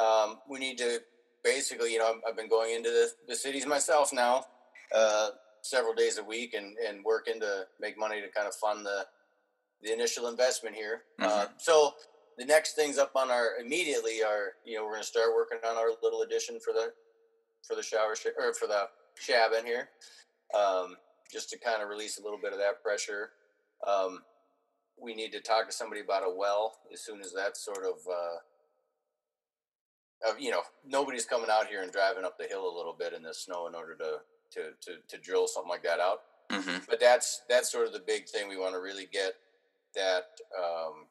Um, 0.03 0.40
we 0.48 0.59
need 0.59 0.78
to 0.78 1.03
basically 1.44 1.93
you 1.93 1.98
know 1.98 2.09
I've- 2.12 2.23
i've 2.27 2.35
been 2.35 2.48
going 2.48 2.74
into 2.74 2.90
the, 2.90 3.12
the 3.28 3.36
cities 3.36 3.66
myself 3.66 4.11
now 4.12 4.44
uh, 4.93 5.31
several 5.62 5.93
days 5.94 6.16
a 6.19 6.24
week 6.24 6.55
and, 6.55 6.77
and 6.78 7.05
working 7.05 7.39
to 7.40 7.69
make 7.78 7.97
money 7.98 8.20
to 8.23 8.28
kind 8.31 8.48
of 8.48 8.55
fund 8.57 8.85
the 8.86 9.07
the 9.82 9.93
initial 9.93 10.27
investment 10.28 10.74
here. 10.74 11.05
Uh, 11.20 11.47
so 11.59 11.94
the 12.39 12.44
next 12.47 12.73
things 12.74 12.97
up 12.98 13.12
on 13.15 13.31
our 13.31 13.57
immediately 13.59 14.23
are 14.23 14.55
you 14.65 14.77
know 14.77 14.85
we're 14.85 14.93
going 14.93 15.03
to 15.03 15.07
start 15.16 15.35
working 15.35 15.59
on 15.69 15.77
our 15.77 15.90
little 16.03 16.23
addition 16.23 16.59
for 16.59 16.73
the 16.73 16.86
for 17.69 17.74
the 17.77 17.82
shower 17.82 18.16
sh- 18.16 18.35
or 18.39 18.55
for 18.55 18.66
the 18.66 18.89
shabin 19.27 19.65
here 19.65 19.90
um, 20.55 20.97
just 21.31 21.51
to 21.51 21.59
kind 21.59 21.82
of 21.82 21.89
release 21.90 22.19
a 22.19 22.23
little 22.23 22.39
bit 22.40 22.53
of 22.55 22.59
that 22.59 22.82
pressure. 22.82 23.32
Um, 23.86 24.24
we 25.01 25.14
need 25.14 25.32
to 25.32 25.40
talk 25.40 25.66
to 25.66 25.73
somebody 25.73 26.01
about 26.01 26.23
a 26.23 26.35
well 26.35 26.78
as 26.93 27.01
soon 27.01 27.20
as 27.20 27.32
that's 27.32 27.64
sort 27.64 27.85
of 27.85 27.98
uh, 28.09 28.39
of 30.31 30.40
you 30.40 30.51
know 30.51 30.62
nobody's 30.86 31.24
coming 31.24 31.51
out 31.51 31.66
here 31.66 31.82
and 31.82 31.93
driving 31.93 32.24
up 32.24 32.39
the 32.39 32.44
hill 32.44 32.68
a 32.68 32.77
little 32.77 32.94
bit 32.98 33.12
in 33.12 33.23
the 33.23 33.35
snow 33.35 33.66
in 33.66 33.74
order 33.74 33.94
to 33.94 34.18
to 34.51 34.70
to, 34.81 34.98
to 35.09 35.18
drill 35.18 35.47
something 35.47 35.70
like 35.70 35.82
that 35.82 36.01
out. 36.01 36.23
Mm-hmm. 36.51 36.85
but 36.89 37.01
that's 37.01 37.43
that's 37.48 37.70
sort 37.73 37.86
of 37.86 37.93
the 37.93 38.02
big 38.06 38.28
thing. 38.28 38.48
We 38.48 38.56
want 38.56 38.74
to 38.74 38.81
really 38.81 39.09
get 39.12 39.35
that 39.94 40.39
um, 40.56 41.06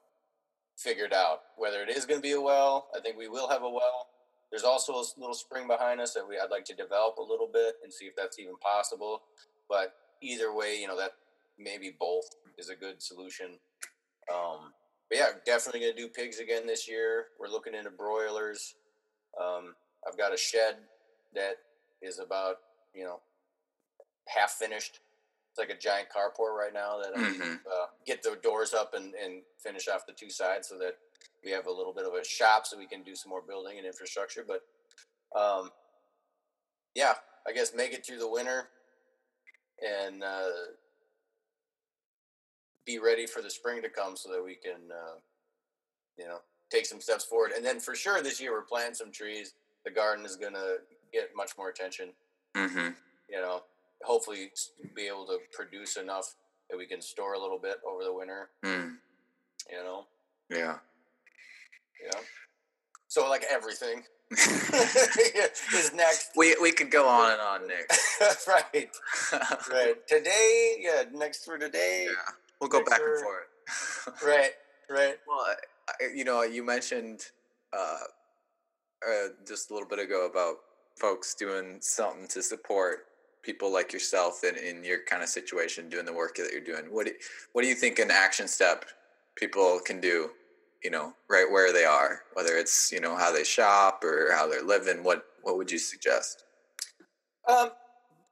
figured 0.78 1.14
out. 1.14 1.41
Whether 1.57 1.82
it 1.82 1.90
is 1.90 2.06
going 2.06 2.20
to 2.20 2.24
be 2.24 2.32
a 2.32 2.41
well 2.41 2.88
i 2.95 2.99
think 2.99 3.18
we 3.18 3.28
will 3.28 3.49
have 3.49 3.64
a 3.64 3.70
well. 3.70 4.07
There's 4.52 4.64
also 4.64 4.94
a 4.94 5.03
little 5.18 5.36
spring 5.36 5.68
behind 5.68 5.99
us 5.99 6.14
that 6.14 6.28
we 6.28 6.40
i'd 6.40 6.52
like 6.52 6.66
to 6.66 6.76
develop 6.76 7.18
a 7.18 7.22
little 7.22 7.49
bit 7.52 7.76
and 7.84 7.91
see 7.91 8.06
if 8.06 8.16
that's 8.16 8.40
even 8.40 8.56
possible. 8.57 9.24
But 9.70 9.94
either 10.22 10.53
way 10.53 10.80
you 10.80 10.88
know 10.88 10.98
that 10.98 11.12
maybe 11.60 11.94
both 11.98 12.36
is 12.57 12.70
a 12.70 12.76
good 12.76 13.02
solution 13.02 13.60
um, 14.34 14.72
but 15.10 15.18
yeah 15.18 15.27
definitely 15.45 15.81
going 15.81 15.95
to 15.95 16.02
do 16.02 16.07
pigs 16.10 16.39
again 16.39 16.65
this 16.65 16.88
year 16.88 17.26
we're 17.39 17.47
looking 17.47 17.73
into 17.76 17.89
broilers 17.89 18.76
um, 19.41 19.76
i've 20.07 20.18
got 20.18 20.34
a 20.34 20.38
shed 20.38 20.76
that 21.34 21.56
is 22.02 22.19
about 22.19 22.57
you 22.93 23.03
know 23.03 23.19
half 24.27 24.52
finished 24.52 24.99
it's 25.52 25.60
like 25.60 25.69
a 25.76 25.80
giant 25.80 26.07
carport 26.10 26.57
right 26.57 26.73
now 26.73 26.97
that 26.99 27.15
I 27.15 27.19
Mhm. 27.22 27.60
uh, 27.65 27.85
get 28.06 28.22
the 28.22 28.35
doors 28.43 28.73
up 28.73 28.93
and, 28.93 29.14
and 29.15 29.41
finish 29.64 29.88
off 29.88 30.06
the 30.06 30.11
two 30.11 30.30
sides 30.30 30.68
so 30.68 30.77
that 30.80 30.97
we 31.45 31.52
have 31.52 31.68
a 31.68 31.72
little 31.72 31.93
bit 31.93 32.06
of 32.06 32.14
a 32.14 32.26
shop 32.26 32.65
so 32.65 32.77
we 32.77 32.88
can 32.88 33.03
do 33.03 33.15
some 33.15 33.30
more 33.30 33.41
building 33.41 33.77
and 33.77 33.88
infrastructure. 33.88 34.43
But 34.45 34.64
um, 35.34 35.72
yeah, 36.93 37.14
I 37.47 37.53
guess 37.53 37.73
make 37.73 37.93
it 37.93 38.06
through 38.06 38.18
the 38.19 38.30
winter 38.30 38.68
and 39.81 40.23
uh, 40.26 40.49
be 42.86 42.99
ready 42.99 43.26
for 43.26 43.41
the 43.41 43.49
spring 43.49 43.82
to 43.82 43.90
come 43.90 44.16
so 44.16 44.30
that 44.32 44.44
we 44.44 44.56
can, 44.56 44.82
uh, 44.91 45.16
you 46.18 46.26
know, 46.26 46.38
take 46.72 46.86
some 46.86 47.02
steps 47.02 47.26
forward. 47.26 47.52
And 47.56 47.66
then 47.66 47.80
for 47.80 47.95
sure 47.95 48.22
this 48.22 48.40
year 48.41 48.52
we're 48.52 48.62
planting 48.62 48.94
some 48.95 49.12
trees. 49.12 49.53
The 49.86 49.91
garden 49.91 50.26
is 50.26 50.36
going 50.36 50.53
to 50.53 50.78
get 51.14 51.30
much 51.36 51.52
more 51.57 51.70
attention 51.70 52.10
Mm-hmm. 52.56 52.91
you 53.30 53.41
know, 53.41 53.64
hopefully 54.03 54.49
be 54.95 55.07
able 55.07 55.26
to 55.26 55.40
produce 55.52 55.98
enough 55.98 56.36
that 56.70 56.78
we 56.78 56.86
can 56.86 57.02
store 57.02 57.34
a 57.34 57.40
little 57.40 57.60
bit 57.60 57.76
over 57.86 58.03
the 58.03 58.14
winter, 58.14 58.49
Mm. 58.64 58.95
you 59.70 59.78
know, 59.84 60.06
Yeah. 60.49 60.78
know. 62.14 62.20
So 63.10 63.28
like 63.30 63.44
everything 63.52 64.03
is 64.32 65.94
next, 65.94 66.30
we 66.38 66.56
we 66.62 66.72
could 66.72 66.90
go 66.91 67.07
on 67.10 67.32
and 67.34 67.41
on, 67.41 67.68
Nick. 67.68 67.91
right? 68.48 68.90
Right. 69.70 70.07
Today, 70.07 70.78
yeah, 70.80 71.03
next 71.14 71.44
for 71.45 71.57
today, 71.57 72.07
yeah. 72.10 72.34
We'll 72.60 72.69
go 72.69 72.84
back 72.84 73.02
and 73.02 73.22
forth. 73.22 74.23
right, 74.26 74.52
right. 74.90 75.15
Well, 75.27 75.45
you 76.14 76.23
know, 76.23 76.44
you 76.44 76.64
mentioned 76.64 77.22
uh, 77.73 77.98
uh, 79.07 79.27
just 79.48 79.69
a 79.69 79.73
little 79.73 79.88
bit 79.88 79.99
ago 79.99 80.27
about 80.30 80.56
folks 80.98 81.36
doing 81.36 81.77
something 81.82 82.27
to 82.30 82.41
support 82.41 83.07
people 83.44 83.72
like 83.72 83.94
yourself 83.94 84.44
in, 84.44 84.56
in 84.56 84.84
your 84.84 84.99
kind 85.07 85.22
of 85.22 85.30
situation, 85.30 85.90
doing 85.90 86.06
the 86.06 86.14
work 86.14 86.36
that 86.36 86.52
you're 86.52 86.61
doing. 86.61 86.86
What 86.91 87.06
do, 87.06 87.14
what 87.53 87.61
do 87.61 87.68
you 87.68 87.76
think 87.76 87.99
an 87.99 88.10
action 88.11 88.48
step 88.48 88.86
people 89.36 89.80
can 89.86 89.99
do? 90.02 90.32
You 90.84 90.91
know, 90.91 91.14
right 91.30 91.49
where 91.49 91.73
they 91.73 91.86
are, 91.86 92.22
whether 92.34 92.57
it's 92.57 92.91
you 92.91 92.99
know 92.99 93.15
how 93.15 93.32
they 93.32 93.44
shop 93.44 94.03
or 94.03 94.32
how 94.34 94.48
they're 94.48 94.64
living. 94.64 95.03
What 95.03 95.26
what 95.41 95.57
would 95.57 95.72
you 95.72 95.80
suggest? 95.80 96.44
Um, 97.48 97.69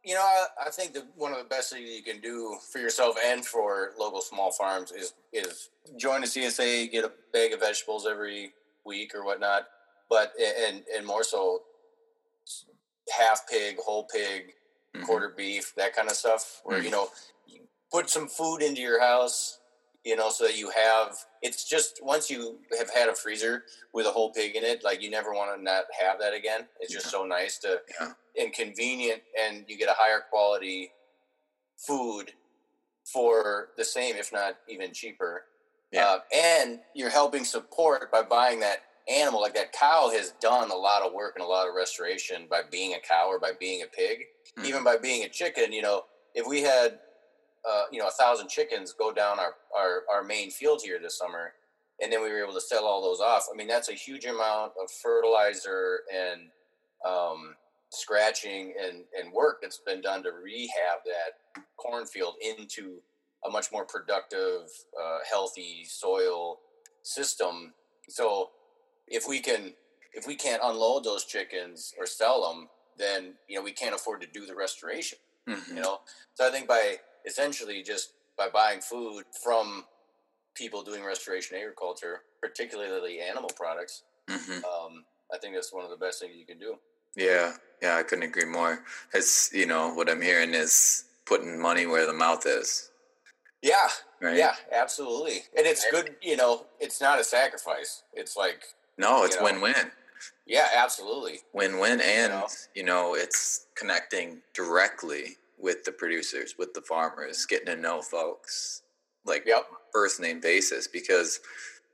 you 0.03 0.13
know, 0.13 0.21
I, 0.21 0.67
I 0.67 0.69
think 0.69 0.93
that 0.93 1.05
one 1.15 1.31
of 1.31 1.37
the 1.37 1.45
best 1.45 1.71
things 1.71 1.89
you 1.89 2.03
can 2.03 2.19
do 2.19 2.57
for 2.71 2.79
yourself 2.79 3.15
and 3.25 3.45
for 3.45 3.91
local 3.97 4.21
small 4.21 4.51
farms 4.51 4.91
is 4.91 5.13
is 5.31 5.69
join 5.97 6.23
a 6.23 6.25
CSA, 6.25 6.91
get 6.91 7.05
a 7.05 7.11
bag 7.31 7.53
of 7.53 7.61
vegetables 7.61 8.05
every 8.05 8.53
week 8.85 9.15
or 9.15 9.23
whatnot, 9.25 9.67
but 10.09 10.33
and 10.67 10.83
and 10.95 11.05
more 11.05 11.23
so 11.23 11.61
half 13.17 13.47
pig, 13.49 13.77
whole 13.77 14.03
pig, 14.03 14.53
mm-hmm. 14.95 15.05
quarter 15.05 15.33
beef, 15.35 15.73
that 15.77 15.95
kind 15.95 16.09
of 16.09 16.15
stuff. 16.15 16.61
Where 16.63 16.77
mm-hmm. 16.77 16.85
you 16.85 16.91
know, 16.91 17.07
you 17.47 17.61
put 17.91 18.09
some 18.09 18.27
food 18.27 18.57
into 18.57 18.81
your 18.81 19.01
house, 19.01 19.59
you 20.03 20.17
know, 20.17 20.29
so 20.29 20.45
that 20.45 20.57
you 20.57 20.69
have. 20.71 21.15
It's 21.41 21.67
just 21.67 22.01
once 22.03 22.29
you 22.29 22.57
have 22.77 22.89
had 22.93 23.07
a 23.07 23.15
freezer 23.15 23.63
with 23.93 24.05
a 24.05 24.11
whole 24.11 24.31
pig 24.31 24.55
in 24.55 24.63
it, 24.65 24.83
like 24.83 25.01
you 25.01 25.09
never 25.09 25.31
want 25.31 25.57
to 25.57 25.63
not 25.63 25.85
have 25.99 26.19
that 26.19 26.33
again. 26.33 26.67
It's 26.81 26.91
just 26.91 27.09
so 27.09 27.25
nice 27.25 27.57
to 27.59 27.79
yeah. 27.99 28.11
And 28.39 28.53
convenient, 28.53 29.21
and 29.39 29.65
you 29.67 29.77
get 29.77 29.89
a 29.89 29.95
higher 29.95 30.21
quality 30.29 30.91
food 31.77 32.31
for 33.11 33.69
the 33.77 33.85
same, 33.85 34.15
if 34.15 34.31
not 34.31 34.55
even 34.67 34.93
cheaper. 34.93 35.43
Yeah. 35.91 36.05
Uh, 36.05 36.19
and 36.35 36.79
you're 36.95 37.09
helping 37.09 37.43
support 37.43 38.11
by 38.11 38.23
buying 38.23 38.59
that 38.61 38.79
animal. 39.07 39.41
Like 39.41 39.53
that 39.55 39.73
cow 39.73 40.09
has 40.11 40.33
done 40.41 40.71
a 40.71 40.75
lot 40.75 41.03
of 41.03 41.13
work 41.13 41.33
and 41.35 41.43
a 41.43 41.47
lot 41.47 41.67
of 41.67 41.75
restoration 41.75 42.47
by 42.49 42.61
being 42.69 42.93
a 42.93 42.99
cow 42.99 43.27
or 43.27 43.39
by 43.39 43.51
being 43.59 43.83
a 43.83 43.85
pig, 43.85 44.19
mm. 44.57 44.65
even 44.65 44.83
by 44.83 44.97
being 44.97 45.23
a 45.23 45.29
chicken. 45.29 45.71
You 45.71 45.81
know, 45.81 46.03
if 46.33 46.47
we 46.47 46.61
had, 46.61 46.99
uh, 47.69 47.83
you 47.91 47.99
know, 47.99 48.07
a 48.07 48.11
thousand 48.11 48.49
chickens 48.49 48.93
go 48.97 49.11
down 49.11 49.39
our, 49.39 49.55
our, 49.77 50.03
our 50.11 50.23
main 50.23 50.49
field 50.49 50.81
here 50.83 50.99
this 50.99 51.17
summer, 51.17 51.53
and 52.01 52.11
then 52.11 52.23
we 52.23 52.29
were 52.29 52.43
able 52.43 52.53
to 52.53 52.61
sell 52.61 52.85
all 52.85 53.01
those 53.01 53.19
off. 53.19 53.45
I 53.53 53.55
mean, 53.55 53.67
that's 53.67 53.89
a 53.89 53.93
huge 53.93 54.25
amount 54.25 54.71
of 54.81 54.89
fertilizer 55.01 55.99
and 56.13 56.41
um, 57.05 57.55
scratching 57.93 58.73
and, 58.81 59.03
and 59.19 59.31
work 59.31 59.59
that's 59.61 59.79
been 59.85 60.01
done 60.01 60.23
to 60.23 60.31
rehab 60.31 60.99
that 61.05 61.63
cornfield 61.77 62.35
into 62.41 63.01
a 63.45 63.49
much 63.49 63.71
more 63.71 63.85
productive, 63.85 64.67
uh, 64.99 65.19
healthy 65.29 65.85
soil 65.87 66.59
system. 67.03 67.73
So 68.09 68.51
if 69.07 69.27
we 69.27 69.39
can, 69.39 69.73
if 70.13 70.27
we 70.27 70.35
can't 70.35 70.61
unload 70.63 71.03
those 71.03 71.25
chickens 71.25 71.93
or 71.97 72.05
sell 72.05 72.53
them, 72.53 72.69
then 72.97 73.33
you 73.47 73.57
know 73.57 73.63
we 73.63 73.71
can't 73.71 73.95
afford 73.95 74.21
to 74.21 74.27
do 74.27 74.45
the 74.45 74.55
restoration. 74.55 75.17
Mm-hmm. 75.47 75.77
You 75.77 75.81
know, 75.81 75.99
so 76.35 76.47
I 76.47 76.51
think 76.51 76.67
by 76.67 76.97
essentially 77.25 77.83
just 77.83 78.13
by 78.37 78.47
buying 78.49 78.81
food 78.81 79.25
from 79.43 79.83
people 80.55 80.83
doing 80.83 81.03
restoration 81.03 81.57
agriculture, 81.57 82.21
particularly 82.41 83.19
animal 83.19 83.49
products, 83.55 84.03
mm-hmm. 84.29 84.63
um, 84.63 85.03
I 85.33 85.37
think 85.37 85.55
that's 85.55 85.73
one 85.73 85.83
of 85.83 85.89
the 85.89 85.97
best 85.97 86.21
things 86.21 86.35
you 86.37 86.45
can 86.45 86.59
do. 86.59 86.75
Yeah, 87.15 87.53
yeah, 87.81 87.97
I 87.97 88.03
couldn't 88.03 88.25
agree 88.25 88.45
more. 88.45 88.79
It's 89.13 89.51
you 89.53 89.65
know 89.65 89.93
what 89.93 90.09
I'm 90.09 90.21
hearing 90.21 90.53
is 90.53 91.05
putting 91.25 91.61
money 91.61 91.85
where 91.85 92.05
the 92.05 92.13
mouth 92.13 92.45
is. 92.45 92.89
Yeah. 93.61 93.89
Right? 94.21 94.37
Yeah, 94.37 94.55
absolutely. 94.71 95.43
And 95.57 95.65
it's 95.65 95.85
good, 95.89 96.15
you 96.21 96.35
know, 96.35 96.65
it's 96.79 96.99
not 97.01 97.19
a 97.19 97.23
sacrifice. 97.23 98.03
It's 98.13 98.35
like 98.35 98.63
No, 98.97 99.23
it's 99.23 99.37
win-win. 99.39 99.91
Yeah, 100.45 100.67
absolutely. 100.75 101.39
Win-win 101.53 102.01
and, 102.01 102.33
you 102.33 102.39
know? 102.39 102.47
you 102.75 102.83
know, 102.83 103.15
it's 103.15 103.67
connecting 103.75 104.41
directly 104.53 105.37
with 105.57 105.85
the 105.85 105.91
producers, 105.91 106.55
with 106.59 106.73
the 106.73 106.81
farmers, 106.81 107.45
getting 107.45 107.67
to 107.67 107.75
know 107.75 108.01
folks 108.01 108.83
like 109.25 109.43
yep. 109.45 109.65
first 109.93 110.19
name 110.19 110.39
basis 110.41 110.87
because 110.87 111.39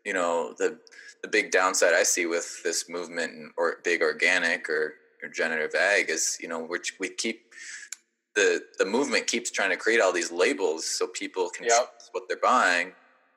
you 0.05 0.13
know 0.13 0.53
the 0.57 0.79
the 1.21 1.27
big 1.27 1.51
downside 1.51 1.93
I 1.93 2.03
see 2.03 2.25
with 2.25 2.63
this 2.63 2.89
movement 2.89 3.51
or 3.57 3.77
big 3.83 4.01
organic 4.01 4.69
or 4.69 4.95
regenerative 5.21 5.75
ag 5.75 6.09
is 6.09 6.37
you 6.41 6.47
know 6.47 6.63
which 6.63 6.93
we 6.99 7.09
keep 7.09 7.49
the 8.35 8.61
the 8.77 8.85
movement 8.85 9.27
keeps 9.27 9.51
trying 9.51 9.69
to 9.69 9.77
create 9.77 9.99
all 9.99 10.13
these 10.13 10.31
labels 10.31 10.85
so 10.85 11.07
people 11.07 11.49
can 11.49 11.65
yep. 11.65 12.01
what 12.11 12.23
they're 12.27 12.37
buying, 12.37 12.93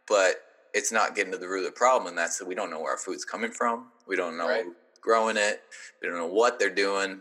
but 0.06 0.36
it's 0.74 0.92
not 0.92 1.14
getting 1.14 1.32
to 1.32 1.38
the 1.38 1.48
root 1.48 1.60
of 1.60 1.64
the 1.66 1.72
problem, 1.72 2.08
and 2.08 2.16
that's 2.16 2.38
that 2.38 2.46
we 2.46 2.54
don't 2.54 2.70
know 2.70 2.80
where 2.80 2.92
our 2.92 2.98
food's 2.98 3.24
coming 3.24 3.50
from. 3.50 3.88
We 4.06 4.16
don't 4.16 4.36
know 4.36 4.48
right. 4.48 4.64
growing 5.00 5.36
it. 5.36 5.62
We 6.00 6.08
don't 6.08 6.18
know 6.18 6.26
what 6.26 6.58
they're 6.58 6.70
doing. 6.70 7.20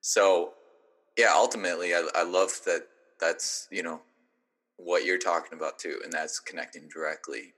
So, 0.00 0.52
yeah, 1.16 1.32
ultimately, 1.32 1.94
I, 1.94 2.06
I 2.14 2.24
love 2.24 2.50
that. 2.66 2.86
That's 3.20 3.68
you 3.70 3.82
know 3.82 4.00
what 4.76 5.04
you're 5.04 5.18
talking 5.18 5.56
about 5.56 5.78
too, 5.78 6.00
and 6.04 6.12
that's 6.12 6.40
connecting 6.40 6.88
directly 6.88 7.54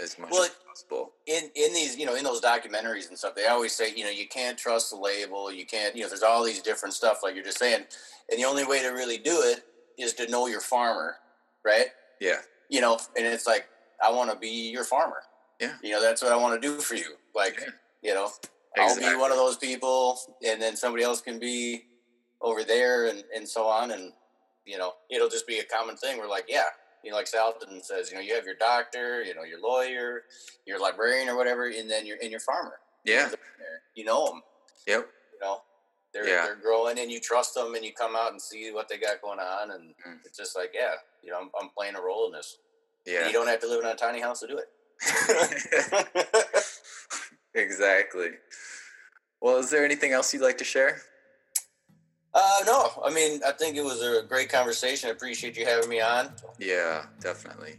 as 0.00 0.18
much 0.18 0.30
well, 0.30 0.44
as 0.44 0.50
possible. 0.66 1.12
In 1.26 1.50
in 1.54 1.72
these, 1.72 1.96
you 1.96 2.06
know, 2.06 2.14
in 2.14 2.24
those 2.24 2.40
documentaries 2.40 3.08
and 3.08 3.18
stuff, 3.18 3.34
they 3.34 3.46
always 3.46 3.72
say, 3.72 3.94
you 3.94 4.04
know, 4.04 4.10
you 4.10 4.28
can't 4.28 4.58
trust 4.58 4.90
the 4.90 4.96
label. 4.96 5.52
You 5.52 5.66
can't, 5.66 5.94
you 5.94 6.02
know, 6.02 6.08
there's 6.08 6.22
all 6.22 6.44
these 6.44 6.62
different 6.62 6.94
stuff 6.94 7.20
like 7.22 7.34
you're 7.34 7.44
just 7.44 7.58
saying, 7.58 7.84
and 8.30 8.38
the 8.38 8.44
only 8.44 8.64
way 8.64 8.82
to 8.82 8.88
really 8.88 9.18
do 9.18 9.40
it 9.42 9.64
is 9.98 10.14
to 10.14 10.30
know 10.30 10.46
your 10.46 10.60
farmer, 10.60 11.16
right? 11.64 11.86
Yeah. 12.20 12.38
You 12.70 12.80
know, 12.80 12.98
and 13.16 13.26
it's 13.26 13.46
like 13.46 13.68
I 14.02 14.10
want 14.10 14.30
to 14.30 14.36
be 14.36 14.70
your 14.70 14.84
farmer. 14.84 15.22
Yeah. 15.60 15.74
You 15.82 15.92
know, 15.92 16.02
that's 16.02 16.22
what 16.22 16.32
I 16.32 16.36
want 16.36 16.60
to 16.60 16.68
do 16.68 16.80
for 16.80 16.94
you. 16.94 17.14
Like, 17.34 17.58
yeah. 17.60 17.66
you 18.02 18.14
know, 18.14 18.30
exactly. 18.76 19.06
I'll 19.06 19.12
be 19.12 19.20
one 19.20 19.30
of 19.30 19.36
those 19.36 19.56
people, 19.56 20.18
and 20.46 20.60
then 20.60 20.76
somebody 20.76 21.04
else 21.04 21.20
can 21.20 21.38
be 21.38 21.84
over 22.40 22.64
there, 22.64 23.06
and 23.06 23.24
and 23.34 23.48
so 23.48 23.66
on, 23.66 23.90
and 23.90 24.12
you 24.64 24.78
know, 24.78 24.94
it'll 25.10 25.28
just 25.28 25.46
be 25.46 25.58
a 25.58 25.64
common 25.64 25.96
thing. 25.96 26.18
We're 26.18 26.28
like, 26.28 26.46
yeah, 26.48 26.62
you 27.02 27.10
know, 27.10 27.16
like 27.16 27.26
Salatin 27.26 27.84
says, 27.84 28.10
you 28.10 28.16
know, 28.16 28.22
you 28.22 28.34
have 28.34 28.44
your 28.44 28.54
doctor, 28.54 29.22
you 29.22 29.34
know, 29.34 29.42
your 29.42 29.60
lawyer, 29.60 30.22
your 30.66 30.80
librarian 30.80 31.28
or 31.28 31.36
whatever, 31.36 31.66
and 31.68 31.90
then 31.90 32.06
you're 32.06 32.18
in 32.18 32.30
your 32.30 32.40
farmer. 32.40 32.78
Yeah. 33.04 33.30
You 33.94 34.04
know 34.04 34.26
them. 34.26 34.42
Yep. 34.86 35.08
You 35.32 35.38
know, 35.40 35.58
they're, 36.12 36.26
yeah. 36.26 36.44
they're 36.44 36.56
growing 36.56 36.98
and 36.98 37.10
you 37.10 37.20
trust 37.20 37.54
them 37.54 37.74
and 37.74 37.84
you 37.84 37.92
come 37.92 38.14
out 38.16 38.32
and 38.32 38.40
see 38.40 38.70
what 38.72 38.88
they 38.88 38.98
got 38.98 39.20
going 39.20 39.40
on. 39.40 39.72
And 39.72 39.94
mm. 40.06 40.18
it's 40.24 40.38
just 40.38 40.56
like, 40.56 40.72
yeah, 40.74 40.94
you 41.22 41.30
know, 41.30 41.40
I'm, 41.40 41.50
I'm 41.60 41.70
playing 41.76 41.96
a 41.96 42.02
role 42.02 42.26
in 42.26 42.32
this. 42.32 42.58
Yeah. 43.06 43.20
And 43.20 43.26
you 43.26 43.32
don't 43.32 43.48
have 43.48 43.60
to 43.60 43.68
live 43.68 43.84
in 43.84 43.90
a 43.90 43.94
tiny 43.94 44.20
house 44.20 44.40
to 44.40 44.46
do 44.46 44.58
it. 44.58 44.68
exactly. 47.54 48.30
Well, 49.40 49.58
is 49.58 49.70
there 49.70 49.84
anything 49.84 50.12
else 50.12 50.32
you'd 50.32 50.42
like 50.42 50.58
to 50.58 50.64
share? 50.64 51.02
Uh, 52.34 52.58
no, 52.64 52.90
I 53.04 53.12
mean, 53.12 53.40
I 53.46 53.52
think 53.52 53.76
it 53.76 53.84
was 53.84 54.00
a 54.02 54.22
great 54.26 54.48
conversation. 54.48 55.08
I 55.08 55.12
appreciate 55.12 55.56
you 55.56 55.66
having 55.66 55.88
me 55.88 56.00
on. 56.00 56.32
Yeah, 56.58 57.04
definitely. 57.20 57.74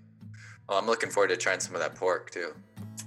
Well, 0.70 0.78
I'm 0.78 0.86
looking 0.86 1.10
forward 1.10 1.30
to 1.30 1.38
trying 1.38 1.60
some 1.60 1.74
of 1.74 1.82
that 1.82 1.96
pork 1.96 2.30
too. 2.30 2.54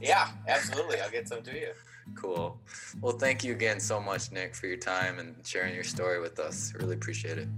Yeah, 0.01 0.29
absolutely. 0.49 1.01
I'll 1.01 1.11
get 1.11 1.29
some 1.29 1.43
to 1.43 1.55
you. 1.55 1.73
Cool. 2.15 2.57
Well, 3.01 3.19
thank 3.19 3.43
you 3.43 3.53
again 3.53 3.81
so 3.81 4.01
much, 4.01 4.31
Nick, 4.31 4.55
for 4.55 4.69
your 4.69 4.77
time 4.77 5.19
and 5.19 5.45
sharing 5.45 5.75
your 5.75 5.83
story 5.83 6.21
with 6.21 6.39
us. 6.39 6.73
Really 6.79 6.95
appreciate 6.95 7.37
it. 7.37 7.49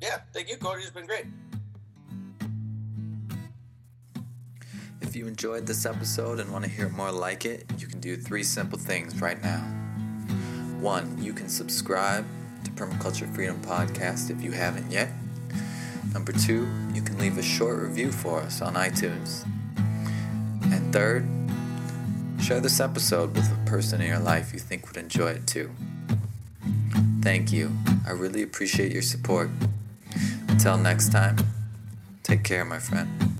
Yeah, 0.00 0.20
thank 0.32 0.48
you, 0.48 0.56
Cody. 0.56 0.80
It's 0.80 0.90
been 0.90 1.06
great. 1.06 1.26
If 5.02 5.14
you 5.14 5.26
enjoyed 5.26 5.66
this 5.66 5.84
episode 5.84 6.40
and 6.40 6.50
want 6.50 6.64
to 6.64 6.70
hear 6.70 6.88
more 6.88 7.12
like 7.12 7.44
it, 7.44 7.66
you 7.78 7.86
can 7.86 8.00
do 8.00 8.16
three 8.16 8.42
simple 8.42 8.78
things 8.78 9.20
right 9.20 9.40
now. 9.42 9.60
One, 10.80 11.22
you 11.22 11.34
can 11.34 11.50
subscribe 11.50 12.24
Permaculture 12.78 13.28
Freedom 13.34 13.60
Podcast 13.60 14.30
if 14.30 14.40
you 14.40 14.52
haven't 14.52 14.88
yet. 14.88 15.10
Number 16.14 16.30
two, 16.30 16.68
you 16.94 17.02
can 17.02 17.18
leave 17.18 17.36
a 17.36 17.42
short 17.42 17.80
review 17.80 18.12
for 18.12 18.40
us 18.40 18.62
on 18.62 18.74
iTunes. 18.74 19.44
And 20.62 20.92
third, 20.92 21.26
share 22.40 22.60
this 22.60 22.78
episode 22.78 23.34
with 23.34 23.50
a 23.52 23.68
person 23.68 24.00
in 24.00 24.06
your 24.06 24.20
life 24.20 24.52
you 24.52 24.60
think 24.60 24.86
would 24.86 24.96
enjoy 24.96 25.30
it 25.30 25.46
too. 25.48 25.72
Thank 27.20 27.52
you. 27.52 27.76
I 28.06 28.12
really 28.12 28.42
appreciate 28.42 28.92
your 28.92 29.02
support. 29.02 29.50
Until 30.46 30.78
next 30.78 31.10
time, 31.10 31.36
take 32.22 32.44
care, 32.44 32.64
my 32.64 32.78
friend. 32.78 33.37